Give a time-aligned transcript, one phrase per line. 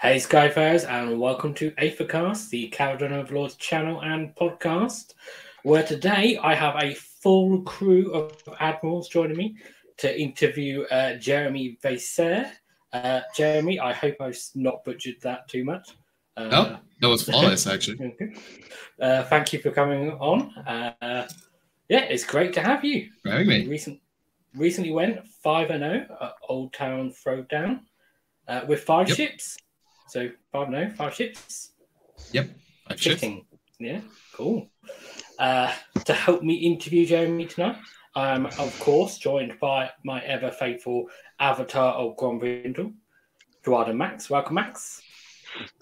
[0.00, 5.14] Hey Skyfarers, and welcome to Aethercast, the Kharadron Overlords channel and podcast,
[5.62, 9.56] where today I have a full crew of admirals joining me
[9.96, 12.50] to interview uh, Jeremy Vaser.
[12.92, 15.88] Uh, Jeremy, I hope I've not butchered that too much.
[16.36, 18.14] Uh, no, that was flawless, actually.
[19.00, 20.52] uh, thank you for coming on.
[20.66, 21.26] Uh,
[21.88, 23.08] yeah, it's great to have you.
[23.22, 23.66] For having me.
[23.66, 23.98] Recent,
[24.54, 27.80] recently went 5 0 at Old Town Throwdown
[28.46, 29.16] uh, with five Yep.
[29.16, 29.56] ships.
[30.08, 31.72] So 5 no, five ships.
[32.32, 32.50] Yep.
[32.88, 33.20] Five ships.
[33.20, 33.46] Fitting.
[33.78, 34.00] Yeah,
[34.32, 34.68] cool.
[35.38, 35.72] Uh,
[36.04, 37.76] to help me interview Jeremy tonight,
[38.14, 41.06] I'm of course joined by my ever faithful
[41.38, 42.94] avatar of Gromvindle,
[43.62, 44.30] Eduardo Max.
[44.30, 45.02] Welcome, Max.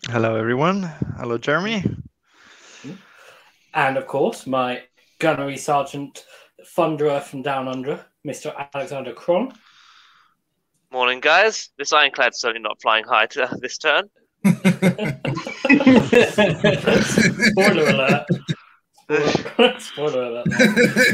[0.08, 0.82] Hello, everyone.
[1.18, 1.84] Hello, Jeremy.
[3.74, 4.82] And of course, my
[5.18, 6.24] gunnery sergeant,
[6.76, 8.54] thunderer from down under, Mr.
[8.74, 9.52] Alexander Cron.
[10.92, 11.70] Morning, guys.
[11.76, 14.08] This ironclad's certainly not flying high to this turn.
[14.44, 14.60] Spoiler
[17.88, 18.26] alert.
[19.80, 20.46] Spoiler alert.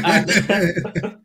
[0.03, 1.17] And,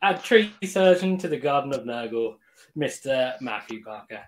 [0.00, 2.36] and tree surgeon to the Garden of Nurgle,
[2.76, 3.34] Mr.
[3.42, 4.20] Matthew Parker.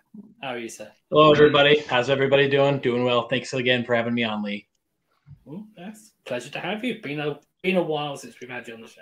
[0.43, 0.93] How are you, sir?
[1.11, 1.78] Hello, everybody.
[1.89, 2.81] How's everybody doing?
[2.81, 3.28] Doing well.
[3.28, 4.67] Thanks again for having me on, Lee.
[5.47, 7.01] Mm, yes, pleasure to have you.
[7.01, 9.01] Been a been a while since we've had you on the show,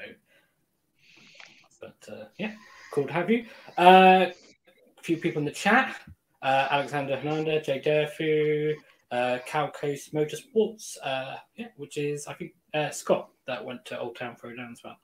[1.80, 2.52] but uh, yeah,
[2.92, 3.46] cool to have you.
[3.76, 5.96] Uh, a few people in the chat:
[6.42, 8.74] uh, Alexander Hernandez, Jay Durfu,
[9.10, 13.98] uh, Cal Coast Motorsports, uh, yeah, which is I think uh, Scott that went to
[13.98, 14.96] Old Town Throwdown as well.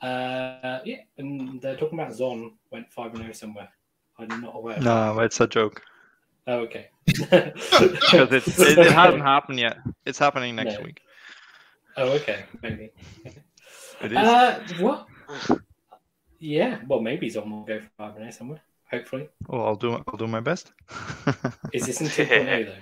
[0.00, 3.68] Uh, yeah, and they're talking about Zon went five and zero somewhere.
[4.18, 4.76] I'm not aware.
[4.76, 5.14] of that.
[5.14, 5.82] No, it's a joke
[6.46, 6.88] Oh, okay.
[7.04, 9.76] because it's, it, it hasn't happened yet.
[10.06, 10.80] It's happening next No.
[10.82, 11.00] week.
[11.98, 12.90] Oh, okay, maybe.
[14.00, 14.16] It is.
[14.16, 15.06] Uh, what?
[16.38, 18.60] Yeah, well, maybe Zon will go five and eight somewhere.
[18.90, 19.92] Hopefully, well, I'll do.
[20.06, 20.72] I'll do my best.
[21.72, 22.72] is this in 2.0 though?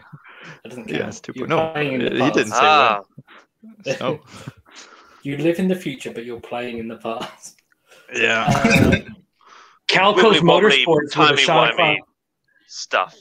[0.62, 0.98] That doesn't count.
[1.00, 3.00] yeah, it's two No, playing in the he didn't say Ah,
[3.84, 4.00] that.
[4.00, 4.20] No.
[5.22, 7.60] you live in the future, but you're playing in the past.
[8.14, 9.02] Yeah.
[9.88, 11.98] Uh, Cal Coast wibbly wobbly, Motorsports with a shot across, wimey
[12.66, 13.16] stuff.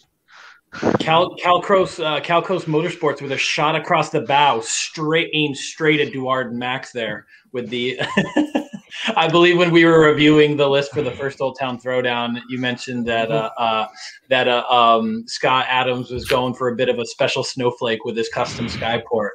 [0.99, 5.99] Cal, Calcos, uh, Cal Coast Motorsports with a shot across the bow, straight aimed straight
[6.01, 7.99] at Duard Max there with the.
[9.15, 12.59] I believe when we were reviewing the list for the first Old Town Throwdown, you
[12.59, 13.87] mentioned that uh, uh,
[14.29, 18.15] that uh, um, Scott Adams was going for a bit of a special snowflake with
[18.15, 19.31] his custom skyport.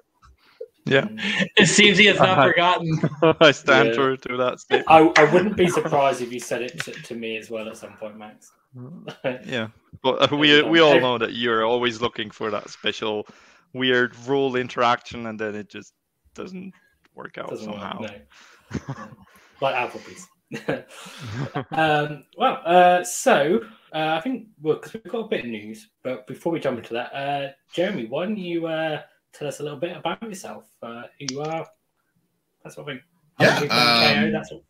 [0.86, 1.06] Yeah.
[1.56, 2.48] It seems he has not Uh-huh.
[2.48, 3.00] forgotten.
[3.40, 3.94] I stand Yeah.
[3.94, 4.88] true to that statement.
[4.90, 7.76] I, I wouldn't be surprised if you said it to, to me as well at
[7.76, 8.52] some point, Max.
[9.46, 9.68] Yeah,
[10.02, 13.26] but uh, we we all know that you're always looking for that special,
[13.72, 15.92] weird rule interaction, and then it just
[16.34, 16.72] doesn't
[17.20, 18.00] work out Doesn't work, somehow.
[18.00, 19.04] no.
[19.60, 20.26] like Applebee's.
[21.72, 23.60] um, well, uh, so
[23.94, 26.78] uh, I think well, because we've got a bit of news, but before we jump
[26.78, 30.64] into that, uh, Jeremy, why don't you uh, tell us a little bit about yourself,
[30.82, 31.66] uh, who you are,
[32.64, 33.00] that sort of thing.
[33.38, 34.62] How Yeah, long you've been in KO, um, that sort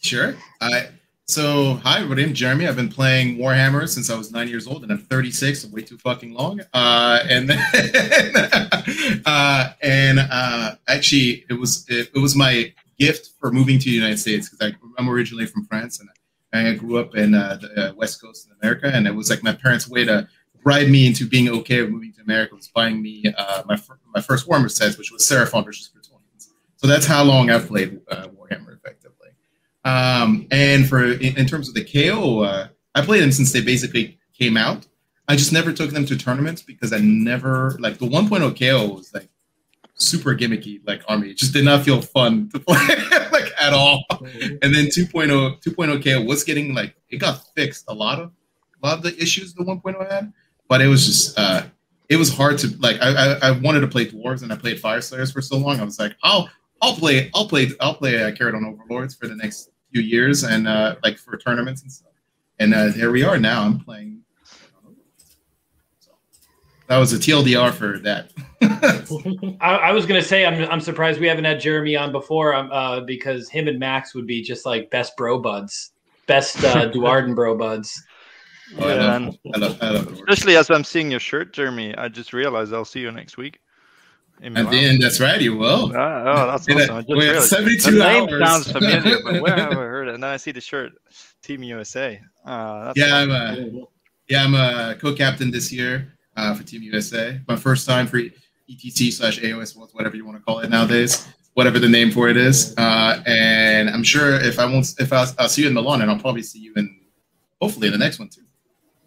[0.00, 0.34] Sure.
[0.60, 0.88] I
[1.32, 2.24] so hi everybody.
[2.24, 2.68] I'm Jeremy.
[2.68, 5.64] I've been playing Warhammer since I was nine years old, and I'm 36.
[5.64, 6.60] I'm way too fucking long.
[6.74, 7.58] Uh, and then,
[9.24, 13.96] uh, and uh, actually, it was it, it was my gift for moving to the
[13.96, 16.10] United States because I'm originally from France and
[16.68, 19.42] I grew up in uh, the uh, West Coast of America, and it was like
[19.42, 20.28] my parents' way to
[20.62, 23.98] bribe me into being okay with moving to America was buying me uh, my fir-
[24.14, 26.48] my first Warhammer sets, which was Seraphon versus Bretonnians.
[26.76, 28.41] So that's how long I've played Warhammer.
[29.84, 33.60] Um, and for in, in terms of the KO, uh, I played them since they
[33.60, 34.86] basically came out.
[35.28, 39.12] I just never took them to tournaments because I never like the 1.0 KO was
[39.14, 39.28] like
[39.94, 41.30] super gimmicky like army.
[41.30, 42.76] It just did not feel fun to play
[43.32, 44.04] like at all.
[44.10, 48.32] And then 2.0 2.0 KO was getting like it got fixed a lot of
[48.82, 50.32] a lot of the issues the 1.0 had,
[50.68, 51.62] but it was just uh
[52.08, 54.80] it was hard to like I, I I wanted to play dwarves and I played
[54.80, 55.80] fire slayers for so long.
[55.80, 56.48] I was like, I'll
[56.82, 60.66] I'll play I'll play I'll play uh, Kharadron Overlords for the next few years and
[60.66, 62.12] uh like for tournaments and stuff.
[62.58, 63.62] And uh here we are now.
[63.62, 64.20] I'm playing.
[65.98, 66.12] So
[66.88, 68.32] that was a TLDR for that.
[69.60, 72.70] I, I was gonna say I'm I'm surprised we haven't had Jeremy on before, um,
[72.72, 75.92] uh, because him and Max would be just like best bro buds,
[76.26, 78.02] best uh, Duardin bro buds.
[78.78, 80.30] Oh, I, Yeah, love, I love I love the word.
[80.30, 83.58] especially as I'm seeing your shirt, Jeremy, I just realized I'll see you next week.
[84.42, 84.70] In At Milan.
[84.72, 85.40] the end, that's right.
[85.40, 85.92] You will.
[85.94, 86.96] Ah, oh, that's In a- awesome.
[86.96, 88.48] I just we have 72 the name hours.
[88.48, 90.14] sounds familiar, but where have I heard it?
[90.14, 90.92] And then I see the shirt,
[91.42, 92.20] Team USA.
[92.44, 93.84] Uh, that's Yeah, I'm a
[94.28, 97.40] yeah, I'm a co-captain this year uh, for Team USA.
[97.48, 98.18] My first time for
[98.70, 102.28] ETC slash AOS Worlds, whatever you want to call it nowadays, whatever the name for
[102.28, 102.74] it is.
[102.78, 106.10] Uh, and I'm sure if I won't, if I'll, I'll see you in Milan, and
[106.10, 106.98] I'll probably see you in
[107.60, 108.42] hopefully in the next one too.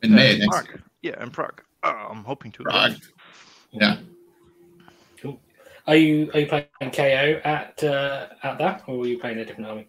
[0.03, 0.67] in May next Prague.
[0.67, 0.83] year.
[1.01, 1.61] Yeah, in Prague.
[1.83, 2.63] Oh, I'm hoping to.
[2.63, 2.93] Prague.
[3.71, 3.97] Yeah.
[5.87, 9.45] Are you are you playing KO at uh, at that, or are you playing a
[9.45, 9.87] different army?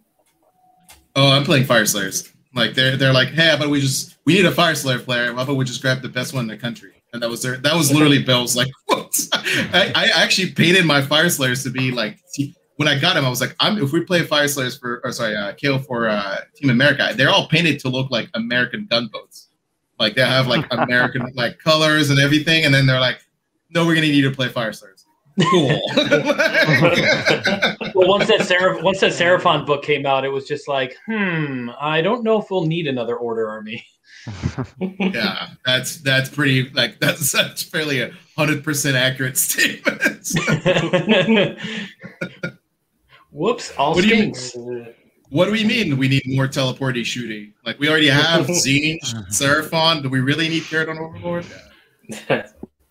[1.15, 2.31] Oh, I'm playing Fire Slayers.
[2.55, 5.33] Like they're they're like, hey, how about we just we need a Fire Slayer player?
[5.33, 6.93] How about we just grab the best one in the country?
[7.13, 9.19] And that was their that was literally Bill's like, what?
[9.33, 12.19] I, I actually painted my Fire Slayers to be like
[12.77, 15.13] when I got him, I was like, I'm if we play Fire Slayers for or
[15.13, 19.49] sorry, uh, KO for uh, Team America, they're all painted to look like American gunboats.
[19.99, 23.21] Like they have like American like colors and everything, and then they're like,
[23.71, 25.06] no, we're gonna need to play Fire Slayers.
[25.51, 25.81] Cool.
[27.95, 31.71] Well, once that Seraph, once that Seraphon book came out, it was just like, hmm,
[31.81, 33.87] I don't know if we'll need another Order army.
[34.99, 40.29] yeah, that's that's pretty like that's that's fairly a hundred percent accurate statement.
[43.31, 43.75] Whoops!
[43.79, 44.95] All What do you mean?
[45.31, 45.97] what do we mean?
[45.97, 47.55] We need more teleporty shooting?
[47.65, 48.99] Like we already have Zinj,
[49.31, 50.03] Seraphon.
[50.03, 51.47] Do we really need Kharadron Overlord?
[52.09, 52.47] Yeah,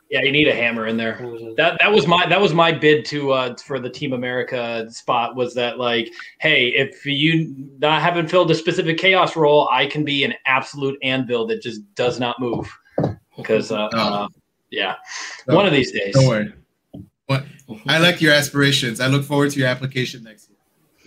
[0.09, 1.17] you need a hammer in there.
[1.57, 5.35] That that was my that was my bid to uh for the Team America spot
[5.35, 10.03] was that like, hey, if you not haven't filled a specific chaos role, I can
[10.05, 12.71] be an absolute anvil that just does not move.
[13.35, 13.97] Because uh, Oh.
[13.97, 14.27] uh
[14.71, 14.95] yeah,
[15.47, 16.13] No, one of these days.
[16.13, 16.53] Don't worry.
[17.27, 17.45] What?
[17.87, 18.99] I like your aspirations.
[18.99, 20.44] I look forward to your application next year.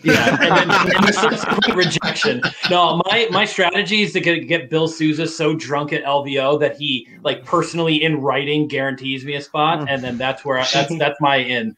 [0.05, 2.41] Yeah, and then and the subsequent rejection.
[2.71, 6.77] No, my my strategy is to get, get Bill Souza so drunk at LVO that
[6.77, 10.97] he like personally in writing guarantees me a spot, and then that's where I, that's
[10.99, 11.77] that's my in.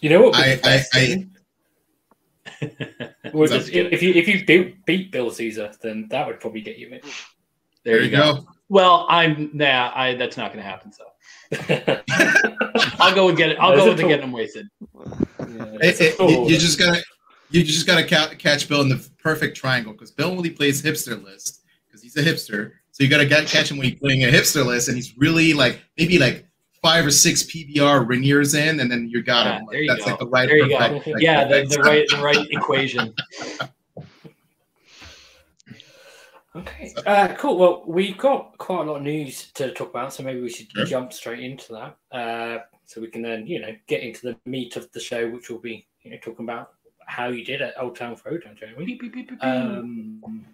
[0.00, 0.36] You know what?
[0.36, 1.30] would be I- I- thing?
[3.32, 6.60] Would Sounds just- if you if you beat, beat Bill Caesar, then that would probably
[6.60, 7.00] get you in.
[7.84, 8.46] There you go.
[8.68, 10.92] Well, I'm nah, I that's not going to happen.
[10.92, 11.04] So
[13.00, 13.58] I'll go and get it.
[13.58, 14.68] I'll There's go a with the getting him wasted.
[15.80, 17.02] It- it- you, you just gotta
[17.50, 21.22] you just gotta ca- catch Bill in the perfect triangle because Bill only plays hipster
[21.22, 22.72] list because he's a hipster.
[22.90, 25.52] So you gotta get, catch him when he's playing a hipster list and he's really
[25.52, 26.46] like maybe like
[26.82, 29.64] five or six PBR Rainiers in, and then you got Yeah, him.
[29.66, 30.10] Like, there you that's go.
[30.10, 30.48] like the right.
[30.48, 30.76] There you go.
[30.76, 33.14] like, Yeah, the, the right the right equation.
[36.56, 37.58] Okay, uh, cool.
[37.58, 40.70] Well, we've got quite a lot of news to talk about, so maybe we should
[40.70, 40.84] Sure.
[40.84, 44.76] jump straight into that, uh, so we can then, you know, get into the meat
[44.76, 46.74] of the show, which will be, you know, talking about
[47.06, 48.98] how you did at Old Town Road, Jeremy.
[49.40, 50.44] Um,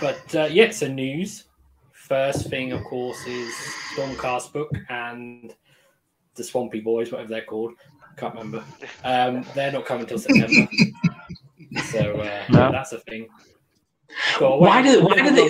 [0.00, 1.44] but uh, yeah, so news.
[1.92, 3.52] First thing, of course, is
[3.94, 5.54] Stormcast book and
[6.34, 7.74] the Swampy Boys, whatever they're called.
[8.16, 8.64] Can't remember.
[9.04, 10.68] Um, they're not coming till September,
[11.92, 12.72] so uh, No.
[12.72, 13.28] that's a thing.
[14.38, 15.48] Got Why away- do- why do they-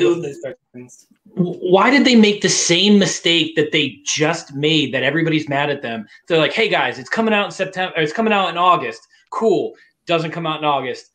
[1.35, 5.81] Why did they make the same mistake that they just made that everybody's mad at
[5.83, 6.07] them?
[6.27, 7.95] They're like, "Hey guys, it's coming out in September.
[7.99, 9.07] It's coming out in August.
[9.31, 9.75] Cool.
[10.07, 11.11] Doesn't come out in August."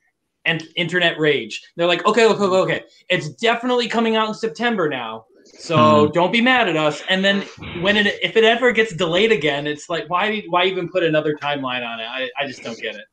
[0.45, 1.61] And internet rage.
[1.75, 2.83] They're like, "Okay, okay, okay, okay.
[3.09, 5.25] It's definitely coming out in September now.
[5.59, 6.11] So hmm.
[6.13, 7.41] don't be mad at us." And then
[7.81, 11.35] when it if it ever gets delayed again, it's like, why why even put another
[11.35, 12.07] timeline on it?
[12.07, 13.05] I, I just don't get it.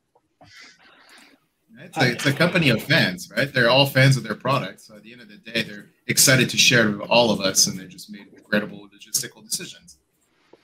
[1.83, 3.51] It's a, it's a company of fans, right?
[3.51, 4.81] They're all fans of their product.
[4.81, 7.41] So at the end of the day, they're excited to share it with all of
[7.41, 9.97] us, and they just made regrettable logistical decisions.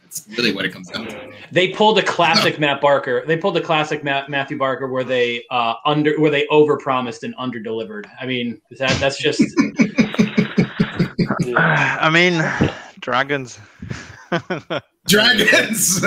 [0.01, 1.31] That's really what it comes down to.
[1.51, 3.23] They pulled a classic Matt Barker.
[3.27, 7.35] They pulled a classic Matt, Matthew Barker where they uh, under where they overpromised and
[7.35, 8.09] underdelivered.
[8.19, 9.39] I mean, that that's just
[11.55, 12.43] I mean,
[12.99, 13.59] dragons.
[15.09, 16.01] Dragons.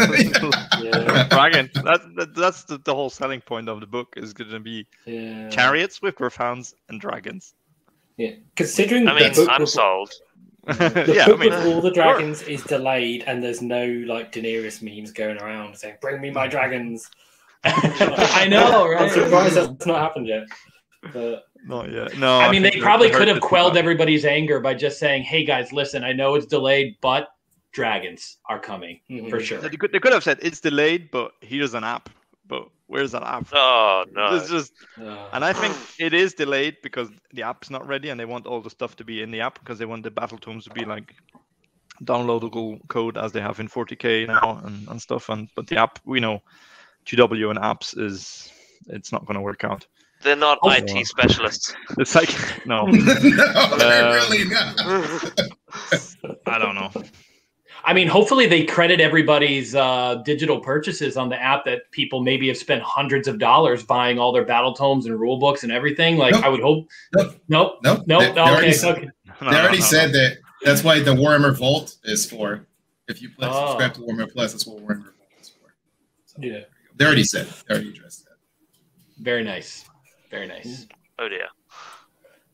[0.82, 1.71] Yeah, Dragon.
[1.75, 4.87] That, that, that's the, the whole selling point of the book is going to be
[5.06, 5.49] yeah.
[5.49, 7.54] chariots with profounds and dragons.
[8.16, 10.12] Yeah, considering I the mean, book I'm with- sold.
[10.66, 14.32] The yeah, I book mean, with all the dragons is delayed, and there's no like
[14.32, 17.11] Daenerys memes going around saying, "Bring me my dragons."
[17.64, 19.11] I know, I'm right?
[19.11, 20.44] surprised that's not happened yet.
[21.12, 22.16] But not yet.
[22.16, 23.80] No, I mean, they probably could have quelled bad.
[23.80, 27.28] everybody's anger by just saying, "Hey guys, listen, I know it's delayed, but
[27.73, 29.00] dragons are coming
[29.31, 29.45] for Mhm.
[29.45, 32.09] sure." They could, they could have said it's delayed, but here's an app.
[32.47, 33.47] But where's that app?
[33.52, 34.35] Oh no.
[34.37, 38.19] It's just, uh, and I think it is delayed because the app's not ready, and
[38.21, 40.38] they want all the stuff to be in the app because they want the battle
[40.38, 41.14] tomes to be like
[42.05, 45.29] downloadable code as they have in 40k now and, and stuff.
[45.29, 46.43] And but the app, we know,
[47.07, 48.50] GW and apps is
[48.88, 49.87] it's not going to work out.
[50.23, 50.71] They're not Oh.
[50.71, 51.75] IT specialists.
[51.99, 52.31] It's like
[52.67, 54.81] no, no, Uh, they're really not.
[56.47, 56.91] I don't know.
[57.84, 62.46] I mean, hopefully they credit everybody's uh, digital purchases on the app that people maybe
[62.48, 66.16] have spent hundreds of dollars buying all their battle tomes and rule books and everything.
[66.16, 66.44] Like, Nope.
[66.44, 66.88] I would hope.
[67.14, 67.34] Nope.
[67.48, 67.78] Nope.
[67.82, 68.02] Nope.
[68.06, 68.20] Nope.
[68.20, 68.72] They, they already, okay.
[68.72, 69.08] said- okay.
[69.40, 70.38] They already said that.
[70.62, 72.66] That's why the Warhammer Vault is for.
[73.08, 73.70] If you play, Oh.
[73.70, 75.74] subscribe to Warhammer Plus, that's what Warhammer Vault is for.
[76.26, 76.60] So, yeah,
[76.94, 77.48] They already said.
[77.48, 77.52] it.
[77.68, 78.36] They already addressed that.
[79.18, 79.84] Very nice.
[80.30, 80.86] Very nice.
[81.18, 81.48] Oh dear.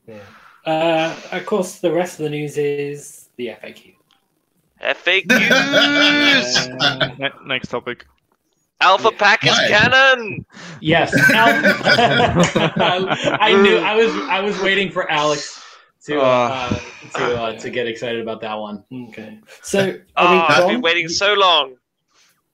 [0.07, 0.19] yeah.
[0.65, 3.95] Uh, of course, the rest of the news is the FAQ.
[4.83, 6.77] FAQs.
[6.81, 8.07] Uh, Ne- next topic.
[8.81, 9.69] Alpha Pack is Why?
[9.69, 10.47] canon.
[10.81, 15.61] Yes, I, I knew I was I was waiting for Alex
[16.07, 16.79] to uh,
[17.17, 18.85] to uh, to get excited about that one.
[19.09, 19.41] okay.
[19.63, 21.75] So, I mean, Oh, I've been waiting so long.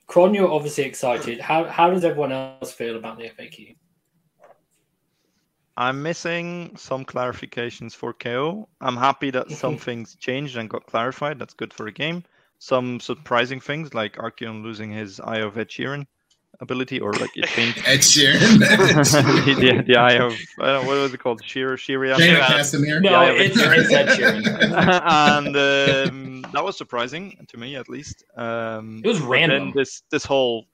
[0.07, 1.41] Kron, you're obviously excited.
[1.41, 3.77] How how does everyone else feel about the FAQ?
[5.77, 8.69] I'm missing some clarifications for KO.
[8.81, 11.39] I'm happy that some things changed and got clarified.
[11.39, 12.25] That's good for the game.
[12.59, 16.07] Some surprising things like Archaon losing his Eye of Ed Sheeran
[16.61, 18.59] ability, or like it changed Ed Sheeran.
[18.59, 22.15] the, the, the Eye of I don't know what was it called, Sheer Sheeran.
[22.15, 23.01] Shayna Yeah.
[23.01, 24.47] No, Yeah, it's it's Ed Sheeran.
[25.47, 28.25] and um, that was surprising to me, at least.
[28.37, 29.73] Um, It was random.
[29.75, 30.67] This this whole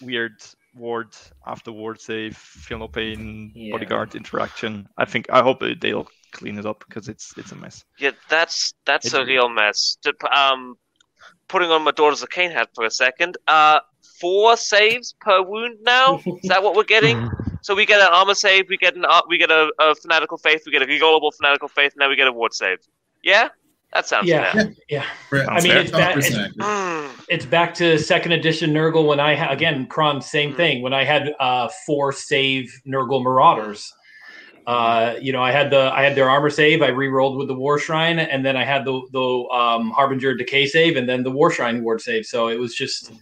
[0.00, 0.42] weird
[0.74, 1.08] ward
[1.46, 3.72] after ward save, feel no pain, Yeah.
[3.72, 4.88] bodyguard interaction.
[4.98, 7.84] I think I hope they'll clean it up because it's it's a mess.
[7.98, 9.28] Yeah, that's that's It's a weird.
[9.28, 9.96] real mess.
[10.02, 10.76] To, um,
[11.48, 13.36] putting on my Daughters of Khaine hat for a second.
[13.46, 13.80] Uh,
[14.20, 16.20] four saves per wound now.
[16.42, 17.30] Is that what we're getting?
[17.64, 20.36] So we get an armor save, we get an ar- we get a, a fanatical
[20.36, 22.76] faith, we get a regolable fanatical faith, now we get a ward save.
[23.22, 23.48] Yeah,
[23.94, 24.72] that sounds Yeah, fair.
[24.88, 25.04] yeah.
[25.48, 27.10] I mean, it's bad- it's- Mm.
[27.28, 30.56] It's back to second edition Nurgle when I ha- again Kron same Mm.
[30.56, 33.90] thing when I had uh, four save Nurgle Marauders.
[34.66, 36.82] Uh, you know, I had the I had their armor save.
[36.82, 40.66] I re-rolled with the War Shrine, and then I had the the um, Harbinger Decay
[40.66, 42.24] save, and then the War Shrine ward save.
[42.26, 43.12] So it was just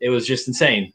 [0.00, 0.92] it was just insane.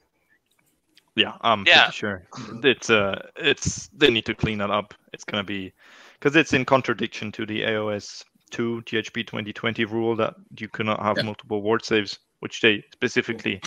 [1.15, 1.83] Yeah, I'm Yeah.
[1.83, 2.23] pretty sure
[2.63, 4.93] it's uh it's they need to clean that up.
[5.13, 5.71] It's gonna be
[6.19, 8.23] because it's in contradiction to the AOS
[8.53, 11.23] two GHB 2020 rule that you cannot have Yeah.
[11.23, 13.59] multiple ward saves, which they specifically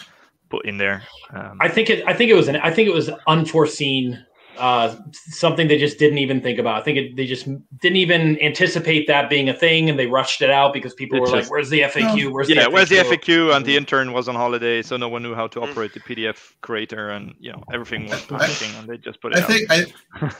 [0.49, 1.03] put in there.
[1.35, 4.25] Um, I think it I think it was an I think it was unforeseen
[4.59, 4.97] uh,
[5.43, 6.81] something they just didn't even think about.
[6.81, 7.45] I think it, they just
[7.83, 11.31] didn't even anticipate that being a thing, and they rushed it out because people It's
[11.31, 12.33] were just- like, "Where's the FAQ?
[12.33, 13.19] Where's yeah, the where's the FAQ?"
[13.51, 13.55] FAQ?
[13.55, 16.39] And the intern was on holiday, so no one knew how to operate the PDF
[16.63, 19.49] creator, and you know everything was panicking, and they just put it I out.
[19.51, 19.79] think I,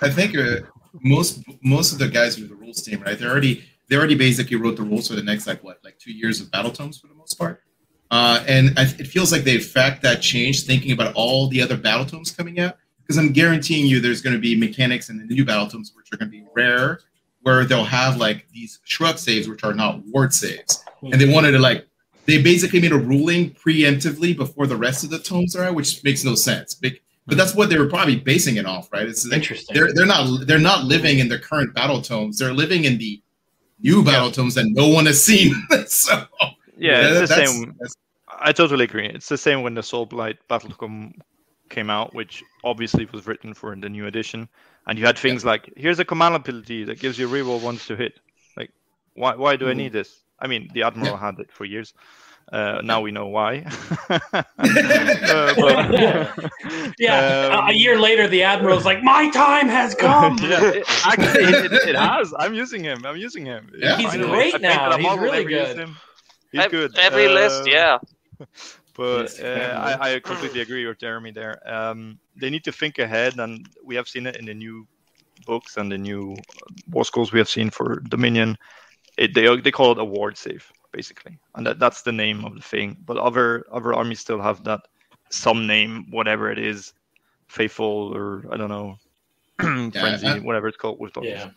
[0.09, 0.61] I think uh,
[1.03, 3.19] most most of the guys with the rules team, right?
[3.19, 6.13] They're already they already basically wrote the rules for the next like what like two
[6.13, 7.63] years of battle tomes for the most part.
[8.11, 11.77] Uh, and I, it feels like they fact that change, thinking about all the other
[11.77, 12.77] battle tomes coming out.
[13.03, 16.13] Because I'm guaranteeing you, there's going to be mechanics in the new battle tomes which
[16.13, 17.01] are going to be rare,
[17.43, 21.53] where they'll have like these shrug saves which are not ward saves, and they wanted
[21.53, 21.87] to like
[22.27, 26.03] they basically made a ruling preemptively before the rest of the tomes are out, which
[26.03, 26.75] makes no sense.
[26.75, 29.07] Bec- But that's what they were probably basing it off, right?
[29.07, 29.75] It's Interesting.
[29.77, 32.39] they're they're not they're not living in the current battle tomes.
[32.39, 33.23] They're living in the
[33.87, 35.55] new battle tomes that no one has seen.
[35.87, 36.13] so
[36.77, 37.67] yeah, it's the that's- same.
[37.81, 37.97] that's-
[38.39, 39.07] I totally agree.
[39.07, 41.15] It's the same when the Soul Blight Battletome
[41.71, 44.47] came out, which obviously was written for the new edition,
[44.87, 47.97] and you had things like, "Here's a command ability that gives you reroll once to
[47.97, 48.21] hit."
[48.57, 48.71] Like,
[49.15, 49.35] why?
[49.37, 49.77] Why do I Mhm.
[49.83, 50.11] need this?
[50.39, 51.95] I mean, the Admiral had it for years.
[52.53, 53.67] Uh, now we know why.
[54.59, 56.51] Uh, but-
[56.99, 61.45] Yeah, Um, a year later, the admiral's like, "My time has come." yeah, it, actually,
[61.45, 62.33] it, it, it has.
[62.39, 63.05] I'm using him.
[63.05, 63.71] I'm using him.
[63.77, 63.97] Yeah.
[63.97, 64.31] He's Finally.
[64.31, 64.91] great now.
[64.91, 65.77] I'm He's already really good.
[65.79, 65.97] him.
[66.53, 66.99] He's Ev- good.
[66.99, 67.99] Every list, Um, yeah.
[68.97, 69.99] but uh.
[70.01, 71.57] I, I completely agree with Jeremy there.
[71.67, 74.87] Um, they need to think ahead, and we have seen it in the new
[75.47, 76.35] books and the new
[76.91, 78.57] war scrolls we have seen for Dominion.
[79.19, 82.53] It, they they call it a ward save basically, and that, that's the name of
[82.55, 82.97] the thing.
[83.09, 84.81] But other other armies still have that
[85.31, 86.93] some name, whatever it is,
[87.49, 88.97] faithful or I don't know,
[89.61, 91.25] frenzy, I- whatever it's called with those.
[91.27, 91.51] Yeah.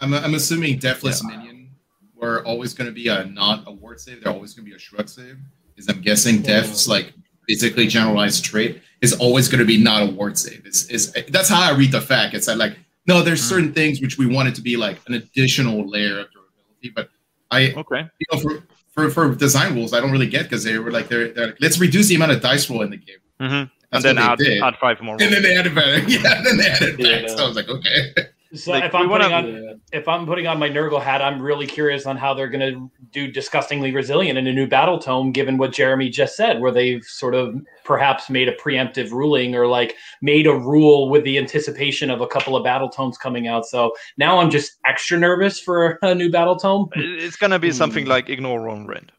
[0.00, 1.70] I'm, I'm assuming Deathless Minion
[2.14, 4.22] were always going to be a not a ward save.
[4.22, 5.38] They're always going to be a shrug save.
[5.76, 7.12] Is I'm guessing Death's like
[7.46, 10.62] basically generalized trait is always going to be not a ward save.
[10.66, 12.34] It's, is that's how I read the fact.
[12.34, 13.48] It's that like no, there's Mm.
[13.48, 17.08] certain things which we want it to be like an additional layer of durability, but
[17.50, 18.06] I Okay.
[18.18, 18.62] you know for
[18.94, 21.56] for, for design rules I don't really get because they were like they're, they're like
[21.60, 23.16] let's reduce the amount of dice roll in the game.
[23.40, 25.16] hmm That's And then add, add five more.
[25.20, 25.98] and then they added better.
[26.08, 27.20] Yeah, and then they added Yeah.
[27.22, 27.28] back.
[27.30, 28.12] So I was like, okay.
[28.54, 31.40] So Like, if I'm wanna- putting on if I'm putting on my Nurgle hat, I'm
[31.42, 35.32] really curious on how they're going to do disgustingly resilient in a new battle tome,
[35.32, 39.66] given what Jeremy just said, where they've sort of perhaps made a preemptive ruling or
[39.66, 43.66] like made a rule with the anticipation of a couple of battle tomes coming out.
[43.66, 46.88] So now I'm just extra nervous for a new battle tome.
[46.96, 48.10] It's gonna be something Hmm.
[48.10, 49.12] like ignore Ron Red.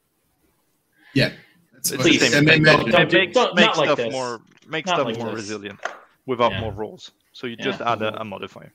[1.14, 1.32] Yeah.
[1.74, 2.22] That's It's what- the Please.
[2.22, 2.64] same and then- thing.
[2.64, 5.18] Don't- It don't do- makes, don't- makes not like stuff more makes Not stuff like
[5.18, 5.36] more this.
[5.36, 5.80] resilient
[6.26, 6.62] without Yeah.
[6.62, 7.12] more rolls.
[7.32, 7.92] So you just Yeah.
[7.92, 8.72] add a, a modifier.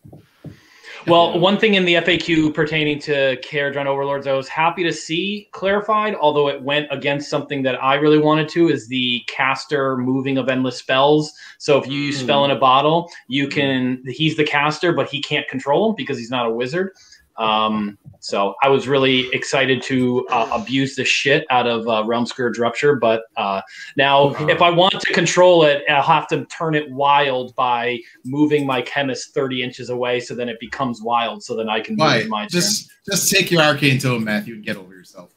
[1.07, 5.49] Well, one thing in the FAQ pertaining to Kharadron Overlords, I was happy to see
[5.53, 10.39] clarified, although it went against something that I really wanted to, is the caster moving
[10.39, 11.31] of endless spells.
[11.59, 14.03] So if you use spell in a bottle, you can.
[14.07, 16.93] He's the caster, but he can't control him because he's not a wizard.
[17.37, 22.25] Um, so I was really excited to uh, abuse the shit out of uh, Realm
[22.25, 23.61] Scourge Rupture, but uh,
[23.99, 28.67] now if I want to control it, I'll have to turn it wild by moving
[28.67, 32.07] my chemist 30 inches away, so then it becomes wild, so then I can move
[32.07, 32.17] Why?
[32.21, 32.49] it my turn.
[32.49, 35.31] Just just take your arcane tome, Matthew, and get over yourself.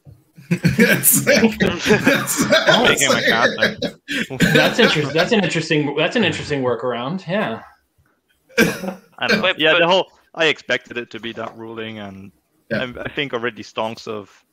[0.50, 2.40] It's like- it's-
[2.88, 3.80] Making my like,
[4.54, 5.14] That's interesting.
[5.14, 5.94] That's an interesting.
[5.98, 7.28] That's an interesting workaround.
[7.28, 7.64] Yeah.
[8.58, 9.44] I don't know.
[9.44, 12.32] Wait, yeah, but- the whole I expected it to be that ruling, and
[12.70, 12.84] Yeah.
[12.98, 14.44] I, I think already stonks of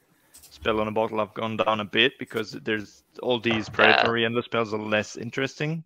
[0.51, 4.45] spell on a bottle have gone down a bit because there's all these predatory endless
[4.45, 5.83] spells are less interesting.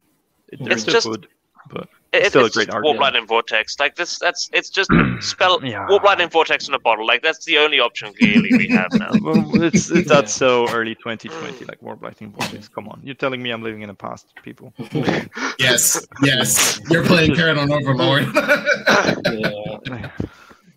[0.60, 1.26] They're It's still just- good,
[1.70, 3.00] but It, Still a it's great just art, warp yeah.
[3.02, 3.78] light and vortex.
[3.78, 5.86] Like this, that's it's just spell Yeah.
[5.88, 7.06] warp lightning vortex in a bottle.
[7.06, 9.10] Like that's the only option really we have now.
[9.22, 12.66] well, it's, it's that's so early 2020, like warp lightning vortex.
[12.68, 14.72] Come on, you're telling me I'm living in the past, people.
[15.58, 16.80] yes, yes.
[16.90, 18.24] You're playing Kharadron Overlord.
[19.88, 20.10] yeah.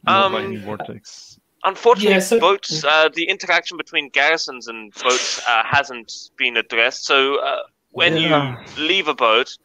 [0.07, 1.30] Um, warp lightning vortex.
[1.63, 2.83] Unfortunately, Yeah, so- boats.
[2.83, 7.05] Uh, the interaction between garrisons and boats uh, hasn't been addressed.
[7.05, 7.59] So uh,
[7.91, 8.57] when Yeah.
[8.77, 9.55] you leave a boat,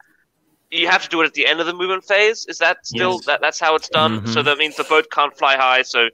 [0.69, 2.45] you have to do it at the end of the movement phase.
[2.47, 3.25] Is that still Yes.
[3.25, 3.41] that?
[3.41, 4.21] That's how it's done.
[4.21, 4.33] Mhm.
[4.33, 5.81] So that means the boat can't fly high.
[5.83, 6.09] So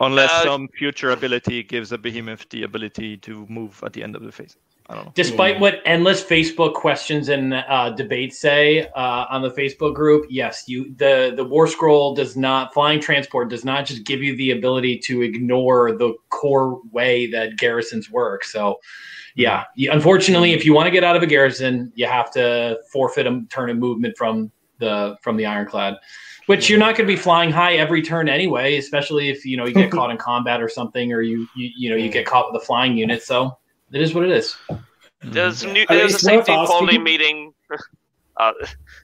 [0.00, 4.16] Unless uh, some future ability gives a behemoth the ability to move at the end
[4.16, 4.56] of the phase.
[4.90, 5.12] I don't know.
[5.14, 5.60] Despite Yeah.
[5.60, 10.94] what endless Facebook questions and uh, debates say uh, on the Facebook group, yes, you
[10.96, 14.98] the the War Scroll does not flying transport does not just give you the ability
[15.06, 18.44] to ignore the core way that garrisons work.
[18.44, 18.78] So,
[19.36, 22.78] yeah, you, unfortunately, if you want to get out of a garrison, you have to
[22.92, 25.94] forfeit a turn of movement from the from the Ironclad.
[26.44, 29.64] Which you're not going to be flying high every turn anyway, especially if you know
[29.64, 32.52] you get caught in combat or something, or you you, you know you get caught
[32.52, 33.22] with a flying unit.
[33.22, 33.56] So
[33.94, 34.56] it is what it is.
[35.22, 37.54] there's new, I mean, there's a safety and quality meeting.
[38.36, 38.52] Uh,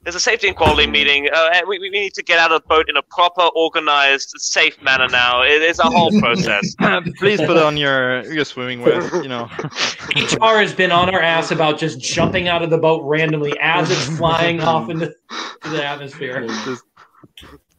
[0.03, 1.29] there's a safety and quality meeting.
[1.33, 4.83] Uh, we, we need to get out of the boat in a proper, organized, safe
[4.83, 5.43] manner now.
[5.43, 6.75] It is a whole process.
[7.19, 9.01] Please put on your your swimming wear.
[9.23, 9.45] You know.
[10.17, 13.89] HR has been on our ass about just jumping out of the boat randomly as
[13.89, 15.15] it's flying off into
[15.63, 16.49] the atmosphere.
[16.65, 16.83] Just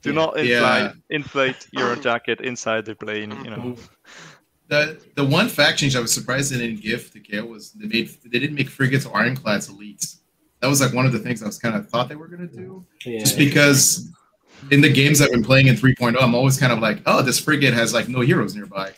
[0.01, 0.93] do not inflate, Yeah.
[1.09, 3.31] inflate your jacket inside the plane.
[3.43, 3.75] You know.
[4.71, 7.87] The the one fact change I was surprised they didn't give to Gale was they
[7.87, 10.19] made they didn't make frigates or ironclads elites.
[10.61, 12.47] That was like one of the things I was kind of thought they were gonna
[12.47, 12.85] do.
[13.05, 13.19] Yeah.
[13.19, 14.09] Just because
[14.71, 17.37] in the games I've been playing in 3.0, I'm always kind of like, oh, this
[17.37, 18.93] frigate has like no heroes nearby.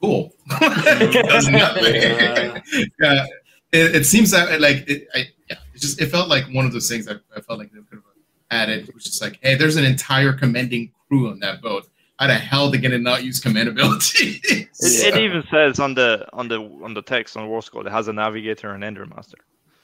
[0.00, 0.32] Cool.
[0.60, 1.94] Does nothing.
[1.94, 2.60] Yeah.
[3.00, 3.26] yeah,
[3.72, 6.72] it, it seems that like it, I, yeah, it just it felt like one of
[6.72, 8.02] those things that I felt like they could have
[8.50, 8.88] added.
[8.88, 11.88] It was just like, hey, there's an entire commanding crew on that boat.
[12.18, 14.40] How the hell they gonna not use command abilities?
[14.80, 17.90] It, it even says on the on the on the text on War Scroll it
[17.90, 19.38] has a navigator and Ender Master.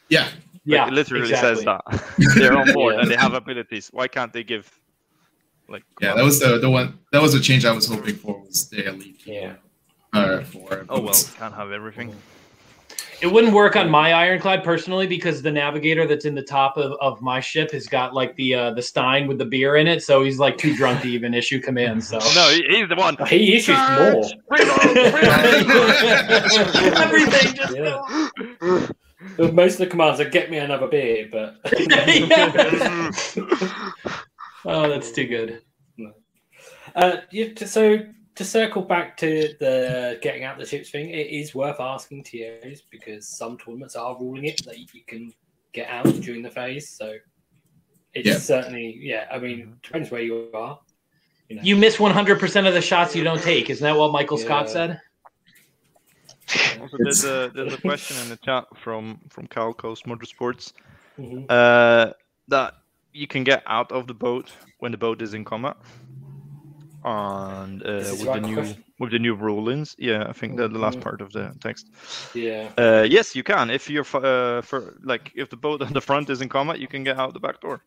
[0.09, 0.33] yeah, Like,
[0.65, 1.57] Yeah, it literally exactly.
[1.57, 1.83] says that
[2.37, 3.01] they're on board Yeah.
[3.03, 3.89] and they have abilities.
[3.93, 4.71] Why can't they give?
[5.69, 8.39] Like yeah, that was the the one that was a change I was hoping for
[8.47, 9.23] was the elite.
[9.27, 9.55] Yeah.
[10.13, 12.15] Uh, for oh well, can't have everything.
[13.21, 16.93] It wouldn't work on my ironclad personally because the navigator that's in the top of,
[17.01, 20.03] of my ship has got like the uh, the stein with the beer in it,
[20.03, 22.09] so he's like too drunk to even issue commands.
[22.09, 23.17] So No, he's the one.
[23.27, 24.25] He issues more.
[26.99, 28.87] everything just Yeah.
[29.39, 31.57] Most of the commands are get me another beer, but
[34.67, 35.61] Oh, that's too good.
[36.95, 37.99] uh, you, so
[38.35, 42.83] to circle back to the getting out the chips thing, it is worth asking TOs
[42.91, 45.33] because some tournaments are ruling it that you can
[45.73, 46.91] get out during the phase.
[46.91, 47.15] So
[48.13, 48.39] it's Yeah.
[48.39, 49.27] certainly yeah.
[49.31, 50.79] I mean, depends where you are.
[51.49, 51.63] You know.
[51.63, 53.69] You miss 100% of the shots you don't take.
[53.71, 55.01] Isn't that what Michael Scott said?
[56.81, 60.73] Also, there's a there's a question in the chat from from Cal Coast Motorsports
[61.19, 61.47] Mhm.
[61.49, 62.13] uh,
[62.49, 62.75] that
[63.13, 65.77] you can get out of the boat when the boat is in combat.
[67.05, 68.85] And uh, with the the new question?
[68.99, 71.03] with the new rulings, yeah, I think that the last Mhm.
[71.03, 71.87] part of the text.
[72.35, 72.71] Yeah.
[72.79, 73.71] Uh, yes, you can.
[73.71, 76.89] If you're uh, for like if the boat on the front is in combat, you
[76.89, 77.81] can get out the back door.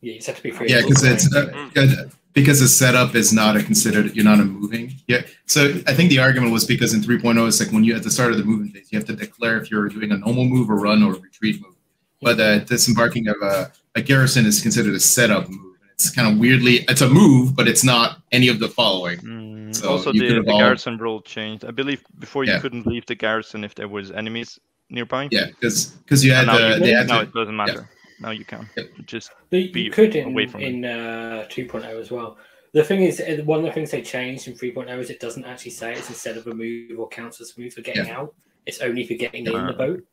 [0.00, 0.68] Yeah, you just have to be free.
[0.70, 4.14] yeah, because it's uh, uh, because the setup is not a considered.
[4.14, 4.94] You're not a moving.
[5.08, 5.22] Yeah.
[5.46, 8.10] So I think the argument was because in 3.0, it's like when you at the
[8.10, 10.70] start of the movement phase, you have to declare if you're doing a normal move,
[10.70, 11.74] a run, or a retreat move.
[12.22, 15.67] But uh, disembarking of a, a garrison is considered a setup move.
[15.98, 19.18] It's kind of weirdly, it's a move, but it's not any of the following.
[19.18, 21.64] Mm, So also, the, could the evolve- garrison rule changed.
[21.64, 22.60] I believe before you Yeah.
[22.60, 25.26] couldn't leave the garrison if there was enemies nearby.
[25.32, 27.56] Yeah, because because you had And now, the you, they had now to, it doesn't
[27.56, 27.88] matter.
[28.20, 28.68] Now you can.
[28.76, 28.86] Yep.
[29.06, 32.38] Just But you be could in, away from in uh, 2.0 as well.
[32.72, 35.44] The thing is, uh, one of the things they changed in 3.0 is it doesn't
[35.46, 38.34] actually say it's instead of a move or counts as a move for getting out.
[38.66, 40.04] It's only for getting in the boat.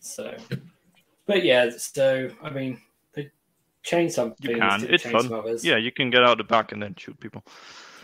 [0.00, 0.34] So,
[1.26, 2.78] but yeah, so I mean,
[3.84, 4.60] they changed some You things.
[4.60, 4.80] can.
[4.80, 5.28] didn't It's change fun.
[5.28, 5.56] some.
[5.62, 7.44] Yeah, you can get out the back and then shoot people.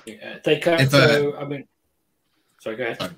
[0.06, 0.80] Yeah, they can.
[0.80, 1.66] If, uh, so, I mean,
[2.60, 3.14] sorry, go ahead.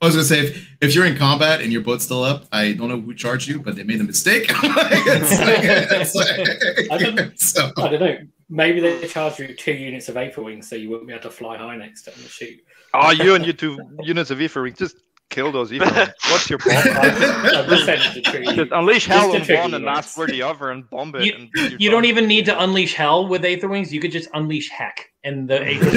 [0.00, 2.72] I was gonna say if, if you're in combat and your boat's still up, I
[2.72, 4.46] don't know who charged you, but they made a mistake.
[4.50, 8.18] It's like- it's I don't- so I don't know.
[8.48, 11.30] Maybe they charged you two units of Vapor Wings, so you wouldn't be able to
[11.30, 12.60] fly high next time and shoot.
[12.92, 14.96] Oh, you and your two units of Ephering, just
[15.32, 16.12] kill those Ephering.
[16.30, 16.94] What's your problem?
[16.96, 18.46] I'm just saying it's a tree.
[18.54, 19.96] Just unleash hell to on trigger one and guys.
[19.96, 21.24] last for the other and bomb it.
[21.24, 23.92] You- and you're You don't even need to unleash hell with Aether Wings.
[23.92, 25.90] You could just unleash heck and the Aether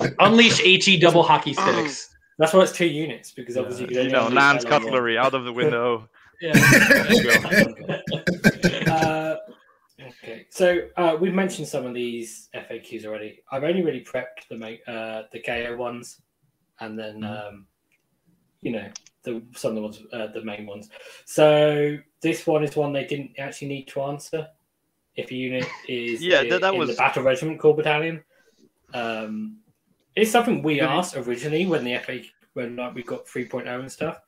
[0.00, 0.14] Wings.
[0.18, 2.08] unleash he double hockey sticks.
[2.38, 4.90] That's why it's two units because obviously you, You know, unleash Lance hell on one.
[4.92, 6.08] cutlery out of the window.
[6.40, 6.52] Yeah.
[8.90, 9.36] uh,
[10.00, 13.42] okay, so uh, we've mentioned some of these FAQs already.
[13.52, 16.20] I've only really prepped the ma- uh, the KO ones,
[16.80, 17.66] and then um,
[18.62, 18.88] you know
[19.22, 20.88] the some of the ones uh, the main ones.
[21.24, 24.48] So this one is one they didn't actually need to answer.
[25.16, 28.22] If a unit is Yeah, that- that in was- the battle regiment core battalion,
[28.94, 29.58] um,
[30.16, 32.20] it's something we asked originally when the FA
[32.54, 34.20] when like we got 3.0 and stuff.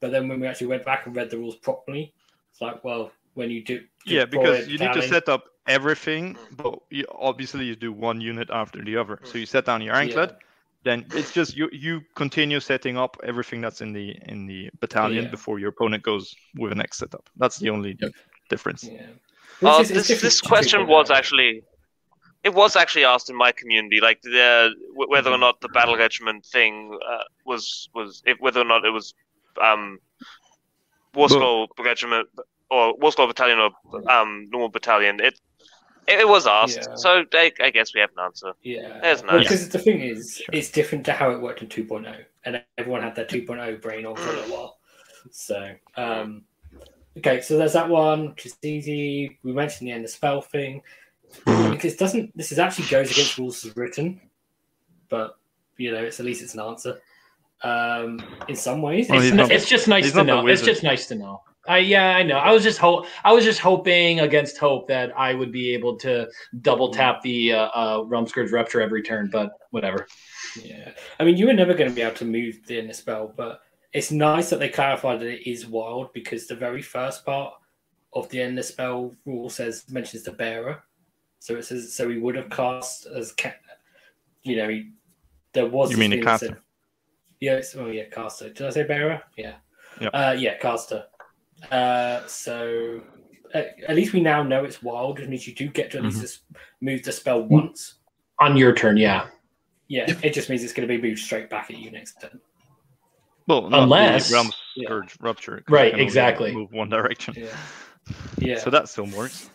[0.00, 2.12] But then when we actually went back and read the rules properly,
[2.50, 6.78] it's like, well, when you do, Yeah, because you need to set up everything, but
[6.90, 9.18] you, obviously you do one unit after the other.
[9.24, 10.36] So you set down your anklet,
[10.84, 15.24] then it's just you you continue setting up everything that's in the in the battalion
[15.24, 15.30] Yeah.
[15.30, 17.28] before your opponent goes with the next setup.
[17.36, 18.12] That's the only Yep.
[18.50, 18.84] difference.
[18.84, 19.06] Yeah.
[19.62, 21.62] Uh, is- this this question was actually,
[22.42, 26.44] it was actually asked in my community, like the whether or not the battle regiment
[26.44, 26.74] thing
[27.12, 29.14] uh, was was if, whether or not it was
[29.68, 29.98] um,
[31.14, 32.28] war But- skull regiment
[32.70, 33.70] or war scroll battalion or
[34.10, 35.20] um, normal battalion.
[35.20, 35.40] It
[36.06, 36.94] it, it was asked, Yeah.
[36.96, 38.52] so I, I guess we have an answer.
[38.62, 38.98] Yeah.
[39.02, 39.44] There's Well, nice.
[39.48, 40.46] because the thing is, Sure.
[40.52, 44.16] it's different to how it worked in 2.0, and everyone had their 2.0 brain on
[44.16, 44.78] for a little while.
[45.30, 46.44] So, um,
[47.18, 49.38] okay, so there's that one, which is easy.
[49.42, 50.82] We mentioned the endless spell thing.
[51.44, 54.20] Because it doesn't this is actually goes against rules as written,
[55.08, 55.36] but
[55.78, 57.00] you know, it's at least it's an answer.
[57.64, 60.46] Um, in some ways, Well, It's, not- it's just nice to know.
[60.46, 61.42] It's just nice to know.
[61.66, 62.36] I yeah, I know.
[62.36, 65.96] I was just hope I was just hoping against hope that I would be able
[65.98, 66.28] to
[66.60, 70.06] double tap the uh, uh, Realmscourge Rupture every turn, but whatever.
[70.62, 73.32] Yeah, I mean, you were never going to be able to move the inner spell,
[73.34, 77.54] but it's nice that they clarified that it is wild because the very first part
[78.12, 80.82] of the end spell rule says mentions the bearer,
[81.38, 83.54] so it says so he would have cast as ca-
[84.42, 84.90] you know he,
[85.54, 86.46] there was You mean a thing that caster?
[86.48, 86.56] said-
[87.40, 88.50] yeah, it's, oh yeah, caster.
[88.50, 89.22] Did I say bearer?
[89.36, 89.54] Yeah,
[90.00, 90.08] Yeah.
[90.08, 91.04] uh, yeah, caster.
[91.70, 93.00] Uh, so
[93.52, 96.04] at, at least we now know it's wild, which means you do get to at
[96.04, 96.24] least Mm-hmm.
[96.24, 96.40] s-
[96.80, 97.94] move the spell once.
[98.40, 99.26] On your turn, yeah.
[99.88, 102.40] Yeah, it just means it's going to be moved straight back at you next turn.
[103.46, 104.86] Well, Unless- the realm Yeah.
[104.86, 105.56] scourge rupture.
[105.58, 106.52] 'cause Right, you can only exactly.
[106.52, 107.34] Move one direction.
[107.36, 107.46] Yeah.
[108.38, 108.58] Yeah.
[108.58, 109.48] So that still works.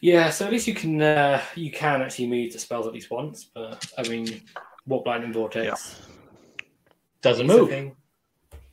[0.00, 3.08] yeah, so at least you can uh, you can actually move the spells at least
[3.08, 4.42] once, but I mean
[4.84, 6.02] warp lightning vortex.
[7.20, 7.92] Doesn't is a move.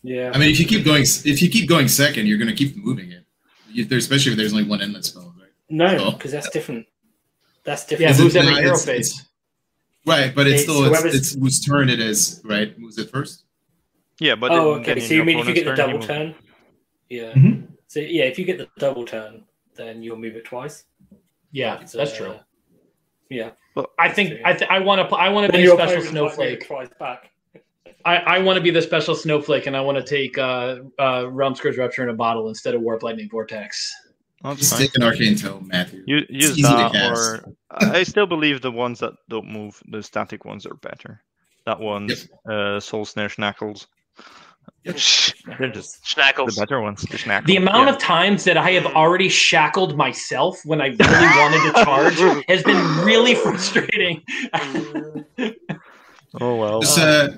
[0.04, 0.12] Thing.
[0.16, 0.32] Yeah.
[0.34, 2.76] I mean, if you keep going, if you keep going second, you're going to keep
[2.78, 3.26] moving it.
[3.72, 5.50] You, there, especially if there's only one endless spell, right?
[5.70, 6.88] no, because that's different.
[7.64, 8.12] That's different.
[8.12, 9.10] Is it moves every hero it's- phase.
[9.12, 9.26] it's-
[10.06, 12.76] Right, but it's It's still it's, whoever's- it's whose turn it is, right?
[12.80, 13.44] Moves it first.
[14.20, 15.00] Yeah, but oh, okay.
[15.00, 16.36] So in you mean if you get the opponent's double turn,
[17.10, 17.36] you turn?
[17.36, 17.42] Yeah.
[17.52, 17.68] Mhm.
[17.88, 19.44] So yeah, if you get the double turn,
[19.76, 20.86] then you'll move it twice.
[21.52, 22.36] Yeah, So, that's true.
[23.30, 23.52] Yeah.
[24.00, 26.22] I think I, th- I want to I want to be a special opponent might
[26.22, 26.68] move it snowflake.
[26.68, 27.30] twice back.
[28.06, 31.30] I, I want to be the special snowflake, and I want to take uh, uh,
[31.30, 33.94] Realm Scourge Rupture in a bottle instead of Warp Lightning Vortex.
[34.44, 34.52] move.
[34.52, 34.82] That's Just fine.
[34.82, 36.04] take an arcane tome, Matthew.
[36.08, 40.66] You, use that, or I still believe the ones that don't move, the static ones,
[40.66, 41.22] are better.
[41.66, 43.88] That one's uh, Soul Snare Schnackles.
[44.86, 44.94] They're
[45.72, 47.02] just the better ones.
[47.02, 47.46] The, schnackles.
[47.46, 47.94] The amount yeah.
[47.94, 52.64] of times that I have already shackled myself when I really wanted to charge has
[52.64, 54.24] been really frustrating.
[56.39, 56.82] Oh well.
[56.82, 57.30] Just, uh,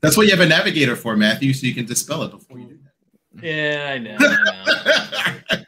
[0.00, 2.66] that's what you have a navigator for, Matthew, so you can dispel it before you
[2.66, 3.44] do that.
[3.44, 4.16] yeah, I know.
[4.20, 5.64] I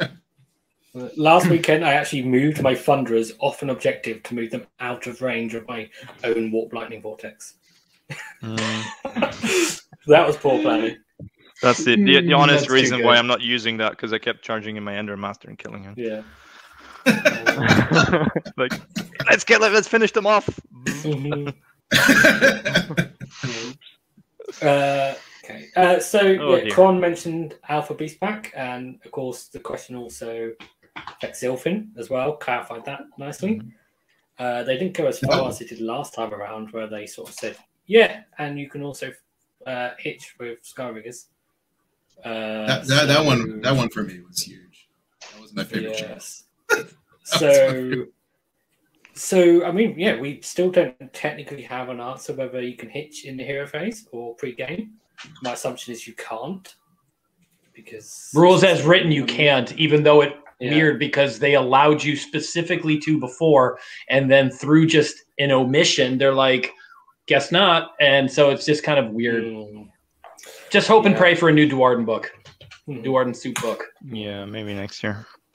[0.00, 0.08] know.
[1.16, 5.22] Last weekend, I actually moved my Thunderers off an objective to move them out of
[5.22, 5.88] range of my
[6.24, 7.54] own Warp Lightning Vortex.
[8.42, 8.84] Mm,
[10.08, 10.96] that was poor planning.
[11.62, 13.16] that's the, the, the Mm, honest that's reason why.
[13.16, 15.94] I'm not using that because I kept charging in my Endrinmaster and killing him.
[15.96, 16.22] Yeah.
[18.56, 18.72] like,
[19.30, 20.48] let's get let's finish them off.
[24.62, 25.68] Uh, okay.
[25.76, 26.92] Uh, so Oh, yeah, dear.
[26.92, 30.52] Mentioned Alpha Beast Pack, and of course the question also
[30.96, 32.36] affect Zilfin as well.
[32.36, 33.62] Clarified that nicely.
[34.38, 37.28] Uh, they didn't go as far as they did last time around, where they sort
[37.28, 39.12] of said, "Yeah, and you can also
[39.66, 41.26] uh, hitch with Skyriggers."
[42.24, 44.88] Uh, That, that, that one that one for me was huge.
[45.32, 46.10] That was my favorite change.
[46.10, 46.44] Yes.
[47.22, 48.06] so,
[49.14, 53.24] so I mean, yeah, we still don't technically have an answer whether you can hitch
[53.24, 54.92] in the hero phase or pre-game.
[55.42, 56.74] My assumption is you can't
[57.74, 60.72] because Rules as written, you can't, even though it Yeah.
[60.74, 66.34] weird because they allowed you specifically to before, and then through just an omission, they're
[66.34, 66.72] like,
[67.26, 69.44] guess not, and so it's just kind of weird.
[69.44, 69.88] Mm.
[70.70, 72.30] Just hope and pray for a new Duardin book,
[72.86, 73.02] Hmm.
[73.02, 73.84] Duardin soup book.
[74.04, 75.26] Yeah, maybe next year.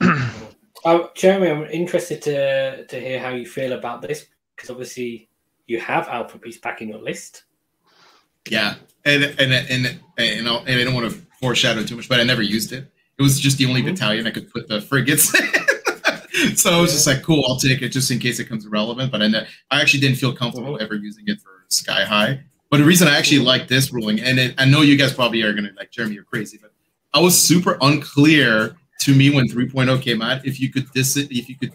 [0.84, 5.28] Oh, Jeremy, I'm interested to to hear how you feel about this because obviously
[5.66, 7.44] you have Alpha Beast Pack in your list.
[8.48, 12.20] Yeah, and and and and, I'll, and I don't want to foreshadow too much, but
[12.20, 12.90] I never used it.
[13.18, 13.86] It was just the only Mhm.
[13.86, 15.34] battalion I could put the frigates.
[15.34, 16.56] in.
[16.56, 19.10] so I was just like, cool, I'll take it just in case it comes relevant.
[19.10, 20.82] But I, ne- I actually didn't feel comfortable Mhm.
[20.82, 22.40] ever using it for Sky High.
[22.70, 25.42] But the reason I actually like this ruling, and it, I know you guys probably
[25.42, 26.72] are gonna like Jeremy, you're crazy, but
[27.14, 31.48] I was super unclear to me when 3.0 came out if you could dis if
[31.48, 31.72] you could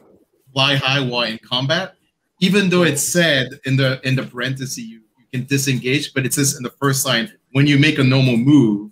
[0.53, 1.95] fly high while in combat,
[2.39, 6.33] even though it said in the in the parenthesis you, you can disengage, but it
[6.33, 8.91] says in the first line when you make a normal move.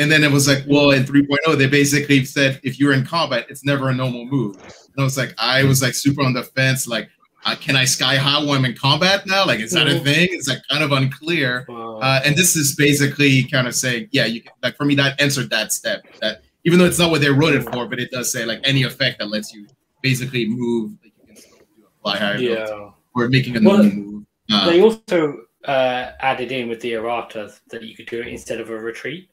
[0.00, 3.46] And then it was like, well, in 3.0, they basically said if you're in combat,
[3.48, 4.54] it's never a normal move.
[4.62, 7.08] And I was like, I was like super on the fence, like,
[7.44, 9.44] uh, can I sky high while I'm in combat now?
[9.44, 10.04] Like, is that a Mhm.
[10.04, 10.28] thing?
[10.30, 11.66] It's like kind of unclear.
[11.68, 15.20] Uh, and this is basically kind of saying, yeah, you can, like for me that
[15.20, 16.04] answered that step.
[16.20, 18.60] That even though it's not what they wrote it for, but it does say like
[18.62, 19.66] any effect that lets you
[20.02, 22.90] basically move, like you can still do a fly high yeah.
[23.14, 24.24] or making a Well, move.
[24.52, 28.60] Uh, They also uh, added in with the errata that you could do it instead
[28.60, 29.30] of a retreat,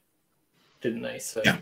[0.80, 1.18] didn't they?
[1.18, 1.58] So Yeah.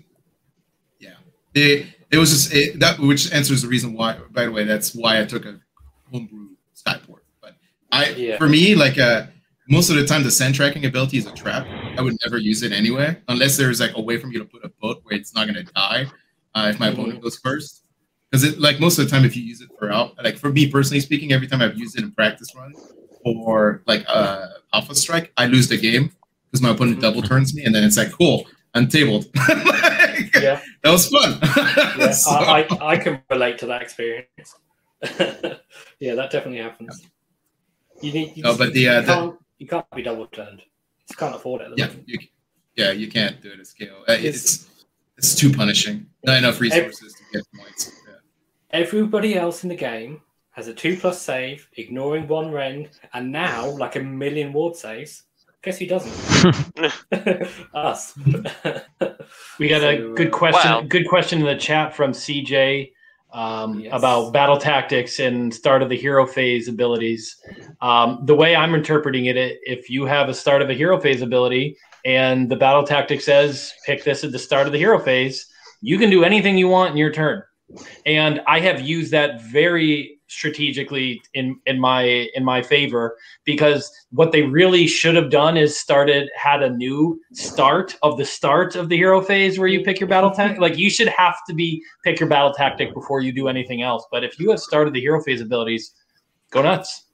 [1.55, 4.19] it, it was just it, that which answers the reason why.
[4.31, 5.61] By the way, that's why I took a
[6.13, 7.23] homebrew Skyport.
[7.41, 7.57] But
[7.91, 8.39] I, Yeah.
[8.39, 9.27] for me, like uh,
[9.69, 11.67] most of the time, the sand tracking ability is a trap.
[11.99, 14.65] I would never use it anyway, unless there's like a way for me to put
[14.65, 16.07] a boat where it's not going to die
[16.55, 16.93] uh, if my Mhm.
[16.95, 17.83] opponent goes first.
[18.31, 20.51] Because it like most of the time, if you use it for out, like for
[20.51, 22.79] me personally speaking, every time I've used it in practice runs
[23.25, 26.11] or like uh, alpha strike, I lose the game
[26.51, 27.03] because my opponent Mhm.
[27.03, 29.27] double turns me, and then it's like cool, untabled.
[30.15, 31.39] Like, yeah, that was fun.
[31.99, 34.55] yeah So- I, I, I can relate to that experience.
[36.01, 37.03] yeah, that definitely happens.
[38.01, 38.37] You need.
[38.37, 40.61] You, No, but the, uh, the- you can't be double turned.
[41.09, 41.73] You can't afford it.
[41.77, 42.19] Yeah, you,
[42.77, 44.05] yeah, you can't do it at scale.
[44.09, 44.69] Uh, It's- It's
[45.17, 46.07] it's too punishing.
[46.25, 47.91] Not enough resources to get points.
[48.07, 48.15] Yeah.
[48.71, 53.71] Everybody else in the game has a two plus save, ignoring one rend, and now
[53.71, 55.23] like a million ward saves.
[55.63, 56.13] Guess who doesn't?
[57.75, 58.15] Us.
[59.59, 60.71] We got a So, uh, good question.
[60.71, 60.83] Wow.
[60.83, 62.93] Good question in the chat from CJ
[63.35, 63.93] um, Yes.
[63.93, 67.37] about battle tactics and start of the hero phase abilities.
[67.83, 71.21] Um, the way I'm interpreting it, if you have a start of a hero phase
[71.21, 75.47] ability and the battle tactic says pick this at the start of the hero phase,
[75.81, 77.43] you can do anything you want in your turn.
[78.07, 82.03] And I have used that very strategically in in my
[82.35, 87.21] in my favor because what they really should have done is started had a new
[87.33, 90.61] start of the start of the hero phase where you pick your battle tactic.
[90.61, 94.05] Like you should have to be pick your battle tactic before you do anything else.
[94.11, 95.93] But if you have started the hero phase abilities,
[96.51, 97.05] go nuts.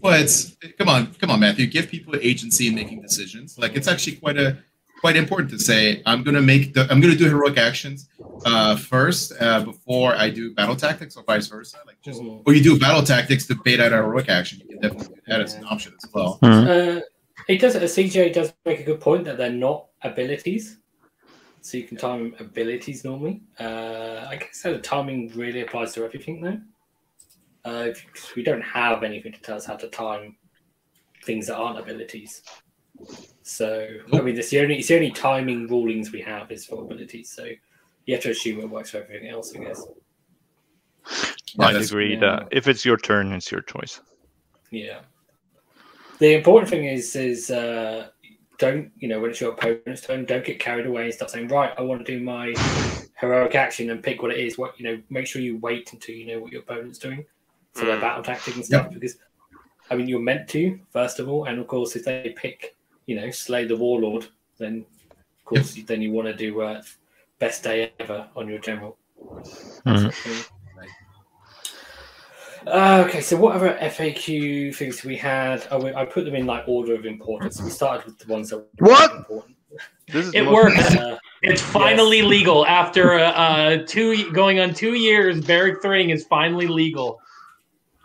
[0.00, 1.66] Well, it's come on, come on, Matthew.
[1.66, 3.58] Give people agency in making decisions.
[3.58, 4.58] Like it's actually quite a
[5.02, 8.08] quite important to say I'm going to make the I'm going to do heroic actions
[8.46, 11.78] uh, first uh, before I do battle tactics, or vice versa.
[11.88, 14.60] Like just or you do battle tactics to bait out a heroic action.
[14.60, 16.38] You can definitely do that as an option as well.
[16.42, 17.00] Uh,
[17.48, 17.74] it does.
[17.76, 20.78] uh, CJ does make a good point that they're not abilities,
[21.60, 23.42] so you can time abilities normally.
[23.58, 26.60] Uh, I guess that the timing really applies to everything though.
[27.68, 30.36] Uh, if- we don't have anything to tell us how to time
[31.24, 32.42] things that aren't abilities.
[33.52, 36.82] So I mean, it's the only it's the only timing rulings we have is for
[36.82, 37.30] abilities.
[37.30, 37.44] So
[38.06, 39.84] you have to assume it works for everything else, I guess.
[41.54, 42.20] Yeah, I'd agree yeah.
[42.20, 44.00] that if it's your turn, it's your choice.
[44.70, 45.00] Yeah.
[46.18, 48.08] The important thing is is uh,
[48.58, 51.48] don't you know when it's your opponent's turn, don't get carried away and start saying
[51.48, 52.54] right, I want to do my
[53.18, 54.56] heroic action and pick what it is.
[54.56, 57.24] What you know, make sure you wait until you know what your opponent's doing
[57.72, 58.00] for their Mm.
[58.00, 58.90] battle tactic and stuff.
[58.92, 59.16] Because
[59.90, 63.16] I mean, you're meant to first of all, and of course, if they pick you
[63.20, 64.26] know slay the warlord,
[64.58, 66.82] then of course then you want to do uh,
[67.38, 68.96] best day ever on your general.
[69.86, 70.48] Mhm.
[72.66, 75.66] Uh, okay, so what other FAQ things we had?
[75.72, 77.60] Oh, we- I put them in like order of importance.
[77.60, 79.10] We started with the ones that were What?
[79.16, 79.56] important.
[80.06, 80.94] This is It works.
[80.96, 85.44] Uh, It's finally legal after uh, uh, two going on two years.
[85.44, 87.20] Barak-Thryng is finally legal.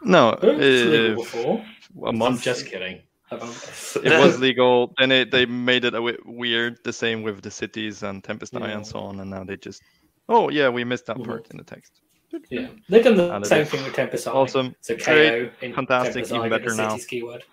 [0.03, 1.63] No, It's legal before.
[2.03, 3.01] a I'm just kidding.
[3.31, 4.93] It was legal.
[4.97, 6.79] Then it, they made it a bit weird.
[6.83, 9.19] The same with the cities and Tempest Eye and so on.
[9.19, 9.81] And now they just,
[10.29, 11.25] oh yeah, we missed that Mhm.
[11.25, 12.01] part in the text.
[12.49, 14.31] Yeah, they've done the And same thing with Tempest Eye.
[14.31, 16.89] awesome, So KO great, in fantastic, Tempest even Eye, better the now.
[16.89, 17.43] city's keyword.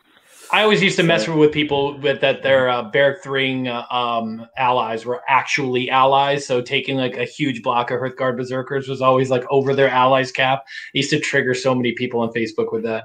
[0.54, 5.04] I always used to mess with people with that their uh, Barak-Thryng uh, um, allies
[5.04, 6.46] were actually allies.
[6.46, 10.30] So taking like a huge block of Hearthguard Berserkers was always like over their allies
[10.30, 10.62] cap.
[10.64, 13.04] I used to trigger so many people on Facebook with that.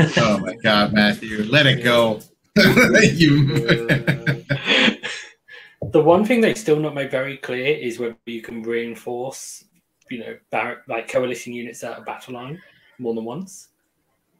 [0.16, 2.20] Oh my God, Matthew, let it go.
[2.56, 3.44] you,
[5.92, 9.62] The one thing they still not made very clear is whether you can reinforce,
[10.10, 12.62] you know, bar- like coalition units out of battle line
[12.98, 13.68] more than once.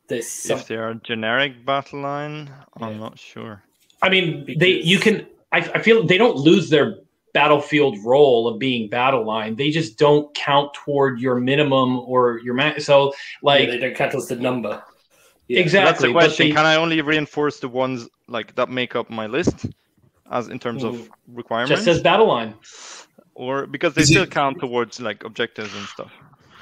[0.09, 2.99] There's some, If they are generic battle line, I'm Yeah.
[2.99, 3.63] not sure.
[4.03, 5.27] I mean, they you can.
[5.53, 6.97] I, I feel they don't lose their
[7.35, 9.57] battlefield role of being battle line.
[9.57, 12.87] They just don't count toward your minimum or your max.
[12.87, 14.83] So like yeah, they don't count as the number.
[15.49, 15.61] Yeah.
[15.61, 15.89] exactly.
[15.91, 16.49] That's the question.
[16.49, 19.67] they- Can I only reinforce the ones like that make up my list,
[20.31, 20.89] as in terms Mhm.
[20.89, 22.55] of requirements, just as battle line.
[23.35, 26.13] or because they Is it- still count towards like objectives and stuff?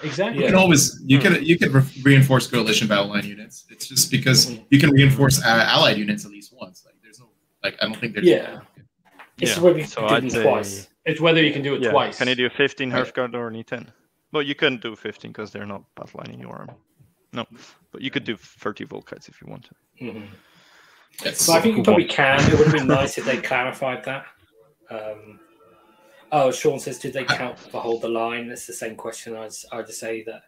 [0.02, 0.42] Exactly.
[0.42, 3.64] you can always you can you can re- reinforce coalition battle line units.
[3.70, 4.64] It's just because Mhm.
[4.70, 6.84] you can reinforce uh, allied units at least once.
[6.84, 7.28] Like there's no
[7.64, 8.60] like I don't think there's Yeah.
[9.38, 10.88] It's Yeah, whether you so can do I'd say- twice.
[11.04, 11.90] It's whether you can do it yeah.
[11.92, 12.18] twice.
[12.18, 13.04] Can you do 15 Right.
[13.06, 13.92] Hearthguard or any 10?
[14.32, 16.72] Well, you couldn't do 15 because they're not battle lining your army.
[17.32, 17.46] No,
[17.92, 20.04] but you could do 30 Volkites if you want to.
[20.04, 20.26] Mhm.
[21.24, 21.46] Yes.
[21.46, 22.40] But I think you probably can.
[22.40, 24.26] It would have been nice if they clarified that.
[24.90, 25.38] Um,
[26.32, 28.48] oh, Sean says, did they count for hold the line?
[28.48, 29.36] That's the same question.
[29.36, 30.42] I'd, I'd say that.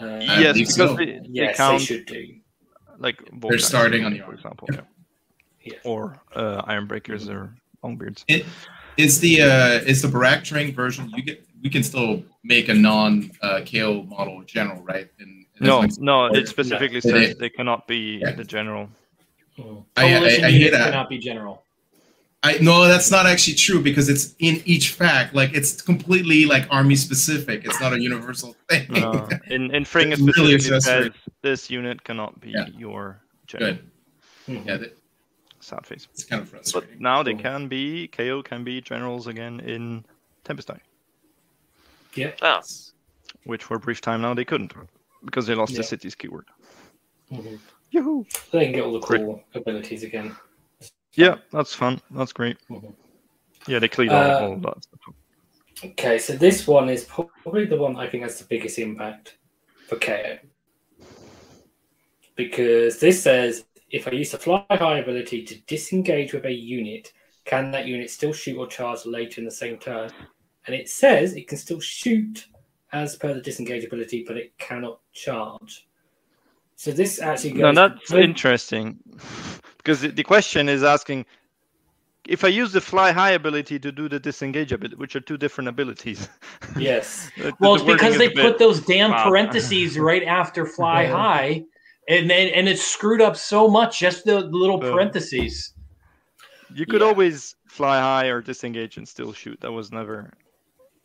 [0.00, 0.94] Uh, yes, because so.
[0.94, 2.34] they, they yes, count they should do.
[2.98, 4.80] like They're Volkites, starting on the for example, yeah.
[5.62, 5.74] Yeah.
[5.84, 7.54] or uh, Iron Breakers or
[7.84, 8.24] Longbeards.
[8.28, 8.46] It,
[8.96, 11.08] is the uh, is the Barak-Thryng version?
[11.14, 15.08] You get we can still make a non uh, KO model general, right?
[15.20, 18.32] And, and No, no, or- it specifically They- says they cannot be Yeah.
[18.32, 18.88] the general.
[19.58, 19.84] Mhm.
[19.96, 20.84] I, I, Coalition I hear that.
[20.90, 21.61] cannot be general.
[22.44, 25.32] I no, that's not actually true because it's in each fact.
[25.34, 27.64] Like it's completely like army specific.
[27.64, 28.92] It's not a universal thing.
[29.04, 31.10] Uh, in in Fring it really says
[31.42, 32.66] this unit cannot be Yeah.
[32.76, 33.74] your general.
[33.74, 33.90] Good.
[34.48, 34.66] Mhm.
[34.66, 34.98] Yeah, that,
[35.60, 36.08] Sad face.
[36.12, 36.90] it's kind of frustrating.
[36.94, 37.42] But now they Cool.
[37.42, 40.04] can be KO can be generals again in
[40.42, 40.80] Tempest Eye,
[42.14, 42.32] Yeah.
[42.42, 42.60] Oh,
[43.44, 44.72] which for a brief time now they couldn't
[45.24, 45.78] because they lost Yeah.
[45.78, 46.46] the city's keyword.
[47.30, 47.60] Mhm.
[47.92, 48.24] Yahoo!
[48.50, 49.20] They can get all the Great.
[49.20, 50.34] cool abilities again.
[51.14, 52.00] Yeah, that's fun.
[52.10, 52.56] That's great.
[53.66, 54.86] Yeah, they cleared Uh, all, all of that.
[55.84, 59.36] Okay, so this one is probably the one I think has the biggest impact
[59.88, 60.38] for KO.
[62.36, 67.12] Because this says if I use the fly high ability to disengage with a unit,
[67.44, 70.10] can that unit still shoot or charge later in the same turn?
[70.66, 72.46] And it says it can still shoot
[72.92, 75.86] as per the disengage ability, but it cannot charge.
[76.82, 77.76] So this actually No, goes.
[77.76, 78.98] that's with- interesting
[79.78, 81.26] because the, the question is asking
[82.26, 85.36] if I use the fly high ability to do the disengage ability, which are two
[85.36, 86.28] different abilities.
[86.76, 87.30] Yes.
[87.38, 89.22] The- Well, the it's because they is a bit- put those damn wow.
[89.28, 91.12] parentheses right after fly Yeah.
[91.16, 91.62] high,
[92.08, 94.00] and then and it's screwed up so much.
[94.00, 94.90] Just the little Yeah.
[94.90, 95.74] parentheses.
[96.74, 97.06] You could Yeah.
[97.10, 99.60] always fly high or disengage and still shoot.
[99.60, 100.32] That was never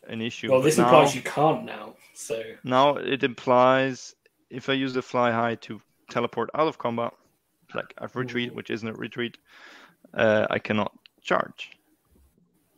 [0.07, 0.49] an issue.
[0.49, 1.93] Well, But this now, implies you can't now.
[2.15, 4.15] So now it implies
[4.49, 7.13] if I use the fly high to teleport out of combat,
[7.75, 9.37] like I've retreat, which isn't a retreat,
[10.13, 11.71] uh, I cannot charge.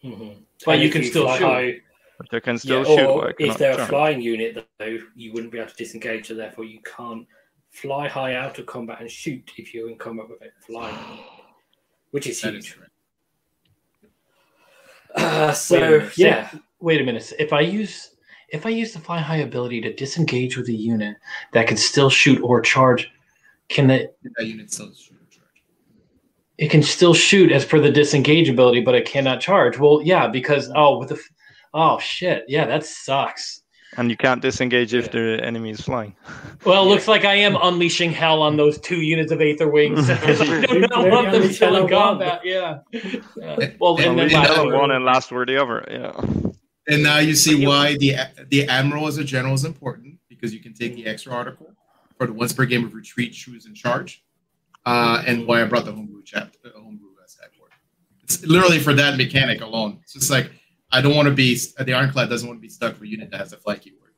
[0.03, 0.43] mhm.
[0.65, 1.45] But And you if can still fly shoot.
[1.45, 1.82] high-
[2.17, 2.99] But I can Yeah, still shoot.
[2.99, 5.75] or but I if cannot they're a flying unit, though, you wouldn't be able to
[5.75, 7.25] disengage, so therefore you can't
[7.71, 11.25] fly high out of combat and shoot if you're in combat with a flying unit,
[12.12, 12.75] which is That is huge.
[12.75, 12.91] correct.
[15.15, 17.34] Uh, so minute, yeah, Wait a minute.
[17.39, 18.15] If I use
[18.51, 21.17] if I use the fly high ability to disengage with a unit
[21.53, 23.09] that can still shoot or charge,
[23.69, 25.63] can the That unit still shoot or charge.
[26.57, 29.77] it can still shoot as per the disengage ability, but it cannot charge?
[29.79, 31.19] Well, yeah, because oh with the
[31.73, 33.62] oh shit, yeah, that sucks.
[33.97, 35.12] And you can't disengage if Yeah.
[35.13, 36.15] the enemy is flying.
[36.65, 40.09] Well, it looks like I am unleashing hell on those two units of Aether Wings.
[40.09, 40.35] I
[40.65, 42.41] do not Maybe want them unleash still in combat.
[42.43, 42.79] Yeah.
[42.91, 43.69] Yeah.
[43.79, 44.75] Well, And- and then last word.
[44.77, 45.85] one and last word the other.
[45.89, 46.51] Yeah.
[46.89, 48.15] And now you see why the
[48.50, 51.73] the admiral as a general is important because you can take the extra article
[52.17, 54.23] for the once per game of retreat, choose and charge,
[54.85, 57.71] uh, and why I brought the homebrew chapter, homebrew stack board.
[58.23, 60.00] It's literally for that mechanic alone.
[60.04, 60.52] It's just like
[60.92, 63.29] I don't want to be the ironclad doesn't want to be stuck for a unit
[63.31, 64.13] that has a fly keyword.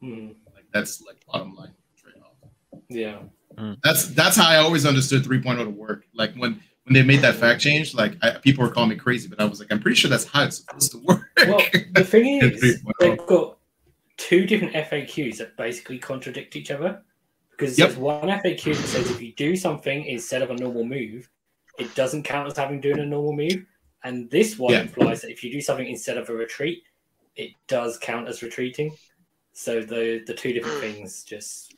[0.00, 2.50] Hmm, Like that's like bottom line trade off.
[2.88, 3.20] yeah,
[3.84, 6.04] That's that's how I always understood 3.0 to work.
[6.12, 9.28] Like when when they made that fact change, like I, people were calling me crazy,
[9.28, 11.28] but I was like, I'm pretty sure that's how it's supposed to work.
[11.36, 11.60] Well,
[11.94, 13.58] the thing is, they've got
[14.16, 17.02] two different FAQs that basically contradict each other.
[17.50, 17.88] Because Yep.
[17.88, 21.28] there's one FAQ that says if you do something instead of a normal move,
[21.78, 23.66] it doesn't count as having doing a normal move.
[24.04, 24.82] And this one Yeah.
[24.82, 26.84] implies that if you do something instead of a retreat,
[27.34, 28.96] it does count as retreating.
[29.54, 31.74] So the the two different things just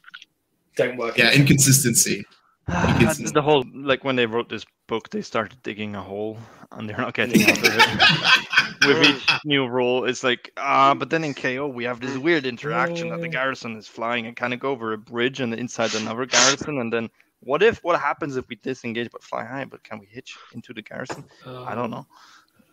[0.76, 1.16] don't work.
[1.16, 2.26] yeah, inconsistency.
[2.68, 6.38] The the whole like when they wrote this book, they started digging a hole,
[6.72, 8.44] and they're not getting out of it.
[8.86, 12.46] With each new rule, it's like ah, but then in KO we have this weird
[12.46, 15.94] interaction that the garrison is flying and kind of go over a bridge and inside
[15.94, 17.10] another garrison, and then
[17.40, 19.64] what if what happens if we disengage but fly high?
[19.64, 21.24] But can we hitch into the garrison?
[21.46, 22.06] I don't know.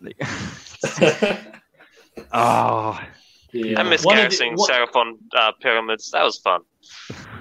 [0.01, 0.17] Like,
[2.33, 2.99] oh,
[3.51, 3.79] yeah.
[3.79, 6.11] I miss One of the- garrisoning what- Seraphon uh, pyramids.
[6.11, 6.61] That was fun.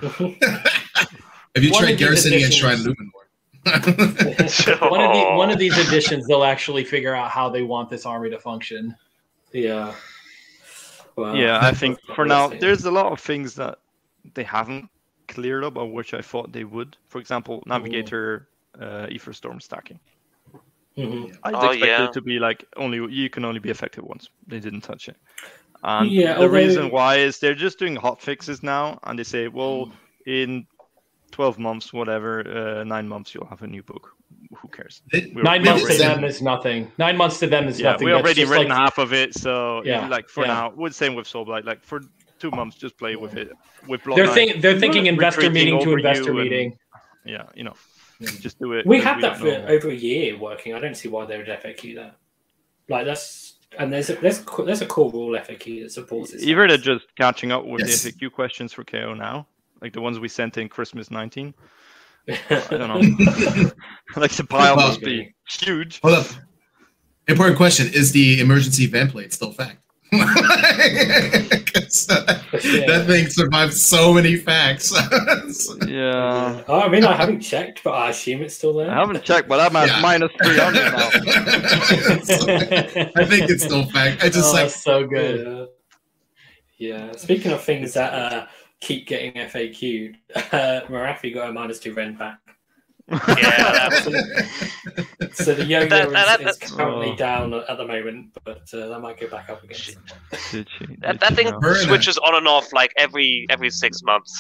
[1.55, 3.11] Have you One tried of these garrisoning at Shrine editions- Luminor?
[4.91, 8.05] One of, the, one of these editions, they'll actually figure out how they want this
[8.05, 8.95] army to function.
[9.53, 9.95] yeah.
[11.17, 11.61] Well, yeah.
[11.63, 13.79] I think for now we'll there's a lot of things that
[14.35, 14.91] they haven't
[15.29, 16.97] cleared up, or which I thought they would.
[17.07, 18.49] For example, navigator,
[18.81, 20.01] uh, ether storm stacking.
[20.99, 21.37] Mhm.
[21.45, 22.05] I Oh, expected yeah.
[22.07, 24.29] it to be like only you can only be effective once.
[24.49, 25.17] They didn't touch it.
[25.85, 29.23] And Yeah, the although- reason why is they're just doing hot fixes now, and they
[29.25, 29.93] say, well,
[30.27, 30.67] in
[31.35, 34.05] twelve months, whatever, uh, nine months, you'll have a new book.
[34.59, 35.03] Who cares?
[35.13, 36.93] They- We Nine we months to already- said- them is nothing.
[36.97, 38.05] Nine months to them is Yeah, nothing.
[38.07, 40.55] we That's already just written like- half of it, so Yeah, like for yeah.
[40.55, 41.65] now, would same with Soulblight.
[41.65, 42.01] Like for
[42.39, 43.51] two months, just play with it.
[43.89, 46.79] With Blood They're, think, they're thinking investor meeting to investor you and- meeting.
[47.25, 47.75] Yeah, you know,
[48.41, 48.87] just do it.
[48.87, 49.67] We 'cause had that for know.
[49.67, 50.73] over a year working.
[50.75, 52.17] I don't see why they would FAQ that.
[52.89, 56.43] Like that's and there's a there's there's a core rule FAQ that supports it.
[56.43, 58.03] Either they're just catching up with Yes.
[58.05, 59.47] the FAQ questions for KO now,
[59.81, 61.55] like the ones we sent in Christmas 19.
[62.29, 63.01] I I don't know.
[64.17, 66.01] like the pile Well- must be huge.
[66.01, 66.27] Hold up.
[67.29, 69.79] Important question: Is the emergency vent plate still fact?
[70.15, 72.23] 'Cause, uh,
[72.53, 74.93] That thing survived so many facts.
[75.89, 76.63] Yeah.
[76.69, 78.91] Oh, I mean, I haven't checked, but I assume it's still there.
[78.91, 80.01] I haven't checked, but I'm at Yeah.
[80.01, 81.11] minus 300 now.
[83.17, 84.23] I think it's still fact.
[84.23, 85.69] I just oh, like so good.
[86.79, 87.07] Yeah.
[87.09, 87.13] yeah.
[87.17, 88.47] Speaking of things that uh,
[88.85, 92.39] keep getting FAQ'd, uh, Morathi got a minus two rend back.
[93.11, 94.43] Yeah, absolutely.
[95.35, 97.17] So the yo-yo That- that- is, is currently Oh.
[97.17, 99.79] down at the moment, but uh, that might go back up again.
[100.53, 100.87] Did she?
[101.01, 101.59] That, that thing know?
[101.59, 101.81] Burn it.
[101.89, 104.33] switches on and off like every every six months.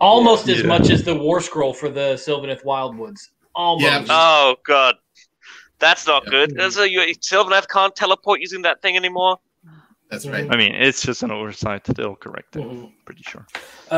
[0.00, 3.20] Almost as much as the War Scroll for the Sylvaneth Wildwoods.
[3.54, 3.84] Almost.
[3.84, 4.04] Yeah.
[4.08, 4.94] Oh god,
[5.78, 6.30] that's not Yeah.
[6.30, 6.56] good.
[6.56, 9.36] There's a, you, Sylvaneth can't teleport using that thing anymore.
[10.10, 10.46] That's right.
[10.50, 11.84] I mean, it's just an oversight.
[11.84, 12.62] They'll correct it.
[12.62, 12.92] Mhm.
[13.04, 13.46] Pretty sure.
[13.90, 13.94] Uh,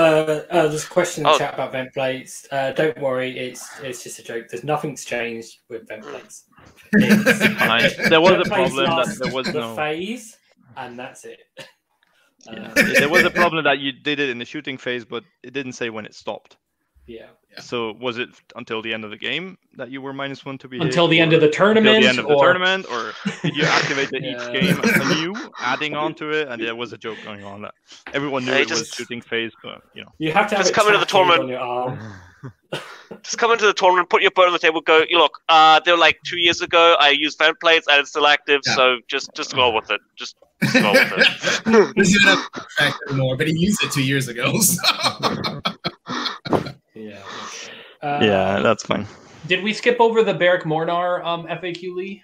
[0.51, 1.39] uh, there's a question in the Oh.
[1.39, 2.47] chat about vent plates.
[2.51, 4.49] Uh, don't worry, it's it's just a joke.
[4.49, 6.45] There's nothing's changed with vent plates.
[6.93, 7.91] Fine.
[8.09, 9.75] There was a problem that there was the no.
[9.77, 10.37] phase,
[10.77, 11.41] and that's it.
[12.47, 12.73] Yeah.
[12.77, 15.53] Uh, there was a problem that you did it in the shooting phase, but it
[15.53, 16.57] didn't say when it stopped.
[17.07, 17.27] Yeah.
[17.51, 17.61] Yeah.
[17.61, 20.69] So was it until the end of the game that you were minus one to
[20.69, 21.97] be Until the end of the tournament?
[22.03, 22.07] until tournament.
[22.07, 25.95] the end of the or- tournament, or did you activate it each game anew, adding
[25.95, 26.49] on to it?
[26.49, 27.75] And there was a joke going on that
[28.15, 30.13] everyone knew Hey, it was shooting phase, but you know.
[30.19, 31.43] You have to have Just it come into the tournament.
[31.43, 31.99] on your arm.
[33.23, 35.05] Just come into the tournament, put your boat on the table, go.
[35.07, 35.39] You look.
[35.51, 36.97] Uh, they were like two years ago.
[36.99, 38.75] I used vent plates and it's still active, Yeah.
[38.75, 40.01] so just just go with it.
[40.17, 41.95] Just, just go with it.
[41.95, 42.39] Doesn't even
[42.79, 44.59] have anymore, but he used it two years ago.
[44.61, 44.81] so.
[47.03, 47.19] Yeah.
[48.03, 49.07] Uh, yeah, that's fine.
[49.47, 52.23] Did we skip over the Barak-Mornar um, FAQ, Lee?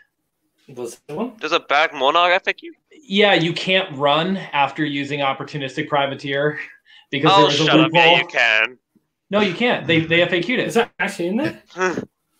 [0.75, 1.33] Was there one?
[1.41, 2.61] There's a Barak-Mornar FAQ.
[3.03, 6.59] Yeah, you can't run after using opportunistic privateer
[7.11, 7.93] because Oh, there was a shut up!
[7.93, 8.01] loophole.
[8.13, 8.79] Yeah, you can.
[9.31, 9.87] No, you can't.
[9.87, 10.81] They they FAQ'd Is it.
[10.81, 11.63] that actually in there?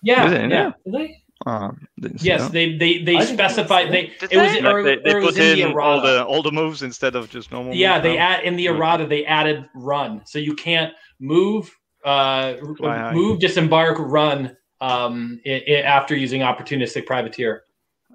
[0.03, 0.73] Yeah, Is it in yeah.
[0.85, 1.23] Did they?
[1.47, 2.53] Um, didn't Yes, that.
[2.53, 4.55] they they they specified see they it was?
[4.63, 7.15] Like or, they, they or put in in the all the all the moves instead
[7.15, 7.75] of just normal.
[7.75, 8.23] Yeah, moves they now.
[8.29, 8.71] add in the Yeah.
[8.73, 11.71] errata they added run, so you can't move,
[12.09, 13.13] uh, Fly high.
[13.13, 17.65] move, disembark, run um, i- i- after using opportunistic privateer.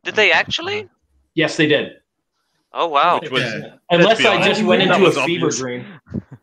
[0.03, 0.89] Did they actually?
[1.35, 1.93] Yes, they did.
[2.73, 3.19] Oh wow.
[3.19, 3.75] Which was- Yeah.
[3.91, 5.59] Unless I honest, just went into a was fever obvious.
[5.59, 5.85] dream.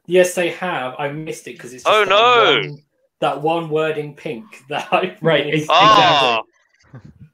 [0.06, 0.94] Yes, they have.
[0.98, 1.84] I missed it because it's.
[1.84, 2.68] Just Oh, that no.
[2.70, 2.78] One,
[3.20, 5.68] that one word in pink that I Right, missed.
[5.70, 6.42] ex- Oh,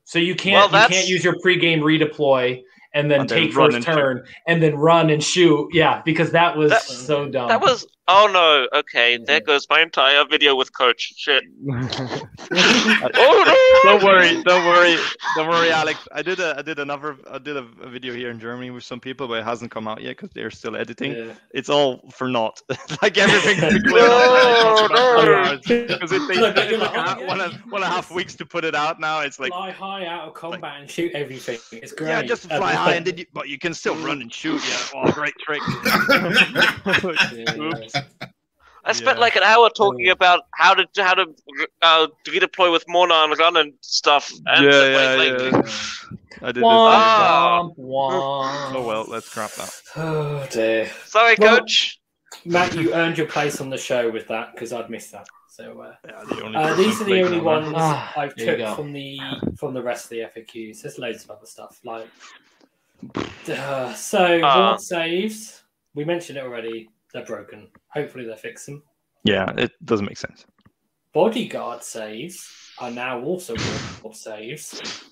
[0.05, 2.63] So you can't Well, you can't use your pregame redeploy
[2.95, 3.95] and then And take run first and shoot.
[3.95, 5.69] turn and then run and shoot.
[5.73, 7.49] Yeah, because that was That- so dumb.
[7.49, 8.79] that was Oh no.
[8.81, 11.15] Okay, there goes my entire video with Coach.
[11.17, 11.43] Shit.
[13.19, 13.91] Oh no.
[13.91, 14.97] don't worry, don't worry,
[15.37, 16.07] don't worry, Alex.
[16.13, 18.85] I did a, I did another, I did a, a video here in Germany with
[18.85, 21.13] some people, but it hasn't come out yet because they're still editing.
[21.13, 21.33] Yeah.
[21.53, 22.63] It's all for naught.
[23.03, 25.59] like everything's No, no.
[25.67, 28.35] because it takes Look, like like, a- one, yeah, and, one and a half weeks
[28.37, 29.01] to put it out.
[29.01, 31.59] Now it's like fly high out of combat and shoot everything.
[31.73, 32.09] It's great.
[32.11, 34.63] yeah, just fly high, and then you, but you can still run and shoot.
[34.69, 35.63] Yeah, oh, great trick.
[37.35, 37.96] Yeah.
[37.97, 38.33] Oops.
[38.85, 39.21] I spent Yeah.
[39.21, 41.27] like an hour talking about how to how to
[41.83, 44.31] uh, redeploy with Mona and the gun and stuff.
[44.47, 45.63] And yeah, like, yeah, yeah.
[46.43, 46.63] I did this.
[46.63, 47.63] Womp, Ah.
[47.63, 48.75] womp, womp.
[48.77, 49.73] Oh well, let's scrap that.
[49.97, 50.89] Oh dear.
[51.07, 51.99] Sorry, Well- Coach.
[52.45, 55.27] Matt, you earned your place on the show with that because I'd missed that.
[55.49, 58.77] So uh, Yeah, the only uh, these are the only on ones Ah, I've took
[58.77, 59.19] from the
[59.59, 60.83] from the rest of the FAQs.
[60.83, 62.07] There's loads of other stuff like
[63.49, 65.65] uh, so ward saves.
[65.95, 66.91] We mentioned it already.
[67.13, 67.69] They're broken.
[67.97, 68.83] Hopefully they fix them.
[69.25, 70.45] Yeah, it doesn't make sense.
[71.15, 72.47] Bodyguard saves
[72.79, 73.57] are now also
[74.03, 75.03] ward saves.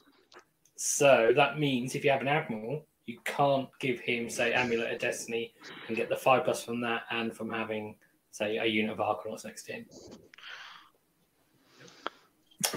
[0.77, 4.99] So that means if you have an admiral, you can't give him say Amulet of
[4.99, 5.55] Destiny
[5.89, 7.97] and get the five plus from that and from having
[8.33, 9.87] say a unit of Arkanauts next to him.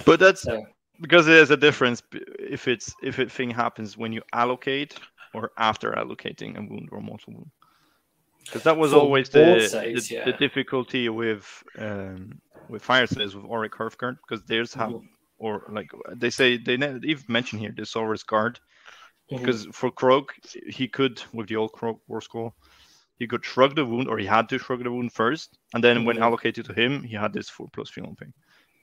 [0.06, 0.66] But that's So
[1.02, 2.02] because there's a difference
[2.40, 4.96] if it's if a thing happens when you allocate
[5.34, 7.52] or after allocating a wound or mortal wound.
[8.48, 9.44] Because that was For always the,
[9.96, 10.26] the, yeah.
[10.26, 11.46] the difficulty with
[11.78, 12.40] um,
[12.70, 15.08] with fire with Auric Hearthguard because there's have Mhm.
[15.38, 18.60] or like they say they ne- even mention here the Saurus guard
[19.30, 20.30] because for Kroak
[20.70, 22.54] he could with the old Kroak war scroll
[23.20, 26.06] he could shrug the wound or he had to shrug the wound first and then
[26.06, 26.24] when Mhm.
[26.24, 28.34] allocated to him he had this four plus feeling thing.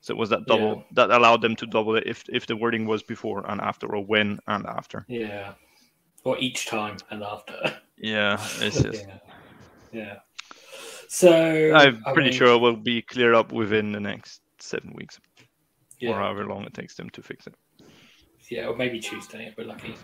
[0.01, 0.83] So it was that double Yeah.
[0.97, 4.05] that allowed them to double it if if the wording was before and after or
[4.05, 5.05] when and after.
[5.09, 5.55] yeah,
[6.25, 7.57] or each time and after.
[7.99, 9.19] Yeah, it's just yeah,
[9.95, 10.17] yeah.
[11.09, 14.93] So I'm I pretty mean, sure it will be cleared up within the next seven
[14.95, 15.21] weeks
[16.03, 17.55] or however long it takes them to fix it.
[18.51, 19.95] yeah, or maybe Tuesday if we're lucky.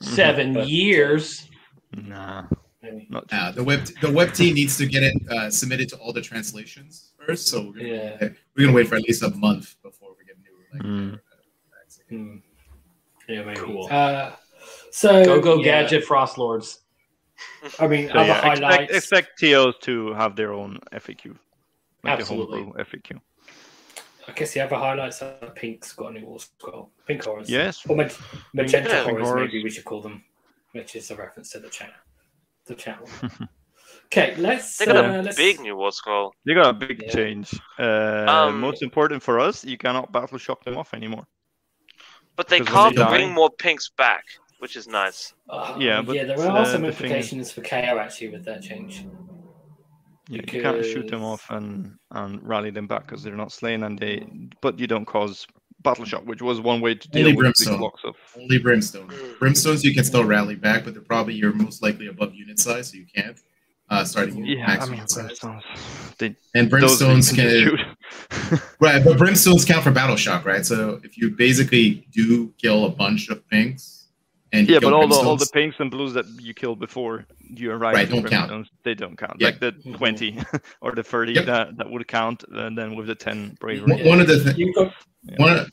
[0.00, 1.48] Seven But, uh, years.
[1.96, 2.44] Nah,
[2.82, 3.06] Maybe.
[3.10, 6.12] not Uh, the web the web team needs to get it uh, submitted to all
[6.12, 8.28] the translations first, so we're gonna, Yeah.
[8.54, 10.56] we're gonna wait for at least a month before we get new.
[10.72, 11.14] Like, Mm.
[11.14, 11.18] uh,
[12.08, 12.36] Hmm.
[13.28, 13.60] Yeah, maybe.
[13.60, 13.86] Cool.
[13.90, 14.32] Uh,
[14.90, 16.80] so Go go yeah, gadget frost lords.
[17.78, 18.94] I mean, So other yeah, expect, highlights.
[18.94, 21.36] expect TOs to have their own FAQ,
[22.04, 22.62] like Absolutely.
[22.76, 23.20] the FAQ.
[24.28, 26.90] I guess the other highlights are Pink's got a new war scroll.
[27.06, 27.50] Pink horrors.
[27.50, 28.12] Yes, Or mag-
[28.54, 29.46] magenta Yeah, horrors, horrors.
[29.52, 30.22] maybe we should call them,
[30.72, 31.92] which is a reference to the chat.
[32.66, 33.48] The chat one.
[34.06, 34.76] okay, let's.
[34.78, 36.32] They got uh, a let's big new war scroll.
[36.46, 37.12] they got a big Yeah.
[37.12, 37.58] change.
[37.78, 41.26] Uh, Um, most important for us, you cannot battle shock them off anymore.
[42.36, 44.24] But they Because can't they die- bring more pinks back,
[44.60, 45.34] which is nice.
[45.48, 48.28] Uh, Yeah, but, yeah, there uh, are some the thing is- implications for KO actually
[48.28, 49.04] with that change.
[50.28, 53.82] Yeah, you can't shoot them off and and rally them back because they're not slain,
[53.82, 54.24] and they
[54.60, 55.44] but you don't cause
[55.82, 57.78] battle shock, which was one way to deal Only with big Brimstone.
[57.78, 58.14] blocks of.
[58.38, 59.08] Only brimstone.
[59.40, 62.90] Brimstones you can still rally back, but they're probably you're most likely above unit size,
[62.90, 63.40] so you can't.
[63.88, 65.38] Uh, starting Yeah, max I mean unit size.
[65.40, 65.62] brimstones.
[66.18, 68.60] They, And brimstones can can shoot.
[68.78, 70.64] right, but brimstones count for battle shock, right?
[70.64, 73.99] So if you basically do kill a bunch of pinks,
[74.52, 77.70] and yeah, but all the all the pinks and blues that you killed before you
[77.70, 78.50] arrived Right, don't count.
[78.50, 79.36] brimstones, they don't count.
[79.38, 79.48] Yeah.
[79.48, 79.94] Like the mm-hmm.
[79.94, 80.38] twenty
[80.80, 81.46] or the thirty Yep.
[81.46, 83.92] that, that would count, and then with the ten bravery.
[83.92, 84.74] one, one of the th- You've
[85.36, 85.70] one of,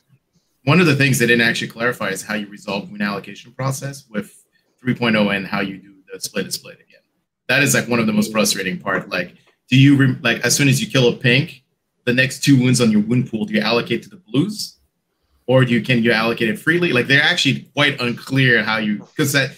[0.63, 4.05] one of the things they didn't actually clarify is how you resolve wound allocation process
[4.09, 4.43] with
[4.85, 6.99] 3.0 and how you do the split and split again.
[7.47, 9.09] That is like one of the most frustrating part.
[9.09, 9.35] Like,
[9.69, 11.63] do you re- like as soon as you kill a pink,
[12.03, 14.76] the next two wounds on your wound pool do you allocate to the blues,
[15.47, 16.93] or do you can you allocate it freely?
[16.93, 19.51] Like they're actually quite unclear how you because that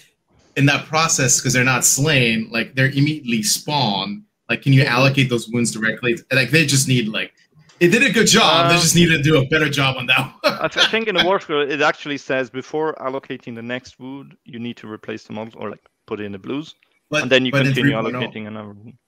[0.56, 4.24] in that process because they're not slain, like they're immediately spawn.
[4.48, 6.18] Like, can you allocate those wounds directly?
[6.32, 7.32] Like they just need like.
[7.78, 8.68] It did a good job.
[8.68, 10.34] they Um, just need to do a better job on that.
[10.42, 10.52] one.
[10.60, 13.98] I, th- I think in the war scroll it actually says before allocating the next
[13.98, 16.74] wound, you need to replace the model or like put in the blues,
[17.08, 18.68] But, and then you continue allocating another.
[18.74, 18.98] wound.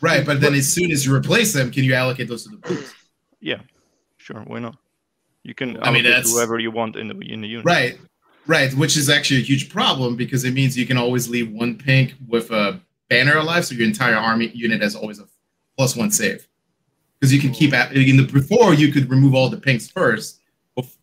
[0.00, 2.56] Right, but then as soon as you replace them, can you allocate those to the
[2.56, 2.92] blues?
[3.40, 3.60] Yeah,
[4.16, 4.76] sure, why not?
[5.48, 7.64] You can I mean, that's- whoever you want in the in the unit.
[7.64, 7.98] Right,
[8.46, 11.76] right, which is actually a huge problem because it means you can always leave one
[11.76, 12.78] pink with a
[13.08, 15.26] banner alive, so your entire army unit has always a
[15.78, 16.46] plus one save.
[17.18, 20.40] Because you can keep at in the before you could remove all the pinks first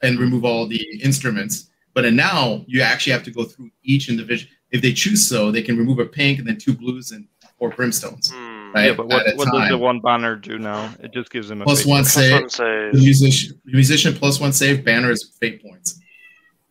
[0.04, 4.10] and remove all the instruments, but then now you actually have to go through each
[4.10, 4.52] individual.
[4.70, 7.28] If they choose so, they can remove a pink and then two blues and
[7.58, 8.32] four brimstones.
[8.32, 8.55] Hmm.
[8.76, 10.94] Right, Yeah, but what, what does the one banner do now?
[11.00, 12.34] It just gives them a one save.
[12.34, 12.92] one save.
[12.92, 15.98] The musician, the musician plus one save banner is fate points.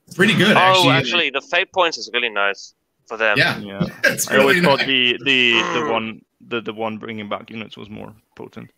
[0.06, 0.90] It's pretty good, Oh, actually.
[0.90, 2.74] actually, the fate points is really nice
[3.06, 3.38] for them.
[3.38, 3.86] yeah, Yeah.
[4.04, 7.76] it's I always really thought the the the one the the one bringing back units
[7.78, 8.70] was more potent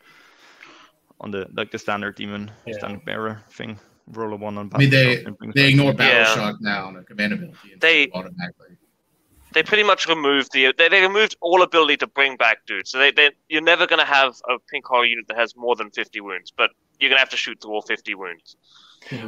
[1.20, 2.74] on the like the standard demon Yeah.
[2.78, 3.78] standard bearer thing.
[4.12, 4.70] Roll a one on.
[4.72, 5.98] I mean, they shock and brings they ignore units.
[5.98, 6.34] battle Yeah.
[6.36, 7.56] shock now on the command ability.
[7.80, 8.65] They- automatically.
[9.52, 12.90] They pretty much removed the they, they removed all ability to bring back dudes.
[12.90, 15.90] So they, they you're never gonna have a pink horror unit that has more than
[15.90, 18.56] fifty wounds, but you're gonna have to shoot through all fifty wounds.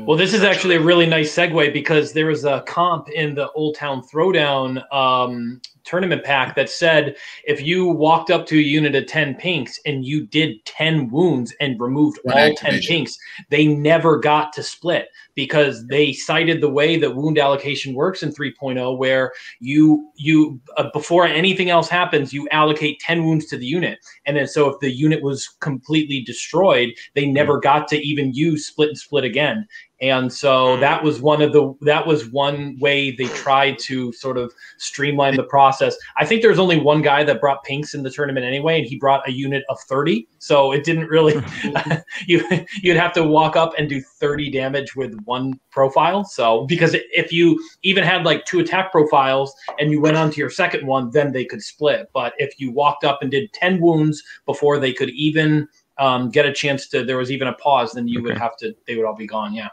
[0.01, 3.51] Well, this is actually a really nice segue because there was a comp in the
[3.53, 8.95] Old Town Throwdown um, tournament pack that said if you walked up to a unit
[8.95, 13.17] of 10 pinks and you did 10 wounds and removed One all 10 pinks,
[13.49, 18.33] they never got to split because they cited the way that wound allocation works in
[18.33, 23.67] 3.0 where you you uh, before anything else happens you allocate 10 wounds to the
[23.67, 23.99] unit.
[24.27, 28.67] And then so if the unit was completely destroyed they never got to even use
[28.67, 29.67] split and split again
[30.01, 34.39] and so that was one of the that was one way they tried to sort
[34.39, 35.97] of streamline the process.
[36.17, 38.97] I think there's only one guy that brought pinks in the tournament anyway and he
[38.97, 41.43] brought a unit of 30 so it didn't really
[42.27, 42.47] you
[42.81, 46.25] you'd have to walk up and do 30 damage with one profile.
[46.25, 50.37] So because if you even had like two attack profiles and you went on to
[50.39, 52.09] your second one then they could split.
[52.15, 55.67] But if you walked up and did 10 wounds before they could even
[55.99, 58.73] um, get a chance to there was even a pause then you would have to
[58.87, 59.69] they would all be gone yeah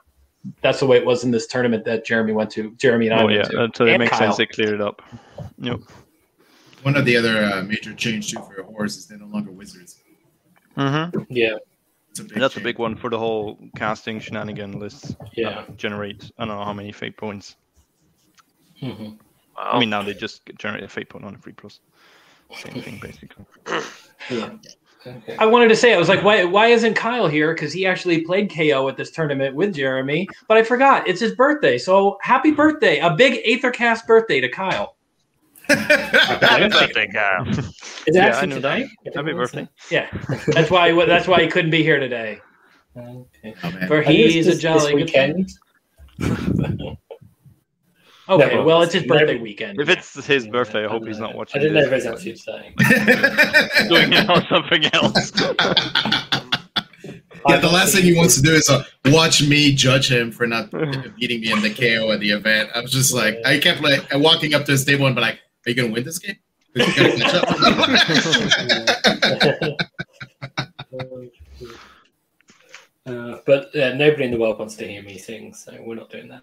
[0.62, 3.22] that's the way it was in this tournament that jeremy went to jeremy and i
[3.24, 4.20] Oh went yeah, to that, so it And makes Kyle.
[4.20, 4.38] sense.
[4.38, 5.02] They cleared it up.
[5.60, 5.80] Yep.
[6.84, 9.52] One of the other uh, major change too for your horse is they're no longer
[9.52, 10.02] wizards.
[10.78, 11.22] Mm-hmm.
[11.30, 11.56] Yeah,
[12.20, 15.16] a big That's a big one for the whole casting shenanigan list.
[15.34, 15.64] yeah.
[15.66, 17.56] that generate I don't know how many fate points.
[18.82, 19.18] Mhm.
[19.58, 19.72] Wow.
[19.74, 21.80] I mean now they just generate a fate point on a free plus.
[22.56, 23.46] Same thing basically.
[24.30, 24.50] yeah.
[25.08, 25.36] Okay.
[25.38, 27.54] I wanted to say, I was like, why, why isn't Kyle here?
[27.54, 31.36] Because he actually played KO at this tournament with Jeremy, but I forgot it's his
[31.36, 31.78] birthday.
[31.78, 33.00] So happy birthday!
[33.00, 34.96] A big Aethercast birthday to Kyle.
[35.68, 37.48] Happy birthday, Kyle.
[37.48, 37.58] Is
[38.08, 38.90] it Yeah, I actually today?
[39.14, 39.68] Happy birthday.
[39.90, 40.10] Yeah,
[40.48, 40.92] that's why.
[41.06, 42.40] That's why he couldn't be here today.
[42.98, 43.56] Okay.
[43.64, 43.72] Oh.
[43.88, 45.36] For I think he's a jolly this good.
[46.20, 46.98] weekend.
[48.28, 49.80] Okay, Never well, it's his birthday Never- weekend.
[49.80, 51.62] If it's his Yeah, birthday, I I hope don't he's not watching.
[51.62, 53.88] I didn't know this, if it's but actually today.
[53.90, 55.32] doing it on something else.
[57.48, 60.48] yeah, the last thing he wants to do is uh, watch me judge him for
[60.48, 60.72] not
[61.20, 62.72] beating me in the KO at the event.
[62.74, 65.40] I was just like, I kept like walking up to his table and be like,
[65.68, 66.38] "Are you gonna win this game?
[66.76, 67.48] 'Cause you gotta catch up."
[73.08, 76.10] Uh, but uh, nobody in the world wants to hear me sing, so we're not
[76.10, 76.42] doing that.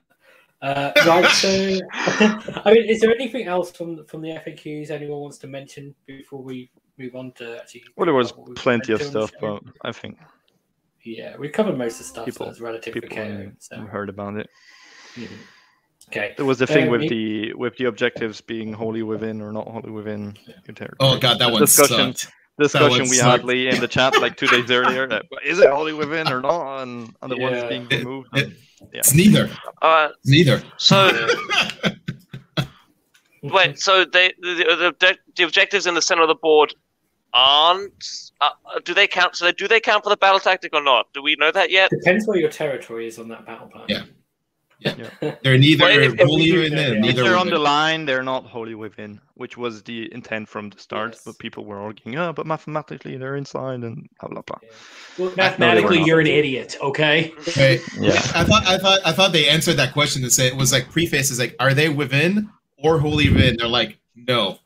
[0.62, 5.20] Uh, right, so I mean, is there anything else from the, from the FAQs anyone
[5.20, 7.82] wants to mention before we move on to actually?
[7.96, 10.18] Well, there was plenty of mentioned on the stuff, but I think
[11.04, 13.50] yeah, we covered most of the stuff People- that's relative to people KO.
[13.58, 13.76] So.
[13.80, 14.48] heard about it.
[15.16, 15.26] mhm.
[16.10, 16.34] Okay.
[16.36, 19.50] There was the thing Uh, with me- the with the objectives being wholly within or
[19.52, 20.96] not wholly within your territory.
[21.00, 22.32] oh god, that The one discussion sucked.
[22.58, 23.30] discussion one we sucked.
[23.40, 25.08] had Lee in the chat like two days earlier.
[25.08, 26.82] That, is it wholly within or not?
[26.82, 27.50] And, and the Yeah.
[27.50, 28.28] ones being removed.
[28.36, 28.56] It- and-
[28.92, 28.98] yeah.
[29.00, 29.50] It's neither.
[29.82, 30.10] All right.
[30.24, 30.62] Neither.
[30.76, 31.28] So
[33.42, 33.78] wait.
[33.78, 36.74] So they the, the, object- the objectives in the center of the board
[37.32, 37.92] aren't.
[38.40, 38.50] Uh,
[38.84, 39.36] do they count?
[39.36, 41.06] So they, do they count for the battle tactic or not?
[41.14, 41.90] Do we know that yet?
[41.90, 43.84] Depends where your territory is on that battle plan.
[43.88, 44.02] Yeah.
[44.84, 45.34] Yeah.
[45.42, 46.94] They're neither Well, if- if wholly we do within, that, yeah.
[46.94, 50.70] If neither they're on the line, they're not wholly within, which was the intent from
[50.70, 51.12] the start.
[51.12, 51.22] Yes.
[51.24, 54.58] But people were arguing, oh, but mathematically they're inside and blah blah blah.
[55.18, 56.06] Well, Mathematically, not.
[56.06, 56.76] you're an idiot.
[56.80, 57.32] Okay.
[57.56, 58.12] Wait, Yeah.
[58.34, 60.90] I thought I thought I thought they answered that question to say it was like
[60.90, 63.56] preface is like, are they within or wholly within?
[63.58, 64.58] They're like, no.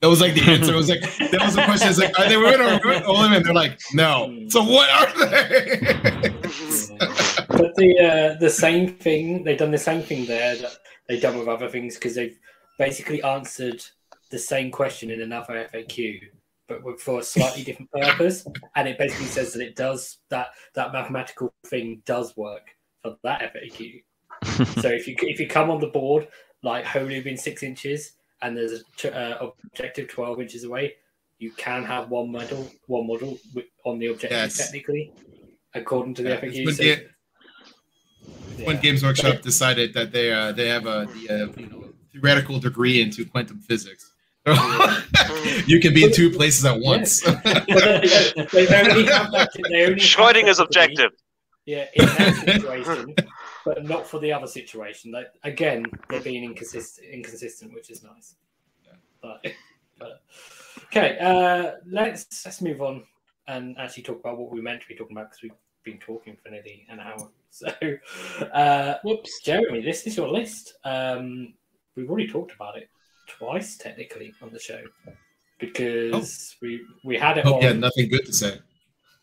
[0.00, 0.72] That was like the answer.
[0.72, 1.00] It was like
[1.30, 1.88] that was the question.
[1.88, 3.42] It's like, are they within or wholly within?
[3.44, 4.46] They're like, no.
[4.48, 6.30] So what are they?
[7.52, 10.72] but the uh, the same thing they've done the same thing there that
[11.08, 12.38] they've done with other things because they've
[12.78, 13.82] basically answered
[14.30, 16.20] the same question in another FAQ,
[16.66, 18.46] but for a slightly different purpose,
[18.76, 22.68] and it basically says that it does that that mathematical thing does work
[23.02, 24.02] for that FAQ.
[24.80, 26.26] so if you if you come on the board
[26.62, 30.94] like wholly within six inches and there's a uh, objective twelve inches away,
[31.38, 33.38] you can have one model one model
[33.84, 34.56] on the objective Yes.
[34.56, 35.12] technically,
[35.74, 37.08] according to the Yeah, FAQ.
[38.52, 38.82] It's So- when Ga- when Yeah.
[38.82, 43.00] Games Workshop decided that they uh, they have a the, uh, you know theoretical degree
[43.00, 44.10] into quantum physics.
[45.66, 47.22] you can be in two places at once.
[47.22, 49.50] But they, they only have that.
[49.70, 51.12] They only have Schrodinger's objective.
[51.64, 53.14] Yeah, in that situation,
[53.64, 55.12] but not for the other situation.
[55.12, 58.34] Like again, they're being inconsistent, inconsistent, which is nice.
[59.22, 59.46] But,
[60.00, 60.22] but
[60.86, 63.04] okay, uh, let's let's move on
[63.46, 65.52] and actually talk about what we meant to be talking about because we've
[65.84, 67.30] been talking for nearly an hour.
[67.60, 67.68] So,
[68.54, 70.72] uh, whoops, Jeremy, this is your list.
[70.84, 71.52] Um,
[71.96, 72.88] we've already talked about it
[73.28, 74.82] twice, technically, on the show.
[75.58, 77.62] because we we had it Oh, on.
[77.62, 78.58] yeah, nothing good to say.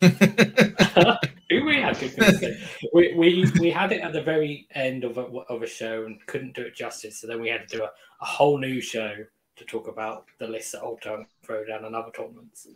[1.50, 2.60] Who we had good things to say.
[2.94, 6.24] we, we we had it at the very end of a, of a show and
[6.26, 7.20] couldn't do it justice.
[7.20, 7.90] So then we had to do a,
[8.22, 9.12] a whole new show
[9.56, 12.68] to talk about the list that Old Town throw down and other tournaments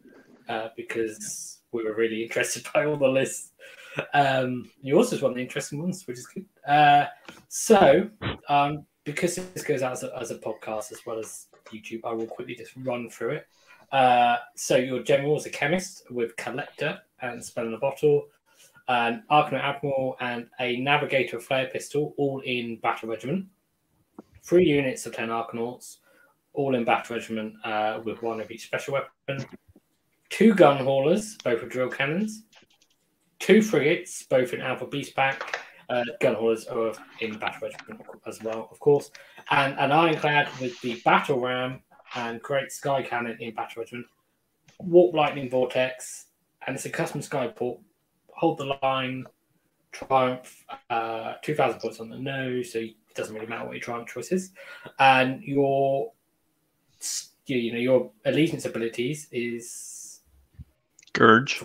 [0.49, 3.51] uh, because we were really interested by all the lists.
[4.12, 6.47] Um, you also one of the interesting ones, which is good.
[6.66, 7.07] Uh,
[7.49, 8.09] so
[8.49, 12.12] um, because this goes out as a, as a podcast as well as YouTube, I
[12.12, 13.47] will quickly just run through it.
[13.93, 18.27] Uh, so your general is a chemist with collector and spell in a bottle,
[18.89, 23.47] an Arkanaut Admiral, and a navigator flare pistol, all in battle regiment.
[24.43, 25.99] Three units of ten Arkanauts,
[26.53, 29.47] all in battle regiment uh, with one of each special weapon.
[30.35, 32.43] Two gun haulers, both with drill cannons.
[33.39, 35.61] Two frigates, both in Alpha Beast pack.
[35.89, 39.12] Uh, gun haulers are in battle regiment as well, of course.
[39.53, 41.82] And an ironclad with the battle ram
[42.16, 44.07] and great sky cannon in battle regiment.
[44.80, 46.26] Warp lightning vortex,
[46.66, 47.78] and it's a custom skyport.
[48.30, 49.26] Hold the line,
[49.93, 54.09] triumph, uh, 2,000 points on the nose, so it doesn't really matter what your triumph
[54.09, 54.51] choice is.
[54.99, 56.11] And your,
[57.47, 59.94] you, you know, your allegiance abilities is
[61.15, 61.62] Gurge.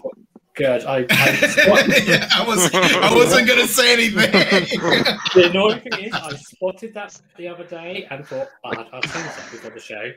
[0.55, 0.83] good.
[0.85, 4.31] I, I yeah, I was I wasn't gonna say anything.
[5.35, 9.01] the annoying thing is, I spotted that the other day and thought, oh, I'll I'll
[9.01, 10.11] change that before the show.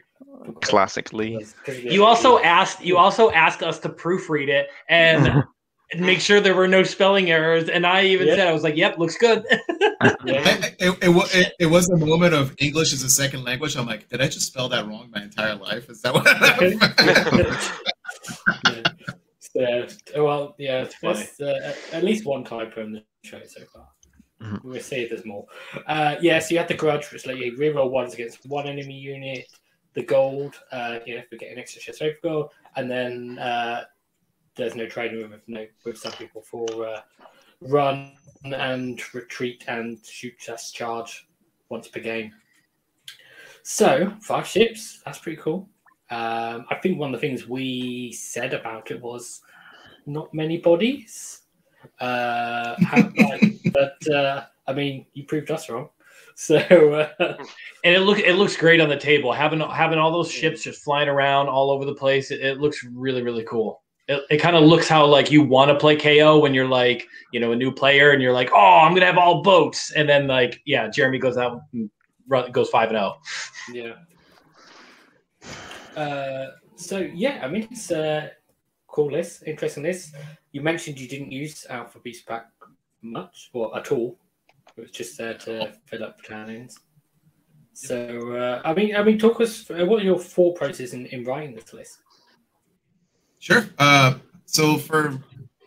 [0.62, 1.44] Classically.
[1.82, 5.42] You also asked you also asked us to proofread it and
[5.98, 7.68] make sure there were no spelling errors.
[7.68, 8.36] And I even Yeah.
[8.36, 10.12] said I was like, "Yep, looks good." yeah.
[10.24, 13.76] it, it, it, it, it was a moment of English as a second language.
[13.76, 15.88] I'm like, did I just spell that wrong my entire life?
[15.88, 16.24] Is that what
[19.54, 20.02] happened?
[20.14, 20.20] yeah.
[20.20, 23.88] Well, yeah, there's uh, at least one typo in the show so far.
[24.40, 24.64] Mhm.
[24.64, 25.46] We'll see if there's more.
[25.86, 28.94] Uh, yeah, so you had the grudge, which let you reroll ones against one enemy
[28.94, 29.46] unit.
[29.94, 33.84] The gold, uh, you know, get getting extra shit over gold, and then uh,
[34.56, 37.00] there's no trading with no with some people for uh,
[37.60, 38.12] run
[38.44, 41.28] and retreat and shoot just charge
[41.68, 42.32] once per game.
[43.62, 45.68] So five ships, that's pretty cool.
[46.12, 49.40] Um, I think one of the things we said about it was
[50.04, 51.40] not many bodies.
[52.00, 55.88] Uh, how, like, but uh, I mean, you proved us wrong.
[56.34, 57.36] So uh,
[57.84, 59.34] and it look it looks great on the table.
[59.34, 62.30] Having having all those ships just flying around all over the place.
[62.30, 63.82] It, it looks really really cool.
[64.08, 67.06] It, it kind of looks how like you want to play KO when you're like
[67.34, 70.08] you know a new player and you're like oh I'm gonna have all boats and
[70.08, 71.90] then like yeah Jeremy goes out and
[72.28, 73.16] run, goes five and oh.
[73.70, 73.94] zero.
[75.44, 75.52] yeah.
[75.96, 78.32] Uh, so yeah, I mean it's a
[78.86, 80.14] cool list, interesting list.
[80.52, 82.46] You mentioned you didn't use Alpha Beast Pack
[83.02, 84.18] much or at all.
[84.76, 86.78] It was just there to fill up battalions.
[87.74, 89.70] So uh, I mean, I mean, talk us.
[89.70, 91.98] uh, What are your thought process in, in writing this list?
[93.38, 93.66] Sure.
[93.78, 94.14] Uh,
[94.44, 95.18] so for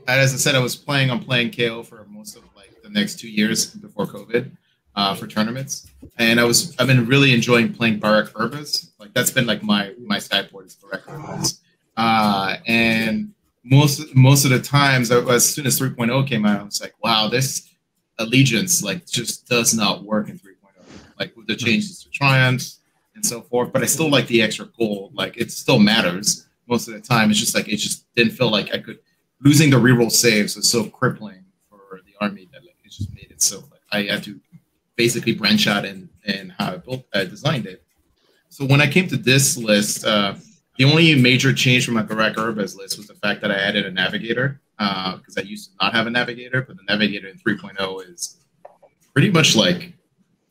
[0.07, 3.19] as I said, I was planning on playing KO for most of like the next
[3.19, 4.51] two years before COVID
[4.95, 5.87] uh, for tournaments,
[6.17, 8.91] and I was I've been really enjoying playing Barak-Urbaz.
[8.99, 11.59] Like that's been like my my sideboard is Barak-Urbaz,
[11.97, 13.33] uh, and
[13.63, 17.27] most most of the times, as soon as 3.0 came out, I was like, wow,
[17.27, 17.69] this
[18.19, 20.53] allegiance like just does not work in 3.0.
[21.19, 22.79] Like with the changes to triumphs
[23.15, 25.15] and so forth, but I still like the extra gold.
[25.15, 27.31] Like it still matters most of the time.
[27.31, 28.99] It's just like it just didn't feel like I could
[29.41, 33.27] losing the reroll saves was so crippling for the army that like it just made
[33.29, 34.39] it so like I had to
[34.95, 37.83] basically branch out and in how I built I designed it.
[38.49, 40.35] So when I came to this list, uh,
[40.77, 43.91] the only major change from my Barak-Urbaz list was the fact that I added a
[43.91, 48.37] navigator because I used to not have a navigator, but the navigator in 3.0 is
[49.13, 49.93] pretty much like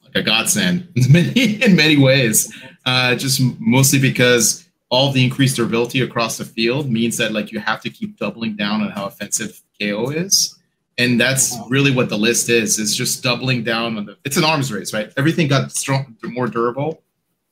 [0.03, 2.55] like a godsend in many in many ways.
[2.87, 7.59] Uh, just mostly because all the increased durability across the field means that like you
[7.59, 10.59] have to keep doubling down on how offensive KO is.
[10.97, 12.79] And that's really what the list is.
[12.79, 15.13] It's just doubling down on the it's an arms race, right?
[15.17, 17.03] Everything got strong more durable,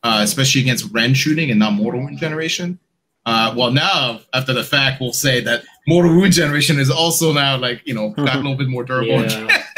[0.03, 2.78] uh, especially against rend shooting and not mortal wound generation.
[3.24, 7.57] Uh, well now after the fact we'll say that mortal wound generation is also now
[7.57, 9.24] like, you know, got a little bit more durable.
[9.24, 9.62] Yeah.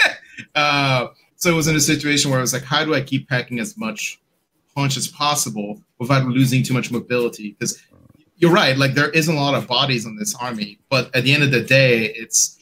[0.57, 3.29] Uh, so it was in a situation where I was like, how do I keep
[3.29, 4.21] packing as much
[4.75, 7.53] punch as possible without losing too much mobility?
[7.53, 7.83] Because
[8.37, 11.33] you're right, like there isn't a lot of bodies on this army, but at the
[11.33, 12.59] end of the day, it's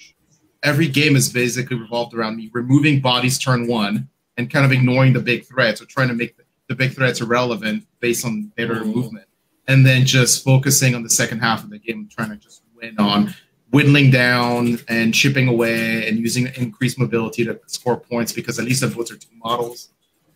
[0.62, 5.12] every game is basically revolved around me removing bodies turn one and kind of ignoring
[5.12, 6.42] the big threats or trying to make the,
[6.74, 8.94] big threats irrelevant based on better Mhm.
[8.94, 9.26] movement.
[9.68, 12.98] And then just focusing on the second half of the game, trying to just win
[12.98, 13.34] on
[13.72, 18.80] whittling down and chipping away and using increased mobility to score points because at least
[18.80, 19.90] the boats are two models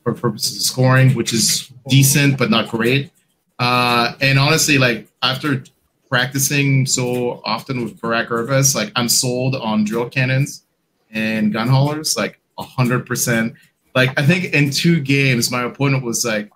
[0.04, 3.10] for purposes of scoring, which is decent but not great.
[3.58, 5.64] Uh, and honestly, like after
[6.08, 10.64] practicing so often with Barak-Urbaz, like I'm sold on drill cannons
[11.10, 13.54] and gun haulers, like hundred percent.
[13.94, 16.50] Like I think in two games, my opponent was like,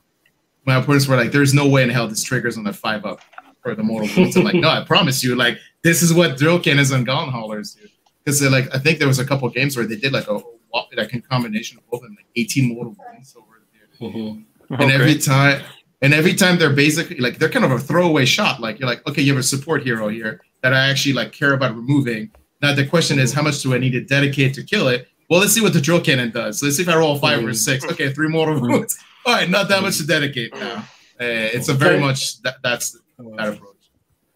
[0.67, 3.21] my opponents were like, "There's no way in hell this triggers on a five up
[3.63, 6.61] for the mortal wounds." I'm like, "No, I promise you, like this is what drill
[6.61, 7.89] cannons and gun haulers do."
[8.23, 10.41] Because they're like I think there was a couple games where they did like a
[10.97, 14.09] like a combination of both and like 18 mortal wounds over there.
[14.09, 14.75] Mm-hmm.
[14.81, 15.63] And every time
[16.03, 18.61] and every time they're basically like they're kind of a throwaway shot.
[18.61, 21.53] Like you're like, okay, you have a support hero here that I actually like care
[21.53, 22.31] about removing.
[22.63, 25.09] Now the question is, how much do I need to dedicate to kill it?
[25.29, 26.63] Well, let's see what the drill cannon does.
[26.63, 27.57] Let's see if I roll 5 or mm.
[27.57, 27.85] six.
[27.85, 28.63] Okay, three mortal mm.
[28.63, 28.99] wounds.
[29.27, 30.79] All right, not that much to dedicate now.
[31.21, 33.77] Uh, it's a very much that, that's that approach.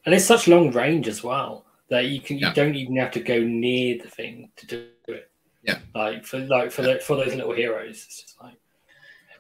[0.05, 2.53] And it's such long range as well that you can you Yeah.
[2.53, 5.31] don't even have to go near the thing to do it.
[5.63, 5.79] Yeah.
[5.95, 8.34] Like for like for the, for those little heroes, it's just like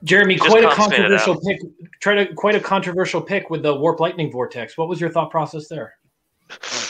[0.04, 1.60] Jeremy, Just quite a can't spin it controversial pick.
[2.00, 4.76] Try to quite a controversial pick with the warp lightning vortex.
[4.76, 5.94] What was your thought process there?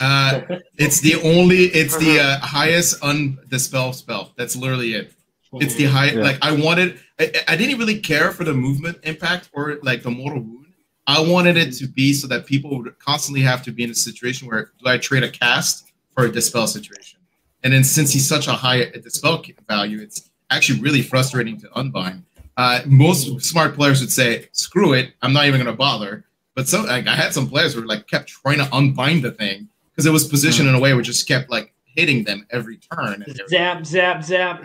[0.01, 0.41] Uh,
[0.79, 4.33] it's the only, it's the uh, highest undispel spell.
[4.37, 5.15] That's literally it.
[5.55, 6.11] It's the high.
[6.11, 6.23] Yeah.
[6.23, 6.99] Like I wanted.
[7.21, 10.67] I, I didn't really care for the movement impact or like the mortal wound.
[11.07, 13.95] I wanted it to be so that people would constantly have to be in a
[13.95, 17.21] situation where do I trade a cast for a dispel situation?
[17.63, 22.25] And then since he's such a high dispel value, it's actually really frustrating to unbind.
[22.57, 26.25] Uh, most smart players would say, "Screw it, I'm not even going to bother."
[26.55, 29.33] But some, like, I had some players who were like kept trying to unbind the
[29.33, 32.77] thing because it was positioned in a way which just kept like hitting them every
[32.77, 33.23] turn.
[33.29, 34.65] Every- Zap, zap, zap.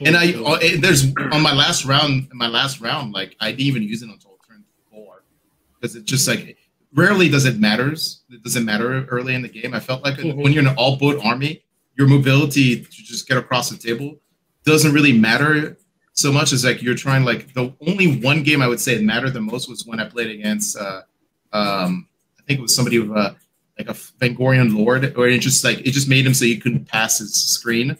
[0.00, 3.62] and I uh, it- there's on my last round, my last round, like I didn't
[3.62, 5.24] even use it until turn four
[5.80, 6.56] because it just like
[6.94, 8.22] rarely does it matters.
[8.30, 9.74] It doesn't matter early in the game.
[9.74, 10.36] I felt like Mhm.
[10.36, 11.64] when you're in an all boat army,
[11.96, 14.20] your mobility to just get across the table
[14.64, 15.76] doesn't really matter
[16.18, 19.02] so much as like you're trying like the only one game I would say it
[19.02, 21.02] mattered the most was when I played against uh
[21.52, 22.08] um
[22.38, 23.36] I think it was somebody with a
[23.78, 26.86] like a Vengorian lord or it just like it just made him so you couldn't
[26.86, 27.96] pass his screen.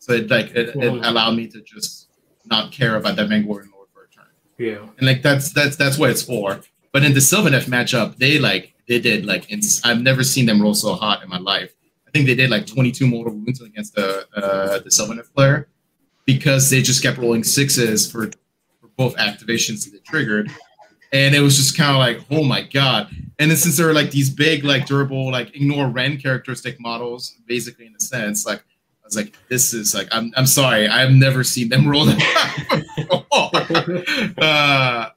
[0.00, 2.08] So it like it, it allowed me to just
[2.44, 4.26] not care about that Vengorian lord for a turn.
[4.58, 4.86] yeah.
[4.98, 6.60] And like that's that's that's what it's for.
[6.92, 10.60] But in the Sylvaneth matchup, they like they did like ins- I've never seen them
[10.60, 11.72] roll so hot in my life.
[12.06, 15.68] I think they did like 22 mortal wounds against the uh, the Sylvaneth player
[16.24, 18.30] because they just kept rolling sixes for,
[18.80, 20.50] for both activations that triggered.
[21.12, 23.08] And it was just kind of like, oh my god!
[23.38, 27.36] And then since there were like these big, like durable, like ignore rend characteristic models,
[27.46, 31.12] basically in a sense, like I was like, this is like, I'm I'm sorry, I've
[31.12, 32.18] never seen them roll that
[34.38, 35.08] uh,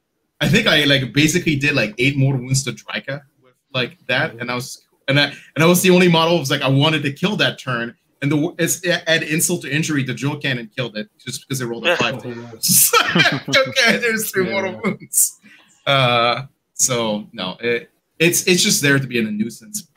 [0.41, 4.35] I think I like basically did like eight mortal wounds to Drycha with like that,
[4.35, 6.39] and I was and I and I was the only model.
[6.39, 7.95] Was like I wanted to kill that turn,
[8.25, 10.03] and the it's add insult to injury.
[10.03, 12.15] The drill cannon killed it just because it rolled a five.
[12.25, 14.51] okay, there's three Yeah.
[14.51, 15.39] mortal wounds.
[15.85, 19.87] Uh, so no, it, it's it's just there to be in a nuisance.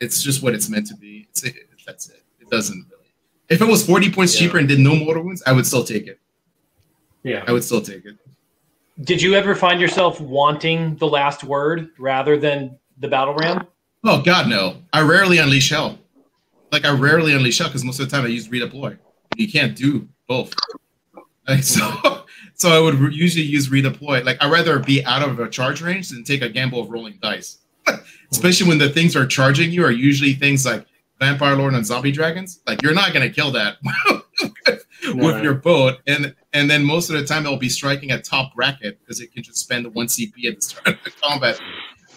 [0.00, 1.26] It's just what it's meant to be.
[1.30, 1.54] It's, it,
[1.86, 2.22] that's it.
[2.40, 3.04] It doesn't really.
[3.48, 4.46] If it was forty points Yeah.
[4.48, 6.18] cheaper and did no mortal wounds, I would still take it.
[7.22, 7.44] yeah.
[7.46, 8.16] I would still take it.
[9.02, 13.66] Did you ever find yourself wanting the last word rather than the battle ram?
[14.04, 14.76] Oh God, no!
[14.92, 15.98] I rarely unleash hell.
[16.76, 18.98] Like I rarely unleash hell because most of the time I use redeploy.
[19.34, 20.52] You can't do both.
[21.48, 24.22] Like, so, so I would re- usually use redeploy.
[24.26, 27.18] Like I'd rather be out of a charge range than take a gamble of rolling
[27.22, 27.60] dice.
[28.30, 30.84] Especially when the things are charging you are usually things like
[31.18, 32.60] vampire lord and zombie dragons.
[32.66, 33.78] Like you're not gonna kill that
[34.44, 35.40] with No.
[35.42, 39.00] your boat, and and then most of the time it'll be striking at top bracket
[39.00, 41.58] because it can just spend one CP at the start of the combat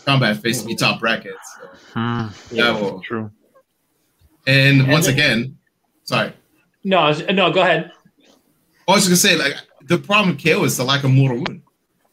[0.06, 1.36] combat phase to be top bracket.
[1.62, 1.68] So.
[1.94, 2.74] Hmm, Yeah.
[2.74, 3.32] That will- true.
[4.48, 5.58] And And once then- again,
[6.04, 6.34] sorry.
[6.84, 7.52] No, no.
[7.52, 7.92] Go ahead.
[8.88, 9.56] I was just gonna say, like,
[9.88, 11.62] the problem with KO is the lack of mortal wound.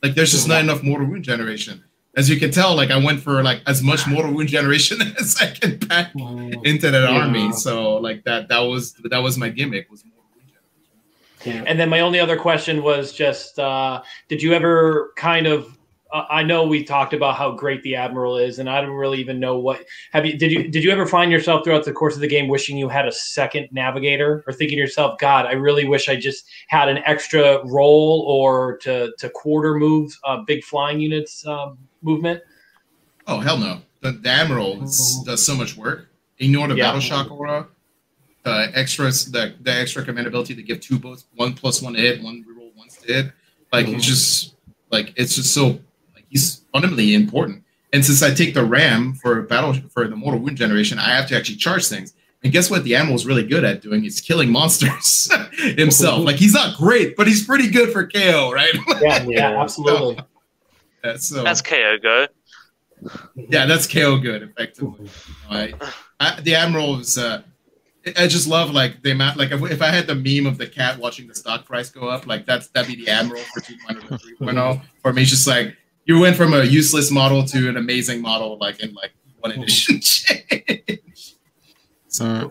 [0.02, 1.82] Like, there's just not enough mortal wound generation.
[2.16, 5.36] As you can tell, like, I went for like as much mortal wound generation as
[5.40, 7.16] I can pack into that Yeah.
[7.18, 7.52] army.
[7.52, 11.64] So, like, that that was that was my gimmick was mortal wound generation.
[11.64, 11.70] Yeah.
[11.70, 15.75] And then my only other question was just, uh, did you ever kind of?
[16.30, 19.38] I know we talked about how great the admiral is, and I don't really even
[19.40, 20.36] know what have you.
[20.36, 22.88] Did you did you ever find yourself throughout the course of the game wishing you
[22.88, 26.88] had a second navigator, or thinking to yourself, God, I really wish I just had
[26.88, 32.42] an extra roll or to to quarter move uh, big flying units um, movement?
[33.26, 33.80] Oh hell no!
[34.00, 34.76] The, the admiral
[35.24, 36.08] does so much work.
[36.38, 36.84] Ignore the Yeah.
[36.84, 37.68] battle shock aura.
[38.44, 42.00] The extras, the the extra command ability to give two boats, one plus one to
[42.00, 43.32] hit, one reroll once to hit.
[43.72, 43.96] Like Mhm.
[43.96, 44.54] it's just
[44.92, 45.80] like it's just so
[46.36, 47.62] he's fundamentally important.
[47.92, 51.26] And since I take the ram for battle for the mortal wound generation, I have
[51.28, 52.12] to actually charge things.
[52.44, 52.84] And guess what?
[52.84, 55.30] The animal is really good at doing is killing monsters
[55.76, 56.24] himself.
[56.24, 58.74] like he's not great, but he's pretty good for KO, right?
[59.00, 59.62] Yeah, yeah, Yeah.
[59.62, 60.18] absolutely.
[61.02, 62.26] Uh, so That's KO go.
[63.34, 65.08] Yeah, that's KO good, effectively.
[65.50, 65.72] I,
[66.20, 67.16] I, the Admiral is.
[67.18, 67.42] Uh,
[68.16, 69.36] I just love like the amount.
[69.38, 72.08] Like if, if I had the meme of the cat watching the stock price go
[72.08, 74.82] up, like that's that'd be the Admiral for 2.0 or 3.0.
[75.02, 75.76] For me, it's just like
[76.06, 80.00] you went from a useless model to an amazing model, like in like one edition
[80.00, 81.00] change.
[82.08, 82.50] So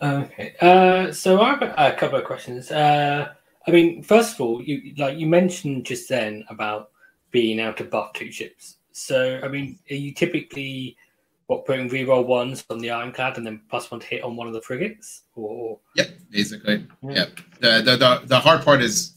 [0.00, 0.54] Okay.
[0.60, 2.70] Uh, so I have a, a couple of questions.
[2.70, 3.32] Uh,
[3.66, 6.90] I mean, first of all, you like you mentioned just then about
[7.30, 8.76] being able to buff two ships.
[8.92, 10.96] So, I mean, are you typically
[11.46, 14.46] what putting reroll ones on the ironclad and then plus one to hit on one
[14.46, 16.86] of the frigates, or Yep, basically.
[17.02, 17.40] Yep.
[17.60, 19.14] The, the the the hard part is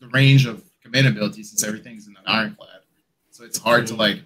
[0.00, 2.80] the range of command abilities since everything's in an ironclad.
[3.30, 4.20] So it's hard to like.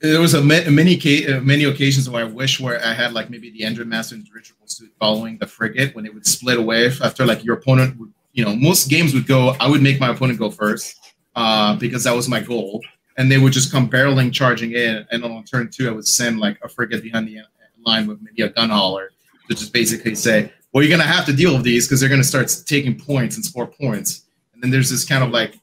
[0.00, 0.96] There was a ma- many
[1.26, 4.66] uh, many occasions where I wish where I had like maybe the Endrinmaster and Dirigible
[4.66, 8.44] suit following the frigate when it would split away after like your opponent would you
[8.44, 12.14] know most games would go I would make my opponent go first uh, because that
[12.14, 12.82] was my goal
[13.16, 16.40] and they would just come barreling charging in and on turn two I would send
[16.40, 17.40] like a frigate behind the
[17.86, 19.12] line with maybe a gun hauler
[19.48, 22.10] to just basically say well, you're going to have to deal with these because they're
[22.10, 24.25] going to start taking points and score points.
[24.56, 25.60] And then there's this kind of like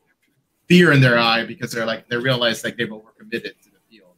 [0.67, 4.13] fear in their eye because they're like, they realize like they've overcommitted to the field.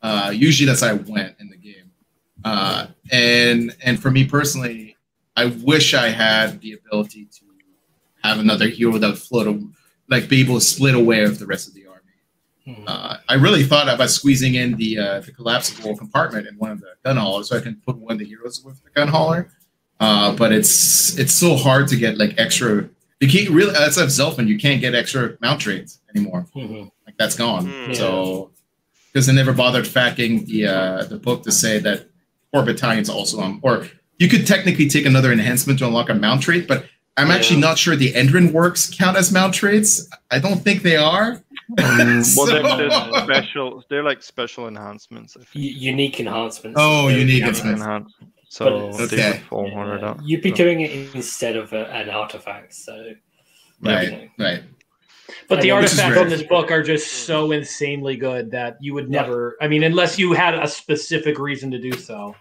[0.00, 1.90] Uh, usually that's how I went in the game.
[2.44, 4.96] Uh, and, and for me personally,
[5.36, 7.44] I wish I had the ability to
[8.22, 9.60] have another hero that would float, a,
[10.08, 12.00] like be able to split away with the rest of the army.
[12.64, 12.84] Hmm.
[12.86, 16.80] Uh, I really thought about squeezing in the uh, the collapsible compartment in one of
[16.80, 19.50] the gun haulers so I can put one of the heroes with the gun hauler.
[19.98, 22.88] Uh, but it's it's so hard to get like extra.
[23.22, 23.72] You can't really.
[23.72, 24.48] That's like Zelfin.
[24.48, 26.44] You can't get extra mount trades anymore.
[26.56, 26.90] Mhm.
[27.06, 27.66] Like that's gone.
[27.66, 27.92] Hmm.
[27.94, 28.50] So
[29.12, 32.06] because they never bothered facking the uh, the book to say that
[32.52, 33.86] four battalions also on, or
[34.18, 37.78] you could technically take another enhancement to unlock a mount trait, but I'm actually not
[37.78, 40.08] sure the Endrinworks count as mount traits.
[40.30, 41.42] I don't think they are.
[41.78, 43.84] well, So- they're, they're special.
[43.88, 45.36] They're like special enhancements.
[45.36, 45.64] I think.
[45.64, 46.76] U- unique enhancements.
[46.80, 47.82] Oh, So, unique yeah, enhancements.
[47.82, 48.12] Enhance.
[48.52, 50.14] So But they it's- would fall under yeah.
[50.22, 52.74] You'd be doing it instead of a, an artifact.
[52.74, 53.14] So,
[53.80, 54.62] Right, right.
[55.48, 56.22] But the I know, artifacts rare.
[56.24, 59.56] in this book are just so insanely good that you would never.
[59.62, 62.36] I mean, unless you had a specific reason to do so.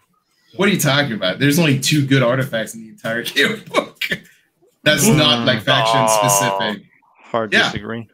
[0.57, 1.39] What are you talking about?
[1.39, 4.03] There's only two good artifacts in the entire game book.
[4.83, 5.15] That's hmm.
[5.15, 6.91] not like faction specific.
[7.23, 7.71] Hard Yeah.
[7.71, 8.09] disagree.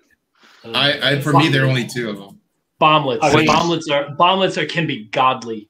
[0.63, 2.39] I, I for me, there are only two of them.
[2.79, 3.19] Bomblets.
[3.23, 5.67] I mean- bomblets are bomblets are can be godly.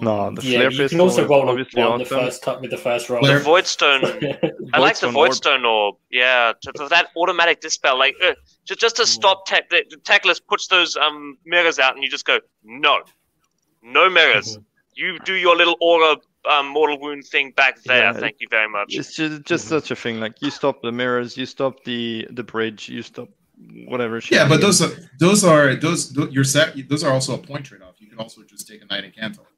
[0.00, 2.70] No, the yeah, flare you can also roll a obviously one the first time with
[2.70, 3.20] the first roll.
[3.22, 4.54] Flare- The Voidstone.
[4.74, 5.94] I like the Voidstone orb.
[5.94, 5.96] Orb.
[6.10, 8.34] Yeah, to, for that automatic dispel, like uh,
[8.64, 9.70] just just to stop tech.
[9.70, 13.00] The, the Teclis puts those um mirrors out, and you just go no,
[13.82, 14.58] no mirrors.
[14.94, 16.16] You do your little aura
[16.50, 18.04] um, mortal wound thing back there.
[18.04, 18.94] Yeah, Thank you very much.
[18.94, 20.20] It's just just such a thing.
[20.20, 23.28] Like you stop the mirrors, you stop the the bridge, you stop
[23.86, 24.20] whatever.
[24.30, 26.74] Yeah, but those are those are those tho- your set.
[26.88, 27.94] Those are also a point trade off.
[27.98, 29.48] You can also just take a knight and canto, right?
[29.48, 29.53] Like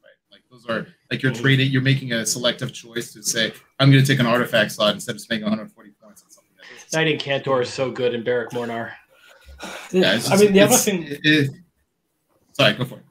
[0.57, 1.71] those are like you're trading.
[1.71, 5.15] You're making a selective choice to say I'm going to take an artifact slot instead
[5.15, 6.51] of spending 140 points on something.
[6.91, 8.93] That Knight and Cantor is so good in Barak-Mornar.
[9.93, 11.51] yeah, it's I mean, the other thing, it- it-
[12.53, 13.05] sorry, go for it.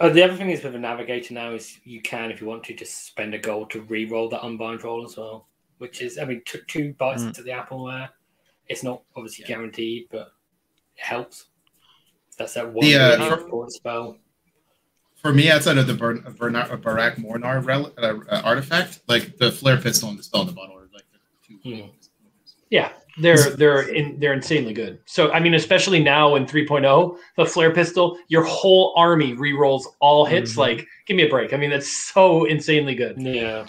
[0.00, 2.64] uh, the other thing is with a navigator now is you can, if you want
[2.64, 5.48] to, just spend a gold to re-roll that unbind roll as well.
[5.78, 7.34] Which is, I mean, t- two bites Mm.
[7.34, 8.10] to the apple there.
[8.68, 9.56] It's not obviously Yeah.
[9.56, 10.32] guaranteed, but
[10.96, 11.46] it helps.
[12.38, 14.18] That's that one The, uh, really for- important spell.
[15.22, 19.52] For me, outside of the Bar- Barna- uh, Barak-Mornar rel- uh, uh, artifact, like the
[19.52, 21.82] flare pistol and the spell in the bottle are like the two.
[21.82, 21.88] Hmm.
[22.70, 25.00] Yeah, they're they're in, they're insanely good.
[25.04, 30.24] So I mean, especially now in 3.0, the flare pistol, your whole army re-rolls all
[30.24, 30.54] hits.
[30.54, 30.58] Mhm.
[30.58, 31.52] Like, give me a break.
[31.52, 33.20] I mean, that's so insanely good.
[33.20, 33.66] Yeah.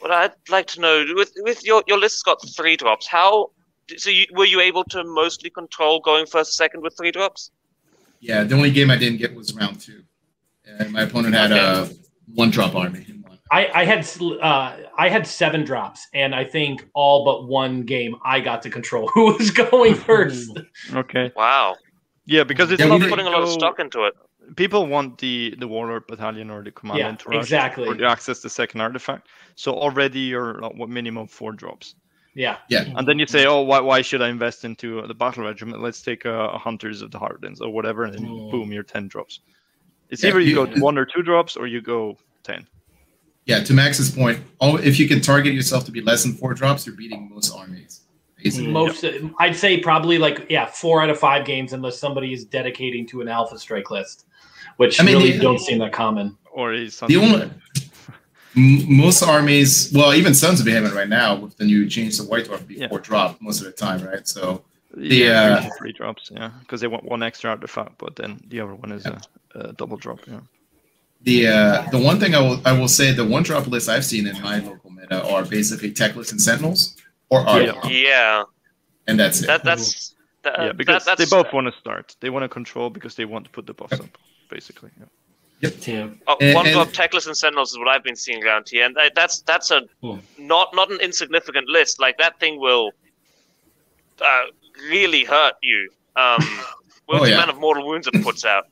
[0.00, 3.06] What I'd like to know with with your your list's got three drops.
[3.06, 3.52] How
[3.96, 4.10] so?
[4.10, 7.50] You, were you able to mostly control going first, second with three drops?
[8.28, 10.02] Yeah, the only game I didn't get was round two,
[10.66, 11.90] and my opponent had a
[12.34, 13.06] one drop army.
[13.50, 18.16] I, I had uh, I had seven drops, and I think all but one game
[18.24, 20.58] I got to control who was going first.
[20.94, 21.30] okay.
[21.36, 21.76] Wow,
[22.24, 24.14] Yeah, because it's Yeah, not we- putting a lot of stock into it.
[24.56, 26.98] people want the the warlord battalion or the command
[27.30, 27.86] Yeah, exactly.
[27.88, 29.28] or to access the second artifact.
[29.62, 31.94] So already you're at what minimum four drops,
[32.34, 35.44] Yeah, Yeah, and then you say, oh, why why should I invest into the battle
[35.44, 35.80] regiment?
[35.82, 38.50] Let's take uh, a hunters of the Hardens or whatever, and then Mm.
[38.50, 39.40] boom, you're ten drops.
[40.10, 42.66] It's Yeah, either you you- go one or two drops, or you go ten.
[43.46, 43.62] yeah.
[43.62, 46.84] To Max's point, all, if you can target yourself to be less than four drops,
[46.86, 48.00] you're beating most armies.
[48.42, 48.72] Basically.
[48.72, 49.04] most
[49.38, 53.20] I'd say probably like yeah four out of five games unless somebody is dedicating to
[53.22, 54.26] an alpha strike list,
[54.76, 56.36] which I mean, really the- don't seem that common.
[56.52, 57.50] Or is The only
[58.56, 62.24] m- most armies, well, even Sons of Behemat right now with the new change to
[62.24, 62.88] White Dwarf be Yeah.
[63.02, 64.26] drop most of the time, right?
[64.26, 64.64] So
[64.96, 65.60] Yeah.
[65.60, 66.30] three, three drops.
[66.34, 69.20] Yeah, because they want one extra artifact, but then the other one is a,
[69.54, 70.20] a double drop.
[70.26, 70.40] Yeah.
[71.22, 74.04] The uh, the one thing I will I will say the one drop list I've
[74.04, 76.96] seen in my local meta are basically Teclis and Sentinels
[77.30, 78.42] or Archaon, Yeah,
[79.06, 79.46] and that's it.
[79.46, 82.14] that that's that, yeah, that- because that's, they both want to start.
[82.20, 84.18] They want to control because they want to put the buffs up,
[84.50, 84.90] basically.
[85.00, 85.06] Yeah.
[85.86, 86.08] Yeah.
[86.26, 88.84] Oh, And- one and- drop Teclis and Sentinels is what I've been seeing around here,
[88.86, 89.82] and that's that's a
[90.38, 92.00] not not an insignificant list.
[92.00, 92.90] Like that thing will
[94.20, 94.44] uh,
[94.90, 95.90] really hurt you.
[96.16, 96.38] Um,
[97.08, 97.34] with Oh, the yeah.
[97.36, 98.64] amount of mortal wounds it puts out.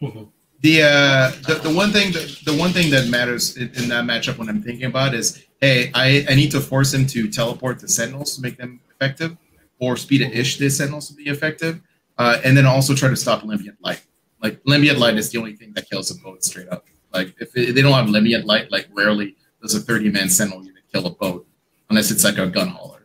[0.62, 4.04] The uh the, the one thing that the one thing that matters in, in that
[4.04, 7.78] matchup when I'm thinking about is hey I, I need to force him to teleport
[7.78, 9.38] the sentinels to make them effective
[9.78, 11.80] or Speed of Hysh the sentinels to be effective
[12.18, 14.02] uh, and then also try to stop Lambent Light
[14.42, 16.86] like Lambent Light is the only thing that kills a boat straight up.
[17.12, 20.64] Like if it, they don't have Lambent Light like rarely does a 30 man sentinel
[20.64, 21.46] unit kill a boat
[21.90, 23.04] unless it's like a gun hauler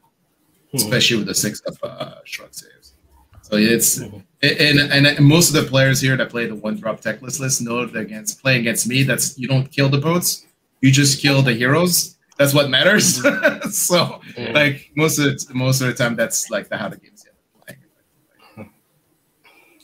[0.71, 0.77] hmm.
[0.77, 2.93] especially with the six up uh, shrug saves.
[3.41, 4.17] So it's hmm.
[4.41, 7.61] and, and and most of the players here that play the one drop Teclis list
[7.61, 10.45] know that against playing against me that's you don't kill the boats
[10.81, 12.17] you just kill the heroes.
[12.37, 13.19] That's what matters.
[13.23, 13.69] Hmm.
[13.71, 14.51] So Yeah.
[14.51, 17.25] like most of the, most of the time that's like the how the game's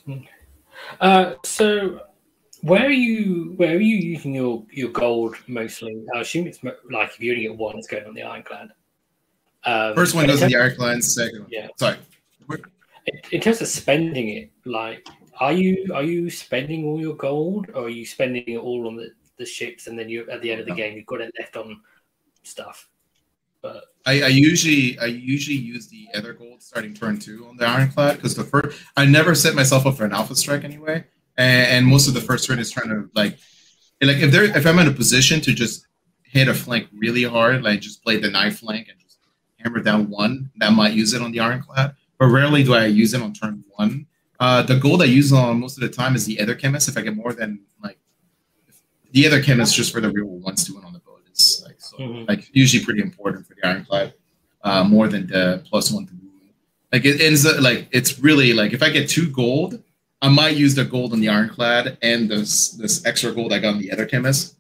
[0.06, 0.28] playing
[1.00, 2.02] Uh, so
[2.62, 3.54] where are you?
[3.58, 6.04] Where are you using your your gold mostly?
[6.16, 8.70] I assume it's mo- like if you only get one, it's going on the Ironclad.
[9.64, 11.68] Um, first one goes in the arc second one Yeah.
[11.78, 11.98] sorry
[12.50, 15.08] In, in terms of spending it, like,
[15.40, 18.96] are you are you spending all your gold, or are you spending it all on
[18.96, 20.78] the, the ships, and then you at the end of the No.
[20.78, 21.80] game you've got it left on
[22.44, 22.90] stuff?
[23.62, 27.66] But I, I usually I usually use the other gold starting turn two on the
[27.66, 31.04] ironclad because the first I never set myself up for an alpha strike anyway,
[31.38, 33.38] and, and most of the first turn is trying to like
[34.02, 35.88] like if there if I'm in a position to just
[36.24, 39.20] hit a flank really hard, like just play the knife flank and just
[39.58, 41.96] hammer down one, that might use it on the ironclad.
[42.18, 44.08] But rarely do I use it on turn one.
[44.40, 46.90] Uh, the gold I use on most of the time is the Aether-Khemist.
[46.90, 48.00] If I get more than like
[49.12, 50.91] the Aether-Khemist, just for the real ones doing on
[52.02, 54.14] is like usually pretty important for the ironclad,
[54.64, 56.08] uh, more than the plus one.
[56.92, 59.82] Like it ends up like it's really like if I get two gold,
[60.22, 63.76] I might use the gold on the ironclad and this this extra gold I got
[63.76, 64.56] on the Aether-Khemist,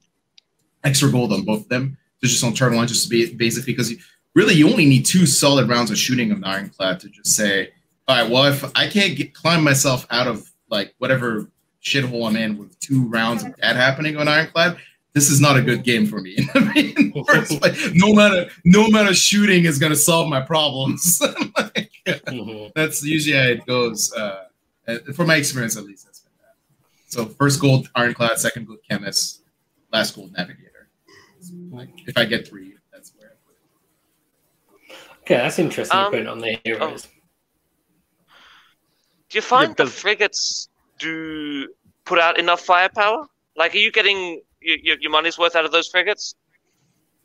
[0.83, 1.97] extra gold on both of them.
[2.21, 3.97] So just on turn one, just to be basically because you,
[4.33, 7.71] really you only need two solid rounds of shooting on the ironclad to just say,
[8.07, 11.47] all right, well if I can't get, climb myself out of like whatever
[11.83, 14.77] shithole I'm in with two rounds of that happening on ironclad,
[15.13, 16.37] this is not a good game for me.
[16.55, 17.59] I mean, first,
[17.93, 21.21] no matter no matter shooting is gonna solve my problems.
[21.21, 22.71] Like, Mhm.
[22.75, 24.11] that's usually how it goes.
[24.13, 24.45] Uh,
[24.87, 26.55] uh, for my experience, at least, that's been that.
[27.11, 29.41] So first gold ironclad, second gold chemist,
[29.93, 30.87] last gold navigator.
[31.71, 33.55] Like if I get three, that's where I put
[34.89, 34.97] it.
[35.21, 35.97] okay, that's interesting.
[35.97, 37.07] Um, to put on the heroes.
[39.29, 41.67] Do you find the frigates do
[42.05, 43.27] put out enough firepower?
[43.55, 46.35] Like, are you getting your, your, your money's worth out of those frigates?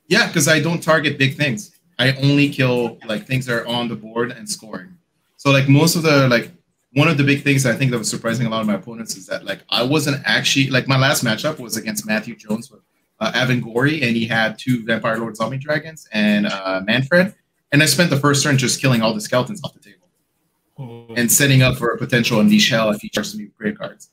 [0.08, 1.72] Yeah, because I don't target big things.
[1.98, 4.96] I only kill like things that are on the board and scoring.
[5.36, 6.50] So like most of the like
[6.92, 9.16] one of the big things I think that was surprising a lot of my opponents
[9.16, 12.80] is that like I wasn't actually like my last matchup was against Matthew Jones with
[13.20, 17.34] uh, Avengorii and he had two Vampire Lord Zombie Dragons and uh, Mannfred,
[17.72, 19.96] and I spent the first turn just killing all the skeletons off the table
[20.78, 21.14] Mhm.
[21.16, 24.10] and setting up for a potential unleash hell if he charges me with great cards,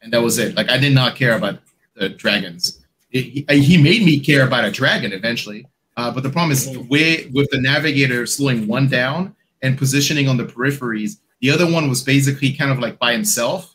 [0.00, 0.54] and that was it.
[0.56, 1.58] Like I did not care about
[1.98, 2.84] the dragons.
[3.12, 6.70] It- he, he made me care about a dragon eventually, uh, but the problem is
[6.70, 11.18] the way with the navigator slowing one down and positioning on the peripheries.
[11.40, 13.72] The other one was basically kind of like by himself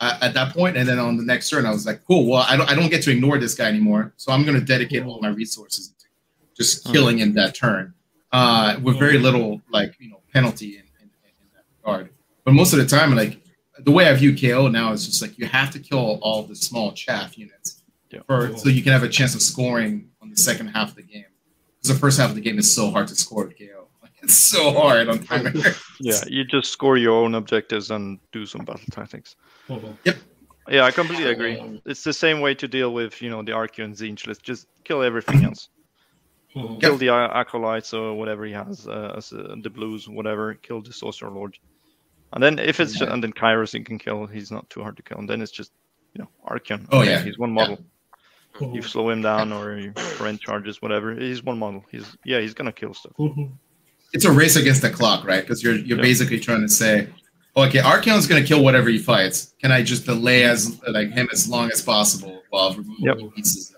[0.00, 2.44] uh, at that point, and then on the next turn, I was like, "Cool, well,
[2.48, 5.04] I don't, I don't get to ignore this guy anymore, so I'm going to dedicate
[5.04, 6.06] all my resources to
[6.56, 7.94] just killing him that turn
[8.32, 12.10] uh, with very little like you know penalty in, in, in that regard."
[12.44, 13.38] But most of the time, like
[13.84, 16.56] the way I view KO now is just like you have to kill all the
[16.56, 18.20] small chaff units Yeah.
[18.26, 21.02] for so you can have a chance of scoring on the second half of the
[21.02, 21.24] game.
[21.80, 23.80] Because the first half of the game is so hard to score with KO.
[24.02, 25.60] Like, it's so hard on primary.
[26.00, 29.36] Yeah, you just score your own objectives and do some battle tactics.
[29.68, 29.96] Mhm.
[30.68, 31.58] Yeah, I completely agree.
[31.58, 34.26] Um, It's the same way to deal with, you know, the Archaon and Tzeentch.
[34.26, 35.68] Let's just kill everything else.
[36.80, 40.54] Kill the uh, acolytes or whatever he has, uh, as uh, the blues, whatever.
[40.54, 41.58] Kill the sorcerer lord,
[42.34, 43.12] and then if it's Yeah.
[43.12, 44.26] and then Kairos you can kill.
[44.26, 45.18] He's not too hard to kill.
[45.18, 45.72] And then it's just,
[46.14, 46.86] you know, Archaon.
[46.92, 47.22] Oh, yeah.
[47.22, 47.78] he's one model.
[48.56, 48.74] Mhm.
[48.74, 51.14] You slow him down or you rent charges, whatever.
[51.14, 51.84] He's one model.
[51.90, 53.12] He's yeah, he's gonna kill stuff.
[53.18, 53.52] Mhm.
[54.12, 55.40] it's a race against the clock, right?
[55.42, 56.02] Because you're you're Yeah.
[56.10, 57.08] basically trying to say,
[57.56, 59.54] okay, Archaon's going to kill whatever he fights.
[59.60, 63.16] Can I just delay as like him as long as possible while removing Yep.
[63.34, 63.74] pieces?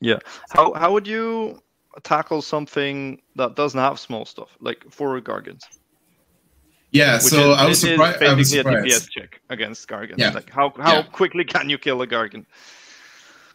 [0.00, 0.18] Yeah.
[0.50, 1.60] How how would you
[2.04, 5.64] tackle something that doesn't have small stuff like four gargants?
[6.98, 8.22] Yeah, so is, I was surprised.
[8.22, 9.10] I was basically a DPS surprised.
[9.16, 10.14] check against Gargan.
[10.18, 10.30] Yeah.
[10.38, 11.02] Like how how Yeah.
[11.20, 12.46] quickly can you kill a Gargant?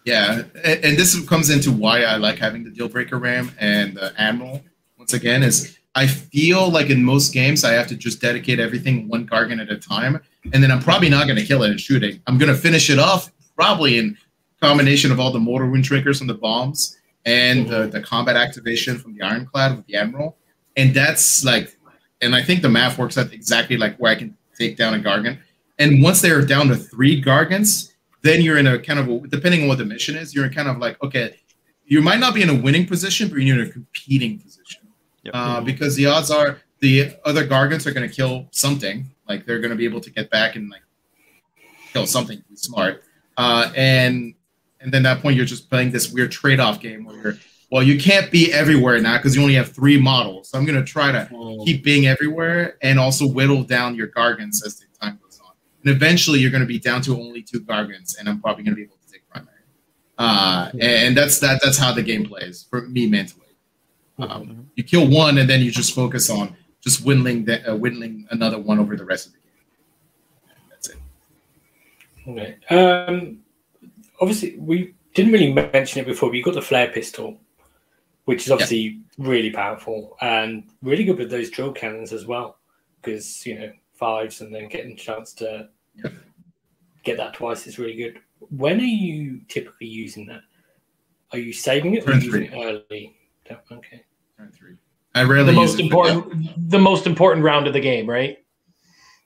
[0.06, 3.96] Yeah, and, and this comes into why I like having the deal breaker ram and
[3.96, 4.62] the admiral.
[4.98, 9.08] Once again, is I feel like in most games I have to just dedicate everything
[9.08, 10.20] one gargan at a time,
[10.54, 12.22] and then I'm probably not going to kill it in shooting.
[12.28, 14.18] I'm going to finish it off probably in
[14.62, 18.98] combination of all the mortar wound triggers from the bombs and the, the combat activation
[18.98, 20.38] from the ironclad with the admiral,
[20.76, 21.78] and that's like,
[22.24, 25.00] and I think the math works out exactly like where I can take down a
[25.00, 25.38] gargan.
[25.80, 29.64] And once they're down to three gargants, then you're in a kind of a, depending
[29.64, 31.36] on what the mission is, you're in kind of like okay,
[31.86, 34.82] you might not be in a winning position, but you're in a competing position
[35.24, 35.34] Yep.
[35.36, 39.60] uh, because the odds are the other gargants are going to kill something, like they're
[39.60, 40.82] going to be able to get back and like
[41.94, 43.04] kill something smart,
[43.38, 44.34] uh, and
[44.82, 47.38] and then that point you're just playing this weird trade-off game where you're
[47.74, 50.78] well you can't be everywhere now because you only have three models, so I'm going
[50.78, 51.28] to try to
[51.66, 55.54] keep being everywhere and also whittle down your gargants as the time goes on.
[55.84, 58.76] And eventually you're going to be down to only two gargants, and I'm probably going
[58.76, 59.58] to be able to take primary.
[60.20, 61.62] Uh, and that's that.
[61.64, 63.42] That's how the game plays for me mentally.
[64.20, 68.28] Um, you kill one, and then you just focus on just whittling the, uh, whittling
[68.30, 70.58] another one over the rest of the game.
[70.70, 70.98] That's it.
[72.28, 72.58] Okay.
[72.70, 73.40] Um,
[74.22, 77.40] obviously, we didn't really mention it before, but you got the flare pistol,
[78.26, 82.58] which is obviously really powerful and really good with those drill cannons as well,
[83.02, 86.10] because you know fives and then getting a chance to Yeah.
[87.04, 88.20] get that twice is really good.
[88.50, 90.42] When are you typically using that?
[91.32, 93.16] Are you saving it or Turn using it early?
[93.72, 94.04] Okay.
[94.38, 94.76] Turn three.
[95.16, 95.86] I rarely The use most it, yeah.
[95.86, 98.38] important, the most important round of the game, right?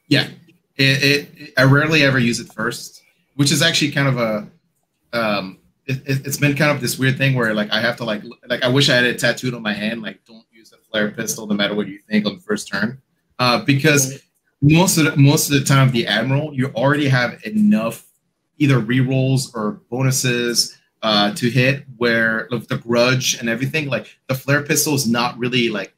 [0.09, 0.27] Yeah,
[0.75, 3.03] it, it, it- I rarely ever use it first,
[3.35, 4.49] which is actually kind of a.
[5.13, 8.23] Um, it, it's been kind of this weird thing where like I have to like
[8.47, 11.11] like I wish I had it tattooed on my hand like don't use a flare
[11.11, 13.01] pistol no matter what you think on the first turn,
[13.39, 14.21] uh, because
[14.61, 18.05] most of the, most of the time the admiral you already have enough
[18.57, 24.35] either rerolls or bonuses uh, to hit where like, the grudge and everything like the
[24.35, 25.93] flare pistol is not really like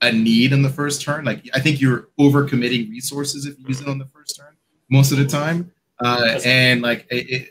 [0.00, 1.24] a need in the first turn.
[1.24, 4.54] Like I think you're over committing resources if you use it on the first turn
[4.88, 5.72] most of the time.
[6.00, 7.50] Uh, and like it, it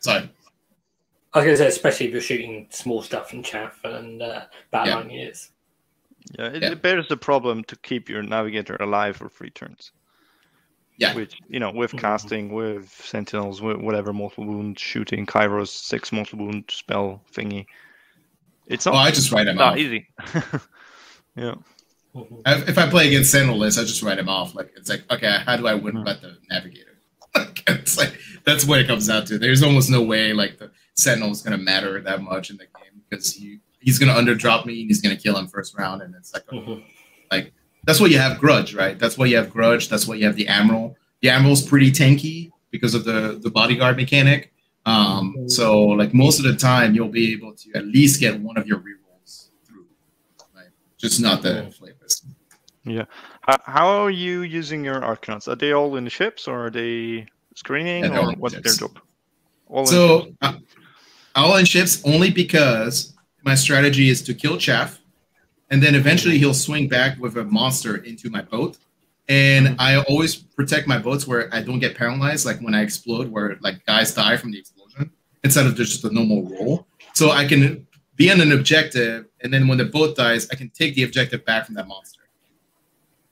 [0.00, 0.28] sorry.
[1.32, 4.42] I was going to say, especially if you're shooting small stuff and chaff and uh,
[4.72, 5.50] battleline units.
[6.38, 6.72] Yeah, it, Yeah.
[6.72, 9.92] it bears the problem to keep your navigator alive for three turns.
[10.96, 11.14] Yeah.
[11.14, 11.98] Which you know, with Mhm.
[12.00, 17.64] casting, with sentinels, with whatever mortal wound, shooting, Kairos six mortal wound spell thingy.
[18.66, 19.78] It's Oh, I just write him that off.
[19.78, 20.08] easy.
[21.36, 21.54] yeah.
[22.14, 22.42] Mhm.
[22.68, 24.54] If I play against Sentinelists, I just write him off.
[24.54, 26.98] Like it's like, okay, how do I win about the navigator?
[27.68, 29.38] it's like that's what it comes down to.
[29.38, 33.00] There's almost no way like the Sentinel is gonna matter that much in the game
[33.08, 36.22] because he he's gonna underdrop me and he's gonna kill him first round, and then
[36.22, 36.82] 2nd
[37.30, 37.50] like Mhm.
[37.84, 38.98] that's why you have grudge, right?
[38.98, 39.88] That's why you have grudge.
[39.88, 40.96] That's why you have the admiral.
[41.22, 44.52] The admiral's pretty tanky because of the the bodyguard mechanic.
[44.86, 48.56] Um, so like most of the time, you'll be able to at least get one
[48.56, 49.86] of your rerolls through,
[50.54, 50.68] right?
[50.98, 52.30] Just not the flame pistol.
[53.42, 55.48] How, how are you using your Arkanauts?
[55.48, 58.54] Are they all in the ships or are they screening Yeah, or in the what's
[58.54, 58.98] their job?
[59.66, 60.36] All So ships.
[60.40, 60.54] uh,
[61.34, 65.00] all in ships only because my strategy is to kill Chaff,
[65.70, 68.78] and then eventually he'll swing back with a monster into my boat.
[69.28, 69.80] And mm-hmm.
[69.80, 73.56] I always protect my boats where I don't get paralyzed, like when I explode, where
[73.60, 75.10] like guys die from the explosion,
[75.44, 76.86] instead of just a normal roll.
[77.14, 77.86] So I can
[78.16, 81.44] be on an objective, and then when the boat dies, I can take the objective
[81.44, 82.20] back from that monster.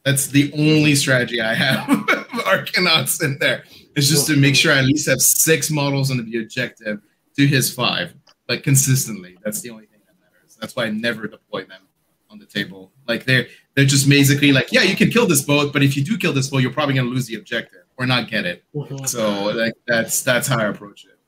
[0.04, 1.86] That's the only strategy I have.
[2.46, 3.64] Arkanauts in there.
[3.94, 7.02] It's just to make sure I at least have six models on the objective
[7.38, 8.14] to his five,
[8.48, 9.38] like consistently.
[9.44, 10.56] That's the only thing that matters.
[10.60, 11.82] That's why I never deploy them
[12.30, 12.92] on the table.
[13.06, 16.04] Like they're they're just basically like, yeah, you can kill this boat, but if you
[16.04, 18.64] do kill this boat, you're probably gonna lose the objective or not get it.
[19.06, 21.18] So like that's that's how I approach it.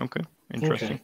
[0.00, 1.00] Okay, interesting.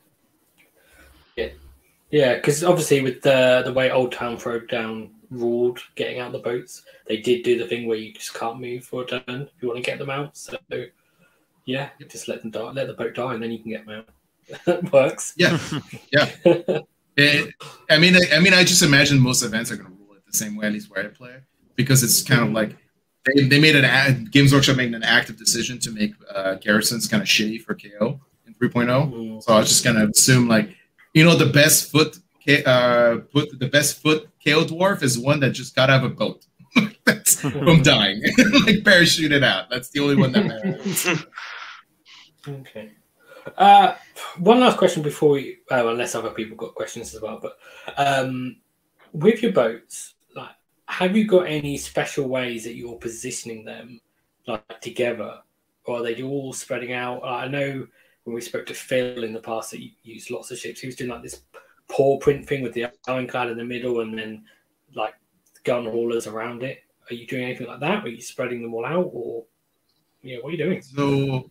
[2.13, 6.83] Yeah, because obviously with the the way Old Town Throwdown ruled getting out the boats,
[7.07, 9.69] they did do the thing where you just can't move for a turn if you
[9.69, 10.37] want to get them out.
[10.37, 10.59] So
[11.65, 13.95] yeah, just let them die, let the boat die, and then you can get them
[13.99, 14.09] out.
[14.67, 15.35] That works.
[15.37, 15.59] Yeah,
[17.17, 17.55] It-
[17.91, 20.23] I mean, I, I mean, I just imagine most events are going to rule it
[20.27, 21.37] the same way, at least where I play,
[21.77, 22.77] because it's kind of like
[23.27, 27.07] they, they made an a- Games Workshop made an active decision to make uh, garrisons
[27.09, 28.87] kind of shitty for KO in 3.0.
[28.87, 29.43] Mhm.
[29.43, 30.75] So I was just gonna assume like,
[31.15, 35.41] you know, the best foot, K- uh, put the best foot KO dwarf is one
[35.41, 36.47] that just got out of a boat.
[37.05, 39.71] That's from dying, like parachuted out.
[39.71, 41.09] That's the only one that matters.
[42.49, 42.93] Okay.
[43.59, 43.97] Uh,
[44.39, 47.59] one last question before we, uh, unless other people got questions as well, but
[47.99, 48.57] um,
[49.13, 50.49] with your boats, like
[50.87, 54.01] have you got any special ways that you're positioning them
[54.47, 55.41] like together,
[55.85, 57.23] or are they all spreading out?
[57.23, 57.87] I know
[58.25, 60.81] when we spoke to Phil in the past that you used lots of ships.
[60.81, 61.43] He was doing like this
[61.89, 64.45] paw print thing with the ironclad in the middle and then
[64.95, 65.15] like
[65.65, 66.83] gun haulers around it.
[67.11, 68.05] Are you doing anything like that?
[68.05, 69.45] Are you spreading them all out, or
[70.23, 70.83] yeah, what are you doing?
[70.83, 71.51] So,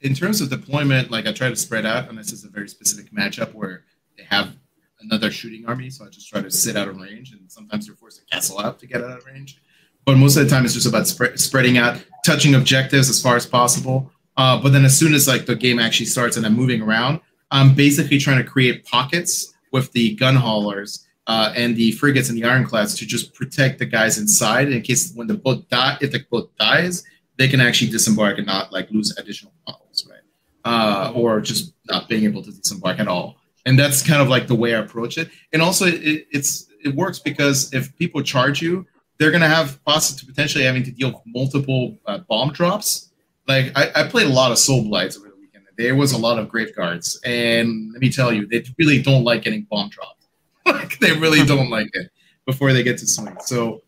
[0.00, 3.12] in terms of deployment, like I try to spread out unless it's a very specific
[3.12, 3.84] matchup where
[4.16, 4.56] they have
[5.00, 5.90] another shooting army.
[5.90, 8.60] So I just try to sit out of range, and sometimes you're forced to castle
[8.60, 9.60] out to get out of range.
[10.04, 13.36] But most of the time, it's just about spread, spreading out, touching objectives as far
[13.36, 14.10] as possible.
[14.36, 17.20] Uh, but then as soon as like the game actually starts and I'm moving around,
[17.50, 22.38] I'm basically trying to create pockets with the gun haulers uh, and the frigates and
[22.38, 26.12] the ironclads to just protect the guys inside in case when the boat die, if
[26.12, 27.04] the boat dies,
[27.36, 30.20] they can actually disembark and not like lose additional models, right?
[30.64, 33.36] Uh, or just not being able to disembark at all.
[33.66, 35.28] And that's kind of like the way I approach it.
[35.52, 38.86] And also, it, it's it works because if people charge you,
[39.18, 43.10] they're gonna have possibly potentially having to deal with multiple uh, bomb drops.
[43.48, 45.64] Like I, I played a lot of Soul Blights over the weekend.
[45.76, 49.42] There was a lot of Graveguards, and let me tell you, they really don't like
[49.42, 50.25] getting bomb dropped.
[50.72, 52.10] like they really don't like it
[52.44, 53.36] before they get to swing.
[53.40, 53.82] So,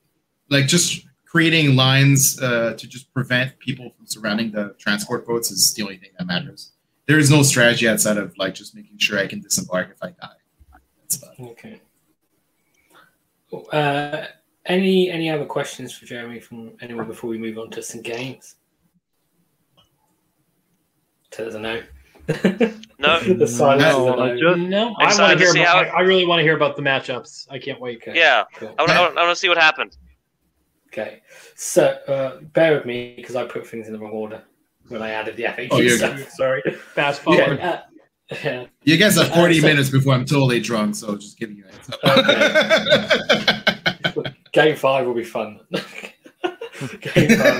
[0.51, 5.75] like just creating lines uh, to just prevent people from surrounding the transport boats is
[5.75, 6.73] the only thing that matters.
[7.07, 10.09] There is no strategy outside of like just making sure I can disembark if I
[10.11, 10.81] die.
[11.03, 11.43] That's about it.
[11.43, 11.81] Okay.
[13.73, 14.27] Uh,
[14.67, 18.57] any any other questions for Jeremy from anyone before we move on to some games?
[21.31, 21.83] Tell us a no.
[23.01, 23.21] No.
[23.21, 24.23] the silence No, no.
[24.23, 25.63] I just- No, I want to to hear.
[25.63, 27.47] About, how- I, I really want to hear about the matchups.
[27.51, 27.99] I can't wait.
[28.03, 28.75] Okay, Yeah, cool.
[28.79, 29.97] I want, I want, I want to see what happened.
[30.89, 31.21] Okay,
[31.55, 34.43] so uh, bear with me because I put things in the wrong order
[34.89, 36.29] when I added the FAQ Oh, you're stuff.
[36.31, 36.63] Sorry.
[36.95, 37.59] Fast forward.
[37.59, 37.83] Yeah,
[38.33, 38.67] uh, yeah.
[38.85, 41.65] You guys have Uh, 40 so- minutes before I'm totally drunk, so just giving you
[41.69, 41.91] a heads
[44.17, 44.25] up.
[44.53, 45.61] Game five will be fun.
[45.71, 47.59] game five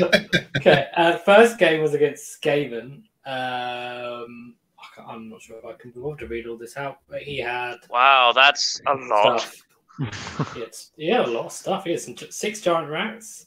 [0.00, 0.40] will be fun.
[0.56, 3.02] okay, uh, first game was against Skaven.
[3.26, 6.98] Um, I can't- I'm not sure if I can bother to read all this out,
[7.08, 9.50] but he had Wow, that's a lot.
[10.56, 11.84] It's yeah, a lot of stuff.
[11.84, 13.46] He had some six giant rats,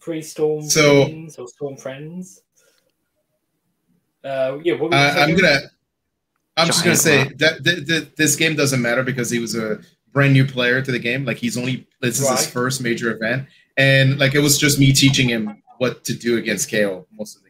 [0.00, 2.42] three storm So- friends or storm fiends.
[4.22, 5.58] Uh, yeah, what Uh, I'm gonna.
[6.56, 7.38] I'm just gonna say rat.
[7.38, 9.80] that th- th- this game doesn't matter because he was a
[10.12, 11.24] brand new player to the game.
[11.24, 14.92] Like he's only this is his first major event, and like it was just me
[14.92, 17.49] teaching him what to do against KO most of the game.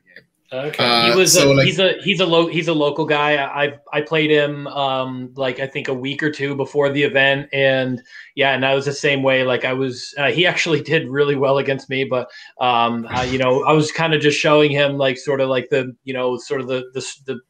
[0.52, 0.84] Okay.
[0.84, 3.36] Uh, he was so, a, like- he's a he's a lo- he's a local guy.
[3.36, 7.48] I I've- played him um like I think a week or two before the event,
[7.52, 8.02] and
[8.34, 9.44] yeah, and I was the same way.
[9.44, 12.28] Like I was, uh, he actually did really well against me, but
[12.60, 15.68] um uh, you know I was kind of just showing him like sort of like
[15.70, 17.40] the you know sort of the the, the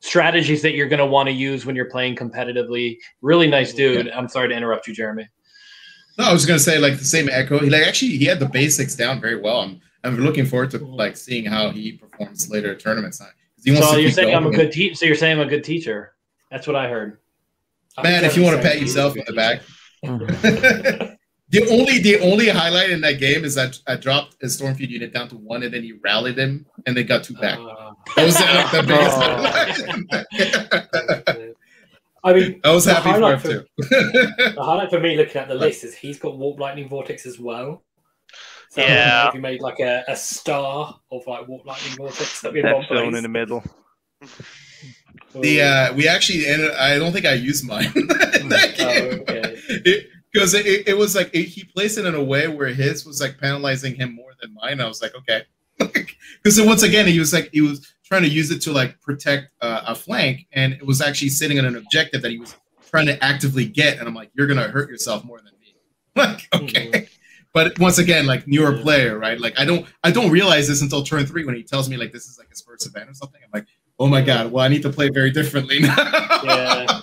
[0.00, 2.96] strategies that you're going to want to use when you're playing competitively.
[3.20, 4.08] Really nice dude.
[4.10, 5.28] I'm sorry to interrupt you, Jeremy.
[6.18, 7.58] No, I was gonna say like the same echo.
[7.58, 9.60] He like actually he had the basics down very well.
[9.60, 13.18] I'm I'm looking forward to like seeing how he performs later at tournaments.
[13.18, 13.28] 'Cause
[13.64, 14.94] He wants So to you're saying I'm a good teacher.
[14.94, 16.14] So you're saying I'm a good teacher.
[16.50, 17.18] That's what I heard.
[18.02, 18.24] Man.
[18.24, 19.62] If you want to pat yourself on the back.
[20.02, 25.12] the only the only highlight in that game is that I dropped a Stormfiend unit
[25.12, 27.58] down to one, and then he rallied him, and they got two back.
[27.58, 28.82] Uh, That was like the
[31.32, 31.52] biggest.
[32.24, 33.64] I mean, I was happy for him for, too.
[33.76, 37.38] the highlight for me looking at the list is he's got Warp Lightning Vortex as
[37.38, 37.82] well.
[38.72, 39.28] So Yeah.
[39.28, 42.66] if you made like a, a star of like Warp Lightning Vortex, that'd be in
[42.72, 43.62] one Neptune in the middle.
[45.34, 47.92] the uh, we actually ended, I don't think I used mine.
[47.94, 48.06] in
[48.48, 49.20] that Oh, game.
[49.28, 50.06] okay.
[50.32, 53.04] Because it, it, it was like it, he placed it in a way where his
[53.04, 54.80] was like penalizing him more than mine.
[54.80, 55.42] I was like, okay,
[56.42, 59.50] because once again he was like he was trying to use it to like protect
[59.60, 62.56] uh, a flank, and it was actually sitting on an objective that he was
[62.90, 63.98] trying to actively get.
[63.98, 65.74] And I'm like, you're gonna hurt yourself more than me.
[66.16, 67.08] Like, okay.
[67.52, 69.38] But once again, like newer player, right?
[69.38, 72.12] Like I don't I don't realize this until turn three when he tells me like
[72.12, 73.40] this is like his first event or something.
[73.44, 73.66] I'm like,
[73.98, 75.96] oh my god, well I need to play very differently now.
[76.44, 77.00] Yeah.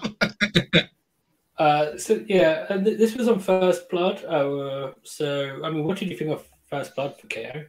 [1.59, 4.23] Uh, so yeah, and th- this was on First Blood.
[4.23, 7.65] Uh, so I mean, what did you think of First Blood for KO?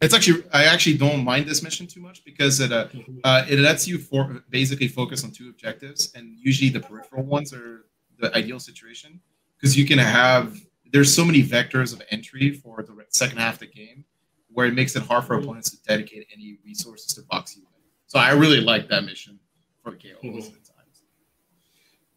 [0.00, 2.86] It's actually I actually don't mind this mission too much because it uh,
[3.24, 7.52] uh it lets you for basically focus on two objectives and usually the peripheral ones
[7.52, 7.86] are
[8.20, 9.20] the ideal situation
[9.56, 10.56] because you can have
[10.90, 14.04] there's so many vectors of entry for the second half of the game
[14.52, 15.42] where it makes it hard for Mhm.
[15.42, 17.68] opponents to dedicate any resources to box you in.
[18.06, 19.38] So I really like that mission
[19.82, 20.56] for KO most Mhm.
[20.56, 21.02] of the times.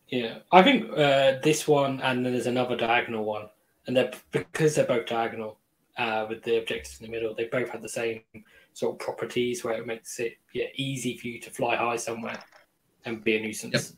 [0.08, 3.50] Yeah, I think uh, this one, and then there's another diagonal one,
[3.88, 5.58] and they're because they're both diagonal
[5.98, 7.36] uh, with the objectives in the middle.
[7.36, 8.24] They both have the same
[8.74, 12.42] sort of properties where it makes it yeah easy for you to fly high somewhere
[13.06, 13.98] and be a nuisance.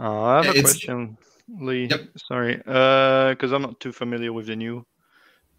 [0.00, 1.18] Uh, I have a It's- question.
[1.60, 1.86] Lee.
[1.86, 2.00] Yep.
[2.16, 4.86] Sorry, because I'm not too familiar with the new,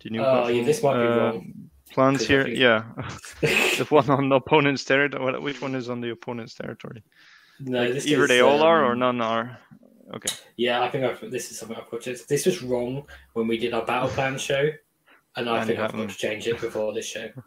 [0.04, 0.22] the new.
[0.22, 1.54] Oh, yeah, this might be uh, wrong.
[1.92, 2.86] Plans 'cause I here, yeah.
[3.42, 5.40] the one on the opponent's territory.
[5.40, 7.04] Which one is on the opponent's territory?
[7.60, 9.60] no, Like, this either is, they all are or um, none are.
[10.16, 10.34] Okay.
[10.58, 12.18] Yeah, I think I've, this is something I've got to.
[12.28, 14.70] This was wrong when we did our battle plan show,
[15.36, 17.30] and I And think I've got to change it before this show.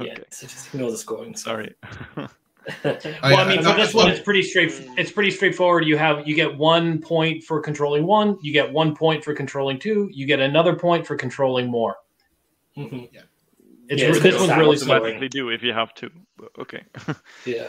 [0.00, 1.36] Yeah, so just ignore the scoring.
[1.36, 1.74] Sorry.
[2.84, 2.98] Well,
[3.38, 4.72] I mean, for this one, it's pretty straight.
[4.96, 5.84] It's pretty straightforward.
[5.84, 8.38] You have you get one point for controlling one.
[8.42, 10.08] You get one point for controlling two.
[10.12, 11.96] You get another point for controlling more.
[12.76, 13.08] Mhm.
[13.88, 16.10] It's Yeah, it's this one's really automatically do if you have to.
[16.58, 16.82] Okay.
[17.46, 17.68] Yeah.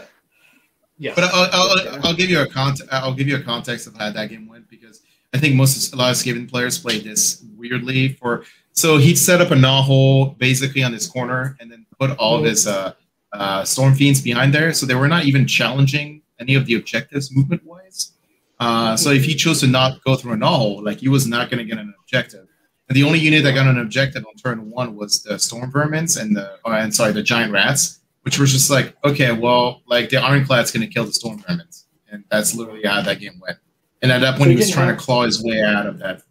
[0.99, 1.13] Yeah.
[1.15, 4.11] But I'll, I'll, I'll give you a cont- I'll give you a context of how
[4.11, 5.01] that game went because
[5.33, 8.09] I think most a lot of Skaven players played this weirdly.
[8.09, 12.11] For so he'd set up a gnaw hole basically on his corner and then put
[12.17, 12.93] all of his uh,
[13.33, 17.35] uh, storm fiends behind there, so they were not even challenging any of the objectives
[17.35, 18.11] movement wise.
[18.59, 21.27] Uh, so if he chose to not go through a gnaw hole, like he was
[21.27, 22.47] not going to get an objective.
[22.89, 26.19] And the only unit that got an objective on turn one was the storm vermins
[26.21, 30.09] and the uh, and sorry the giant rats which was just like, okay, well, like
[30.09, 33.57] the ironclad's going to kill the storm vermins, and that's literally how that game went.
[34.01, 35.99] And at that point, So he was trying have- to claw his way out of
[35.99, 36.21] that.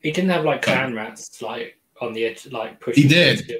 [0.00, 3.04] He didn't have like clan rats like on the edge, like pushing.
[3.04, 3.50] He did.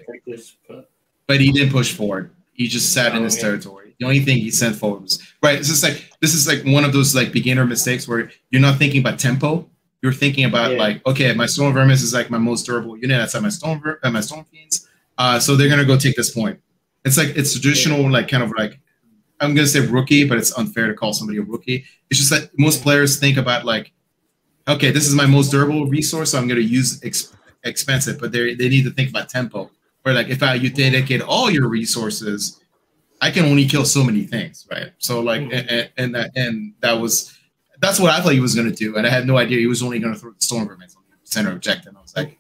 [0.69, 0.91] but
[1.27, 2.31] But he didn't push forward.
[2.53, 3.43] He just sat in Oh, his okay.
[3.43, 3.95] territory.
[3.99, 5.59] The only thing he sent forward was right.
[5.59, 8.79] This is like this is like one of those like beginner mistakes where you're not
[8.79, 9.69] thinking about tempo.
[10.03, 10.79] You're thinking about Yeah.
[10.79, 13.33] like, okay, my storm vermins is like my most durable unit.
[13.33, 14.87] Like my storm ver- uh, my storm fiends.
[15.17, 16.61] Uh, so they're gonna go take this point.
[17.05, 18.79] It's like it's traditional, like kind of like
[19.41, 21.85] I'm gonna say rookie, but it's unfair to call somebody a rookie.
[22.11, 23.93] It's just that most players think about like,
[24.69, 27.33] okay, this is my most durable resource, so I'm gonna use ex-
[27.65, 29.71] expensive, but they they need to think about tempo.
[30.05, 32.61] Where like if I you dedicate all your resources,
[33.23, 34.93] I can only kill so many things, right?
[34.99, 35.53] So like Mhm.
[35.59, 37.33] and, and- and that and that was
[37.81, 39.83] that's what I thought he was gonna do, and I had no idea he was
[39.83, 40.87] only gonna throw the storm on the
[41.25, 41.97] center objective.
[41.97, 42.39] I was like,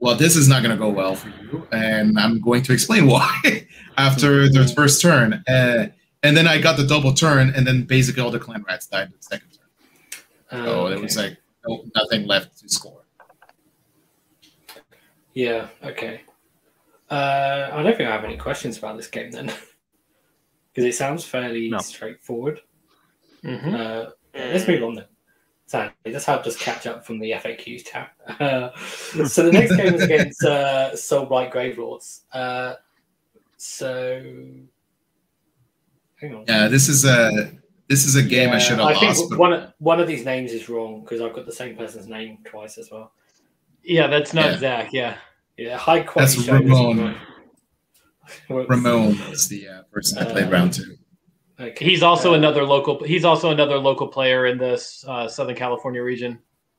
[0.00, 3.66] well, this is not gonna go well for you, and I'm going to explain why
[3.98, 5.44] after the first turn.
[5.46, 5.88] Uh,
[6.22, 9.08] and then I got the double turn, and then basically all the clan rats died
[9.08, 10.62] in the second turn.
[10.66, 11.36] Oh, So it was like
[11.68, 13.02] no, nothing left to score.
[15.34, 16.22] yeah, okay.
[17.10, 19.46] Uh, I don't think I have any questions about this game then,
[20.72, 21.78] because it sounds fairly No.
[21.78, 22.60] straightforward.
[23.42, 23.74] Mhm.
[23.74, 25.04] Uh, let's move on then.
[25.66, 28.08] Sandy, let's help us catch up from the FAQs tab.
[28.40, 28.70] Uh,
[29.26, 32.20] so the next game is against uh, Soulblight Gravelords.
[32.32, 32.74] Uh,
[33.56, 34.22] so,
[36.20, 36.44] hang on.
[36.46, 37.52] Yeah, this is a
[37.88, 39.18] this is a game I should have I lost.
[39.18, 41.76] think but- one of, one of these names is wrong because I've got the same
[41.76, 43.12] person's name twice as well.
[43.82, 44.58] Yeah, that's not Yeah.
[44.58, 44.88] Zach.
[44.92, 45.16] Yeah.
[45.56, 46.34] Yeah, high quality.
[46.36, 47.16] That's show Ramon.
[48.48, 50.96] Ramon is the uh, person I played Uh, round two.
[51.60, 51.84] Okay.
[51.84, 53.02] He's also Uh, another local.
[53.04, 56.38] He's also another local player in this uh, Southern California region.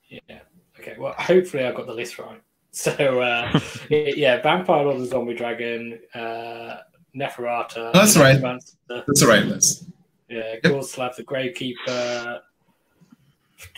[0.10, 0.40] Yeah.
[0.80, 0.96] Okay.
[1.00, 2.42] Well, hopefully I got the list right.
[2.72, 2.92] So
[3.22, 3.58] uh,
[3.90, 6.80] yeah, Vampire Lord and Zombie Dragon, uh,
[7.16, 7.94] Neferata.
[7.94, 8.34] That's right.
[8.34, 9.86] Necromancer, That's the right list.
[10.28, 12.42] Yeah, Gorslav the Gravekeeper.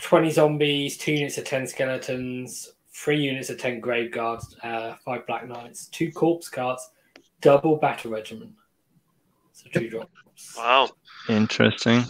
[0.02, 2.72] Twenty zombies, two units of ten skeletons,
[3.04, 6.90] three units of ten grave guards, uh, five black knights, two corpse guards,
[7.40, 8.52] double battle regiment.
[9.52, 10.10] So two drops.
[10.56, 10.90] Wow.
[11.28, 12.04] Interesting.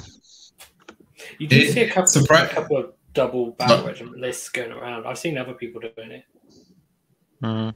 [1.39, 4.70] You do It- see a couple, surpri- a couple of double battle regiment lists going
[4.73, 5.06] around.
[5.06, 6.24] I've seen other people doing it.
[7.43, 7.74] Mm.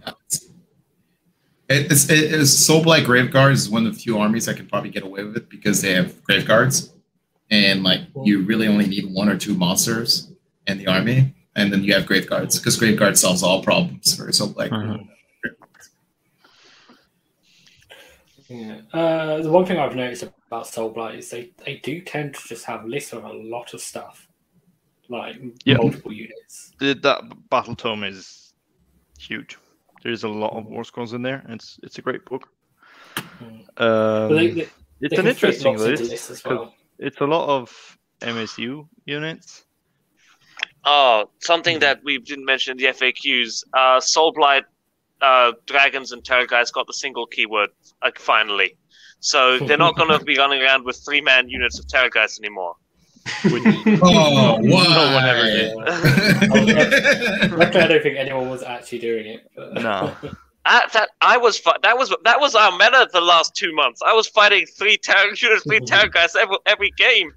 [1.69, 4.91] It, it's it is Soulblight Graveguards is one of the few armies that can probably
[4.91, 6.93] get away with it because they have grave guards,
[7.51, 10.31] and like you really only need one or two monsters
[10.67, 14.15] in the army, and then you have grave guards because grave guard solves all problems
[14.16, 14.70] for Soulblight.
[14.70, 15.09] Mhm.
[18.49, 18.81] Yeah.
[18.93, 22.65] Uh, the one thing I've noticed about Soulblight is they, they do tend to just
[22.66, 24.29] have lists of a lot of stuff,
[25.09, 25.77] like Yeah.
[25.77, 26.73] multiple units.
[26.79, 28.53] The, that battle tome is
[29.19, 29.57] huge.
[30.03, 31.43] There's a lot of war scrolls in there.
[31.47, 32.49] And it's it's a great book.
[33.16, 33.81] Mm.
[33.81, 34.69] Um, they, they,
[35.01, 36.11] it's they an interesting lots into list.
[36.31, 36.74] lists well.
[36.99, 39.65] It's a lot of MSU units.
[40.85, 43.65] Oh, something that we didn't mention in the FAQs.
[43.73, 44.63] Uh, Soulblight,
[45.21, 47.71] uh, Dragons, and Terrorgeist got the single keyword,
[48.03, 48.77] like finally.
[49.21, 52.75] So they're not going to be running around with three man units of Terrorgeist anymore.
[53.45, 53.63] Which
[54.03, 55.15] Oh, No why?
[55.15, 55.75] one ever did.
[57.53, 59.49] Luckily, I don't think anyone was actually doing it.
[59.55, 59.75] But...
[59.75, 60.13] No.
[60.65, 64.01] I, that I was fi- that was that was our meta the last two months.
[64.05, 67.33] I was fighting three terror units, three Terrorgeists every every game.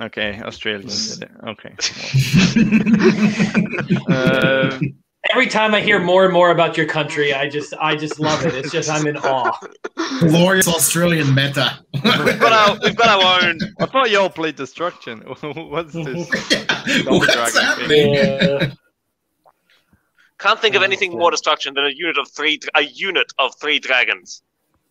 [0.00, 1.30] Okay, Australians did it.
[1.46, 1.74] Okay.
[4.08, 4.78] Uh,
[5.32, 8.44] every time I hear more and more about your country, I just I just love
[8.44, 8.54] it.
[8.54, 9.56] It's just I'm in awe.
[10.20, 11.78] Glorious Australian meta.
[11.92, 13.58] We've got our we've got our own.
[13.78, 15.20] I thought you all played Destruction.
[15.40, 16.28] What's this?
[17.06, 18.14] What's dragon happening?
[18.14, 18.72] Yeah.
[20.38, 23.54] Can't think of Oh, anything more destruction than a unit of three a unit of
[23.60, 24.42] three dragons.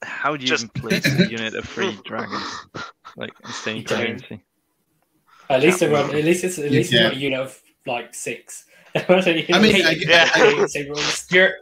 [0.02, 2.44] How do you Just- even place a unit of three dragons?
[3.16, 4.44] Like insane currency.
[5.54, 7.04] At least they're on, at least it's at least Yeah.
[7.04, 8.66] not a unit of like six.
[8.96, 9.04] I
[9.54, 10.66] I mean, I, Yeah.
[11.32, 11.58] Jer-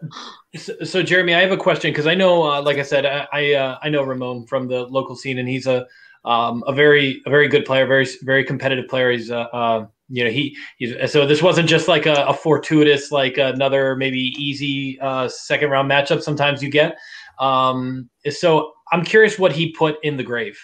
[0.58, 3.28] so, so Jeremy, I have a question because I know, uh, like I said, I
[3.32, 5.86] I, uh, I know Ramon from the local scene, and he's a
[6.26, 9.12] um, a very a very good player, very very competitive player.
[9.12, 13.12] He's uh, uh, you know he he's so this wasn't just like a, a fortuitous
[13.12, 16.22] like another maybe easy uh, second round matchup.
[16.22, 16.98] Sometimes you get.
[17.40, 20.60] Um, so I'm curious what he put in the grave.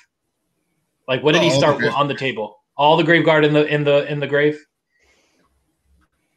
[1.07, 1.87] Like, what did he Oh, start okay.
[1.87, 2.56] on the table?
[2.77, 4.63] All the grave guard in the in the in the grave.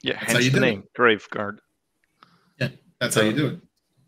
[0.02, 0.70] Yeah, how hence you the do it.
[0.70, 1.58] name Graveguard.
[3.00, 3.58] That's how you do it.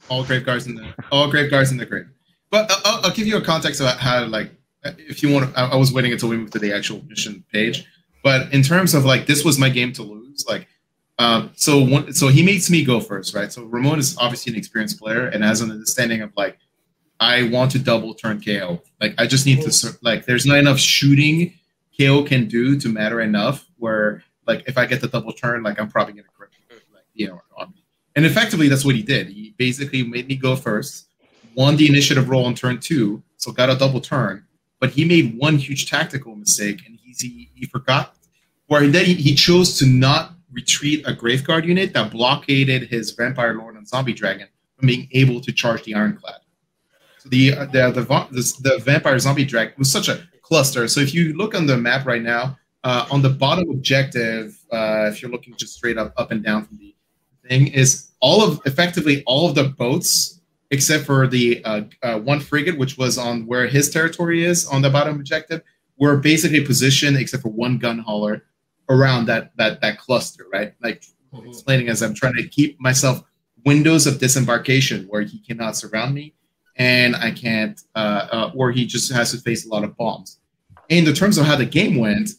[0.09, 2.07] All grave guards in the all grave guards in the grave.
[2.51, 4.53] But uh, I'll, I'll give you a context about how like
[4.85, 5.53] if you want.
[5.55, 7.87] To, I, I was waiting until we moved to the actual mission page.
[8.23, 10.45] But in terms of like this was my game to lose.
[10.47, 10.69] Like,
[11.19, 13.51] um, so one, so he makes me go first, right?
[13.51, 16.59] So Ramon is obviously an experienced player and has an understanding of like
[17.19, 18.83] I want to double turn KO.
[19.01, 21.55] Like I just need to sur- like there's not enough shooting
[22.27, 25.89] Can do to matter enough where like if I get the double turn, like I'm
[25.89, 26.51] probably gonna crit
[26.93, 27.41] like you know.
[28.15, 29.29] And effectively that's what he did.
[29.29, 31.09] He basically made me go first,
[31.55, 34.45] won the initiative roll on turn two, so got a double turn.
[34.81, 38.17] But he made one huge tactical mistake and he's, he he forgot
[38.67, 43.55] where then he, he chose to not retreat a graveguard unit that blockaded his vampire
[43.55, 46.41] lord and zombie dragon from being able to charge the ironclad.
[47.19, 50.87] So the uh, the the, the the vampire zombie dragon was such a cluster.
[50.87, 55.09] So if you look on the map right now, uh, on the bottom objective, uh,
[55.11, 56.95] if you're looking just straight up up and down from the
[57.49, 62.39] thing, is all of effectively all of the boats except for the uh, uh, one
[62.39, 65.63] frigate, which was on where his territory is on the bottom objective,
[65.97, 68.45] were basically positioned except for one gun hauler
[68.91, 70.75] around that that that cluster, right?
[70.83, 71.03] Like
[71.47, 73.23] explaining as I'm trying to keep myself
[73.65, 76.35] windows of disembarkation where he cannot surround me
[76.77, 80.39] and I can't, uh, uh, or he just has to face a lot of bombs.
[80.93, 82.33] In the terms of how the game went,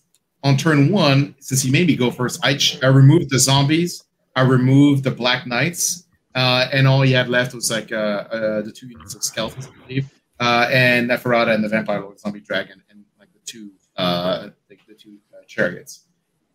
[0.44, 4.04] on turn one, since he made me go first, I, ch- I removed the zombies,
[4.36, 6.06] I removed the Black Knights,
[6.36, 9.68] uh, and all he had left was like uh, uh, the two units of skeletons,
[9.68, 10.08] I believe,
[10.40, 14.78] uh, and Neferata and the Vampire Lord Zombie Dragon, and like the two, uh, the,
[14.88, 16.06] the two uh, chariots,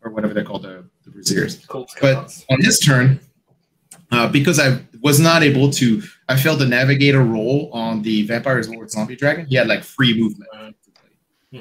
[0.02, 1.66] or whatever they're called, the, the Braziers.
[2.00, 3.18] But on his turn,
[4.12, 8.68] uh, because I was not able to, I failed the navigator roll on the Vampire's
[8.68, 9.46] Lord Zombie Dragon.
[9.46, 10.76] He had like free movement.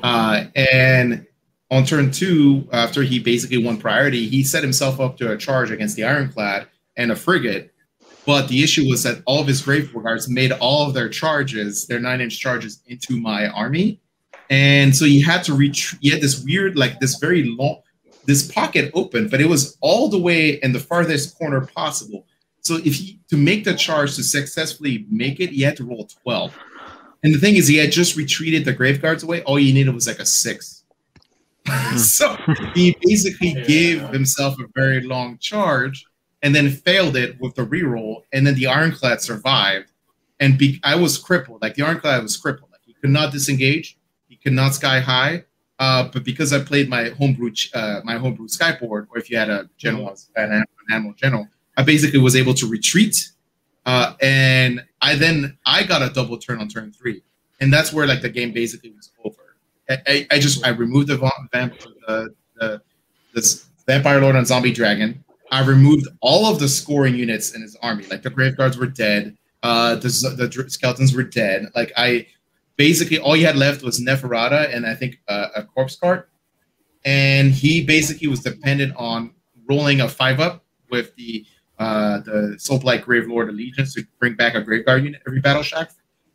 [0.04, 1.26] Uh, and
[1.70, 5.72] on turn two, after he basically won priority, he set himself up to a charge
[5.72, 7.74] against the Ironclad and a frigate.
[8.26, 11.88] But the issue was that all of his grave guards made all of their charges,
[11.88, 14.02] their nine inch charges, into my army.
[14.50, 17.82] And so he had to reach, he had this weird, like this very long,
[18.26, 22.26] this pocket open, but it was all the way in the farthest corner possible.
[22.62, 26.08] So if he to make the charge to successfully make it, he had to roll
[26.24, 26.58] 12.
[27.24, 29.42] And the thing is, he had just retreated the grave guards away.
[29.44, 30.84] All he needed was like a six.
[31.98, 32.38] so
[32.74, 33.64] he basically Yeah.
[33.66, 36.06] gave himself a very long charge
[36.44, 38.24] and then failed it with the reroll.
[38.32, 39.92] And then the ironclad survived.
[40.40, 41.62] And be, I was crippled.
[41.62, 42.70] Like the ironclad was crippled.
[42.72, 43.98] Like he could not disengage.
[44.30, 45.44] He could not sky high.
[45.80, 49.38] Uh, but because I played my homebrew, ch- uh, my homebrew skyport, or if you
[49.38, 53.32] had a general, an, an animal general, I basically was able to retreat.
[53.86, 57.22] Uh, and I then I got a double turn on turn three,
[57.62, 59.56] and that's where like the game basically was over.
[59.90, 62.82] I, I, I just I removed the va- vamp, the, the
[63.34, 65.24] this vampire lord and zombie dragon.
[65.52, 68.06] I removed all of the scoring units in his army.
[68.08, 69.38] Like the grave guards were dead.
[69.64, 71.68] Uh, the, the skeletons were dead.
[71.76, 72.28] Like I
[72.76, 76.30] basically all he had left was Neferata and I think uh, a corpse cart.
[77.06, 79.32] And he basically was dependent on
[79.70, 81.46] rolling a five up with the
[81.80, 85.64] uh, the Soul Blight Grave Lord Allegiance to bring back a Graveguard unit every Battle
[85.64, 85.90] Shock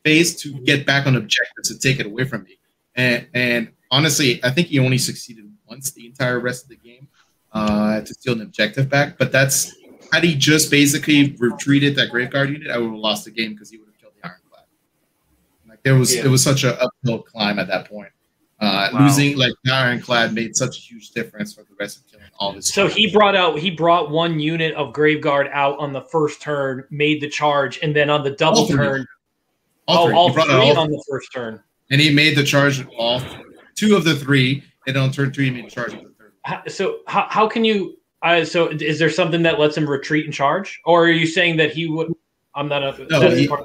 [0.04, 2.58] phase to get back on objective to take it away from me.
[2.94, 7.08] And, and honestly, I think he only succeeded once the entire rest of the game
[7.52, 9.16] uh, to steal an objective back.
[9.18, 9.74] But that's
[10.12, 13.70] had he just basically retreated that Graveguard unit, I would have lost the game because
[13.70, 14.64] he would have killed the Ironclad.
[15.68, 16.24] Like there was Yeah.
[16.24, 18.10] it was such an uphill climb at that point.
[18.60, 19.06] Uh, Wow.
[19.06, 22.52] Losing like the Ironclad made such a huge difference for the rest of killing all
[22.52, 22.72] his.
[22.72, 26.84] So he brought out he brought one unit of Graveguard out on the first turn,
[26.90, 29.06] made the charge, and then on the double All turn,
[29.86, 30.14] all oh, three.
[30.16, 31.62] all brought three out all on the first turn.
[31.90, 33.20] and he made the charge all
[33.74, 36.32] two of the three, and on turn three he made the charge of the third.
[36.42, 40.24] How, so how, how can you Uh, so is there something that lets him retreat
[40.24, 42.12] and charge, or are you saying that he would?
[42.54, 42.82] I'm not.
[42.82, 43.64] A, No, he- part-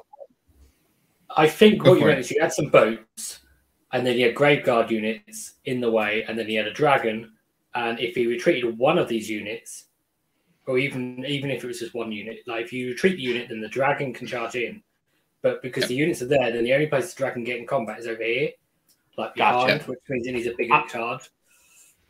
[1.35, 2.21] I think what you for meant it.
[2.21, 3.39] is you had some boats,
[3.93, 7.31] and then you had graveguard units in the way, and then he had a dragon.
[7.77, 9.85] And if he retreated one of these units,
[10.65, 13.49] or even even if it was just one unit, like if you retreat the unit,
[13.49, 14.81] then the dragon can charge in.
[15.43, 17.67] But because the units are there, then the only place the dragon can get in
[17.67, 18.49] combat is over here,
[19.15, 19.65] like Gotcha.
[19.67, 20.87] behind, which means it needs a bigger Ah.
[20.87, 21.29] charge.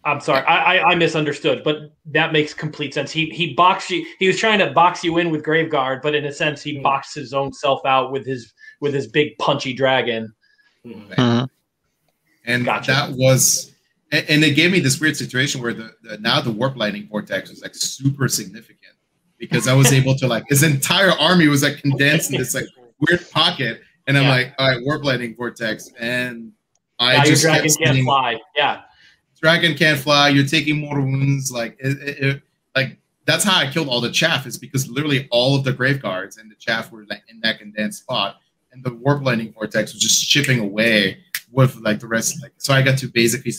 [0.06, 3.12] I'm sorry, I, I I misunderstood, but that makes complete sense.
[3.12, 4.06] He he boxed you.
[4.20, 6.84] He was trying to box you in with Graveguard, but in a sense, he Hmm.
[6.84, 10.34] boxed his own self out with his with his big punchy dragon.
[10.86, 11.16] Mhm.
[11.16, 11.50] Mhm.
[12.46, 12.92] and Gotcha.
[12.92, 13.74] that was
[14.12, 17.08] and, and it gave me this weird situation where the, the now the warp lightning
[17.10, 18.94] vortex was like super significant
[19.38, 22.66] because I was able to like his entire army was like condensed in this like
[23.00, 24.30] weird pocket, and I'm Yeah.
[24.30, 26.52] like, all right, warp lightning vortex, and
[27.00, 28.40] I now your just dragon can't fly.
[28.56, 28.82] Yeah,
[29.42, 30.30] dragon can't fly.
[30.30, 31.52] You're taking mortal wounds.
[31.52, 32.42] Like it, it, it-
[32.76, 34.46] like that's how I killed all the chaff.
[34.48, 37.60] Is because literally all of the grave guards and the chaff were like in that
[37.60, 38.38] condensed spot,
[38.72, 41.18] and the warp lightning vortex was just chipping away
[41.52, 42.42] with like the rest.
[42.42, 43.52] Like so, I got to basically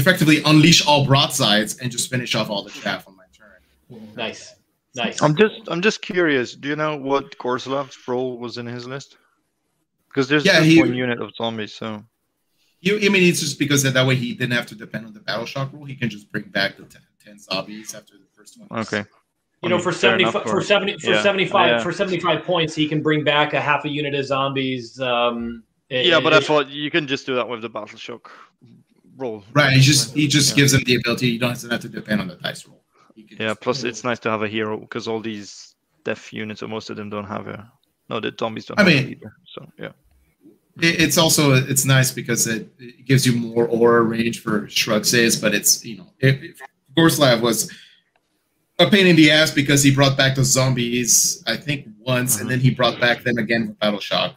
[0.00, 4.14] effectively unleash all broadsides and just finish off all the chaff on my turn.
[4.16, 4.54] nice,
[4.94, 5.22] nice.
[5.22, 6.54] I'm just I'm just curious.
[6.54, 9.16] Do you know what Gorslav's role was in his list?
[10.08, 12.04] Because there's Yeah, just he- one unit of zombies, so
[12.80, 15.12] You, I mean, it's just because that, that way he didn't have to depend on
[15.12, 15.84] the battle shock rule.
[15.84, 18.80] He can just bring back the 10, 10 zombies after the first one.
[18.80, 19.04] okay.
[19.62, 21.68] you know, I mean, for fair seventy enough, for or- seventy for yeah, seventy five
[21.72, 21.82] yeah.
[21.82, 24.98] for seventy five points, he can bring back a half a unit of zombies.
[25.00, 28.30] Um, Yeah, but I thought you can just do that with the battle shock
[29.20, 29.44] roll.
[29.52, 29.72] Right.
[29.72, 30.56] He just he just Yeah.
[30.56, 31.28] gives him the ability.
[31.28, 32.82] You don't have to depend on the dice roll.
[33.14, 33.48] Yeah.
[33.48, 35.74] just- Plus, it's nice to have a hero because all these
[36.04, 37.70] death units, or most of them, don't have a.
[38.08, 39.32] No, the zombies don't I have mean- either.
[39.54, 39.92] So yeah.
[40.82, 45.36] It's also it's nice because it, it gives you more aura range for shrug saves,
[45.36, 46.56] but it's you know it, it,
[46.96, 47.70] Gorslav was
[48.78, 52.42] a pain in the ass because he brought back the zombies I think once, and
[52.42, 52.50] mm-hmm.
[52.50, 54.36] then he brought back them again with battle shock.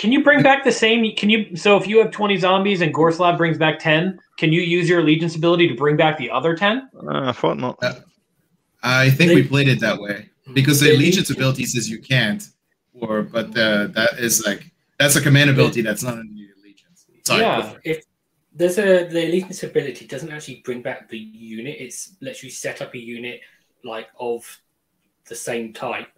[0.00, 1.14] Uh, so Can you bring back the same?
[1.16, 1.56] Can you?
[1.56, 5.00] So if you have twenty zombies and Gorslav brings back ten, can you use your
[5.00, 6.88] allegiance ability to bring back the other ten?
[6.94, 7.78] Uh, I thought not.
[8.82, 12.42] I think They- we played it that way because the allegiance ability says you can't,
[12.94, 17.06] or but uh, that is like that's a command ability that's not in the allegiance.
[17.24, 17.42] Sorry.
[17.42, 17.74] Yeah.
[17.84, 18.04] If
[18.52, 22.80] there's a the allegiance ability doesn't actually bring back the unit, it's lets you set
[22.82, 23.40] up a unit
[23.84, 24.60] like of
[25.28, 26.08] the same type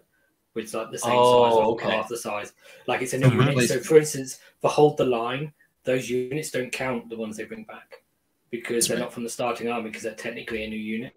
[0.53, 1.91] with like the same Oh, size or okay.
[1.91, 2.53] half the size.
[2.87, 3.67] Like it's oh, a new unit.
[3.67, 5.51] So for instance, for hold the line,
[5.83, 8.03] those units don't count the ones they bring back
[8.51, 9.03] because they're Right.
[9.03, 11.13] not from the starting army because they're technically a new unit.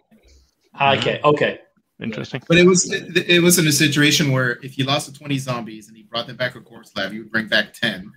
[0.75, 1.61] Ah, okay, okay.
[2.01, 2.43] Interesting.
[2.47, 5.39] But it was it, it was in a situation where if you lost to 20
[5.39, 8.13] zombies and he brought them back a Gorslav, he would bring back 10.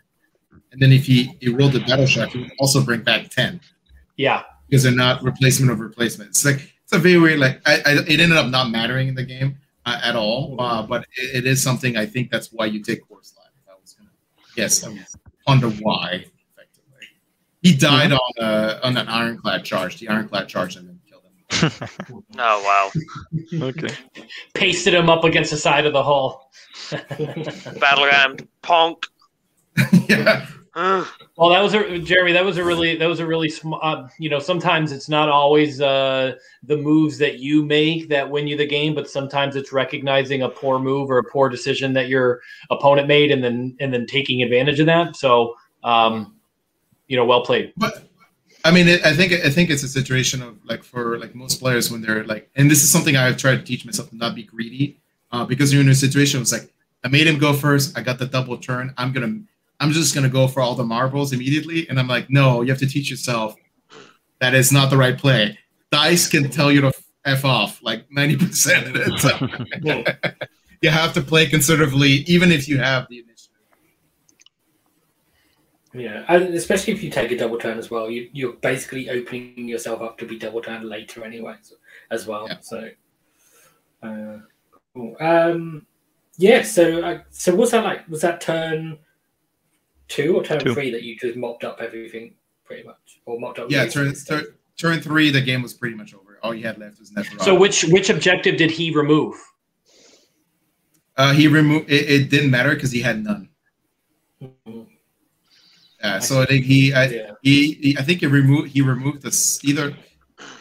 [0.72, 3.62] And then if he, he rolled the battle shock, he would also bring back 10
[4.18, 6.32] Yeah, because they're not replacement of replacement.
[6.32, 9.16] It's like it's a very weird like I, I it ended up not mattering in
[9.16, 9.58] the game
[9.90, 10.56] uh, at all.
[10.60, 13.50] Uh, but it, it is something I think that's why you take Gorslav.
[13.56, 14.10] If I was gonna
[14.56, 15.16] guess, I was
[15.48, 16.26] wonder why.
[16.54, 17.08] Effectively,
[17.62, 20.00] he died on a on an ironclad charge.
[20.00, 21.90] The ironclad charged him and killed him.
[22.42, 22.92] Oh
[23.52, 23.68] wow.
[23.68, 23.94] okay.
[24.54, 26.50] pasted him up against the side of the hull.
[27.80, 28.48] Battleground.
[28.62, 29.06] punk.
[30.08, 30.48] yeah.
[31.38, 32.32] Well, that was a Jeremy.
[32.34, 35.30] That was a really that was a really sm- uh, you know sometimes it's not
[35.30, 36.34] always uh,
[36.64, 40.50] the moves that you make that win you the game, but sometimes it's recognizing a
[40.50, 44.44] poor move or a poor decision that your opponent made and then and then taking
[44.44, 45.16] advantage of that.
[45.16, 46.36] So, um,
[47.08, 47.74] you know, well played.
[47.78, 48.10] But
[48.66, 51.92] I mean, I think I think it's a situation of like for like most players
[51.92, 54.44] when they're like, and this is something I've tried to teach myself to not be
[54.44, 55.00] greedy,
[55.32, 56.74] uh, because you're in a situation where it's like
[57.04, 59.40] I made him go first, I got the double turn, I'm gonna,
[59.80, 62.80] I'm just gonna go for all the marbles immediately, and I'm like, no, you have
[62.80, 63.56] to teach yourself
[64.40, 65.58] that is not the right play.
[65.92, 66.94] Dice can tell you to
[67.26, 69.20] f off like ninety percent of it.
[69.20, 70.36] So
[70.82, 73.30] you have to play conservatively, even if you have the initiative.
[75.94, 79.68] Yeah, and especially if you take a double turn as well, you, you're basically opening
[79.68, 81.76] yourself up to be double turned later anyway, so,
[82.12, 82.48] as well.
[82.48, 82.58] Yeah.
[82.62, 82.90] So,
[84.04, 84.38] uh,
[84.94, 85.16] cool.
[85.20, 85.88] um,
[86.38, 86.62] yeah.
[86.62, 88.08] So, uh, so what's that like?
[88.08, 89.00] Was that turn
[90.10, 90.74] two or turn Two.
[90.74, 92.34] three that you just mopped up everything
[92.66, 93.72] pretty much, or mopped up?
[93.72, 94.46] Yeah, turn, turn
[94.78, 96.40] turn three, the game was pretty much over.
[96.44, 97.44] All you had left was Neferata.
[97.44, 99.36] So, which which objective did he remove?
[101.18, 101.90] Uh, he removed.
[101.90, 103.50] It, it didn't matter because he had none.
[104.42, 104.88] Mhm.
[106.02, 107.32] Uh, so I think he, I, Yeah.
[107.42, 108.70] he, he, I think he removed.
[108.70, 109.94] He removed this either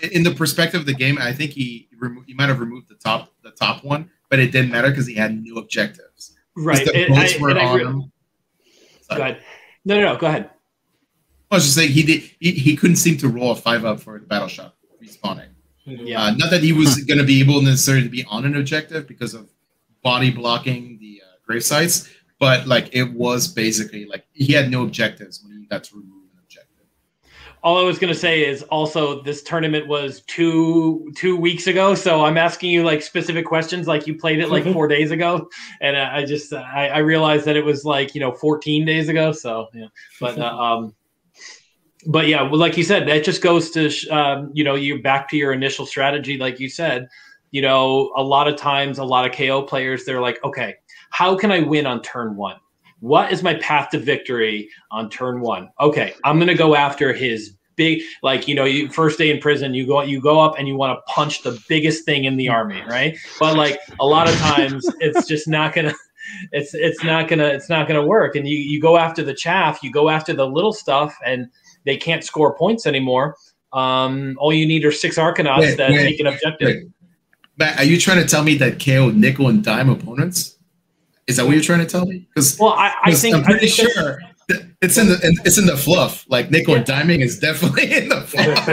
[0.02, 1.16] in the perspective of the game.
[1.20, 2.26] I think he removed.
[2.26, 5.14] He might have removed the top, the top one, but it didn't matter because he
[5.14, 6.36] had new objectives.
[6.56, 6.84] Right.
[6.84, 8.10] The and I- were and I on
[9.10, 9.42] re- go ahead.
[9.84, 10.16] No, no, no.
[10.18, 10.50] Go ahead.
[11.50, 12.22] I was just saying he did.
[12.40, 14.74] He, he couldn't seem to roll a five up for the battle shot.
[15.02, 15.48] respawning.
[15.84, 16.22] Yeah.
[16.22, 19.06] Uh, not that he was going to be able necessarily to be on an objective
[19.08, 19.48] because of
[20.02, 22.08] body blocking the uh, grave sites,
[22.38, 26.10] but like it was basically like he had no objectives when he got to remove
[26.10, 26.17] an objective.
[27.62, 32.24] All I was gonna say is also this tournament was two two weeks ago, so
[32.24, 34.72] I'm asking you like specific questions, like you played it like Mhm.
[34.72, 35.48] four days ago,
[35.80, 39.08] and uh, I just I, I realized that it was like you know 14 days
[39.08, 39.32] ago.
[39.32, 39.86] So yeah,
[40.20, 40.94] but uh, um,
[42.06, 45.02] but yeah, well, like you said, that just goes to sh- um, you know you
[45.02, 47.08] back to your initial strategy, like you said.
[47.50, 50.74] You know, a lot of times, a lot of KO players, they're like, okay,
[51.10, 52.56] how can I win on turn one?
[53.00, 55.70] What is my path to victory on turn one?
[55.80, 59.40] Okay, I'm going to go after his big, like you know, you first day in
[59.40, 62.36] prison, you go you go up and you want to punch the biggest thing in
[62.36, 63.16] the army, right?
[63.40, 65.94] But like a lot of times, it's just not gonna.
[66.52, 69.82] It's it's not gonna it's not gonna work, and you you go after the chaff,
[69.82, 71.46] you go after the little stuff, and
[71.86, 73.34] they can't score points anymore.
[73.72, 76.66] Um, all you need are six Arkanauts Wait, that wait, take an objective.
[76.66, 76.88] wait.
[77.56, 80.57] Matt, are you trying to tell me that KO nickel and dime opponents?
[81.28, 82.26] Is that what you're trying to tell me?
[82.34, 84.20] Because Well, I, I think I'm pretty I think sure
[84.80, 86.24] it's in the it's in the fluff.
[86.28, 88.66] Like nickel and diming is definitely in the fluff.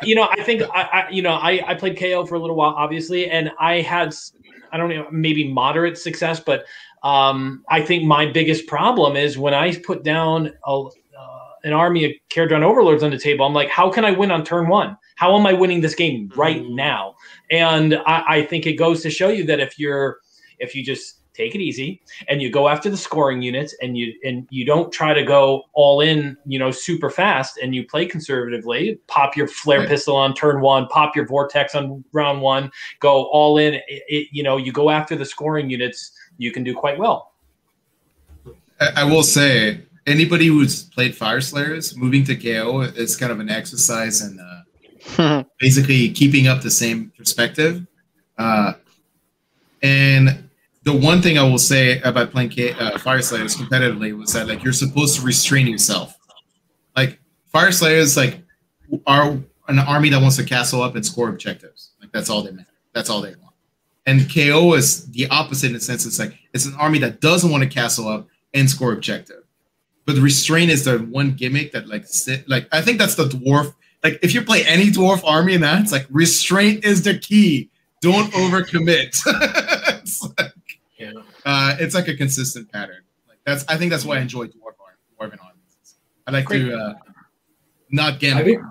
[0.02, 2.56] you know, I think I, I you know, I, I played KO for a little
[2.56, 4.14] while, obviously, and I had
[4.72, 6.64] I don't know, maybe moderate success, but
[7.02, 10.88] um, I think my biggest problem is when I put down a, uh,
[11.64, 13.44] an army of Kharadron Overlords on the table.
[13.44, 14.96] I'm like, how can I win on turn one?
[15.16, 16.74] How am I winning this game right Mm.
[16.74, 17.14] now?
[17.50, 20.18] And I, I think it goes to show you that if you're
[20.58, 24.14] if you just take it easy and you go after the scoring units and you
[24.24, 28.06] and you don't try to go all in you know super fast and you play
[28.06, 29.88] conservatively pop your flare Right.
[29.88, 32.70] pistol on turn one pop your vortex on round one
[33.00, 36.62] go all in it, it- you know you go after the scoring units you can
[36.62, 37.32] do quite well
[38.80, 43.48] I, I will say anybody who's played Fyreslayers moving to KO is kind of an
[43.48, 44.38] exercise in
[45.18, 47.86] uh, basically keeping up the same perspective.
[48.36, 48.74] Uh,
[49.82, 50.43] and
[50.84, 54.62] the one thing I will say about playing K- uh, Fyreslayers competitively was that like
[54.62, 56.18] you're supposed to restrain yourself.
[56.94, 57.18] Like
[57.52, 58.40] Fyreslayers, like
[59.06, 59.38] are
[59.68, 61.92] an army that wants to castle up and score objectives.
[62.00, 62.68] Like that's all they meant.
[62.92, 63.54] That's all they want.
[64.06, 67.50] And KO is the opposite in the sense it's like it's an army that doesn't
[67.50, 69.42] want to castle up and score objective.
[70.04, 73.74] But restraint is the one gimmick that like sit like I think that's the dwarf.
[74.02, 77.70] Like if you play any dwarf army in that, it's like restraint is the key.
[78.02, 79.24] Don't overcommit.
[80.38, 80.52] like,
[80.98, 81.12] Yeah.
[81.44, 83.02] uh, it's like a consistent pattern.
[83.28, 84.98] Like that's I think that's why I enjoy dwarf army,
[85.32, 85.96] dwarven armies.
[86.26, 86.94] I like to uh,
[87.90, 88.44] not I gamble.
[88.44, 88.64] mean,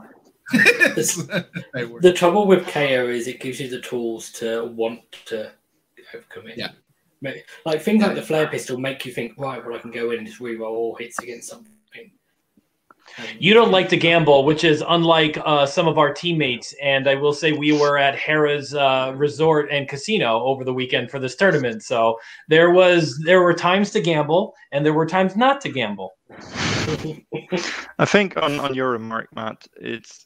[0.53, 5.51] They the trouble with KO is it gives you the tools to want to
[6.13, 6.57] overcommit.
[6.57, 6.71] Yeah.
[7.65, 10.19] Like things like the flare pistol make you think, right, well, I can go in
[10.19, 11.72] and just reroll all hits against something.
[13.39, 17.15] You don't like to gamble which is unlike uh, some of our teammates and i
[17.15, 21.35] will say we were at Harrah's uh, resort and casino over the weekend for this
[21.35, 22.17] tournament so
[22.47, 26.13] there was there were times to gamble and there were times not to gamble
[27.99, 30.25] I think on, on your remark, Matt, it's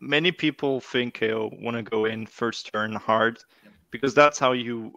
[0.00, 3.38] many people think KO want to go in first turn hard
[3.90, 4.92] because that's how you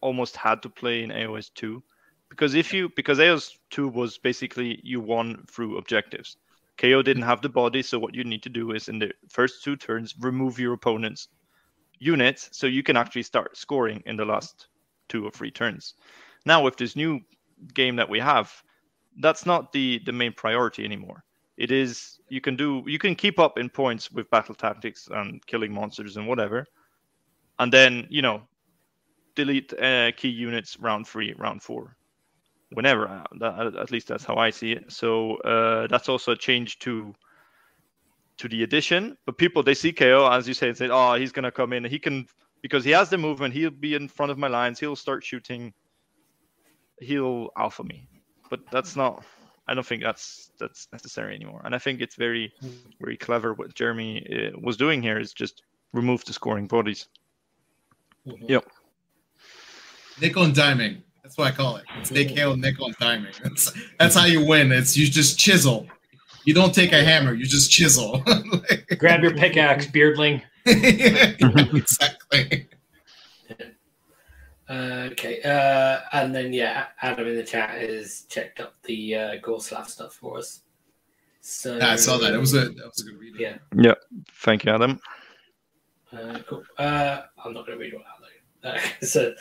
[0.00, 1.82] almost had to play in AOS 2.
[2.28, 6.36] Because if you because AOS 2 was basically you won through objectives.
[6.78, 9.64] KO didn't have the body, so what you need to do is in the first
[9.64, 11.28] two turns remove your opponent's
[11.98, 14.68] units so you can actually start scoring in the last
[15.08, 15.94] two or three turns.
[16.44, 17.20] Now with this new
[17.74, 18.52] game that we have,
[19.20, 21.24] that's not the the main priority anymore.
[21.56, 25.44] It is you can do you can keep up in points with battle tactics and
[25.46, 26.66] killing monsters and whatever,
[27.58, 28.42] and then you know
[29.34, 31.96] delete uh, key units round three, round four,
[32.70, 33.08] whenever.
[33.08, 34.92] Uh, at least that's how I see it.
[34.92, 37.14] So uh, that's also a change to
[38.38, 39.16] to the addition.
[39.26, 41.84] But people they see KO as you say, say, oh, he's gonna come in.
[41.84, 42.26] He can
[42.62, 43.54] because he has the movement.
[43.54, 44.78] He'll be in front of my lines.
[44.80, 45.72] He'll start shooting.
[47.00, 48.08] He'll alpha me
[48.50, 49.24] but that's not
[49.66, 52.52] i don't think that's that's necessary anymore and i think it's very
[53.00, 55.62] very clever what jeremy uh, was doing here is just
[55.92, 57.08] remove the scoring bodies
[58.26, 58.62] Mhm.
[60.20, 61.02] nickel and diming.
[61.26, 61.84] That's what I call it.
[61.98, 63.36] It's KO nickel and diming.
[63.42, 64.70] That's, that's how you win.
[64.70, 65.88] It's you just chisel.
[66.44, 67.34] You don't take a hammer.
[67.34, 68.22] You just chisel.
[68.98, 72.68] grab your pickaxe beardling exactly.
[74.68, 79.34] Uh, okay, uh, and then yeah, Adam in the chat has checked up the uh,
[79.42, 80.60] Gorslav stuff for us.
[81.40, 82.34] So Yeah, I saw that.
[82.34, 83.34] It was a that was a good read.
[83.36, 83.94] yeah, Yeah.
[84.42, 85.00] thank you adam
[86.12, 86.62] uh, cool.
[86.78, 88.25] Uh, I'm not going to read all that though.
[88.25, 88.25] Uh,
[89.02, 89.34] so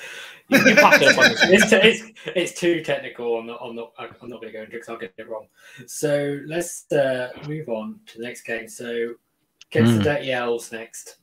[0.49, 1.53] you, you popped up on the screen.
[1.61, 3.37] it's, it's, it's too technical.
[3.39, 3.59] I'm not.
[3.61, 3.93] I'm not.
[3.97, 5.47] I'm not going to go into it because I'll get it wrong.
[5.87, 8.67] So let's uh, move on to the next game.
[8.67, 9.15] So
[9.71, 9.97] Gets Hmm.
[9.97, 11.17] the dirty elves next.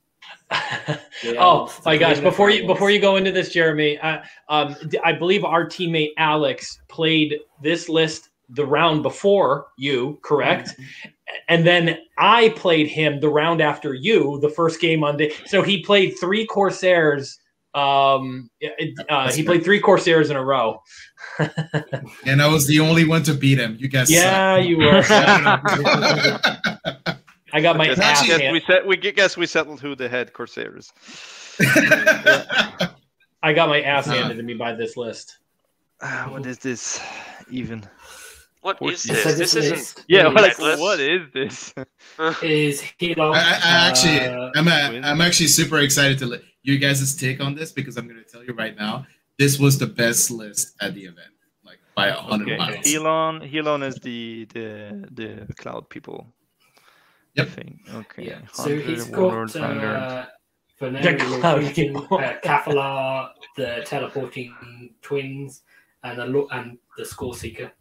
[1.37, 2.19] Oh my gosh!
[2.19, 6.79] Before you before you go into this, Jeremy, uh, um, I believe our teammate Alex
[6.87, 10.75] played this list the round before you, correct?
[11.49, 15.33] And then I played him the round after you, the first game on day.
[15.45, 17.39] So he played three Corsairs.
[17.75, 20.81] Um, it- uh, he played three Corsairs in a row.
[22.25, 23.75] and I was the only one to beat him.
[23.79, 24.11] You guys.
[24.11, 24.67] Yeah, suck.
[24.67, 25.03] you were.
[27.55, 28.51] I got my Guess, ass guess handed.
[28.51, 30.91] we set, we guess we settled who the head corsair is.
[33.43, 34.13] I got my ass Uh.
[34.13, 35.37] handed to me by this list.
[36.01, 36.99] Ah, what is this
[37.49, 37.83] even?
[38.63, 39.23] What Horse- is So this?
[39.23, 39.77] this This isn't.
[39.77, 41.73] list Yeah, is- like what is this?
[42.41, 43.35] is Helon.
[43.35, 47.15] I, I, I actually, uh, I'm, a, I'm actually super excited to let you guys'
[47.15, 49.05] take on this because I'm going to tell you right now,
[49.37, 51.33] this was the best list at the event,
[51.65, 52.87] like by a hundred Okay, miles.
[52.91, 56.25] Helon, Helon is the the the cloud people.
[57.35, 57.47] Yep.
[57.49, 57.79] Thing.
[57.95, 58.25] Okay.
[58.27, 58.39] yeah.
[58.53, 59.97] So 100 he's Warlord got Vanguard.
[59.97, 60.25] uh,
[60.79, 62.07] The cloud people.
[62.11, 64.53] uh, Cathallar, the teleporting
[65.01, 65.63] twins,
[66.03, 67.71] and the and the Score Seeker,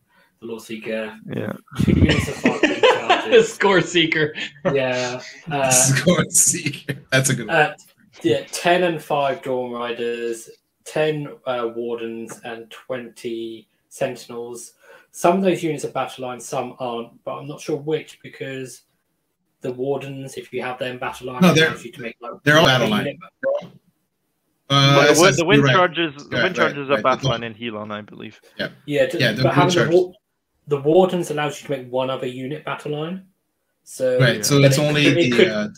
[0.43, 1.16] the Lore Seeker.
[1.35, 1.52] yeah.
[1.82, 4.35] Two units of fighting the score seeker.
[4.73, 5.20] Yeah.
[5.51, 6.94] Uh, Score Seeker.
[7.10, 7.56] That's a good one.
[7.56, 7.74] Uh,
[8.23, 10.51] yeah, 10 and 5 Dawn Riders,
[10.85, 14.74] 10 uh, Wardens, and 20 Sentinels.
[15.12, 18.82] Some of those units are battle line, some aren't, but I'm not sure which because
[19.60, 22.59] the Wardens, if you have them battle line, No, they're- you to make like, they're
[22.59, 23.19] all battle line.
[24.70, 25.74] Uh, the, wind- says- the wind you're right.
[25.74, 27.02] charges, the Yeah, wind right, charges are right.
[27.02, 28.40] battle line in Helon, I believe.
[28.59, 28.69] Yeah,
[29.06, 29.94] d- Yeah, the but wind having the, charges.
[29.94, 30.12] wa-
[30.66, 33.26] the Wardens allows you to make one other unit battle line.
[33.84, 35.30] So, Right, so it's it- only it the.
[35.36, 35.68] could, Uh,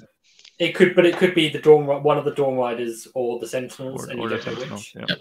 [0.59, 3.47] it could, but it could be the Dawn, one of the Dawn Riders or the
[3.49, 5.05] Sentinels, Or, and or you the don't know Sentinels, which.
[5.09, 5.17] yeah.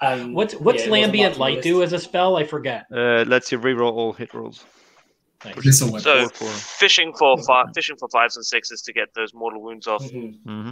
[0.00, 2.36] And, What's what's yeah, Lambent marked on the Light do as a spell?
[2.36, 2.86] I forget.
[2.92, 4.64] Uh, lets you reroll all hit rolls.
[5.64, 6.00] missile weapon.
[6.02, 6.48] So Four, four.
[6.50, 10.02] fishing for fi- fishing for fives and sixes to get those mortal wounds off.
[10.04, 10.34] Mhm.
[10.44, 10.70] hmm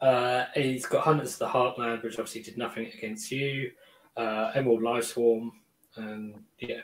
[0.00, 3.70] Uh, he's got Hunters of the Heartland, which obviously did nothing against you.
[4.16, 5.52] Uh, Emerald Life Swarm,
[5.96, 6.80] and yeah,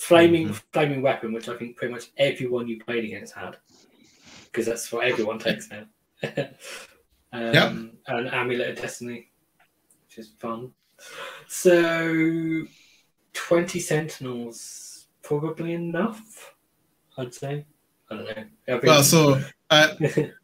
[0.00, 0.62] flaming Mhm.
[0.72, 3.58] flaming weapon, which I think pretty much everyone you played against had,
[4.46, 5.84] because that's what everyone takes now.
[7.32, 7.72] um, Yep.
[8.06, 9.30] And Amulet of Destiny,
[10.06, 10.72] which is fun.
[11.48, 12.66] So,
[13.34, 16.54] twenty Sentinels probably enough,
[17.18, 17.66] I'd say.
[18.10, 18.36] I don't
[18.66, 18.80] know.
[18.82, 19.94] Well, so uh,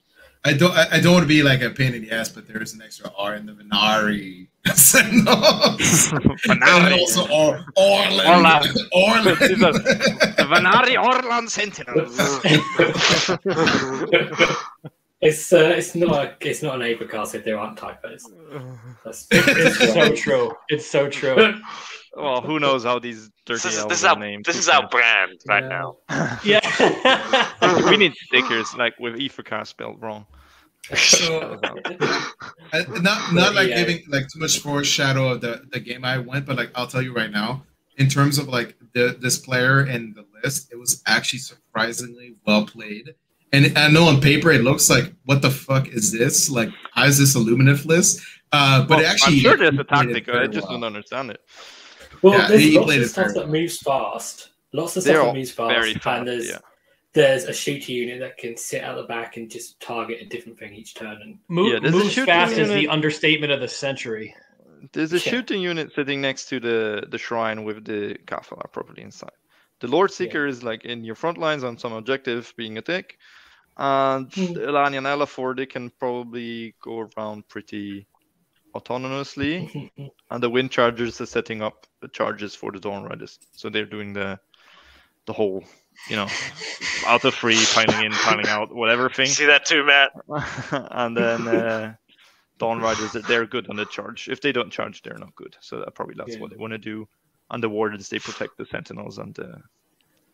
[0.47, 2.47] I don't I, I don't want to be like a pain in the ass, but
[2.49, 6.13] there is an extra R in the Vanari Sentinels.
[6.49, 8.21] and also or Orland.
[8.27, 8.79] Orland.
[8.93, 9.39] Orland.
[9.41, 12.17] These the Vanari Auralan Sentinels.
[15.21, 18.25] it's uh, it's not a, it's not an Aethercast if there aren't typos.
[19.05, 20.53] That's, It's so true.
[20.69, 21.55] It's so true.
[22.17, 24.45] well, who knows how these dirty This is elves this is are our named?
[24.45, 25.69] this Who is our brand right Yeah.
[25.69, 25.97] now.
[26.45, 27.91] Yeah.
[27.91, 30.27] we need stickers like with Ifrika spelled wrong.
[30.95, 31.59] So,
[32.73, 33.77] Uh, not not like Yeah.
[33.85, 37.03] giving like too much foreshadow of the the game I went, but like I'll tell
[37.03, 37.65] you right now,
[37.97, 42.67] in terms of like the this player and the list, it was actually surprisingly well
[42.67, 43.15] played.
[43.53, 46.51] And I know on paper it looks like what the fuck is this?
[46.51, 48.21] Like how is this a Lumineth list?
[48.53, 50.29] Uh, but Well, it actually I'm sure there's a he played it tactic.
[50.29, 50.73] I just well.
[50.81, 51.41] don't understand it.
[52.23, 54.51] Well, Yeah, there's lots of stuff very that moves fast.
[54.73, 56.59] Lots of They're stuff that moves fast, very fast, and there's yeah.
[57.17, 60.59] There's a shooter unit that can sit at the back and just target a different
[60.59, 61.17] thing each turn.
[61.23, 64.35] And Move, Yeah, there's a moves shooting fast is the understatement of the century.
[64.93, 65.23] There's a Yeah.
[65.23, 69.31] shooting unit sitting next to the the shrine with the Kafala property inside.
[69.81, 73.17] The Lore Seeker is like in your front lines on some objective being a tick.
[73.79, 74.53] And Hmm.
[74.69, 78.07] Ellania and Ellathor, they can probably go around pretty
[78.75, 79.51] autonomously.
[80.31, 83.39] and the Wind Chargers are setting up the charges for the Dawn Riders.
[83.53, 84.39] So they're doing the
[85.27, 85.65] the whole,
[86.09, 86.29] you know,
[87.07, 89.27] out of free, piling in, piling out, whatever thing.
[89.27, 90.13] See that too, Matt?
[90.93, 91.95] and then uh,
[92.59, 94.29] Dawn Riders, they're good on the charge.
[94.29, 95.57] If they don't charge, they're not good.
[95.61, 96.41] So that probably that's Yeah.
[96.41, 97.09] what they want to do.
[97.51, 99.19] And the Wardens, they protect the Sentinels.
[99.19, 99.61] And the,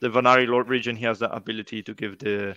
[0.01, 2.57] the Vanari Lord Regent, he has that ability to give the.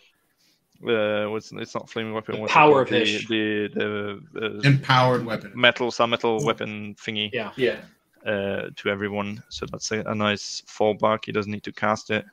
[0.86, 2.42] Uh, what's it's not flaming weapon.
[2.42, 3.28] The power of the, Hysh.
[3.30, 5.54] the the uh, empowered weapon.
[5.56, 7.52] metal some metal weapon thingy Yeah.
[7.56, 7.78] yeah,
[8.26, 9.42] uh, to everyone.
[9.48, 11.24] So that's a, a nice fallback.
[11.26, 12.26] He doesn't need to cast it.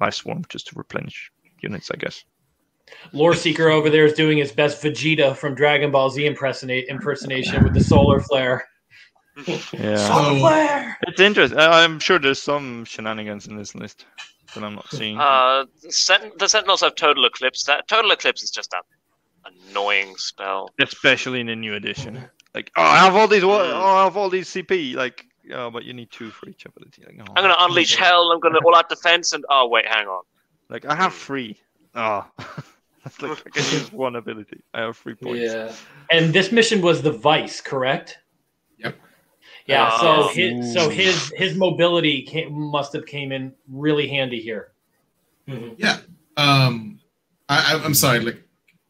[0.00, 1.30] Life Swarm just to replenish
[1.62, 2.24] units, I guess.
[3.12, 7.62] Lore Seeker over there is doing his best Vegeta from Dragon Ball Z impersonate impersonation
[7.62, 8.66] with the solar flare.
[9.46, 9.96] Yeah.
[10.08, 10.98] Solar flare.
[11.06, 11.58] It's interesting.
[11.58, 14.04] I- I'm sure there's some shenanigans in this list
[14.54, 15.18] that I'm not seeing.
[15.18, 17.62] Uh, Sent- the Sentinels have Total Eclipse.
[17.64, 20.70] That Total Eclipse is just an annoying spell.
[20.80, 22.22] Especially in the new edition.
[22.54, 23.44] Like, oh, I have all these.
[23.44, 24.96] Oh, I have all these CP.
[24.96, 27.02] Like, oh, but you need two for each ability.
[27.06, 27.32] Like, oh.
[27.36, 28.30] I'm gonna unleash hell.
[28.32, 30.22] I'm gonna all out defense, and oh wait, hang on.
[30.68, 31.58] Like, I have three.
[31.92, 32.24] Oh.
[33.04, 34.62] It's like I can use one ability.
[34.74, 35.40] I have three points.
[35.42, 35.72] Yeah.
[36.12, 38.18] And this mission was the Vice, correct?
[38.78, 38.94] Yep.
[39.66, 39.98] Yeah.
[39.98, 40.28] So Oh.
[40.28, 44.72] his so his his mobility came, must have came in really handy here.
[45.48, 45.74] Mhm.
[45.78, 45.98] Yeah.
[46.36, 47.00] Um,
[47.48, 48.20] I, I, I'm sorry.
[48.20, 48.40] Like,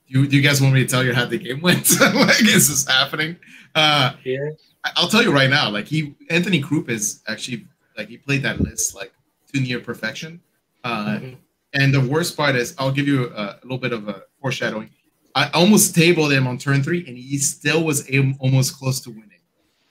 [0.06, 1.88] you, do you guys want me to tell you how the game went?
[2.00, 3.36] like, is this happening?
[3.74, 4.50] Uh, Yeah.
[4.84, 5.70] I- I'll tell you right now.
[5.70, 7.66] Like, he Anthony Krupp is actually
[7.96, 9.12] like he played that list like
[9.52, 10.40] to near perfection.
[10.84, 11.36] Uh, Mhm.
[11.72, 14.90] And the worst part is, I'll give you a, a little bit of a foreshadowing.
[15.36, 19.10] I almost tabled him on turn three, and he still was aim, almost close to
[19.10, 19.38] winning.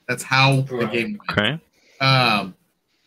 [0.08, 1.40] That's how the game went.
[1.40, 1.62] Okay.
[2.06, 2.54] Um,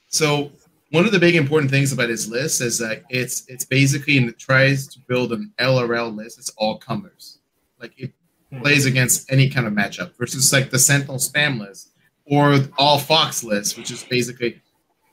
[0.09, 0.53] so
[0.91, 4.29] one of the big important things about his list is that it's it's basically and
[4.29, 6.39] it tries to build an LRL list.
[6.39, 7.39] It's all comers,
[7.81, 8.13] like it.
[8.61, 11.91] Plays against any kind of matchup versus like the Sentinel spam list
[12.27, 14.61] or all Fox list, which is basically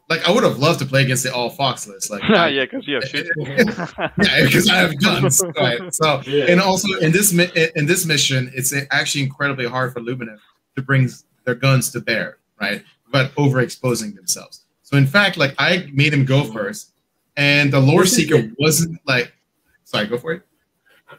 [0.09, 2.09] like I would have loved to play against the all Fox list.
[2.09, 3.27] Like yeah, yeah, because you have shit.
[3.37, 5.43] yeah, because I have guns.
[5.55, 5.93] Right.
[5.93, 6.45] So Yeah.
[6.49, 10.39] and also in this in this mission, it's actually incredibly hard for Lumineth
[10.75, 11.09] to bring
[11.45, 12.83] their guns to bear, right?
[13.11, 14.61] But overexposing themselves.
[14.83, 16.91] So in fact, like I made him go first,
[17.37, 19.33] and the lore seeker wasn't like.
[19.85, 20.43] Sorry, go for it.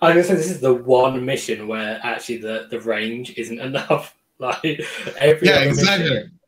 [0.02, 3.58] I was gonna say this is the one mission where actually the, the range isn't
[3.68, 4.14] enough.
[4.38, 4.80] Like
[5.18, 6.08] every Yeah, other exactly.
[6.10, 6.40] mission,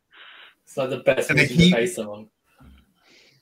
[0.65, 2.27] it's like the best And mission he- to face someone.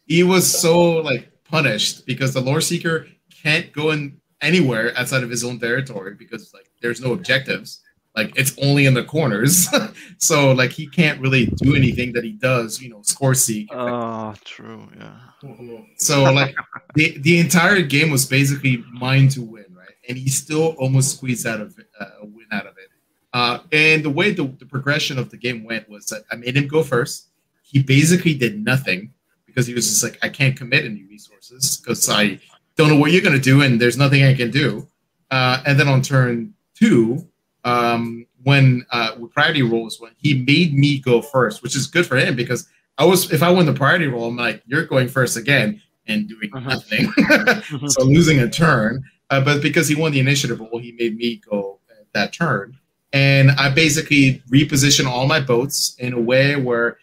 [0.05, 3.07] He was so like punished because the lore seeker
[3.43, 7.81] can't go in anywhere outside of his own territory because like there's no objectives.
[8.13, 9.69] Like it's only in the corners,
[10.17, 12.81] so like he can't really do anything that he does.
[12.81, 13.69] You know, score seek.
[13.73, 14.89] Oh, true.
[14.97, 15.15] Yeah.
[15.43, 15.85] Mhm.
[15.95, 16.53] So like
[16.95, 19.70] the the entire game was basically mine to win, right?
[20.11, 22.89] And he still almost squeezed out of it, uh, a win out of it.
[23.31, 26.57] Uh, and the way the, the progression of the game went was that I made
[26.57, 27.29] him go first.
[27.63, 29.13] He basically did nothing
[29.45, 32.41] because he was just like, I can't commit any resources because I
[32.75, 34.85] don't know what you're gonna do, and there's nothing I can do.
[35.29, 37.25] Uh, and then on turn two,
[37.63, 42.05] um, when uh, with priority rolls, when he made me go first, which is good
[42.05, 42.67] for him because
[42.97, 46.27] I was if I win the priority roll, I'm like, you're going first again and
[46.27, 46.65] doing Mhm.
[46.67, 47.87] nothing.
[47.91, 49.05] so losing a turn.
[49.31, 51.79] Uh, but because he won the initiative he made me go
[52.13, 52.77] that turn.
[53.13, 56.97] And I basically reposition all my boats in a way where,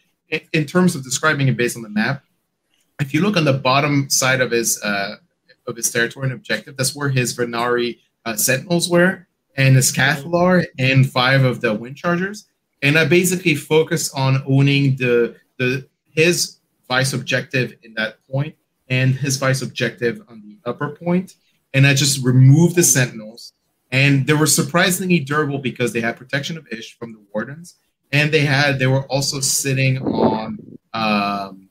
[0.53, 2.23] in, terms of describing it based on the map,
[3.01, 5.17] if you look on the bottom side of his uh,
[5.67, 9.27] of his territory and objective, that's where his Vanari uh, Sentinels were,
[9.57, 12.47] and his Cathallar, and five of the Wind Chargers.
[12.83, 18.57] And I basically focus on owning the the his vice objective in that point
[18.89, 21.35] and his vice objective on the upper point,
[21.75, 23.53] and I just removed the Sentinels.
[23.91, 27.77] And they were surprisingly durable because they had protection of Hysh from the Wardens,
[28.13, 30.59] and they had they were also sitting on
[30.93, 31.69] um,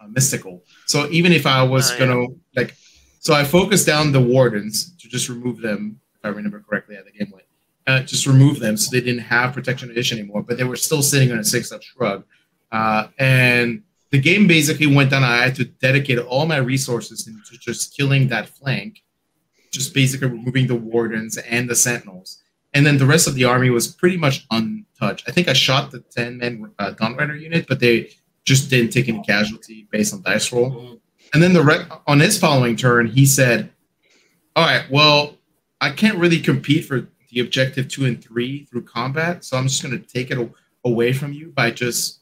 [0.00, 0.62] uh, Mystical.
[0.86, 2.26] So even if I was Oh, gonna
[2.56, 2.74] like,
[3.18, 7.02] so I focused down the Wardens to just remove them, if I remember correctly, how
[7.02, 7.44] the game went.
[7.86, 10.76] Uh, just remove them so they didn't have protection of Hysh anymore, but they were
[10.76, 12.24] still sitting on a six up shrug.
[12.72, 15.24] Uh, and the game basically went down.
[15.24, 19.02] I had to dedicate all my resources into just killing that flank,
[19.70, 22.42] just basically removing the wardens and the sentinels.
[22.72, 25.28] And then the rest of the army was pretty much untouched.
[25.28, 28.10] I think I shot the 10 men uh, Rider unit, but they
[28.44, 31.00] just didn't take any casualty based on dice roll.
[31.32, 33.70] And then the re- on his following turn, he said,
[34.56, 35.36] "All right, well,
[35.80, 39.82] I can't really compete for the objective two and three through combat, so I'm just
[39.82, 40.50] going to take it a-
[40.84, 42.20] away from you by just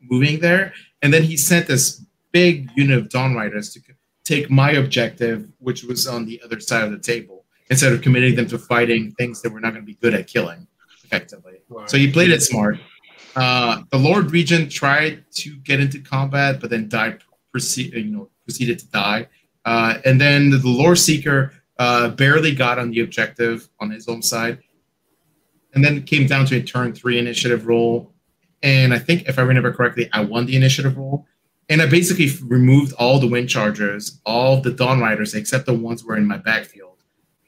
[0.00, 0.72] moving there."
[1.02, 2.02] And then he sent this
[2.32, 3.80] big unit of Dawn Riders to
[4.28, 7.38] take my objective, which was on the other side of the table,
[7.70, 10.26] instead of committing them to fighting things that we're not going to be good at
[10.26, 10.66] killing
[11.04, 11.56] effectively.
[11.86, 12.76] So he played it smart.
[13.34, 17.22] Uh, the Lord Regent tried to get into combat, but then died.
[17.52, 19.26] Proceed, you know, proceeded to die.
[19.64, 24.22] Uh, and then the Lore Seeker uh, barely got on the objective on his own
[24.22, 24.58] side,
[25.72, 28.12] and then it came down to a turn three initiative roll.
[28.62, 31.26] And I think, if I remember correctly, I won the initiative roll.
[31.68, 36.02] And I basically removed all the Wind Chargers, all the Dawn Riders, except the ones
[36.04, 36.96] were in my backfield.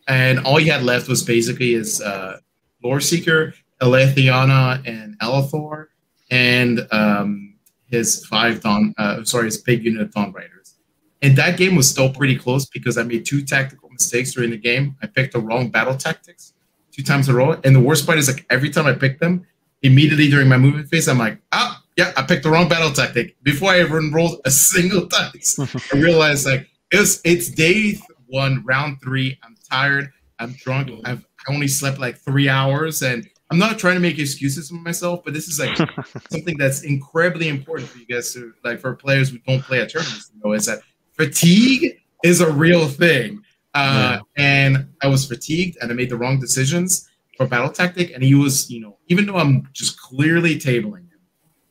[0.07, 2.39] And all he had left was basically his uh,
[2.83, 5.87] Lore Seeker, Elethiana, and Ellathor,
[6.31, 7.55] and um,
[7.87, 10.77] his five Dawn, uh, sorry, his big unit Dawn Riders.
[11.23, 14.57] And that game was still pretty close because I made two tactical mistakes during the
[14.57, 14.97] game.
[15.03, 16.55] I picked the wrong battle tactics
[16.93, 17.61] two times in a row.
[17.65, 19.47] And the worst part is like every time I picked them,
[19.83, 23.37] immediately during my movement phase, I'm like, ah, yeah, I picked the wrong battle tactic.
[23.43, 25.59] Before I even rolled a single dice,
[25.93, 29.39] I realized like it was it's day one, round three.
[29.43, 30.11] I'm tired.
[30.39, 30.91] I'm drunk.
[31.05, 34.77] I've I only slept like three hours, and I'm not trying to make excuses for
[34.77, 35.77] myself, but this is like
[36.31, 39.91] something that's incredibly important for you guys to like for players who don't play at
[39.91, 40.31] tournaments.
[40.35, 40.81] You know, is that
[41.15, 43.43] fatigue is a real thing.
[43.75, 48.13] Uh, And I was fatigued, and I made the wrong decisions for battle tactic.
[48.13, 51.10] And he was, you know, even though I'm just clearly tabling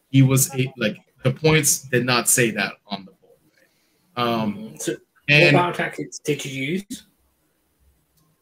[0.09, 3.37] he was a, like the points did not say that on the board.
[4.17, 4.23] Right?
[4.23, 4.95] Um, So,
[5.27, 7.05] and what battle tactics did you use?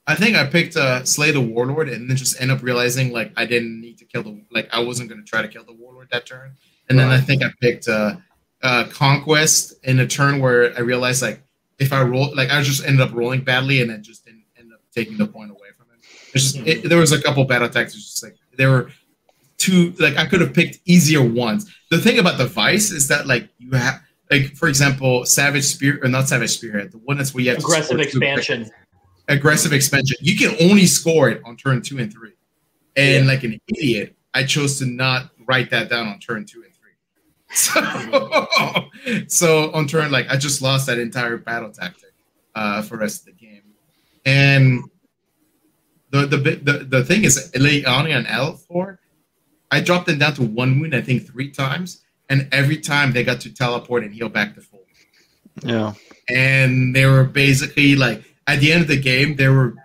[0.08, 3.34] I think I picked uh, Slay the Warlord and then just end up realizing like
[3.36, 6.08] I didn't need to kill the like I wasn't gonna try to kill the Warlord
[6.12, 6.56] that turn.
[6.90, 8.16] And then I think I picked uh,
[8.64, 11.42] uh, Conquest in a turn where I realized like
[11.78, 14.72] if I roll like I just ended up rolling badly and then just didn't end
[14.72, 16.00] up taking the point away from him.
[16.34, 18.92] It's just it, there was a couple bad battle tactics just like there were
[19.58, 21.72] two like I could have picked easier ones.
[21.92, 24.02] The thing about the Vice is that like you have
[24.32, 27.60] like for example Savage Spirit or not Savage Spirit the one that's where you have
[27.60, 28.70] Aggressive two expansion.
[29.28, 30.18] aggressive expansion.
[30.22, 32.34] You can only score it on turn two and three.
[32.96, 33.32] And Yeah.
[33.32, 36.74] like an idiot, I chose to not write that down on turn two and three.
[37.54, 38.88] So,
[39.28, 42.12] so on turn like I just lost that entire battle tactic
[42.56, 43.62] uh, for the rest of the game.
[44.26, 44.84] And
[46.10, 48.98] the the the, the thing is, Leonia and L4,
[49.72, 53.24] I dropped them down to one wound, I think three times, and every time they
[53.24, 54.86] got to teleport and heal back to full
[55.64, 55.94] Yeah.
[56.30, 59.76] and they were basically like at the end of the game they were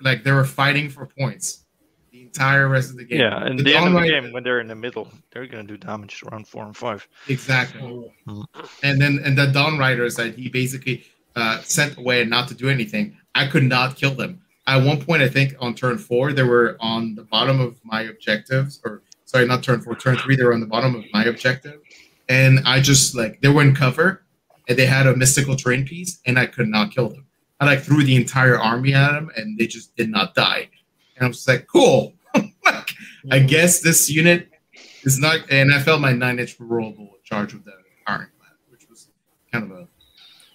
[0.00, 1.64] like they were fighting for points
[2.10, 3.44] the entire rest of the game Yeah.
[3.44, 5.72] And The the end of the game, when they're in the middle, they're going to
[5.72, 7.06] do damage around four and five.
[7.28, 7.80] exactly
[8.28, 8.44] Oh,
[8.82, 11.04] and then and the dawn riders that he basically
[11.34, 15.22] uh, sent away not to do anything i could not kill them at one point
[15.22, 19.02] i think on turn four they were on the bottom of my objectives or
[19.32, 21.80] sorry not turn four turn three they were on the bottom of my objective.
[22.28, 24.24] And i just like they were in cover
[24.68, 27.26] and they had a mystical terrain piece and i could not kill them.
[27.60, 30.68] I like threw the entire army at them and they just did not die.
[31.16, 32.14] And i was like cool.
[32.64, 32.90] Like,
[33.30, 33.46] i mm-hmm.
[33.46, 34.48] guess this unit
[35.02, 37.72] is not and i felt my nine inch rollable charge with the
[38.06, 39.08] iron clad which was
[39.50, 39.88] kind of a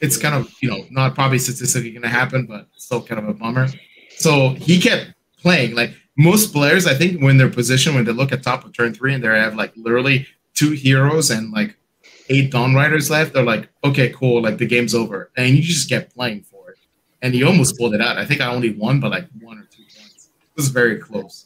[0.02, 3.28] it's kind of you know not probably statistically going to happen but still kind of
[3.28, 3.68] a bummer.
[4.18, 8.32] So he kept playing like most players i think when they're positioned when they look
[8.32, 11.78] at top of turn three and they have like literally two heroes and like
[12.30, 15.32] eight dawn riders left they're like okay cool like the game's over.
[15.38, 16.78] And you just kept playing for it.
[17.22, 18.18] And he almost pulled it out.
[18.18, 20.30] I think i only won by like one or two points.
[20.42, 21.46] It was very close.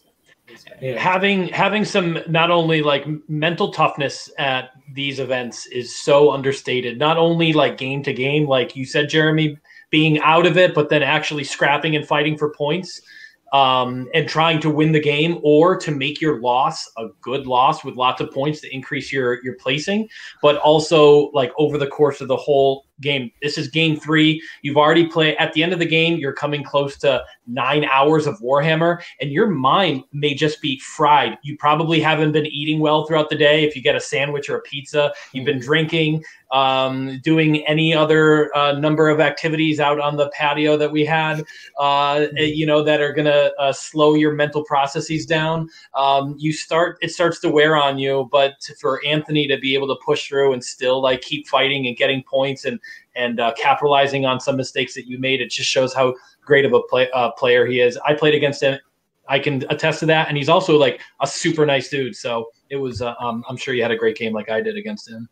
[0.97, 6.97] Having having some not only like mental toughness at these events is so understated.
[6.97, 9.57] Not only like game to game like you said jeremy
[9.89, 13.01] being out of it but then actually scrapping and fighting for points
[13.51, 17.83] um, and trying to win the game or to make your loss a good loss
[17.83, 20.07] with lots of points to increase your your placing.
[20.41, 24.41] But also like over the course of the whole game this is game three.
[24.61, 27.23] You've already played at the end of the game you're coming close to
[27.53, 31.37] nine hours of warhammer and your mind may just be fried.
[31.43, 33.63] You probably haven't been eating well throughout the day.
[33.63, 38.55] If you get a sandwich or a pizza, you've been drinking, um, doing any other
[38.55, 41.43] uh, number of activities out on the patio that we had,
[41.79, 45.69] uh, you know, that are going to uh, slow your mental processes down.
[45.95, 48.27] Um, you start, it starts to wear on you.
[48.31, 51.95] But for Anthony to be able to push through and still like keep fighting and
[51.95, 52.79] getting points and
[53.13, 56.73] and uh, capitalizing on some mistakes that you made, it just shows how great of
[56.73, 57.97] a play, uh, player he is.
[58.05, 58.79] I played against him.
[59.27, 62.15] I can attest to that, and he's also like a super nice dude.
[62.15, 63.01] So it was.
[63.01, 65.27] Uh, um, I'm sure you had a great game like I did against him.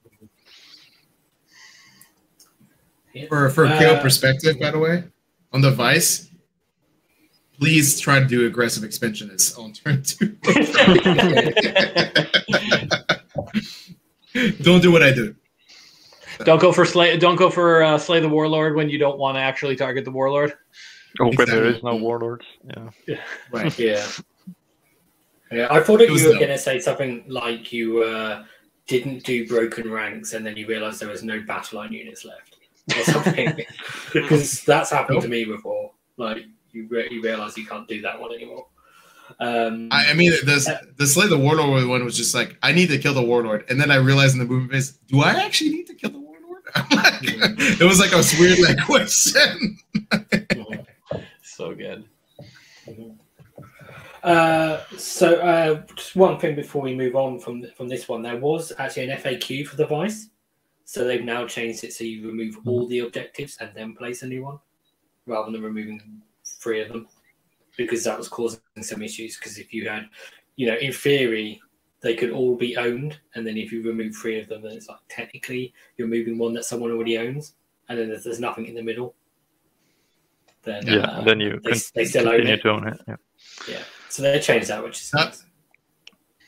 [3.28, 5.04] for for Uh, KO perspective, by the way,
[5.52, 6.30] on the Vice,
[7.60, 10.28] please try to do aggressive expansionists on turn two.
[14.62, 15.36] don't do what I do.
[16.46, 17.18] don't go for slay.
[17.18, 20.12] Don't go for uh, slay the warlord when you don't want to actually target the
[20.12, 20.54] warlord.
[21.20, 22.02] Oh, but there is no Exactly.
[22.02, 22.46] warlords.
[23.08, 23.18] Yeah.
[23.52, 23.80] Right.
[23.80, 24.06] Yeah.
[25.52, 28.44] Yeah, I thought that It you were going to say something like you uh,
[28.86, 32.58] didn't do broken ranks and then you realized there was no battle line units left
[32.96, 33.58] or something.
[34.14, 35.90] because that's happened to me before.
[36.18, 38.68] Like, you, re- you realize you can't do that one anymore.
[39.40, 42.88] Um, I, I mean, the the Slay the Warlord one was just like I need
[42.88, 45.70] to kill the Warlord, and then I realized in the movie phase, do I actually
[45.70, 46.64] need to kill the Warlord?
[46.76, 49.78] I'm like, it was like a weird like question.
[51.60, 52.06] So good.
[54.24, 58.38] Uh, so uh, just one thing before we move on from from this one, there
[58.38, 60.30] was actually an FAQ for the Vice,
[60.86, 64.28] so they've now changed it so you remove all the objectives and then place a
[64.28, 64.58] new one,
[65.26, 67.10] rather than removing three of them,
[67.76, 69.36] because that was causing some issues.
[69.36, 70.08] Because if you had,
[70.56, 71.60] you know, in theory,
[72.00, 74.88] they could all be owned, and then if you remove three of them, then it's
[74.88, 77.56] like technically you're moving one that someone already owns,
[77.90, 79.14] and then there's, there's nothing in the middle.
[80.70, 81.00] Then Yeah.
[81.02, 82.62] uh, then you they, can they still own continue it.
[82.64, 82.98] to own it.
[83.08, 83.16] Yeah.
[83.74, 83.84] Yeah.
[84.10, 85.38] So they changed that, which is That-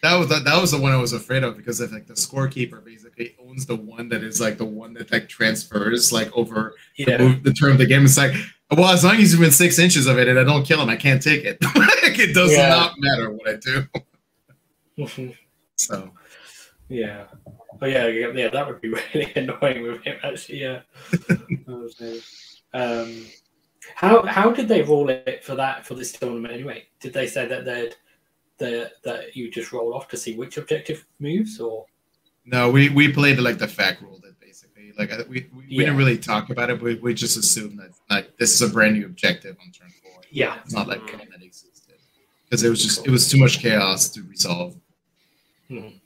[0.04, 2.16] That was that, that was the one I was afraid of because if like the
[2.16, 6.74] scorekeeper basically owns the one that is like the one that like transfers like over
[6.98, 7.18] the, yeah.
[7.20, 8.04] move, the term of the game.
[8.06, 8.34] It's like
[8.72, 10.90] Well, as long as he's within six inches of it and I don't kill him,
[10.90, 11.58] I can't take it.
[12.26, 12.70] it does Yeah.
[12.70, 13.76] not matter what I do.
[14.98, 15.36] Mhm.
[15.88, 16.12] So
[16.90, 17.26] yeah.
[17.82, 20.82] Oh yeah, yeah, yeah, that would be really annoying with him actually, yeah.
[22.74, 23.26] Um
[23.96, 26.86] how how did they rule it for that for this tournament anyway?
[27.00, 27.96] Did they say that they'd
[28.58, 31.86] the that you just roll off to see which objective moves or
[32.46, 34.94] no, we we played like the fact ruled it basically.
[34.98, 36.82] Like we we, we didn't really talk about it.
[36.82, 40.22] We, we just assumed that like this is a brand new objective on turn four.
[40.30, 40.60] Yeah.
[40.64, 41.96] It's not like one that existed
[42.46, 44.76] because it was just it was too much chaos to resolve.
[45.70, 45.98] Mm-hmm.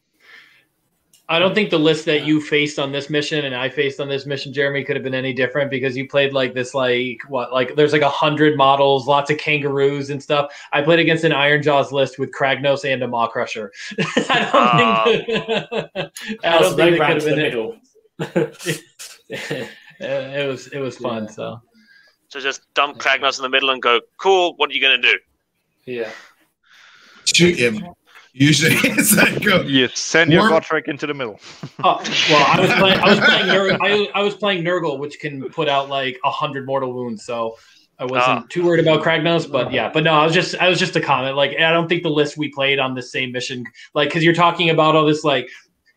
[1.28, 4.08] I don't think the list that you faced on this mission and I faced on
[4.08, 7.52] this mission, Jeremy, could have been any different because you played like this, like what,
[7.52, 10.54] like there's like a hundred models, lots of kangaroos and stuff.
[10.72, 13.70] I played against an Ironjawz list with Kragnos and a Maw-krusha.
[14.30, 16.12] I don't think.
[16.44, 17.38] I don't think it ran could have the been.
[17.38, 17.78] middle.
[20.02, 21.24] Uh, it was it was fun.
[21.24, 21.30] Yeah.
[21.32, 21.62] So
[22.28, 25.12] So just dump Kragnos in the middle and go, cool, what are you going to
[25.12, 25.18] do?
[25.86, 26.10] yeah.
[27.34, 27.82] Shoot him.
[28.38, 29.62] Usually it's like go.
[29.62, 31.40] You send your Warp- Gotrek into the middle.
[31.84, 33.00] Oh, well, I was playing.
[33.00, 33.46] I was playing.
[33.48, 37.24] Nurgle, I, I was playing Nurgle, which can put out like a hundred mortal wounds.
[37.26, 37.58] So
[38.00, 38.46] I wasn't Ah.
[38.50, 39.50] too worried about Kragnos.
[39.50, 40.56] But yeah, but no, I was just.
[40.56, 41.36] I was just a comment.
[41.38, 43.64] Like I don't think the list we played on the same mission,
[43.94, 45.48] like because you're talking about all this like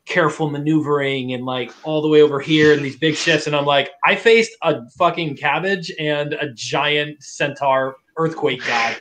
[0.04, 3.66] careful maneuvering and like all the way over here and these big shifts, and I'm
[3.66, 8.96] like, I faced a fucking cabbage and a giant centaur earthquake god.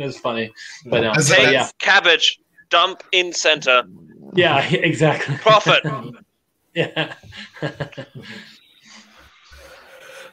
[0.00, 0.50] It was funny,
[0.86, 2.40] but no, As but yeah, cabbage,
[2.70, 3.84] dump in center,
[4.34, 5.36] yeah, exactly.
[5.36, 5.84] profit.
[6.72, 7.14] Yeah.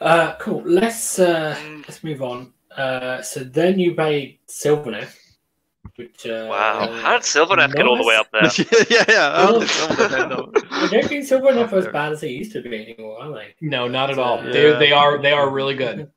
[0.00, 0.62] Uh, cool.
[0.64, 2.52] Let's uh, let's move on.
[2.76, 5.16] Uh, so then you made Sylvaneth,
[5.96, 6.92] which uh, Wow.
[7.02, 8.42] How did Sylvaneth get all the way up there?
[8.88, 9.60] yeah, yeah.
[9.60, 10.22] It's over there.
[10.70, 13.54] I don't think Sylvaneth are as bad as they used to be anymore, are they?
[13.60, 14.36] No, not at all.
[14.44, 14.52] Yeah.
[14.52, 16.08] They they are they are really good.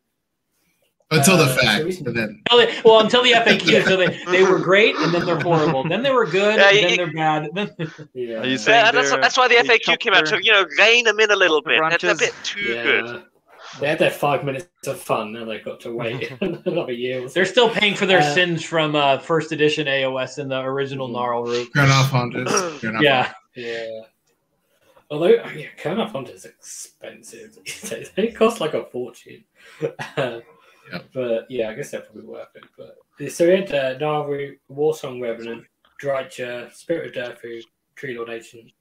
[1.12, 4.44] Until the Uh, fact, and then Until they- Well, until the FAQ, so they, they
[4.44, 5.84] were great, and then they're horrible.
[5.88, 8.10] Then they were good, Yeah, and you- then they're bad.
[8.14, 8.44] Yeah.
[8.44, 11.20] You saying Yeah, that's, that's why the FAQ came out to, you know, rein them
[11.20, 11.82] in a little the bit.
[11.90, 12.84] That's a bit too Yeah.
[12.84, 13.24] good.
[13.80, 17.24] They had their five minutes of fun, now they've got to wait another year.
[17.26, 20.60] Or they're still paying for their Uh, sins from uh, first edition AOS and the
[20.62, 21.14] original Mhm.
[21.14, 21.70] Gnarl route.
[21.76, 22.84] Kurnoth Hunters.
[23.02, 23.88] Yeah, Yeah.
[25.10, 27.58] Although, yeah, Kurnoth is expensive.
[27.66, 28.12] these days.
[28.16, 29.44] they cost like a fortune.
[30.92, 31.00] Yeah.
[31.14, 32.64] But yeah, I guess they're probably worth it.
[32.78, 35.64] But so we had uh, Naru, Warsong Revenant,
[36.02, 37.62] Drycha, Spirit of Durthu,
[37.96, 38.72] Tree Lord Ancient,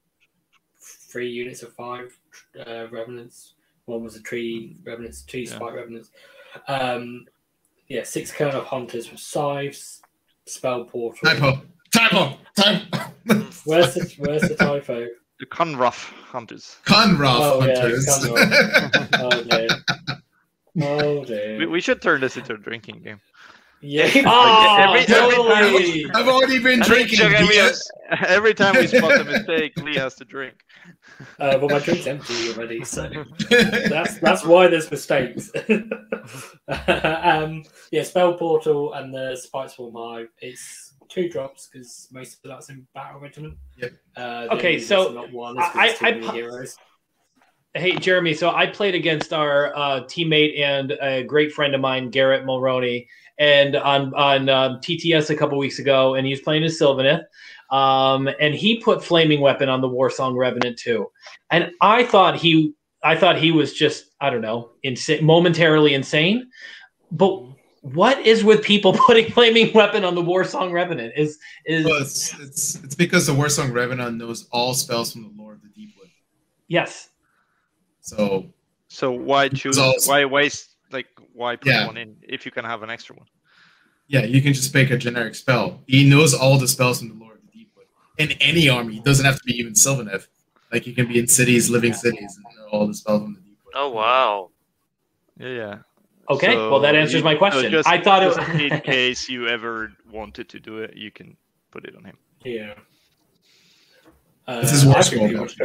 [0.81, 2.17] three units of five
[2.65, 3.55] uh, Revenants.
[3.85, 5.55] One was a Tree Revenants, two Yeah.
[5.55, 6.11] Spite-Revenants.
[6.67, 7.25] Um,
[7.87, 10.01] yeah, six Kurnoth Hunters with Scythes,
[10.45, 11.19] Spell Portal.
[11.29, 11.61] Typo.
[11.93, 12.37] Typo.
[12.55, 12.97] Typo.
[13.65, 15.07] Where's the, where's the typo?
[15.39, 16.77] The Conruff hunters.
[16.85, 19.09] Conroth Oh, yeah, hunters.
[19.19, 19.67] Oh dear.
[20.81, 21.57] Oh dear.
[21.57, 23.19] We, we should turn this into a drinking game.
[23.81, 24.09] yeah.
[24.25, 26.05] Oh, every- every time- totally.
[26.13, 27.17] I've already been I drinking.
[27.17, 27.71] Jeremy beer.
[28.27, 30.55] Every time we spot a mistake, Lee has to drink.
[31.39, 33.09] Uh, well, my drink's empty already, so
[33.49, 35.49] that's that's why there's mistakes.
[36.67, 40.27] um, yeah, spell portal and the Spiteswarm Hive.
[40.39, 43.55] It's two drops because most of that's in battle regiment.
[43.77, 43.91] Yep.
[44.15, 46.75] Uh, Okay, so not one I- I- I- heroes.
[47.73, 48.33] Hey, Jeremy.
[48.33, 53.07] So I played against our uh, teammate and a great friend of mine, Garrett Mulroney,
[53.37, 57.23] and on on um, TTS a couple weeks ago, and he was playing as Sylvaneth,
[57.69, 61.09] um, and he put Flaming Weapon on the Warsong Revenant too,
[61.49, 62.73] and I thought he,
[63.05, 66.49] I thought he was just, I don't know, insane, momentarily insane,
[67.11, 67.45] but.
[67.83, 71.13] What is with people putting flaming weapon on the Warsong Revenant?
[71.17, 75.31] Is is Well, it's, it's it's because the Warsong Revenant knows all spells from the
[75.35, 76.07] lore of the Deepwood.
[76.67, 77.09] yes,
[78.01, 78.47] So
[78.87, 79.77] So why choose?
[79.77, 80.69] also- Why waste?
[80.91, 81.87] Like why put Yeah.
[81.87, 83.27] one in if you can have an extra one?
[84.07, 85.79] yeah, you can just make a generic spell.
[85.87, 87.85] He knows all the spells from the Lore of the Deepwood.
[88.17, 90.27] In any army, it doesn't have to be even Sylvaneth.
[90.69, 93.39] Like you can be in cities, living cities, and know all the spells from the
[93.39, 93.73] Deepwood.
[93.73, 94.49] Oh, wow.
[95.39, 95.77] Yeah, yeah.
[96.29, 96.51] okay.
[96.55, 97.71] So well, that answers you- my so question.
[97.71, 101.09] just- I thought it just was in case you ever wanted to do it, you
[101.11, 101.37] can
[101.71, 102.17] put it on him.
[102.43, 102.73] Yeah.
[104.47, 105.55] Uh, This is I worse think for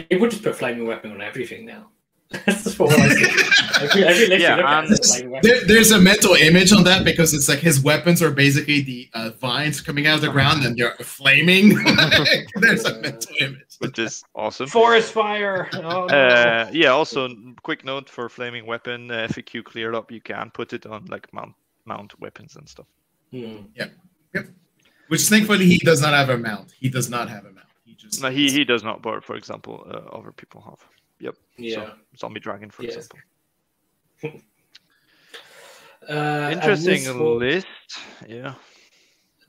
[0.00, 1.88] put- People just put flaming weapon on everything now.
[2.46, 3.24] That's just what I see.
[3.82, 5.50] Every, every Yeah, you look at and- is flaming weapon.
[5.50, 9.10] There, there's a mental image on that because it's like his weapons are basically the
[9.12, 11.74] uh, vines coming out of the ground and they're flaming.
[12.54, 13.76] there's a mental image.
[13.80, 14.66] which is awesome.
[14.68, 15.68] forest fire.
[15.74, 16.06] Oh, no.
[16.06, 16.88] Uh, yeah.
[16.88, 17.28] Also,
[17.62, 20.10] quick note for flaming weapon uh, FAQ cleared up.
[20.10, 21.54] You can put it on like mount
[21.84, 22.86] mount weapons and stuff.
[23.30, 23.56] Hmm.
[25.08, 26.72] Which thankfully he does not have a mount.
[26.80, 27.66] He does not have a mount.
[28.02, 30.80] He just No, he he does not, but for example, uh, other people have.
[31.20, 31.36] Yep.
[31.56, 31.74] Yeah.
[31.74, 32.96] So, zombie dragon, for Yes.
[32.96, 33.18] example.
[36.08, 37.66] Uh, Interesting this was, list.
[38.26, 38.54] Yeah.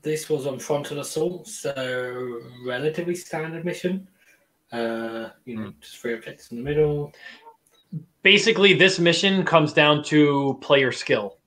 [0.02, 4.06] this was on Frontal Assault, so relatively standard mission.
[4.70, 7.12] Uh, you know, just three objectives in the middle.
[8.22, 11.38] basically this mission comes down to player skill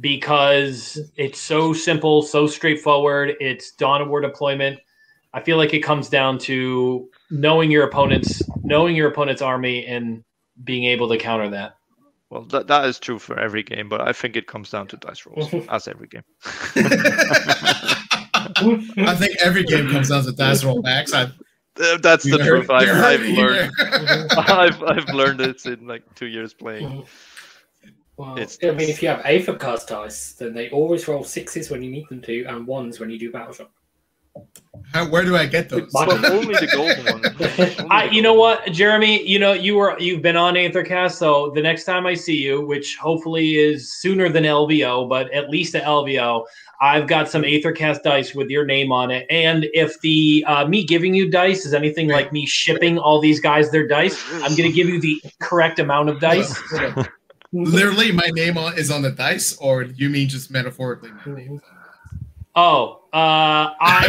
[0.00, 4.78] because it's so simple so straightforward it's dawn of war deployment
[5.34, 10.22] i feel like it comes down to knowing your opponent's knowing your opponent's army and
[10.64, 11.76] being able to counter that
[12.30, 14.96] Well, that, that is true for every game, but I think it comes down to
[14.96, 16.24] dice rolls, as every game.
[19.06, 21.12] I think every game comes down to dice roll max.
[21.12, 21.32] I've,
[21.80, 22.70] Uh, That's the heard- truth.
[22.70, 23.70] I've, I've learned.
[23.78, 24.26] there.
[24.38, 27.04] I've, I've learned it in like two years playing.
[28.16, 31.82] Well, It's- I mean, if you have Aethercast dice, then they always roll sixes when
[31.82, 33.70] you need them to, and ones when you do battle shock.
[34.92, 35.90] How, where do I get those?
[35.92, 37.90] But But only the golden one.
[37.90, 41.62] I, you know what jeremy you know you were you've been on aethercast so the
[41.62, 45.84] next time i see you which hopefully is sooner than lvo but at least at
[45.84, 46.44] lvo
[46.80, 50.84] i've got some aethercast dice with your name on it and if the uh, me
[50.84, 54.68] giving you dice is anything like me shipping all these guys their dice i'm going
[54.68, 56.60] to give you the correct amount of dice
[57.52, 61.10] Literally, my name on, is on the dice, or you mean just metaphorically?
[61.24, 61.62] My name
[62.56, 64.04] oh uh, i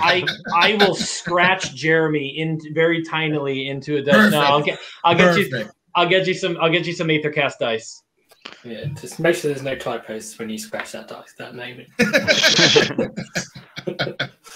[0.00, 0.24] I
[0.54, 4.32] I will scratch Jeremy in very tinily into a dice.
[4.32, 5.36] No, I'll get I'll get dice.
[5.38, 5.72] you Perfect.
[5.94, 8.02] I'll get you some I'll get you some Aethercast dice.
[8.64, 11.84] Yeah, just make sure there's no typos when you scratch that dice, that name.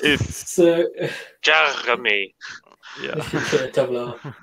[0.02, 0.86] If So,
[1.42, 2.34] Jeremy.
[3.02, 3.14] yeah,
[3.72, 4.34] double R.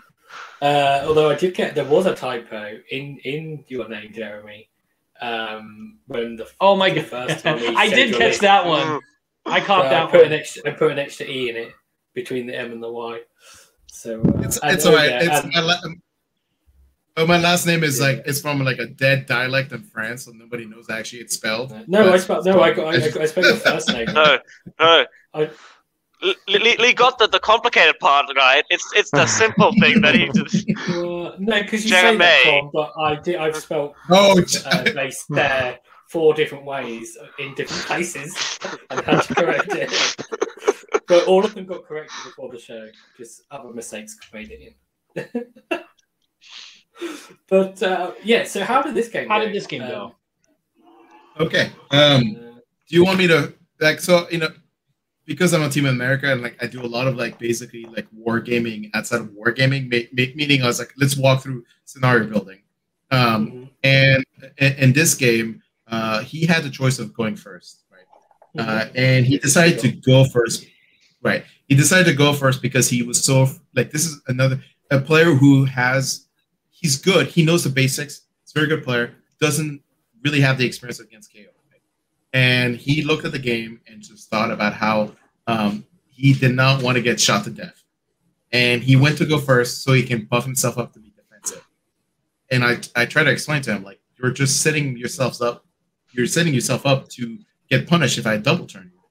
[0.61, 4.69] Uh, although I did get there was a typo in in your name, Jeremy.
[5.21, 7.09] Um, when the Oh my the god!
[7.09, 8.99] first time I did catch list, that one.
[9.45, 10.39] I so caught I that put an one.
[10.39, 10.71] extra.
[10.71, 11.71] I put an extra e in it
[12.13, 13.21] between the m and the y.
[13.87, 15.11] So uh, It's, it's oh, all right.
[15.23, 15.81] It's my, la-
[17.17, 18.07] oh, my last name is Yeah.
[18.07, 21.73] like it's from like a dead dialect in France, so nobody knows actually it's spelled.
[21.87, 22.61] no, I spelled no.
[22.61, 22.87] I got.
[22.93, 24.07] I, I, I spelled the first name.
[24.13, 24.37] No,
[24.79, 25.05] no.
[25.33, 25.49] I-
[26.21, 28.63] Lee, Lee- Lee got the, the complicated part right.
[28.69, 30.67] It's it's the simple thing that he just.
[30.89, 33.35] Uh, no, because you say that, Tom, but I did.
[33.35, 35.79] I've spelled Oh, uh, they there
[36.09, 39.91] four different ways in different places and had to correct it.
[41.07, 42.87] But all of them got corrected before the show.
[43.17, 44.75] Just other mistakes made it
[45.15, 45.83] in.
[47.47, 49.45] but uh, yeah, so how did this game How go?
[49.45, 50.15] did this game go?
[51.39, 51.71] okay.
[51.91, 54.49] Um, Uh, do you want me to like so you know
[55.27, 58.07] because I'm on Team America and like I do a lot of like basically like
[58.17, 62.61] wargaming outside of wargaming, ma- ma- meaning I was like let's walk through scenario building.
[63.11, 64.25] Um, mhm, and
[64.57, 68.07] in, in this game, uh, he had the choice of going first, right?
[68.63, 68.91] Uh, mhm.
[68.95, 70.65] and he decided to go first.
[71.21, 71.45] Right.
[71.69, 75.33] He decided to go first because he was so like this is another a player
[75.33, 76.27] who has
[76.71, 77.27] he's good.
[77.27, 78.21] He knows the basics.
[78.43, 79.15] He's a very good player.
[79.41, 79.81] Doesn't
[80.23, 81.49] really have the experience against KO.
[82.33, 85.13] And he looked at the game and just thought about how
[85.47, 87.83] um, he did not want to get shot to death.
[88.51, 91.65] And he went to go first so he can buff himself up to be defensive.
[92.51, 95.65] And I I try to explain to him like you're just setting yourselves up.
[96.11, 97.37] You're setting yourself up to
[97.69, 99.01] get punished if I double turn you.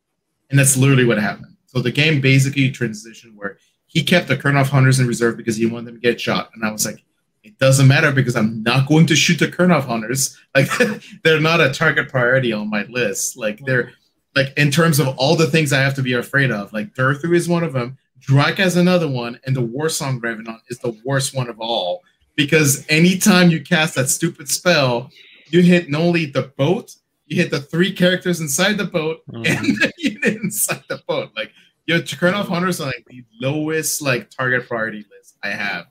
[0.51, 1.57] And that's literally what happened.
[1.67, 5.67] So the game basically transitioned where he kept the Kurnoth hunters in reserve because he
[5.67, 6.51] wanted them to get shot.
[6.55, 7.05] And I was like,
[7.47, 10.37] it doesn't matter because I'm not going to shoot the Kurnoth hunters.
[10.55, 10.69] Like
[11.25, 13.37] they're not a target priority on my list.
[13.37, 13.93] Like they're
[14.35, 16.73] like in terms of all the things I have to be afraid of.
[16.73, 17.99] Like Durthu is one of them.
[18.21, 22.03] Drak has another one, and the Warsong Revenant is the worst one of all.
[22.35, 25.11] Because anytime you cast that stupid spell,
[25.51, 26.95] you hit not only the boat,
[27.27, 29.47] you hit the three characters inside the boat, Mhm.
[29.49, 31.31] and the unit inside the boat.
[31.37, 31.53] Like
[31.87, 35.87] your Kurnoth hunters are like the lowest like target priority list I have.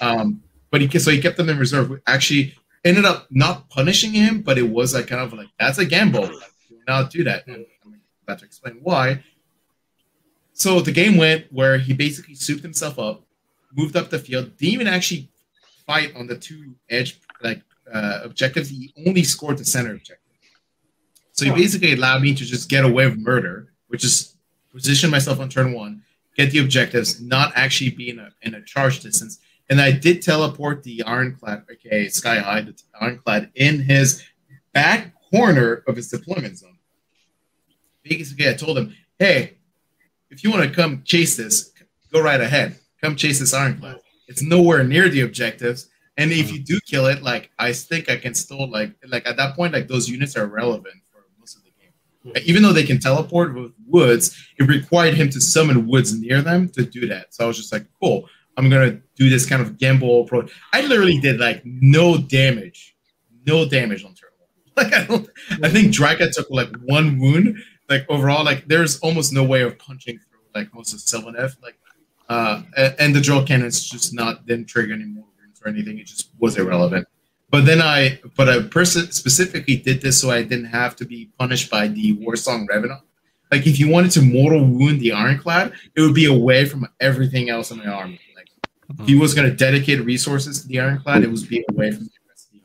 [0.00, 0.42] Um,
[0.76, 1.88] but he so he kept them in reserve.
[1.88, 2.54] We Actually,
[2.84, 6.24] ended up not punishing him, but it was like kind of like that's a gamble.
[6.24, 7.46] Like, do not do that.
[7.46, 9.24] And I'm about to explain why.
[10.52, 13.24] So the game went where he basically souped himself up,
[13.74, 15.30] moved up the field, didn't even actually
[15.86, 18.68] fight on the two edge like uh, objectives.
[18.68, 20.18] He only scored the center objective.
[21.32, 24.36] So he basically allowed me to just get away with murder, which is
[24.74, 26.02] position myself on turn one,
[26.36, 29.38] get the objectives, not actually be in a in a charge distance.
[29.68, 34.22] And I did teleport the Ironclad, okay, Sky High, the Ironclad, in his
[34.72, 36.78] back corner of his deployment zone.
[38.04, 39.58] Basically, I told him, hey,
[40.30, 41.72] if you want to come chase this,
[42.12, 42.78] go right ahead.
[43.02, 44.00] Come chase this Ironclad.
[44.28, 45.88] It's nowhere near the objectives.
[46.16, 49.36] And if you do kill it, like I think I can still like like at
[49.36, 52.42] that point, like those units are relevant for most of the game.
[52.46, 56.68] Even though they can teleport with woods, it required him to summon woods near them
[56.70, 57.34] to do that.
[57.34, 60.52] So I was just like, cool, I'm gonna do this kind of gamble approach.
[60.72, 62.96] I literally did like no damage
[63.46, 64.84] no damage on turn one.
[64.84, 65.28] Like I don't,
[65.62, 67.56] I think Drycha took like one wound.
[67.88, 71.62] Like overall, like there's almost no way of punching through like most of Sylvaneth.
[71.62, 71.78] Like,
[72.28, 72.62] uh,
[72.98, 75.98] and the drill cannons just not didn't trigger any more wounds or anything.
[75.98, 77.06] It just was irrelevant.
[77.48, 81.30] But then I, but I pers- specifically did this so I didn't have to be
[81.38, 83.02] punished by the Warsong Revenant.
[83.52, 87.48] Like if you wanted to mortal wound the Ironclad, it would be away from everything
[87.48, 88.18] else in my army.
[88.88, 92.04] If he was going to dedicate resources to the Ironclad, it was be away from
[92.04, 92.60] the rest of the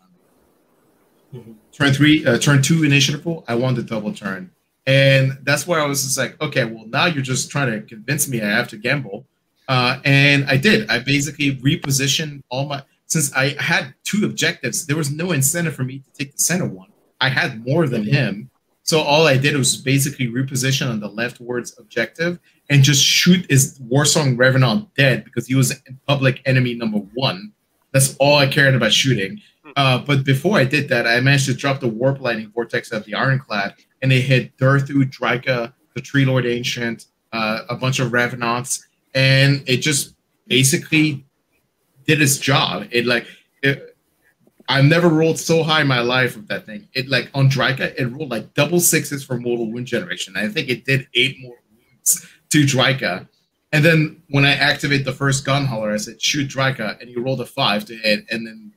[1.39, 1.45] army.
[1.49, 1.55] Mhm.
[1.71, 3.43] Turn three, uh, turn two initiative pool.
[3.47, 4.51] I won the double turn,
[4.85, 8.27] and that's where I was just like, okay, well now you're just trying to convince
[8.27, 9.25] me I have to gamble,
[9.67, 10.89] uh, and I did.
[10.91, 14.85] I basically repositioned all my since I had two objectives.
[14.85, 16.89] There was no incentive for me to take the center one.
[17.19, 18.50] I had more than him,
[18.83, 22.39] so all I did was basically reposition on the leftwards objective
[22.69, 27.51] and just shoot his Warsong Revenant dead because he was public enemy number one.
[27.91, 29.41] That's all I cared about shooting.
[29.75, 33.05] Uh, but before I did that, I managed to drop the Warp Lightning Vortex of
[33.05, 38.11] the Ironclad, and it hit Durthu, Drycha, the Tree Lord Ancient, uh, a bunch of
[38.11, 40.15] Revenants, and it just
[40.47, 41.25] basically
[42.05, 42.87] did its job.
[42.91, 43.27] It like
[43.61, 43.90] it,
[44.71, 46.87] I've never rolled so high in my life with that thing.
[46.93, 50.37] It like on Drycha, it rolled like double sixes for mortal wound generation.
[50.37, 53.27] I think it did eight more wounds to Drycha.
[53.73, 57.17] And then when I activate the first gun hauler, I said shoot Drycha, and he
[57.17, 58.71] rolled a five to hit, and then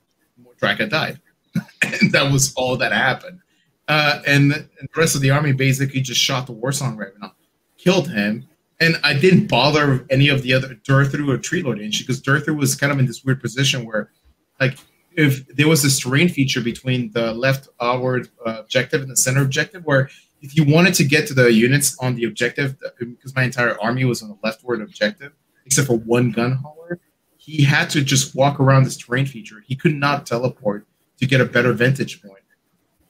[0.60, 1.20] Drycha died.
[1.82, 3.38] and that was all that happened.
[3.86, 7.32] Uh, and, the, and the rest of the army basically just shot the Warsong Revenant,
[7.78, 8.48] killed him,
[8.80, 12.74] and I didn't bother any of the other Durthu or Tree Lord because Durthu was
[12.74, 14.10] kind of in this weird position where,
[14.58, 14.76] like,
[15.16, 19.42] if there was this terrain feature between the left outward uh, objective and the center
[19.42, 20.08] objective, where
[20.42, 24.04] if you wanted to get to the units on the objective, because my entire army
[24.04, 25.32] was on the leftward objective,
[25.64, 27.00] except for one gun hauler,
[27.36, 29.62] he had to just walk around this terrain feature.
[29.66, 30.86] He could not teleport
[31.18, 32.44] to get a better vantage point.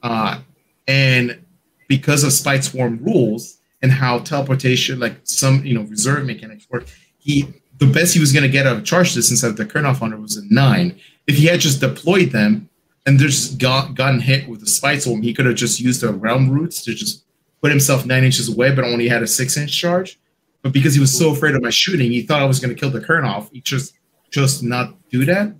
[0.03, 0.41] Uh,
[0.87, 1.45] and
[1.89, 6.87] because of Spiteswarm rules and how teleportation, like some you know reserve mechanics work,
[7.19, 9.99] he the best he was going to get out of charge distance of the Kurnoth
[9.99, 11.01] Hunter was a nine.
[11.27, 12.69] If he had just deployed them
[13.07, 16.51] and just got gotten hit with the Spiteswarm, he could have just used the realm
[16.51, 17.25] roots to just
[17.63, 20.19] put himself nine inches away, but only had a six inch charge.
[20.63, 22.79] But because he was so afraid of my shooting, he thought I was going to
[22.79, 23.51] kill the Kurnoth.
[23.53, 23.95] He just
[24.31, 25.55] just not do that.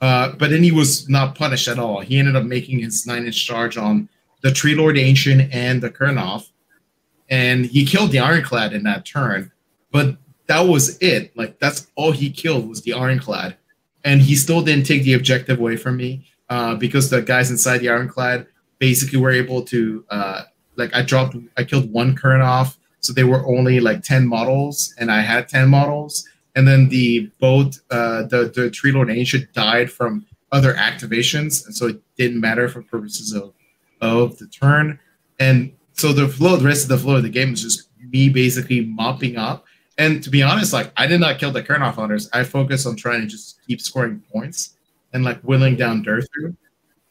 [0.00, 2.00] Uh, but then he was not punished at all.
[2.00, 4.08] He ended up making his nine inch charge on
[4.42, 6.50] the Tree Lord Ancient and the Kurnoth,
[7.30, 9.50] and he killed the Ironclad in that turn.
[9.90, 10.16] But
[10.46, 11.36] that was it.
[11.36, 13.56] Like that's all he killed was the Ironclad,
[14.04, 17.78] and he still didn't take the objective away from me uh, because the guys inside
[17.78, 18.46] the Ironclad
[18.78, 20.42] basically were able to uh,
[20.76, 25.10] like I dropped I killed one Kurnoth, so they were only like ten models, and
[25.10, 29.90] I had ten models and then the boat, uh, the the Tree Lord Ancient died
[29.90, 33.52] from other activations, and so it didn't matter for purposes of
[34.00, 34.98] of the turn.
[35.40, 38.28] And so the flow, the rest of the flow of the game is just me
[38.28, 39.64] basically mopping up.
[39.98, 42.28] And to be honest, like I did not kill the Kurnoth hunters.
[42.32, 44.74] I focused on trying to just keep scoring points
[45.12, 46.56] and like whittling down Durthu.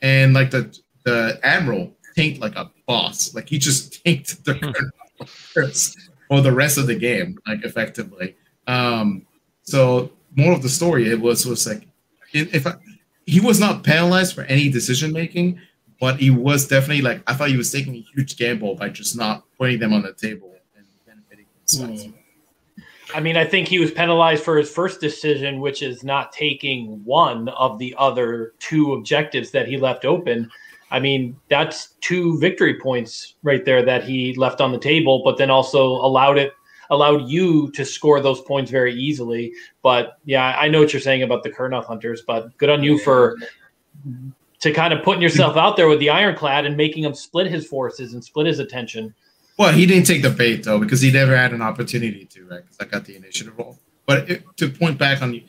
[0.02, 3.34] And like the the admiral tanked like a boss.
[3.34, 5.96] Like he just tanked the Kurnoth hunters
[6.28, 8.36] for the rest of the game, like effectively.
[8.68, 9.26] Um,
[9.64, 11.88] so more of the story it was was like
[12.34, 12.74] if I,
[13.26, 15.60] he was not penalized for any decision making,
[16.00, 19.16] but he was definitely like I thought he was taking a huge gamble by just
[19.16, 22.12] not putting them on the table and benefiting himself.
[22.12, 22.23] Hmm.
[23.14, 27.04] I mean, I think he was penalized for his first decision, which is not taking
[27.04, 30.50] one of the other two objectives that he left open.
[30.92, 35.38] I mean, that's two victory points right there that he left on the table, but
[35.38, 36.54] then also allowed it
[36.90, 39.54] allowed you to score those points very easily.
[39.82, 43.00] But yeah, I know what you're saying about the Kurnoth hunters, but good on you
[43.00, 43.38] for
[44.60, 47.66] to kind of putting yourself out there with the ironclad and making him split his
[47.68, 49.14] forces and split his attention.
[49.64, 52.62] Well, he didn't take the bait though because he never had an opportunity to, right?
[52.64, 53.80] Because I got the initiative roll.
[54.06, 55.44] But it, to point back on you,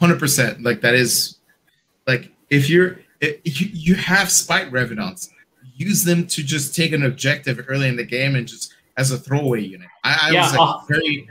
[0.00, 1.36] hundred percent, like that is,
[2.06, 5.30] like if you're if you, you have spite revenants,
[5.76, 9.18] use them to just take an objective early in the game and just as a
[9.18, 9.88] throwaway unit.
[10.02, 11.28] I, I Yeah, was like uh, very,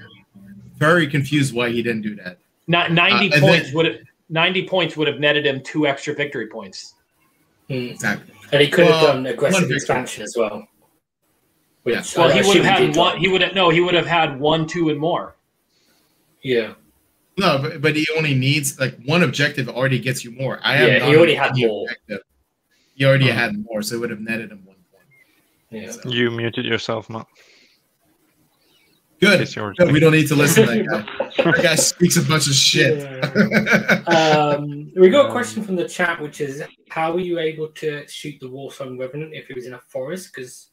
[0.78, 2.38] very confused why he didn't do that.
[2.68, 3.98] Not ninety Uh, points then- would have
[4.30, 6.94] ninety points would have netted him two extra victory points.
[7.68, 8.34] Exactly.
[8.52, 10.68] And he could have Well, done aggressive expansion as well.
[11.98, 12.22] Which Yeah.
[12.26, 13.18] Well, he would have had one.
[13.20, 13.70] He would have no.
[13.70, 15.36] He would have had one, two, and more.
[16.42, 16.74] Yeah.
[17.38, 20.60] No, but, but he only needs like one objective already gets you more.
[20.64, 21.84] I have Yeah, he already had had more.
[21.90, 22.20] objective.
[22.96, 23.34] He already Mhm.
[23.34, 25.06] had more, so it would have netted him one point.
[25.72, 25.92] Yeah.
[25.92, 27.28] So- You muted yourself, Matt.
[29.22, 29.42] Good.
[29.42, 29.76] It's yours.
[29.78, 29.92] Good.
[29.92, 31.06] We don't need to listen to that
[31.38, 31.44] guy.
[31.52, 33.04] That guy speaks a bunch of shit.
[34.08, 38.08] um, we got a question from the chat, which is how were you able to
[38.08, 40.32] shoot the Warsong Revenant if it was in a forest?
[40.34, 40.69] Because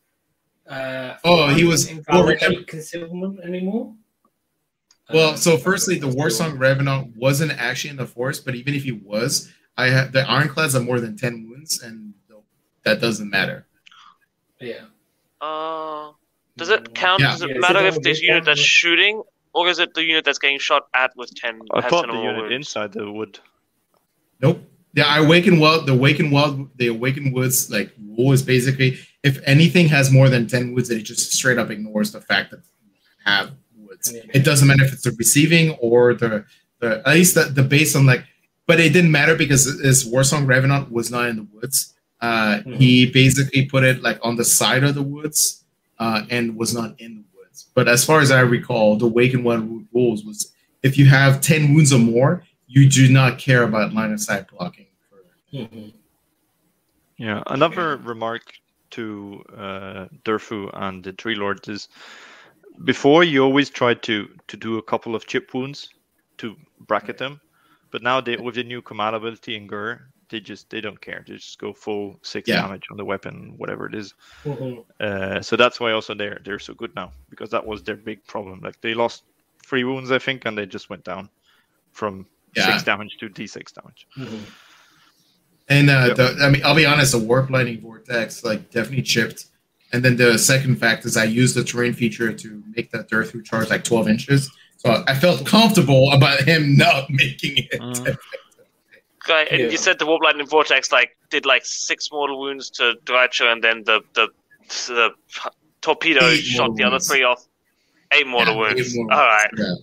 [0.69, 3.95] uh, Oh, he was- invalidate well, concealment anymore.
[5.13, 8.83] Well, Um, so firstly, the Warsong Revenant wasn't actually in the forest, but even if
[8.83, 12.13] he was, I have the Ironclads have more than ten wounds, and
[12.85, 13.67] that doesn't matter.
[14.61, 14.87] Yeah.
[15.41, 16.13] Uh,
[16.57, 17.21] does it count?
[17.21, 17.33] Yeah.
[17.33, 19.23] Does it Yeah, matter so if that this unit that's down- shooting,
[19.53, 21.61] or is it the unit that's getting shot at with ten?
[21.73, 22.55] I thought 10 the unit wounds?
[22.57, 23.39] inside the wood.
[24.41, 24.61] Nope.
[24.95, 29.89] The Awakened Wild, the Awakened Wild, the Awakened Woods like rule is basically if anything
[29.89, 32.93] has more than ten woods, it just straight up ignores the fact that you
[33.25, 34.13] have woods.
[34.33, 36.45] It doesn't matter if it's the receiving or the
[36.81, 38.25] the at least the, the base on like,
[38.69, 41.95] but it didn't matter because his Warsong Revenant was not in the woods.
[42.21, 42.77] Uh, Mhm.
[42.81, 42.91] He
[43.23, 45.65] basically put it like on the side of the woods
[45.99, 47.67] uh, and was not in the woods.
[47.75, 51.75] But as far as I recall, the Awakened One rules was if you have ten
[51.75, 54.87] wounds or more, you do not care about line of sight blocking.
[55.11, 55.19] For,
[55.57, 55.93] Mhm.
[57.19, 57.43] Yeah.
[57.47, 58.43] Another remark
[58.97, 61.89] to uh, Durthu and the Tree Lords is
[62.85, 65.89] before you always tried to to do a couple of chip wounds
[66.39, 66.55] to
[66.87, 67.41] bracket them,
[67.91, 71.25] but now they with the new command ability in Ghur, they just they don't care.
[71.27, 72.63] They just go full six Yeah.
[72.63, 74.15] damage on the weapon, whatever it is.
[74.45, 74.85] Mhm.
[75.01, 78.25] Uh, so that's why also they're they're so good now because that was their big
[78.27, 78.61] problem.
[78.61, 79.25] Like they lost
[79.69, 81.29] three wounds, I think, and they just went down
[81.93, 82.67] from Yeah.
[82.67, 84.07] six damage to d6 damage.
[84.17, 84.41] Mhm.
[85.69, 86.17] And uh, Yep.
[86.17, 89.47] the, I mean, I'll be honest, the warp lightning vortex like definitely chipped.
[89.93, 93.45] And then the second fact is I used the terrain feature to make that Durthu
[93.45, 94.51] charge like 12 inches.
[94.77, 98.17] So I felt comfortable about him not making it.
[99.27, 99.69] Guy, and Yeah.
[99.71, 103.63] you said the warp lightning vortex like did like six mortal wounds to Drycha, and
[103.65, 104.29] then the the
[104.87, 105.11] the
[105.81, 107.45] torpedo Eight shot mortal the other three off.
[108.13, 108.95] Eight mortal Yeah, eight wounds.
[108.97, 109.51] mortal All right.
[109.57, 109.75] Yeah.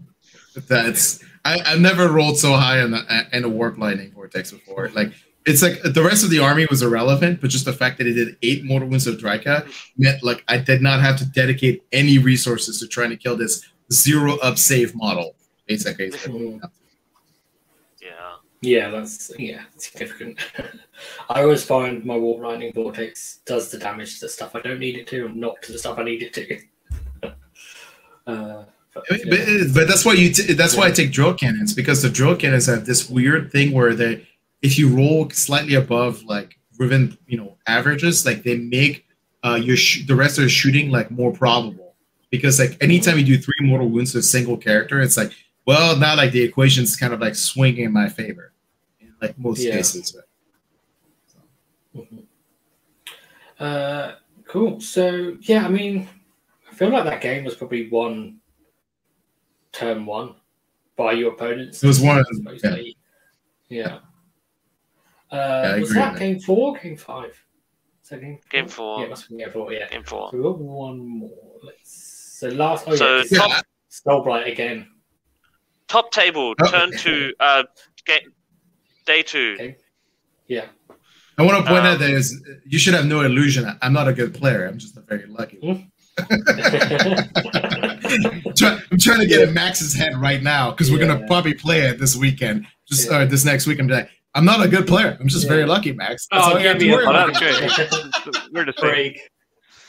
[0.68, 4.90] That's I, I've never rolled so high in the in a warp lightning vortex before.
[4.94, 5.12] Like
[5.46, 8.14] it's like the rest of the army was irrelevant, but just the fact that it
[8.14, 9.68] did eight mortal wounds of Drycha
[9.98, 13.66] meant like I did not have to dedicate any resources to trying to kill this
[13.92, 15.36] zero up save model.
[15.68, 16.72] Basically, is what it came down to.
[18.02, 18.36] Yeah.
[18.62, 20.40] Yeah, that's yeah significant.
[21.30, 24.80] I always find my warp lightning vortex does the damage to the stuff I don't
[24.80, 26.60] need it to, and not to the stuff I need it to.
[28.28, 28.64] uh,
[28.94, 29.64] but, But, yeah.
[29.74, 32.68] but that's why you t- that's why I take drill cannons because the drill cannons
[32.68, 34.28] have this weird thing where they
[34.64, 39.06] if you roll slightly above like within you know averages like they make
[39.44, 41.94] uh your sh- the rest of the shooting like more probable
[42.32, 45.32] because like anytime you do three mortal wounds to a single character it's like
[45.68, 48.54] well now like the equation's kind of like swinging in my favor
[49.00, 49.74] in like most Yeah.
[49.74, 50.16] cases
[51.96, 52.24] Mhm.
[53.60, 54.16] Uh,
[54.48, 54.82] cool.
[54.82, 56.10] So yeah, I mean,
[56.70, 58.40] I feel like that game was probably one
[59.72, 60.34] turn one
[60.96, 61.84] by your opponents.
[61.84, 62.98] It was one, mostly.
[63.70, 64.00] Yeah.
[65.34, 66.20] Uh, I was that on that.
[66.20, 66.78] game four?
[66.78, 67.44] or Game five?
[68.04, 69.04] So game Game Yeah, four.
[69.04, 69.74] it must have been game four.
[69.74, 69.90] Yeah.
[69.90, 70.30] Game four.
[70.32, 71.32] So we got one more.
[71.64, 72.38] Let's.
[72.40, 72.86] So last.
[72.88, 73.24] Oh So yeah.
[73.32, 73.38] Yeah.
[73.40, 73.66] top
[74.08, 74.88] Soulblight again.
[75.88, 76.54] top table.
[76.62, 76.68] Oh.
[76.70, 77.64] Turn to uh
[78.06, 78.26] ga-
[79.06, 79.56] day two.
[79.60, 79.78] Okay.
[80.48, 80.66] Yeah.
[81.38, 84.08] I want to point out Um, that is you should have no illusion I'm not
[84.08, 85.90] a good player I'm just a very lucky one.
[86.20, 86.44] I'm,
[88.56, 89.48] try, I'm trying to get Yeah.
[89.48, 92.68] in Max's head right now because we're gonna probably play it this weekend.
[92.88, 93.20] Just Yeah.
[93.20, 93.80] uh, this next week.
[93.80, 95.18] I'm like, I'm not a good player.
[95.20, 95.50] I'm just Yeah.
[95.50, 96.28] very lucky, Max.
[96.32, 98.52] That's Oh, all you have give me a worry Oh, that's great.
[98.52, 99.14] We're the same.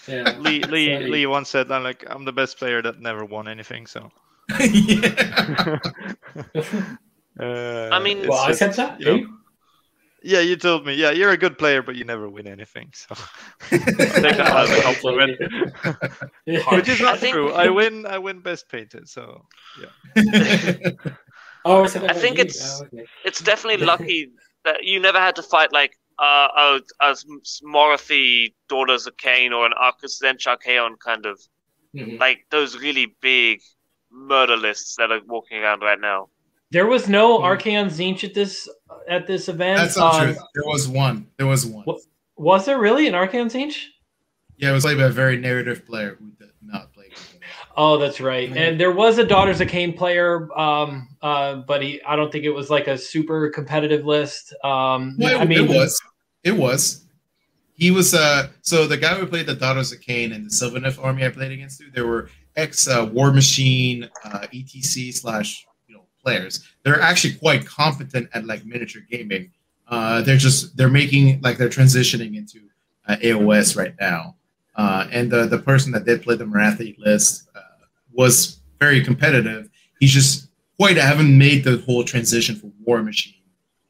[0.07, 0.37] Yeah.
[0.39, 1.11] Lee Lee Sorry.
[1.11, 4.11] Lee once said, "I'm like I'm the best player that never won anything." So.
[4.61, 5.79] yeah.
[7.41, 9.01] Uh, I mean- it's well, I said that.
[9.01, 9.27] you know,
[10.23, 10.95] yeah, you told me.
[10.95, 12.93] Yeah, you're a good player, but you never win anything.
[12.95, 13.09] So
[13.73, 13.87] I'll take
[14.21, 15.41] that as a compliment.
[16.47, 17.51] Which is I not think- true.
[17.53, 18.07] I win.
[18.07, 19.09] I win best painted.
[19.09, 19.45] So
[21.65, 23.05] Oh, I, I think it's- Oh, okay.
[23.25, 24.31] It's definitely lucky
[24.65, 27.17] that you never had to fight like uh, a, a
[27.65, 31.41] Morathi, Daughters of Khaine, or an Arcus Zenchakeon kind of
[31.95, 32.19] Mhm.
[32.21, 33.61] like those really big
[34.11, 36.29] murder lists that are walking around right now.
[36.71, 37.45] There was no Hmm.
[37.45, 38.69] Archaon Tzeentch at this
[39.09, 39.79] at this event.
[39.79, 40.43] That's not Um, true.
[40.55, 41.27] There was one.
[41.37, 41.85] There was one.
[41.85, 42.01] What-
[42.37, 43.87] Was there really an Archaon Tzeentch?
[44.57, 46.94] Yeah, it was played by a very narrative player who did not play.
[46.94, 46.94] good.
[47.77, 48.57] Oh, that's right.
[48.57, 52.45] And there was a Daughters of Khaine player, um, uh, but he, I don't think
[52.45, 54.55] it was like a super competitive list.
[54.63, 56.01] Um, Well, I mean, it was.
[56.45, 57.05] It was.
[57.75, 58.15] He was.
[58.15, 61.31] Uh, so the guy who played the Daughters of Khaine and the Sylvaneth army I
[61.31, 66.65] played against, too, there were ex uh, Warmachine, uh, ETC slash you know players.
[66.85, 69.51] They're actually quite competent at like miniature gaming.
[69.89, 72.61] Uh, they're just they're making like they're transitioning into
[73.09, 74.37] uh, AOS right now.
[74.77, 77.44] Uh, and the the person that did play the Morathi list
[78.15, 79.69] was very competitive.
[80.01, 83.35] He's just quite I haven't made the whole transition from Warmachine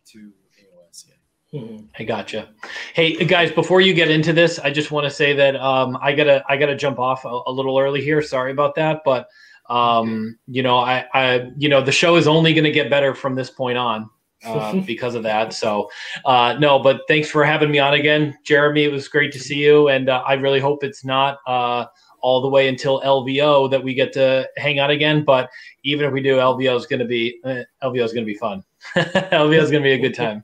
[0.06, 1.60] to AOS yet.
[1.60, 1.88] Mhm.
[1.98, 2.48] I gotcha.
[2.94, 6.12] Hey guys, before you get into this, I just want to say that um, I
[6.12, 8.22] gotta I gotta jump off a, a little early here.
[8.22, 9.28] Sorry about that, but
[9.70, 13.14] um, you know I, I you know the show is only going to get better
[13.14, 14.10] from this point on
[14.44, 15.52] uh, because of that.
[15.52, 15.90] So
[16.24, 18.84] uh, no, but thanks for having me on again, Jeremy.
[18.84, 21.86] It was great to see you, and uh, I really hope it's not uh,
[22.24, 25.24] all the way until LVO that we get to hang out again.
[25.24, 25.50] But
[25.84, 28.38] even if we do, LVO is going to be uh, LVO is going to be
[28.38, 28.64] fun.
[28.96, 30.42] LVO is going to be a good time.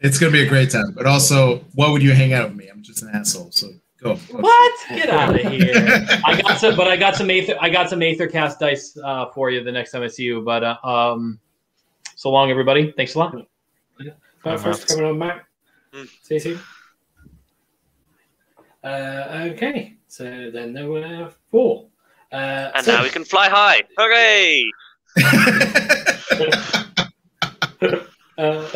[0.00, 0.92] It's gonna be a great time.
[0.92, 2.68] But also, why would you hang out with me?
[2.68, 3.50] I'm just an asshole.
[3.50, 3.70] So
[4.00, 4.14] go.
[4.14, 4.72] What?
[4.90, 6.06] Get out of here!
[6.24, 7.56] I got some, but I got some Aether.
[7.60, 10.42] I got some Aethercast dice uh, for you the next time I see you.
[10.42, 11.40] But uh, um,
[12.14, 12.92] so long, everybody.
[12.92, 13.34] Thanks a lot.
[14.44, 15.44] But first coming on, Matt.
[15.92, 16.08] Mm.
[16.22, 16.60] See you soon.
[18.88, 21.86] Uh, okay, so then there were four.
[22.32, 23.82] Uh, And so- now we can fly high.
[23.98, 24.70] Hooray!
[28.38, 28.68] Uh,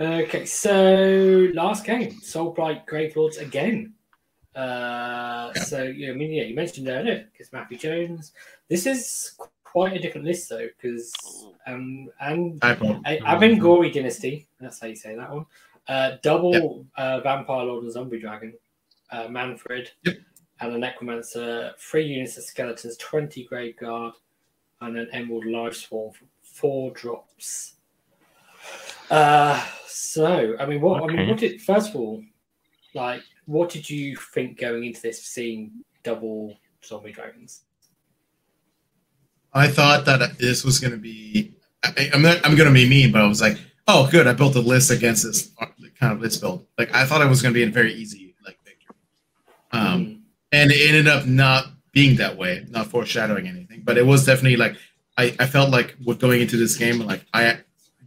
[0.00, 3.92] okay, so last game, Soulblight Gravelords again.
[4.54, 8.32] Uh, so yeah, I mean, yeah, you mentioned earlier because Matthew Jones.
[8.68, 11.12] This is quite a different list though, because
[11.66, 13.00] um, and Typo.
[13.04, 14.46] I- Avengorii Dynasty.
[14.58, 15.44] That's how you say that one.
[15.86, 18.54] Uh, double uh, Vampire Lord and Zombie Dragon,
[19.12, 20.16] uh, Mannfred, Yep.
[20.60, 21.72] and a Necromancer.
[21.78, 24.14] Three units of skeletons, twenty Grave Guard,
[24.80, 27.74] and an Emerald Life Swarm for four drops.
[29.10, 32.22] Uh, so I mean, what I mean, what did first of all,
[32.94, 35.72] like, what did you think going into this, seeing
[36.02, 37.62] double zombie dragons?
[39.52, 41.54] I thought that this was going to be.
[41.82, 42.38] I, I'm not.
[42.44, 43.58] I'm going to be mean, but I was like,
[43.88, 44.26] oh, good.
[44.28, 45.50] I built a list against this
[45.98, 46.66] kind of list build.
[46.78, 48.29] Like I thought it was going to be a very easy.
[49.72, 50.22] Um,
[50.52, 52.64] and it ended up not being that way.
[52.68, 54.76] Not foreshadowing anything, but it was definitely like
[55.16, 57.58] I, I felt like with going into this game, like I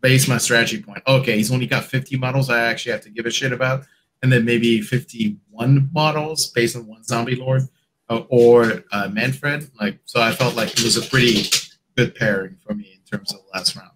[0.02, 1.04] based my strategy point.
[1.08, 2.50] Okay, he's only got 50 models.
[2.50, 3.86] I actually have to give a shit about,
[4.22, 7.64] and then maybe 51 models based on one zombie lord
[8.10, 9.70] uh, or uh, Mannfred.
[9.80, 11.50] Like, so I felt like it was a pretty
[11.96, 13.92] good pairing for me in terms of the last round.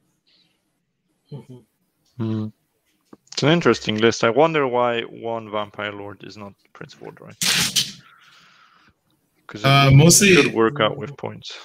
[1.31, 1.63] Mhm.
[2.17, 2.47] Hmm.
[3.37, 4.23] It's an interesting list.
[4.23, 7.35] I wonder why one Vampire Lord is not Prince Ward, right?
[9.45, 11.55] Because it Uh, mostly, could work out with points.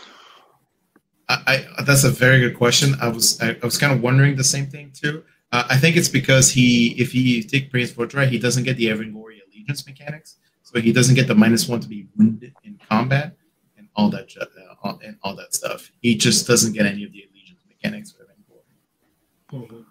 [1.31, 2.95] I, I that's a very good question.
[3.01, 5.25] I was I, I was kind of wondering the same thing too.
[5.51, 8.89] Uh, I think it's because he if he take Prince Vhordrai, he doesn't get the
[8.89, 13.35] Avengorii allegiance mechanics, so he doesn't get the minus one to be wounded in combat
[13.79, 15.91] and all that ju- uh, all- and all that stuff.
[16.03, 19.87] He just doesn't get any of the allegiance mechanics for Avengorii.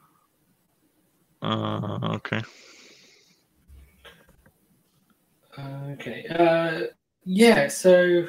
[1.42, 2.42] Uh, okay.
[5.60, 6.26] Okay.
[6.28, 6.88] Uh,
[7.26, 7.68] yeah.
[7.68, 8.28] So,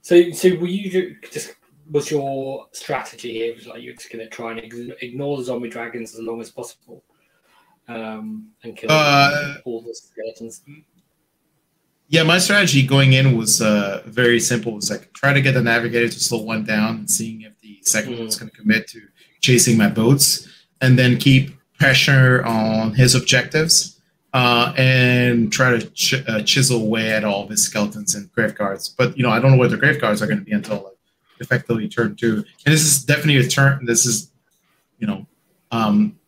[0.00, 1.54] so, so were you just
[1.90, 3.54] was your strategy here?
[3.54, 6.50] Was like you're just going to try and ignore the zombie dragons as long as
[6.50, 7.04] possible,
[7.88, 10.62] um, and kill Uh, all the skeletons.
[12.08, 14.72] Yeah, my strategy going in was uh, very simple.
[14.72, 17.58] It was like try to get the navigator to slow one down and seeing if
[17.60, 18.18] the second Mhm.
[18.20, 19.00] one's going to commit to
[19.40, 20.48] chasing my boats,
[20.80, 24.00] and then keep pressure on his objectives
[24.32, 28.88] uh, and try to ch- uh, chisel away at all his skeletons and grave guards.
[28.88, 30.76] But you know, I don't know where the grave guards are going to be until
[30.76, 30.98] like
[31.40, 32.44] effectively turn two.
[32.64, 33.84] And this is definitely a turn.
[33.84, 34.30] This is
[34.98, 35.26] you know
[35.70, 36.18] um,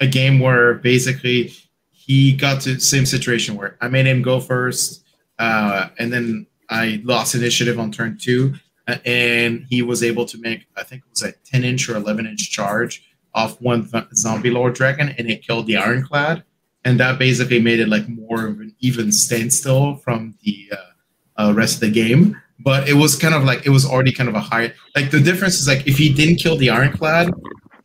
[0.00, 1.54] a game where basically
[1.92, 5.04] he got to the same situation where I made him go first
[5.38, 8.54] uh, and then I lost initiative on turn two,
[8.88, 11.96] uh, and he was able to make I think it was a ten inch or
[11.96, 13.05] eleven inch charge
[13.36, 16.42] off one v- zombie lord dragon, and it killed the ironclad,
[16.84, 21.52] and that basically made it like more of an even standstill from the uh, uh,
[21.54, 22.36] rest of the game.
[22.58, 25.20] But it was kind of like it was already kind of a high like the
[25.20, 27.30] difference is like if he didn't kill the ironclad,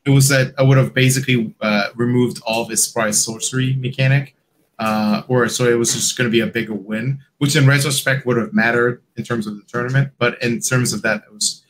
[0.06, 4.36] it was that I would have basically uh, removed all of his surprise sorcery mechanic
[4.82, 8.26] uh, or so it was just going to be a bigger win, which in retrospect
[8.26, 10.12] would have mattered in terms of the tournament.
[10.18, 11.61] But in terms of that, it was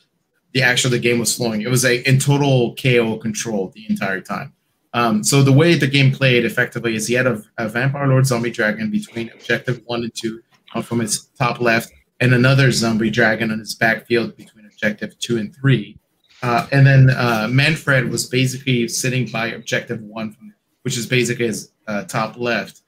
[0.52, 1.62] the actual the game was flowing.
[1.62, 4.52] It was a in total KO control the entire time.
[4.94, 8.26] Um, so the way the game played effectively is he had a, a vampire lord
[8.26, 10.42] zombie dragon between objective one and two
[10.74, 15.38] uh, from his top left, and another zombie dragon on his backfield between objective two
[15.38, 15.98] and three.
[16.42, 21.46] Uh, and then uh, Mannfred was basically sitting by objective one, from, which is basically
[21.46, 22.82] his uh, top left.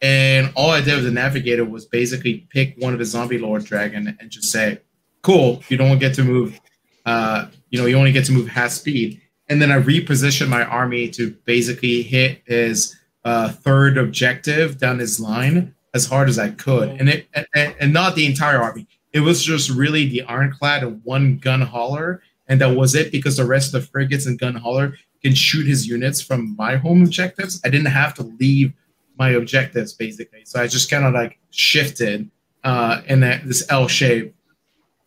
[0.00, 3.64] And all I did with the navigator was basically pick one of the zombie lord
[3.64, 4.80] dragon and just say,
[5.22, 6.60] "Cool, you don't get to move.
[7.06, 10.64] Uh, you know, you only get to move half speed." And then I repositioned my
[10.64, 16.50] army to basically hit his uh, third objective down his line as hard as I
[16.50, 18.86] could, and it and, and not the entire army.
[19.16, 23.38] it was just really the ironclad and one gun hauler, and that was it because
[23.38, 27.02] the rest of the frigates and gun hauler can shoot his units from my home
[27.02, 27.58] objectives.
[27.64, 28.74] I didn't have to leave
[29.18, 32.30] my objectives basically, so I just kind of like shifted
[32.62, 34.35] uh, in that, this L shape,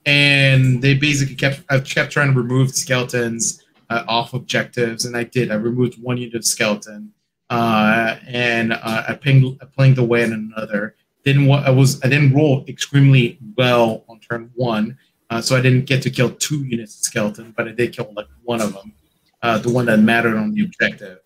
[0.06, 5.24] and they basically kept I kept trying to remove skeletons uh, off objectives, and I
[5.24, 5.52] did.
[5.52, 7.12] I removed one unit of skeleton,
[7.50, 10.96] uh, and uh, I pinged I pinged away in another.
[11.26, 14.98] Didn't I was I didn't roll extremely well on turn one,
[15.30, 18.12] uh, so I didn't get to kill two units of skeleton, but I did kill
[18.16, 18.94] like one of them,
[19.42, 21.20] uh, the one that mattered on the objective.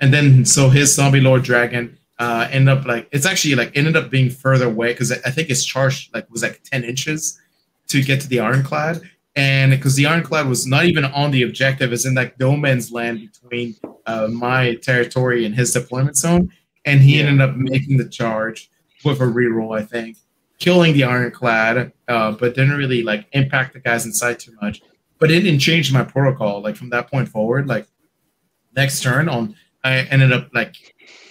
[0.00, 3.96] And then so his zombie lord dragon uh, ended up like it's actually like ended
[3.96, 7.40] up being further away because I think his charge like was like ten inches
[7.88, 9.00] to get to the ironclad,
[9.36, 12.90] and because the ironclad was not even on the objective, it's in that no man's
[12.92, 13.76] land between
[14.06, 16.50] uh, my territory and his deployment zone,
[16.84, 17.26] and he Yeah.
[17.26, 18.70] ended up making the charge
[19.04, 20.16] with a reroll, I think,
[20.58, 24.80] killing the ironclad, uh, but didn't really like impact the guys inside too much.
[25.18, 26.62] But it didn't change my protocol.
[26.62, 27.86] Like from that point forward, like
[28.76, 30.74] next turn on, I ended up like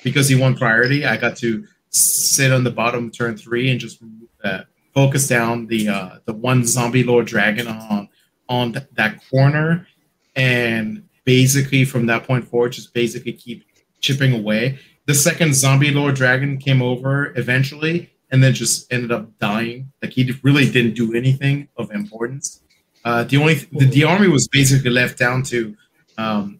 [0.04, 4.02] because he won priority, I got to sit on the bottom turn three and just
[4.44, 4.62] uh,
[4.98, 8.10] focus down the uh, the one zombie lord dragon on
[8.50, 9.88] on th- that corner,
[10.36, 13.64] and basically from that point forward, just basically keep
[14.00, 14.80] chipping away.
[15.06, 19.92] The second zombie lord dragon came over eventually, and then just ended up dying.
[20.02, 22.64] Like he really didn't do anything of importance.
[23.06, 25.78] Uh, the only the, the army was basically left down to
[26.18, 26.60] um,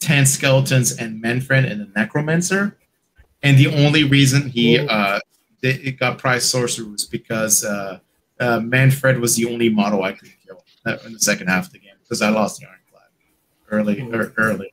[0.00, 2.76] 10 skeletons and Mannfred and the Necromancer.
[3.42, 5.20] And the only reason he uh,
[5.62, 7.98] they, it got prize sorcerers because uh,
[8.40, 11.72] uh, Mannfred was the only model I could kill uh, in the second half of
[11.72, 13.10] the game because I lost the Ironclad
[13.70, 14.72] early, or early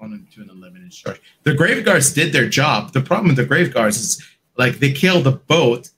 [0.00, 1.20] on and two and eleven inch charge.
[1.44, 2.92] The Graveguards did their job.
[2.92, 4.22] The problem with the Graveguards is
[4.56, 5.90] like they killed the boat,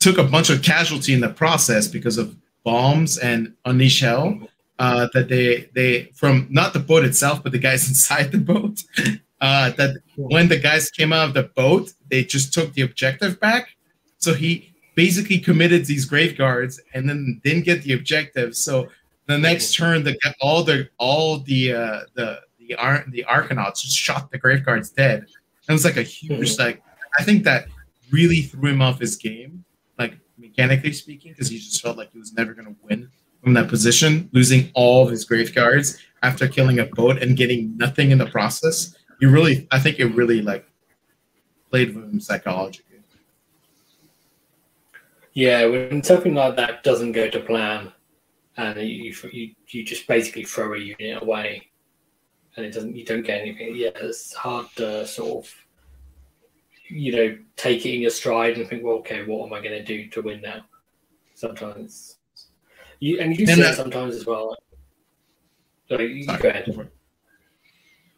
[0.00, 4.40] took a bunch of casualty in the process because of bombs and unleash hell
[4.78, 8.82] uh, that they they from not the boat itself, but the guys inside the boat.
[9.40, 13.38] Uh, that when the guys came out of the boat, they just took the objective
[13.40, 13.73] back.
[14.24, 18.56] So he basically committed these grave guards and then didn't get the objective.
[18.56, 18.88] So
[19.26, 23.96] the next turn, the all the all the uh, the the Ar- the Arkanauts just
[23.96, 25.26] shot the grave guards dead.
[25.68, 26.82] It was like a huge like
[27.18, 27.68] I think that
[28.10, 29.64] really threw him off his game,
[29.98, 33.10] like mechanically speaking, because he just felt like he was never going to win
[33.42, 37.76] from that position, losing all of his grave guards after killing a boat and getting
[37.76, 38.96] nothing in the process.
[39.20, 40.66] You really, I think it really like
[41.70, 42.93] played with him psychologically.
[45.34, 47.92] Yeah, when something like that doesn't go to plan,
[48.56, 51.68] and you you, you just basically throw a unit away,
[52.56, 53.74] and it doesn't you don't get anything.
[53.74, 55.54] Yeah, it's hard to sort of
[56.88, 59.72] you know take it in your stride and think, well, okay, what am I going
[59.72, 60.64] to do to win now?
[61.34, 62.18] Sometimes
[63.00, 64.56] you and you do And see that- sometimes as well.
[65.88, 66.40] Sorry, you Sorry.
[66.42, 66.90] go ahead.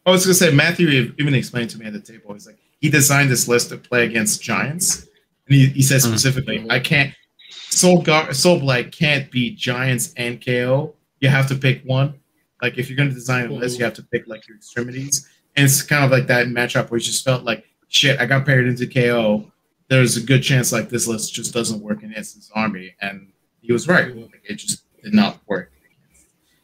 [0.05, 2.33] I was gonna say Matthew even explained to me at the table.
[2.35, 5.06] He's like he designed this list to play against giants,
[5.49, 6.09] and he, he says Mhm.
[6.11, 7.15] specifically, "I can't
[7.51, 10.95] Soul Gar- Soul Blight can't beat giants and KO.
[11.21, 12.15] You have to pick one.
[12.63, 15.29] Like if you're gonna design a list, you have to pick like your extremities.
[15.57, 18.19] And it's kind of like that matchup where you just felt like shit.
[18.21, 19.51] I got paired into KO.
[19.89, 23.29] There's a good chance like this list just doesn't work against his army, and
[23.61, 24.15] he was right.
[24.17, 25.73] Like, it just did not work.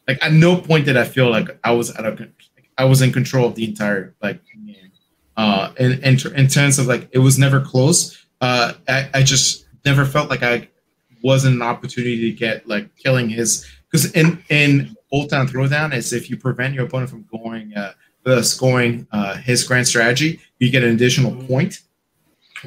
[0.07, 2.33] Like at no point did I feel like I was out of con-
[2.77, 4.75] I was in control of the entire like game.
[5.37, 8.22] Uh, in, in in terms of like it was never close.
[8.43, 10.67] Uh, I, I just never felt like I
[11.23, 16.11] wasn't an opportunity to get like killing his because in in Old Town Throwdown is
[16.11, 17.93] if you prevent your opponent from going uh,
[18.25, 21.47] uh scoring uh his grand strategy, you get an additional Mhm.
[21.47, 21.79] point.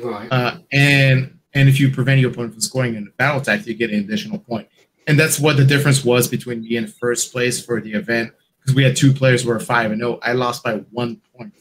[0.03, 0.29] Right.
[0.33, 3.75] Uh, and and if you prevent your opponent from scoring in a battle attack, you
[3.75, 4.67] get an additional point.
[5.07, 8.75] And that's what the difference was between me in first place for the event because
[8.75, 11.53] we had two players who were five and no, I lost by one point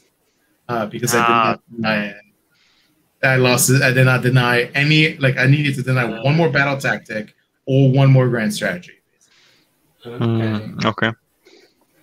[0.69, 1.43] uh, because I did Ah.
[1.49, 2.15] not deny.
[3.23, 3.71] I lost.
[3.81, 5.17] I did not deny any.
[5.17, 7.35] Like I needed to deny one more battle tactic
[7.65, 8.93] or one more grand strategy.
[10.05, 10.25] Okay.
[10.25, 11.11] Mm, okay.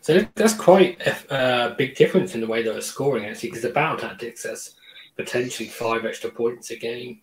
[0.00, 3.62] So that's quite a uh, big difference in the way they were scoring, actually, because
[3.62, 4.74] the battle tactics has
[5.16, 7.20] potentially five extra points a game.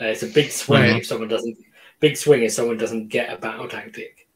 [0.00, 1.56] Uh, it's a big swing if someone doesn't.
[1.98, 4.28] Big swing if someone doesn't get a battle tactic,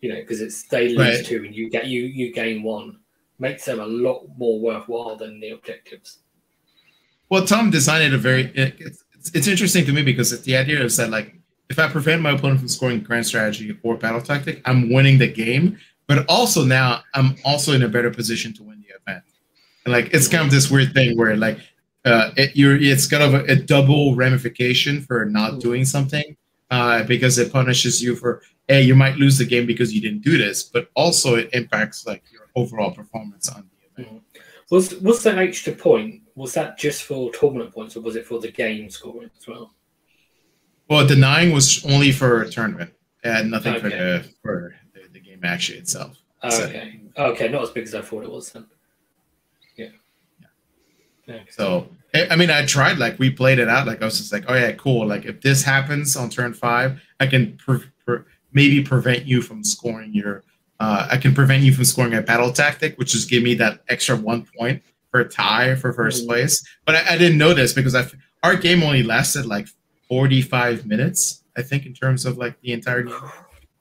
[0.00, 1.24] you know, because it's they lose Right.
[1.24, 2.98] two and you get you you gain one.
[3.38, 6.18] Makes them a lot more worthwhile than the objectives.
[7.28, 8.52] Well, Tom designed it a very.
[8.54, 11.34] It, it's, it's interesting to me because the idea is that like
[11.68, 15.26] if I prevent my opponent from scoring grand strategy or battle tactic, I'm winning the
[15.26, 15.78] game.
[16.06, 19.24] But also now I'm also in a better position to win the event.
[19.84, 21.58] And like it's kind of this weird thing where like
[22.04, 26.36] uh, it, you're it's kind of a, a double ramification for not doing something.
[26.70, 30.22] uh, because it punishes you for hey, you might lose the game because you didn't
[30.22, 34.22] do this, but also it impacts like your overall performance on the event.
[34.70, 36.22] Was was that extra point?
[36.36, 39.72] Was that just for tournament points, or was it for the game scoring as well?
[40.88, 42.92] Well, denying was only for a tournament,
[43.24, 46.18] and nothing for the for the, the game actually itself.
[46.42, 48.66] Oh, So- okay, okay, not as big as I thought it was then.
[49.76, 49.88] Yeah.
[51.28, 51.42] Okay.
[51.50, 51.88] So
[52.30, 53.86] I mean, I tried like we played it out.
[53.86, 55.06] Like I was just like, oh yeah, cool.
[55.06, 58.20] Like if this happens on turn five, I can pre- pre-
[58.52, 60.44] maybe prevent you from scoring your.
[60.78, 63.80] Uh, I can prevent you from scoring a battle tactic, which is give me that
[63.88, 64.82] extra one point
[65.16, 66.26] for a tie for 1st Mhm.
[66.26, 66.62] place.
[66.84, 69.66] But I, I didn't know this because I f- our game only lasted like
[70.08, 73.14] forty five minutes, I think, in terms of like the entire game,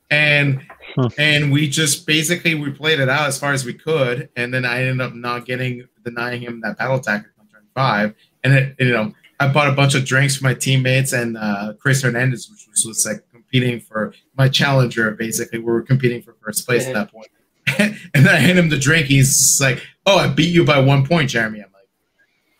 [0.09, 0.61] and
[0.95, 1.09] Huh.
[1.17, 4.63] and we just basically we played it out as far as we could, and then
[4.65, 8.75] I ended up not getting denying him that battle tactic on turn five, and it
[8.79, 12.49] you know I bought a bunch of drinks for my teammates and uh, Chris Hernandez,
[12.49, 15.11] which was, was like competing for my challenger.
[15.11, 17.27] Basically, we were competing for first place at that point.
[17.77, 19.07] and then I hand him the drink.
[19.07, 21.87] He's like, "Oh, I beat you by one point, Jeremy." I'm like,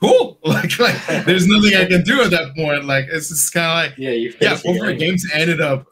[0.01, 2.85] "Cool!" Like, like there's nothing I can do at that point.
[2.85, 4.53] Like, it's just kind of like, Yeah, you yeah.
[4.53, 5.87] Both the our games ended up,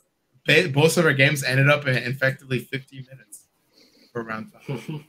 [0.46, 3.48] both of our games ended up in effectively 50 minutes
[4.12, 5.02] for round five.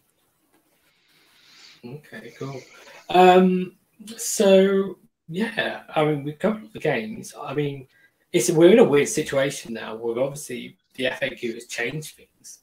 [1.84, 2.60] okay, cool.
[3.10, 3.76] Um,
[4.16, 4.98] so
[5.28, 7.34] yeah, I mean, we've covered the games.
[7.40, 7.86] I mean,
[8.32, 12.60] it's we're in a weird situation now where obviously the FAQ has changed things.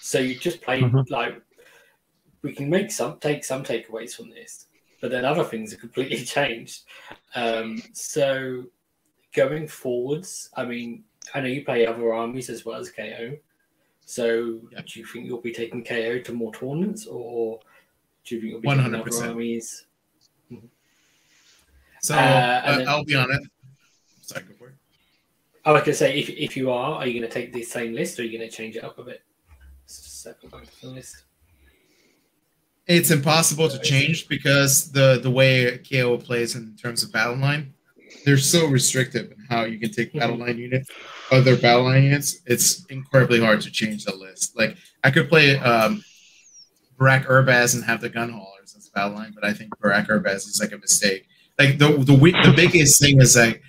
[0.00, 1.08] So you just play Mhm.
[1.10, 1.40] like
[2.46, 4.66] we can make some take some takeaways from this,
[5.00, 6.84] but then other things are completely changed.
[7.34, 8.64] Um, so
[9.34, 11.02] going forwards, I mean,
[11.34, 13.36] I know you play other armies as well as KO.
[14.04, 14.82] So Yeah.
[14.86, 17.58] do you think you'll be taking KO to more tournaments, or
[18.24, 19.28] do you think you'll be taking other 100%.
[19.28, 19.84] armies?
[22.00, 23.42] So Uh, uh, then- I'll be on it.
[24.22, 24.74] Sorry, go for it.
[25.64, 27.64] I was going to say, if, if you are, are you going to take the
[27.64, 29.22] same list, or are you going to change it up a bit?
[29.86, 31.24] Second back to the list.
[32.86, 37.74] It's impossible to change because the the way KO plays in terms of battle line,
[38.24, 40.88] they're so restrictive in how you can take battle line units,
[41.32, 42.42] other battle line units.
[42.46, 44.56] It's incredibly hard to change the list.
[44.56, 46.04] Like I could play um,
[46.98, 50.72] Barak-Urbaz and have the gun haulers as battle line, but I think Barak-Urbaz is like
[50.72, 51.26] a mistake.
[51.58, 53.62] Like the the the biggest thing is like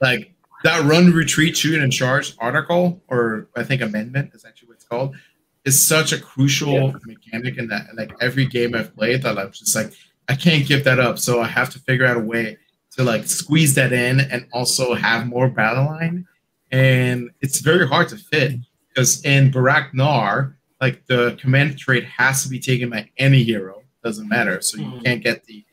[0.00, 4.74] like that run retreat shoot and charge article or I think amendment is actually what
[4.74, 5.16] it's called
[5.64, 6.92] is such a crucial Yeah.
[7.04, 9.92] mechanic in that like every game I've played that I'm just like
[10.28, 11.18] I can't give that up.
[11.18, 12.58] So I have to figure out a way
[12.92, 16.26] to like squeeze that in and also have more battle line.
[16.70, 18.52] And it's very hard to fit
[18.88, 23.82] because in Barak-Nar, like the command trait has to be taken by any hero.
[24.04, 24.60] Doesn't matter.
[24.60, 25.04] So you Mhm.
[25.04, 25.64] can't get the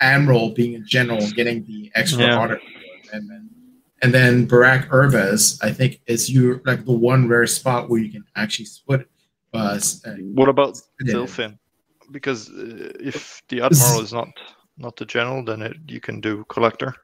[0.00, 2.36] admiral being a general getting the extra Yeah.
[2.36, 2.66] article
[3.12, 3.50] and then
[4.02, 8.24] and then Barak-Urbaz, I think, is you like the one rare spot where you can
[8.36, 9.08] actually split.
[9.54, 11.14] S- uh, What about Yeah.
[11.14, 11.58] Zilfin?
[12.10, 14.28] Because uh, if the admiral is not
[14.76, 16.94] not the general, then it, you can do collector.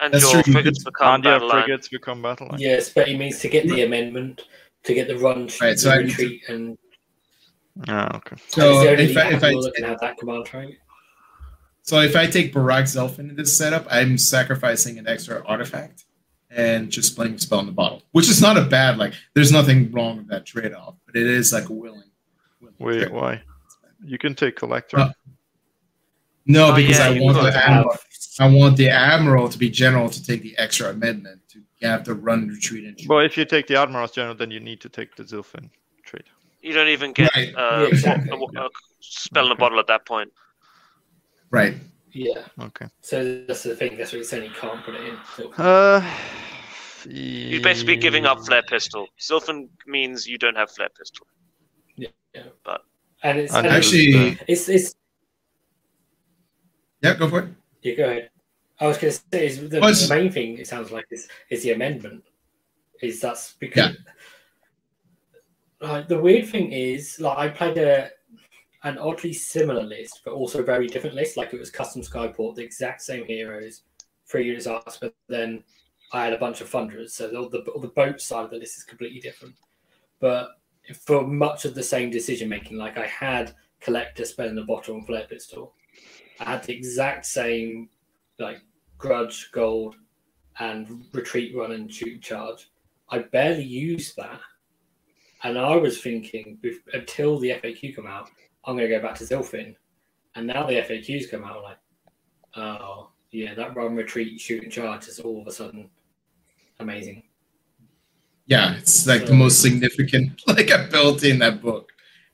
[0.00, 1.62] And That's your true, you frigates could- become and battle line.
[1.64, 2.60] frigates become battle line.
[2.60, 4.42] Yes, but he means to get the amendment,
[4.84, 6.78] to get the run, Right, so the I need to- retreat, and
[7.88, 8.36] Ah, okay.
[8.48, 10.78] so and if I, if I admiral can have that command trait.
[11.82, 16.04] so if I take Barak-Zilfin in this setup, I'm sacrificing an extra artifact
[16.50, 19.14] and just playing spell in the bottle, which is not a bad like.
[19.34, 22.02] There's nothing wrong with that trade off, but it is like a willing.
[22.60, 23.12] willing Wait, trade.
[23.12, 23.42] why?
[24.04, 24.98] You can take collector.
[24.98, 25.12] Uh,
[26.46, 27.96] No, Oh, because yeah, I want the have- admiral.
[28.40, 32.14] I want the admiral to be general to take the extra amendment to have the
[32.14, 32.98] run retreat and.
[33.06, 35.70] But if you take the admiral as general, then you need to take the Zilfin
[36.02, 36.24] trade.
[36.60, 37.54] You don't even get Right.
[37.54, 38.30] uh, Yeah, exactly.
[38.30, 38.68] a, a
[39.00, 40.32] spell in a bottle at that point.
[41.50, 41.76] Right.
[42.10, 42.86] Yeah, Okay.
[43.00, 43.96] so that's the thing.
[43.96, 44.44] That's what you're saying.
[44.50, 45.16] You can't put it in.
[45.36, 46.00] So, Uh,
[47.06, 49.06] You're basically giving up flare pistol.
[49.20, 51.26] Zilfin means you don't have flare pistol.
[53.22, 54.94] and it's And and it's, Actually, it's it's
[57.02, 57.48] yeah, go for it.
[57.82, 57.94] yeah.
[57.94, 58.30] Go ahead.
[58.80, 60.58] I was going to say is the, Well, the main thing.
[60.58, 62.24] It sounds like is is the amendment.
[63.02, 63.96] Is that's because
[65.80, 68.10] like the weird thing is like I played a
[68.84, 71.36] an oddly similar list, but also very different list.
[71.36, 73.82] Like it was custom Skyport, the exact same heroes,
[74.26, 75.62] three units arts, but then
[76.14, 77.12] I had a bunch of thunderers.
[77.12, 79.56] So the, the, the boat side of the list is completely different.
[80.20, 80.50] But
[81.02, 84.94] for much of the same decision making, like I had collector spell in the bottle
[84.94, 85.74] and flare pistol.
[86.38, 87.88] I had the exact same
[88.38, 88.58] like
[88.96, 89.96] grudge, gold,
[90.60, 92.70] and retreat run and shoot charge.
[93.08, 94.40] I barely used that.
[95.42, 96.58] And I was thinking
[96.92, 98.30] until the FAQ come out,
[98.64, 99.74] I'm going to go back to Zilfin.
[100.36, 101.78] And now the FAQs come out, I'm like,
[102.54, 105.90] oh, yeah, that run, retreat, shoot, and charge is all of a sudden
[106.80, 107.22] amazing.
[108.46, 111.90] Yeah, it's like the most significant like ability in that book.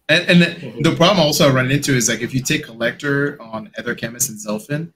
[0.08, 0.82] And and Mhm.
[0.82, 4.38] the problem also I run into is like if you take collector on Aether-Khemist and
[4.38, 4.92] Zilfin,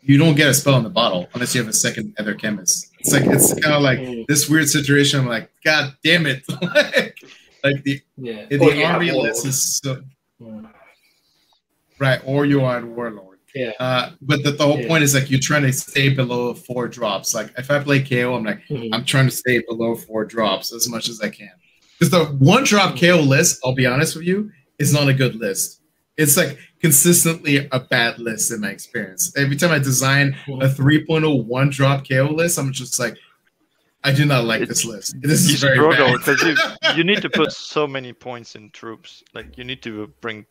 [0.00, 2.88] you don't get a spell in the bottle unless you have a second Aether-Khemist.
[2.98, 4.26] It's like it's kind of like Mm.
[4.26, 5.20] this weird situation.
[5.20, 6.42] I'm like, God damn it!
[6.60, 7.18] like,
[7.62, 8.46] like the Yeah.
[8.46, 9.28] the Or you army Warlord.
[9.34, 10.02] list is so
[10.40, 10.68] Mm.
[12.00, 13.31] right, or you are a warlord.
[13.54, 13.72] Yeah.
[13.78, 14.88] Uh, but the, the whole Yeah.
[14.88, 17.34] point is like you're trying to stay below four drops.
[17.34, 18.90] Like if I play KO, I'm like Mhm.
[18.92, 21.50] I'm trying to stay below four drops as much as I can.
[21.98, 25.34] Because the one drop KO list, I'll be honest with you, is not a good
[25.36, 25.80] list.
[26.16, 29.32] It's like consistently a bad list in my experience.
[29.36, 33.16] Every time I design a 3.0 one drop KO list, I'm just like,
[34.04, 35.14] I do not like this list.
[35.20, 36.18] This is very struggle bad.
[36.18, 36.56] because you
[36.96, 39.22] you need to put so many points in troops.
[39.32, 40.44] Like you need to bring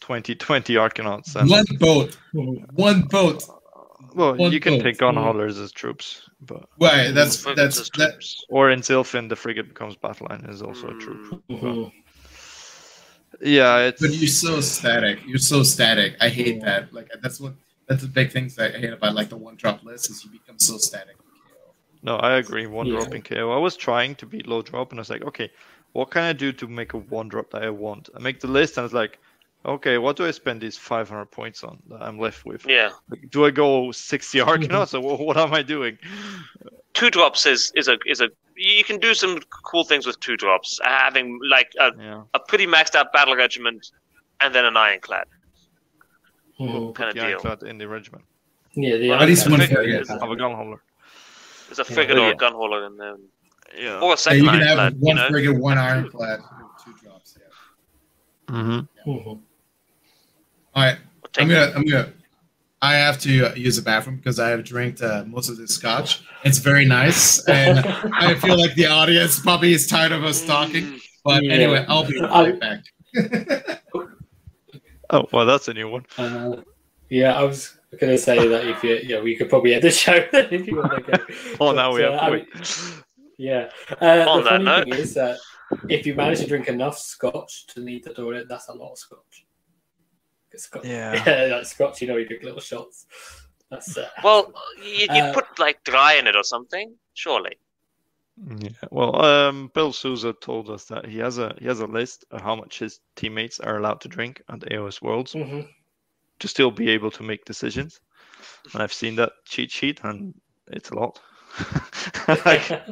[0.00, 1.36] 20, 20 Arkanauts.
[1.36, 3.42] And, one boat, one boat.
[4.14, 4.82] well, one you can boat.
[4.82, 8.44] take gun haulers as troops, but Right, that's Frigates that's as that, troops.
[8.48, 11.42] or in Zilfin, the frigate becomes battle line is also a troop.
[11.50, 11.92] Mhm.
[13.42, 15.18] Yeah, it's But you're so static.
[15.26, 16.16] You're so static.
[16.20, 16.64] I hate Yeah.
[16.64, 16.94] that.
[16.94, 17.54] Like that's what
[17.86, 20.30] that's the big things that I hate about like the one drop list is you
[20.30, 21.16] become so static.
[22.02, 22.66] No, I agree.
[22.66, 23.00] One Yeah.
[23.00, 23.52] drop in KO.
[23.52, 25.50] I was trying to beat low drop, and I was like, okay,
[25.92, 28.08] what can I do to make a one drop that I want?
[28.16, 29.18] I make the list, and it's like,
[29.66, 32.64] okay, what do I spend these 500 points on that I'm left with?
[32.66, 32.90] Yeah.
[33.10, 35.98] Like, do I go 60 Arkanauts, or wha- what am I doing?
[36.94, 40.36] Two drops is is a is a you can do some cool things with two
[40.36, 40.80] drops.
[40.82, 43.90] Having like a, Yeah, a pretty maxed out battle regiment
[44.40, 45.26] and then an ironclad.
[46.58, 46.66] Mhm.
[46.68, 47.24] Kinda put the deal.
[47.24, 48.24] ironclad in the regiment.
[48.72, 49.60] Yeah, the At least ironclad one
[49.92, 50.80] is very Have a gun hauler.
[51.68, 52.12] There's a Yeah.
[52.14, 52.30] or Yeah.
[52.30, 53.16] a gun hauler in there.
[53.76, 54.00] Yeah.
[54.00, 55.28] Or a Yeah, you can have ironclad, you one know?
[55.28, 56.40] frigate, one ironclad,
[56.82, 57.36] two drops.
[57.38, 58.54] Yeah.
[58.54, 59.10] Mm-hmm.
[59.10, 59.40] Mhm.
[60.76, 60.98] All right,
[61.38, 62.12] I'm gonna I'm gonna.
[62.82, 65.70] I have to uh, use the bathroom because I have drank uh, most of this
[65.74, 66.22] scotch.
[66.44, 67.78] It's very nice, and
[68.14, 70.84] I feel like the audience probably is tired of us talking.
[70.84, 71.00] Mm.
[71.24, 71.52] But Yeah.
[71.54, 72.84] anyway, I'll be right back.
[75.08, 76.04] Oh, well, that's a new one.
[76.18, 76.62] Uh,
[77.10, 79.90] yeah, I was going to say that if you, yeah, we could probably end the
[79.92, 81.24] show if you want to go.
[81.60, 82.48] Oh, now we have uh, to I wait.
[83.38, 83.70] Yeah.
[84.02, 85.38] Uh, On the that funny note- thing is that
[85.88, 88.98] if you manage to drink enough scotch to need the toilet, that's a lot of
[88.98, 89.45] scotch.
[90.56, 91.12] 'Cause Scotch Yeah.
[91.26, 92.00] yeah, that's scotch.
[92.00, 93.06] You know, you drink little shots.
[93.70, 94.52] That's uh, Well,
[94.82, 97.58] you, you Uh, put like dry in it or something, surely.
[98.58, 98.68] Yeah.
[98.90, 102.42] Well, um, Bill Souza told us that he has a he has a list of
[102.42, 105.66] how much his teammates are allowed to drink at the AOS Worlds mhm.
[106.38, 108.00] to still be able to make decisions.
[108.72, 110.34] And I've seen that cheat sheet, and
[110.68, 111.20] it's a lot.
[112.44, 112.82] Like,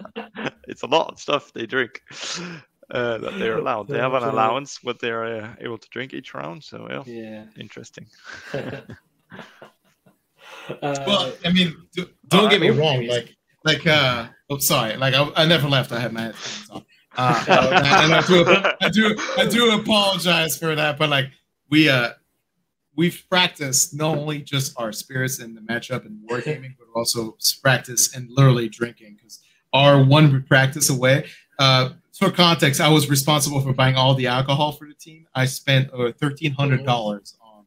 [0.68, 2.00] it's a lot of stuff they drink
[2.90, 3.88] uh, that they're allowed.
[3.88, 6.62] They have an allowance what they're uh, able to drink each round.
[6.64, 7.44] So yeah, yeah.
[7.58, 8.06] interesting.
[10.68, 13.00] Uh, Well, I mean, do, don't uh, get me wrong.
[13.00, 13.10] maybe.
[13.10, 14.96] Like, like, uh, oh, sorry.
[14.96, 15.92] Like, I, I never left.
[15.92, 16.84] I had my headphones on.
[17.16, 17.70] Uh,
[18.04, 18.44] and I do,
[18.80, 20.98] I do, I do apologize for that.
[20.98, 21.26] But like,
[21.68, 22.10] we, uh,
[22.96, 28.14] we've practiced not only just our spirits in the matchup and wargaming, but also practice
[28.14, 29.40] and literally drinking because
[29.72, 31.26] our one practice away.
[31.58, 35.26] Uh, for context, I was responsible for buying all the alcohol for the team.
[35.34, 37.64] I spent uh, thirteen hundred dollars on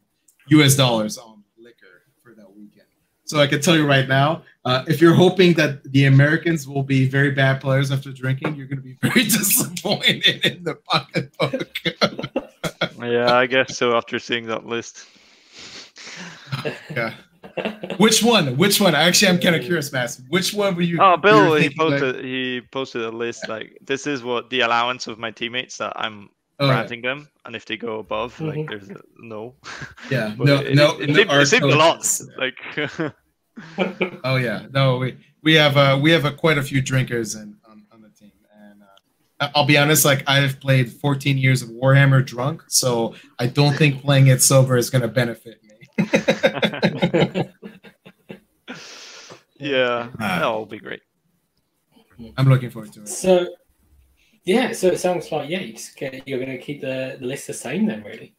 [0.48, 0.76] U.S.
[0.76, 2.88] dollars on liquor for that weekend.
[3.26, 6.84] So I can tell you right now, uh, if you're hoping that the Americans will
[6.84, 11.78] be very bad players after drinking, you're going to be very disappointed in the pocketbook.
[13.00, 13.96] Yeah, I guess so.
[13.96, 15.06] After seeing that list,
[16.90, 17.14] yeah.
[17.98, 18.56] Which one?
[18.58, 18.94] Which one?
[18.96, 20.22] Actually, I'm kind of curious, Mass.
[20.30, 20.98] Which one were you?
[21.02, 24.50] Oh, Bill, were he thinking, like- posted he posted a list like this is what
[24.50, 26.30] the allowance of my teammates that I'm
[26.60, 28.70] Oh, granting them, and if they go above, like Mhm.
[28.70, 29.54] there's a no.
[30.10, 30.34] yeah.
[30.36, 31.14] But No, it, no, it, no.
[31.16, 32.22] seemed, it seemed a lot.
[32.38, 32.58] Like
[34.24, 37.58] Oh yeah, no, we we have uh, we have uh, quite a few drinkers in,
[37.70, 38.86] on, on the team, and uh,
[39.46, 43.76] I- I'll be honest, like I've played 14 years of Warhammer drunk, so I don't
[43.76, 45.67] think playing it sober is going to benefit me.
[49.60, 50.40] yeah, Ah.
[50.40, 51.02] that'll be great.
[52.38, 53.08] I'm looking forward to it.
[53.10, 53.48] so,
[54.44, 57.26] yeah, so it sounds like yeah, you just get, you're going to keep the, the
[57.26, 58.34] list the same then, really.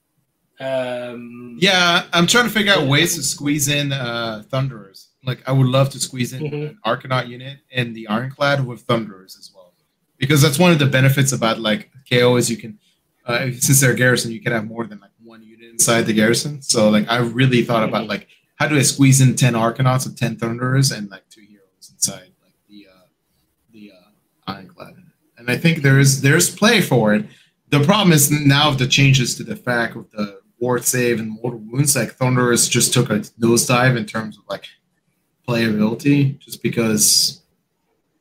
[0.61, 5.11] Um, Yeah, I'm trying to figure out ways to squeeze in uh, Thunderers.
[5.25, 6.69] Like I would love to squeeze in Mhm.
[6.71, 9.75] an Arkanaut unit and the Ironclad with Thunderers as well,
[10.17, 12.79] because that's one of the benefits about like KO is you can,
[13.27, 16.12] uh, since they're a garrison, you can have more than like one unit inside the
[16.12, 16.62] garrison.
[16.62, 20.17] So like I really thought about like how do I squeeze in ten Arkanauts and
[20.17, 23.07] ten Thunderers and like two heroes inside like the uh,
[23.73, 24.97] the uh, Ironclad,
[25.36, 27.26] and I think there's there's play for it.
[27.70, 31.60] The problem is now the changes to the fact of the ward save and mortal
[31.60, 34.65] wounds, like Thunderers just took a nosedive in terms of like
[35.47, 37.42] playability, just because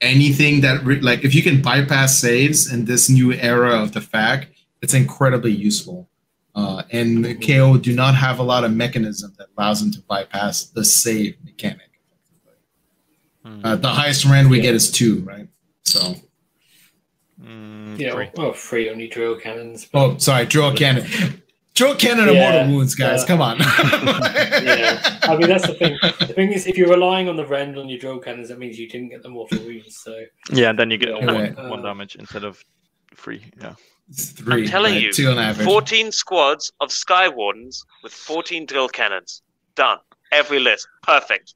[0.02, 4.02] anything that re- like if you can bypass saves in this new era of the
[4.02, 4.48] fact,
[4.82, 6.08] it's incredibly useful.
[6.58, 10.64] Uh, and KO do not have a lot of mechanism that allows them to bypass
[10.66, 11.92] the save mechanic.
[13.46, 13.62] Hmm.
[13.64, 14.64] Uh, the highest rend we Yeah.
[14.64, 15.48] get is two, right?
[15.84, 16.16] So,
[17.40, 18.30] Mm, Yeah, three.
[18.36, 19.86] well, free only drill cannons.
[19.86, 21.06] but- oh, sorry, drill cannon,
[21.76, 23.22] drill cannon, and Yeah, mortal wounds, guys.
[23.24, 23.60] uh, Come on.
[23.60, 26.00] yeah, I mean that's the thing.
[26.02, 28.80] The thing is, if you're relying on the rend on your drill cannons, that means
[28.80, 29.98] you didn't get the mortal wounds.
[30.04, 30.20] So
[30.52, 31.56] Yeah, then you get Yeah, one, right.
[31.70, 32.66] one Uh, damage instead of
[33.16, 33.44] three.
[33.62, 33.76] Yeah.
[34.14, 34.64] Three.
[34.64, 35.04] I'm telling right?
[35.04, 35.68] you, two on average.
[35.68, 39.42] 14 squads of Sky Wardens with 14 drill cannons.
[39.76, 40.00] Done.
[40.32, 40.88] Every list.
[41.04, 41.54] Perfect.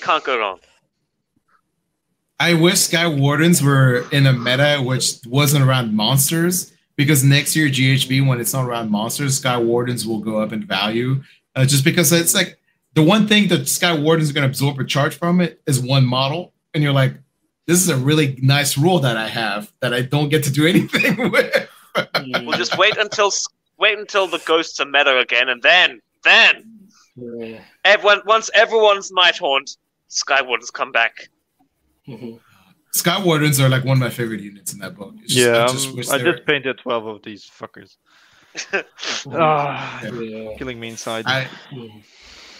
[0.00, 0.58] Can't go wrong.
[2.40, 7.68] I wish Sky Wardens were in a meta which wasn't around monsters because next year
[7.68, 11.22] GHB when it's not around monsters, Sky Wardens will go up in value.
[11.54, 12.58] Uh, just because it's like
[12.94, 15.80] the one thing that Sky Wardens are going to absorb a charge from it is
[15.80, 17.14] one model, and you're like,
[17.66, 20.66] this is a really nice rule that I have that I don't get to do
[20.72, 21.68] anything with.
[22.44, 23.30] We'll just wait until
[23.78, 26.64] wait until the ghosts are meta again, and then then
[27.16, 27.60] yeah.
[27.84, 29.76] everyone once everyone's Nighthaunt,
[30.08, 31.28] Sky Wardens come back.
[32.08, 32.40] Mhm.
[32.94, 35.14] Sky Wardens are like one of my favorite units in that book.
[35.22, 37.96] It's just- Yeah, I just um, I they were- just painted 12 of these fuckers.
[39.32, 40.54] Ah, Yeah.
[40.58, 41.24] killing me inside.
[41.26, 42.02] I, Mhm.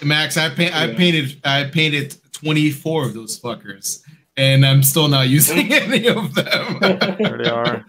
[0.05, 4.03] Max, I paint, I painted, I painted 24 of those fuckers,
[4.37, 6.79] and I'm still not using any of them.
[6.81, 7.85] there they are.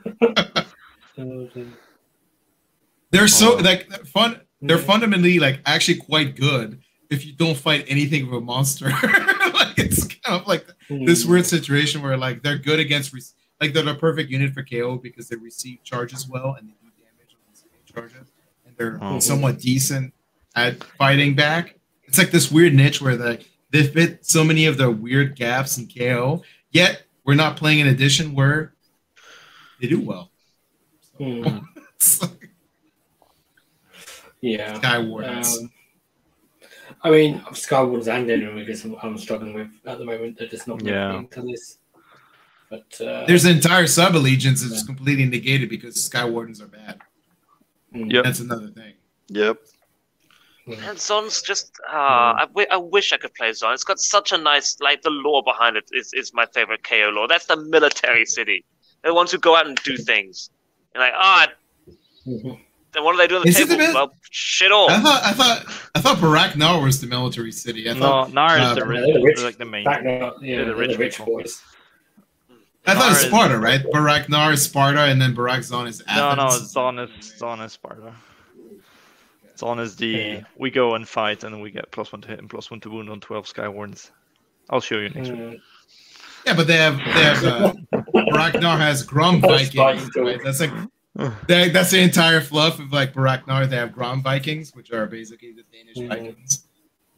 [3.12, 3.62] They're so Oh.
[3.62, 4.42] like fun.
[4.62, 8.90] They're fundamentally like actually quite good if you don't fight anything of a monster.
[9.54, 11.30] like it's kind of like this Mhm.
[11.30, 13.22] weird situation where like they're good against re-
[13.62, 16.90] like they're the perfect unit for KO because they receive charges well and they do
[16.98, 18.32] damage on receiving charges,
[18.66, 19.22] and they're Mhm.
[19.22, 20.14] somewhat decent
[20.56, 21.76] at fighting back.
[22.06, 25.78] It's like this weird niche where the they fit so many of the weird gaps
[25.78, 28.74] in KO, yet we're not playing an edition where
[29.82, 30.30] they do well.
[31.20, 32.50] It's like
[34.42, 34.76] Yeah.
[34.76, 35.58] Sky Wardens.
[35.58, 35.72] Um,
[37.06, 40.38] I mean, Skywardens and Enemy because I'm, I'm struggling with at the moment.
[40.38, 41.24] They're just not Yeah.
[41.32, 41.80] to this.
[42.70, 47.00] But uh, There's an entire sub allegiance that's completely negated because Sky Wardens are bad.
[47.94, 48.24] mm, Yep.
[48.24, 48.94] That's another thing.
[49.30, 49.58] Yep.
[50.66, 53.74] And Zon's just uh, I, wi- wish I could play Zon.
[53.74, 57.10] It's got such a nice like the lore behind it is, is my favorite KO
[57.14, 57.28] lore.
[57.28, 58.64] That's the military city.
[59.02, 60.50] They're the ones who go out and do things.
[60.96, 61.48] And like, ah,
[62.26, 62.58] mhm.
[62.94, 63.78] then what do they do on the Is it table?
[63.78, 64.90] the bit- Well, shit all.
[64.90, 67.90] I thought I thought I thought Barak Nar was the military city.
[67.90, 69.84] I No, thought Nar is uh, the they're rich, the rich- like the main.
[69.84, 71.34] Back now, yeah, They're the rich the rich people.
[71.40, 71.62] boys.
[72.86, 73.82] I thought Nar it's is- Sparta, right?
[73.92, 77.74] Barak Nar is Sparta, and then Barak Zon is No, no, Zon is Zon is
[77.74, 78.14] Sparta.
[79.64, 80.42] Zon is the Yeah.
[80.58, 82.90] we go and fight and we get plus one to hit and plus one to
[82.90, 84.12] wound on twelve sky wardens.
[84.70, 85.40] I'll show you next week.
[85.40, 85.62] Mm,
[86.46, 87.74] Yeah, but they have they have uh,
[88.14, 90.16] Barak has Grom That's Vikings.
[90.16, 90.40] Right?
[90.44, 90.72] That's like
[91.48, 93.70] that, that's the entire fluff of like Baraknar.
[93.70, 96.10] They have Grom Vikings, which are basically the Danish Mhm.
[96.10, 96.66] Vikings,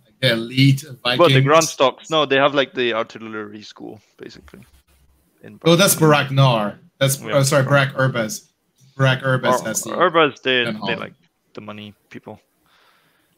[0.06, 1.18] like the elite Vikings.
[1.18, 4.62] But the Grundstoks, no, they have like the artillery school basically.
[5.44, 6.80] In Oh, that's Barak Nar.
[7.00, 7.34] That's Yeah.
[7.38, 8.50] oh, sorry, Barak Urbaz.
[8.98, 10.96] Barak Urbaz Or, has the Urbas, they, gun they hauler.
[10.98, 11.14] like
[11.56, 12.40] the money people.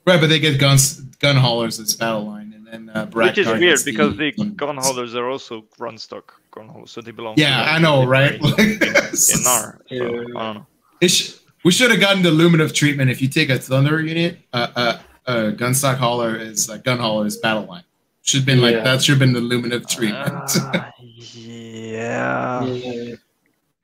[0.06, 3.38] right, but they get guns gun haulers as battle line, and then uh, Barak Which
[3.40, 7.36] is weird because the gun- gun haulers are also Grundstok gun haulers, so they belong.
[7.38, 8.42] Yeah, the I know, right?
[8.42, 9.80] military in Nar.
[9.88, 10.04] So, Yeah.
[10.04, 10.66] I don't know.
[11.00, 13.10] It sh- we should have gotten the Luminative treatment.
[13.10, 17.26] If you take a Thunder unit, uh, uh, uh, Gunstock Hauler is uh, Gun Hauler
[17.26, 17.84] is battle line.
[18.24, 19.02] Should have been like that.
[19.02, 20.28] Should have been the Luminative treatment.
[20.28, 23.16] Ah, yeah, yeah.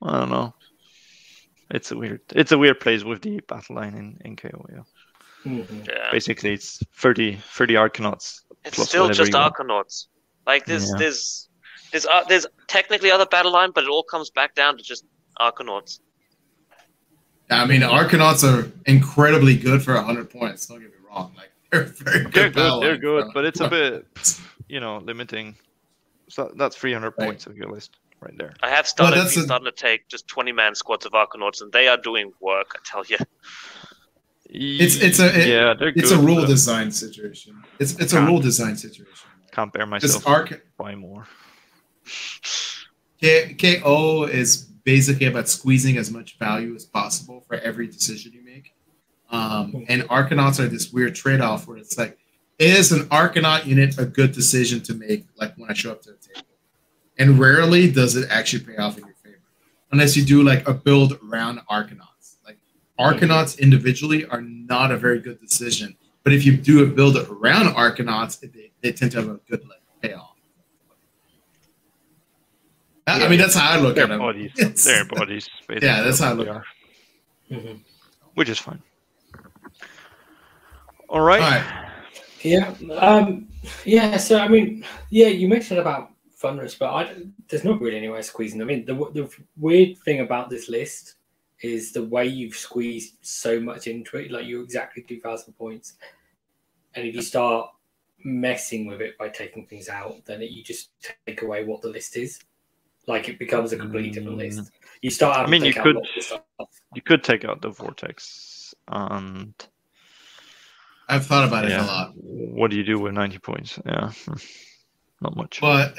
[0.02, 0.54] I don't know.
[1.70, 2.20] It's a weird.
[2.34, 4.64] It's a weird place with the battle line in, in KO.
[4.70, 4.82] Yeah,
[5.44, 5.86] Mhm.
[5.88, 6.10] Yeah.
[6.12, 8.40] basically it's 30, 30 Arkanauts.
[8.64, 9.38] It's plus still just you.
[9.38, 10.06] Arkanauts.
[10.46, 10.96] Like there's Yeah.
[10.98, 11.48] there's
[11.90, 15.04] there's uh, there's technically other battle line, but it all comes back down to just
[15.40, 16.00] Arkanauts.
[17.50, 20.66] I mean, Arkanauts are incredibly good for hundred points.
[20.66, 21.34] Don't get me wrong.
[21.36, 22.32] Like they're very good.
[22.32, 22.82] They're good.
[22.82, 24.06] They're good, but it's a bit,
[24.68, 25.56] you know, limiting.
[26.28, 27.26] So that's 300 Right.
[27.26, 28.54] points of your list right there.
[28.62, 31.72] I have started that's a- starting to take just twenty man squads of Arkanauts, and
[31.72, 32.68] they are doing work.
[32.74, 33.18] I tell you.
[34.50, 35.98] It's it's a it- yeah, they're good.
[36.04, 37.62] it's good, a rule but design situation.
[37.78, 39.28] It's it's a Can't- rule design situation.
[39.52, 41.26] Can't bear Because myself Arc buy more.
[43.20, 48.44] K- KO is basically about squeezing as much value as possible for every decision you
[48.44, 48.74] make.
[49.30, 52.18] Um, and Arkanauts are this weird trade off where it's like,
[52.58, 56.10] is an Arkanaut unit a good decision to make, like when I show up to
[56.10, 56.46] the table?
[57.18, 59.38] And rarely does it actually pay off in your favor,
[59.92, 62.36] unless you do like a build around Arkanauts.
[62.44, 62.58] Like
[62.98, 67.66] Arkanauts individually are not a very good decision, but if you do a build around
[67.74, 70.30] Arkanauts, they, they tend to have a good like, payoff.
[73.06, 74.18] I I mean, that's how I look at them.
[74.18, 75.48] bodies, It's- their bodies.
[75.68, 76.64] basically Yeah, that's how I look they at are,
[77.52, 77.80] Mhm.
[78.34, 78.82] which is fine.
[81.08, 81.40] All right.
[81.42, 81.90] All right.
[82.42, 82.74] Yeah.
[82.96, 83.48] Um,
[83.84, 84.16] yeah.
[84.16, 87.14] So I mean, yeah, you mentioned about Thunderers, but I,
[87.48, 88.84] there's not really any way of squeezing them in.
[88.84, 91.14] The, the weird thing about this list
[91.60, 94.30] is the way you've squeezed so much into it.
[94.30, 95.94] Like you're exactly two thousand points,
[96.94, 97.70] and if you start
[98.24, 100.90] messing with it by taking things out, then it, you just
[101.26, 102.40] take away what the list is.
[103.06, 104.56] Like it becomes a completely different Mm.
[104.56, 104.70] list.
[105.02, 105.36] You start.
[105.36, 106.68] Having I mean, to you out could- lots of stuff.
[106.94, 109.54] You could take out the vortex, and
[111.08, 112.12] I've thought about it a lot.
[112.16, 113.78] what do you do with ninety points?
[113.84, 114.10] Yeah,
[115.20, 115.60] not much.
[115.60, 115.94] But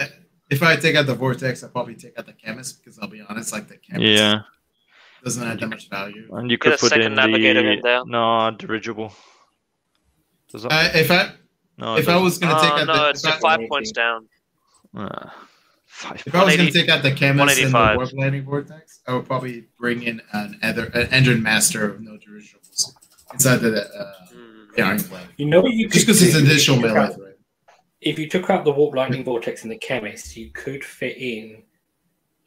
[0.49, 3.21] if I take out the vortex, I'll probably take out the chemist because I'll be
[3.27, 4.41] honest, like the chemist yeah,
[5.23, 6.27] doesn't add that much value.
[6.35, 8.05] and you Get could a put second in navigator the in there.
[8.05, 9.13] no dirigible.
[10.51, 10.71] Does that?
[10.71, 11.31] I, if I
[11.77, 13.69] no, if I was gonna take Oh, out no, the it's if I, five anything.
[13.69, 14.27] points down.
[14.95, 15.33] Ah,
[15.85, 16.23] five.
[16.25, 17.97] if I was gonna take out the chemist and the 185.
[17.97, 22.93] warp lightning vortex, I would probably bring in an other an Endrinmaster of no dirigibles
[23.33, 24.65] inside the uh, Hmm.
[24.75, 25.27] the ironclad.
[25.37, 26.39] You know what you Just because it's do?
[26.45, 27.24] additional If melee threat.
[28.01, 31.63] If you took out the warp lightning vortex and the chemist, you could fit in.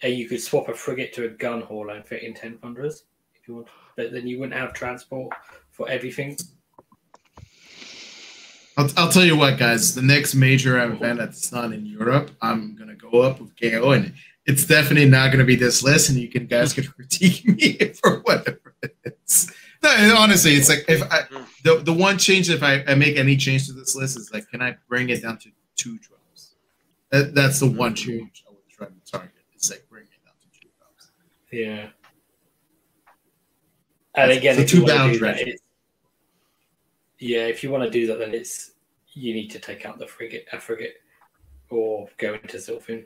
[0.03, 3.05] Uh, you could swap a frigate to a gun hauler and fit in ten thunderers
[3.35, 5.33] if you want, but then you wouldn't have transport
[5.71, 6.37] for everything.
[8.77, 9.95] I'll, I'll tell you what, guys.
[9.95, 14.15] The next major event that's not in Europe, I'm gonna go up with KO, and
[14.47, 16.11] it's definitely not gonna be this list.
[16.11, 18.58] And you can guys can critique me for what.
[19.81, 21.23] No, honestly, it's like if I
[21.63, 24.51] the, the one change if I, I make any change to this list is like,
[24.51, 26.57] can I bring it down to two drops?
[27.11, 29.31] That, that's the one change I would try to target.
[29.55, 31.11] It's like bring it down to two drops.
[31.53, 31.91] Yeah.
[34.17, 35.59] And again, So if two you bound that,
[37.21, 38.73] yeah, if you want to do that, then it's
[39.13, 40.95] you need to take out the frigate, a frigate,
[41.71, 43.05] or go into Zilfin.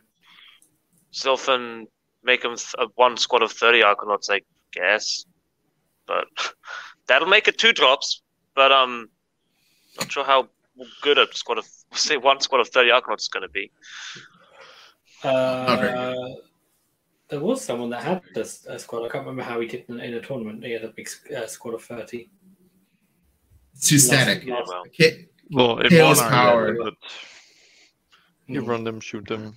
[1.12, 1.86] Sylphan
[2.22, 4.40] make them th- uh, one squad of 30 Arkanauts, I
[4.72, 5.26] guess.
[6.06, 6.26] But
[7.06, 8.22] that'll make it two drops.
[8.54, 9.08] But um,
[9.98, 10.48] I'm not sure how
[11.02, 13.70] good a squad of say one squad of 30 Arkanauts is going to be.
[15.22, 16.14] Uh,
[17.28, 19.04] there was someone that had this a squad.
[19.06, 20.64] I can't remember how he did in, in a tournament.
[20.64, 22.30] He had a big uh, squad of thirty.
[23.74, 24.44] It's too static.
[24.44, 26.76] Yeah, well, Okay, Well, in Chaos Monarch, power.
[26.84, 26.94] but
[28.48, 28.68] you Hmm.
[28.68, 29.56] run them, shoot them.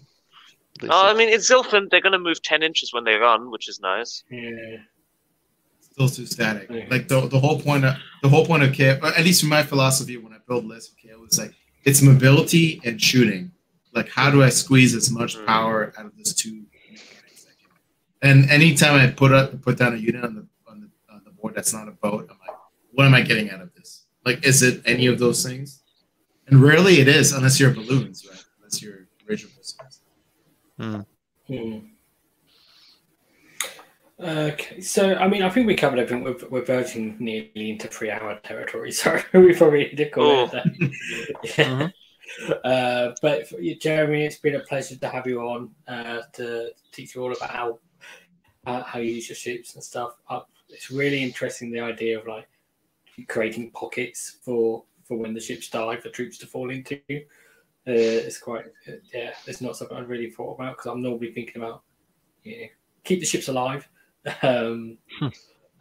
[0.84, 3.68] Oh, I mean, it's Zilfin, they're going to move 10 inches when they run, which
[3.70, 4.24] is nice.
[4.30, 4.78] Yeah.
[5.96, 6.70] Still too static.
[6.90, 9.50] Like the, the whole point of the whole point of KO, or at least from
[9.50, 11.54] my philosophy when I build lists of KO, is like
[11.86, 13.52] it's mobility and shooting.
[13.94, 15.46] Like how do I squeeze as much Mm.
[15.46, 17.70] power out of this two mechanics I can?
[18.30, 21.32] And anytime I put up put down a unit on the on the on the
[21.32, 22.58] board that's not a boat, I'm like,
[22.92, 24.04] what am I getting out of this?
[24.26, 25.82] Like, is it any of those things?
[26.48, 28.44] And rarely it is, unless you're balloons, right?
[28.58, 30.02] Unless you're original systems.
[30.78, 31.00] Hmm.
[34.18, 36.24] Okay, so I mean, I think we covered everything.
[36.24, 40.50] We're, we're verging nearly into three-hour territory, so we probably did call it.
[40.54, 40.62] Oh.
[40.64, 41.52] that.
[41.58, 41.90] yeah.
[42.64, 46.70] Uh, but for you, Jeremy, it's been a pleasure to have you on uh, to
[46.92, 47.80] teach you all about how
[48.66, 50.16] uh, how you use your ships and stuff.
[50.30, 52.48] Uh, it's really interesting the idea of like
[53.28, 57.00] creating pockets for for when the ships die for troops to fall into.
[57.10, 57.20] Uh,
[57.86, 59.34] it's quite uh, yeah.
[59.46, 61.84] It's not something I've really thought about because I'm normally thinking about
[62.44, 62.68] you know
[63.04, 63.88] keep the ships alive.
[64.42, 65.28] Um, Hmm.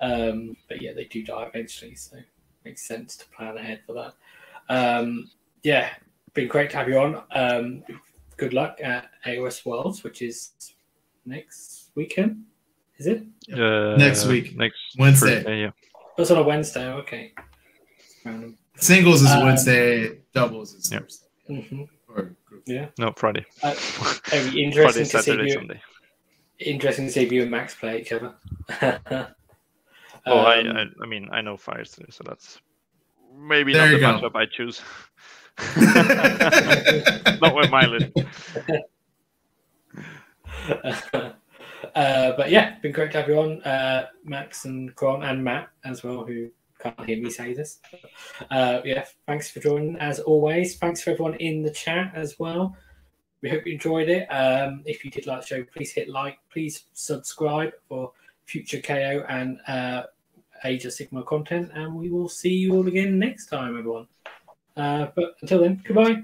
[0.01, 2.17] um, but yeah, they do die eventually, so
[2.65, 4.15] makes sense to plan ahead for that.
[4.69, 5.31] Um,
[5.63, 5.91] yeah,
[6.35, 7.23] been great to have you on.
[7.31, 7.85] Um,
[8.37, 10.53] good luck at AOS Worlds, which is
[11.27, 12.45] next weekend.
[12.99, 13.23] Is it?
[13.53, 14.57] Uh, Next week.
[14.57, 15.37] Next Wednesday.
[15.37, 15.71] Thursday, yeah.
[16.17, 16.87] That's on a Wednesday.
[16.93, 17.33] Okay.
[18.25, 18.57] Random.
[18.77, 21.01] Singles is Um, Wednesday, doubles is Yeah.
[21.01, 21.27] Thursday.
[21.51, 21.89] Mhm.
[22.09, 22.67] Or group.
[22.99, 23.45] No, Friday.
[23.63, 25.55] Uh, It'll be Friday, interesting to see Saturday, you.
[25.55, 25.81] Sunday.
[26.59, 28.35] Interesting to see if you and Max play each other.
[30.27, 32.59] Oh, I, Um, I, I mean, I know Fires today, so that's
[33.37, 34.07] maybe not the you go.
[34.07, 34.81] matchup I choose.
[37.43, 38.11] not with my list.
[41.95, 45.69] uh, but yeah, been great to have you on, uh, Max and Kron and Matt
[45.85, 46.49] as well, who
[46.81, 47.81] can't hear me say this.
[48.51, 50.77] Uh, yeah, thanks for joining as always.
[50.77, 52.77] Thanks for everyone in the chat as well.
[53.45, 54.27] We hope you enjoyed it.
[54.29, 58.11] Um, if you did like the show, please hit like, please subscribe for
[58.47, 60.05] future KO and uh,
[60.65, 64.07] Age of Sigmar content, and we will see you all again next time, everyone.
[64.79, 66.23] Uh, but until then, goodbye.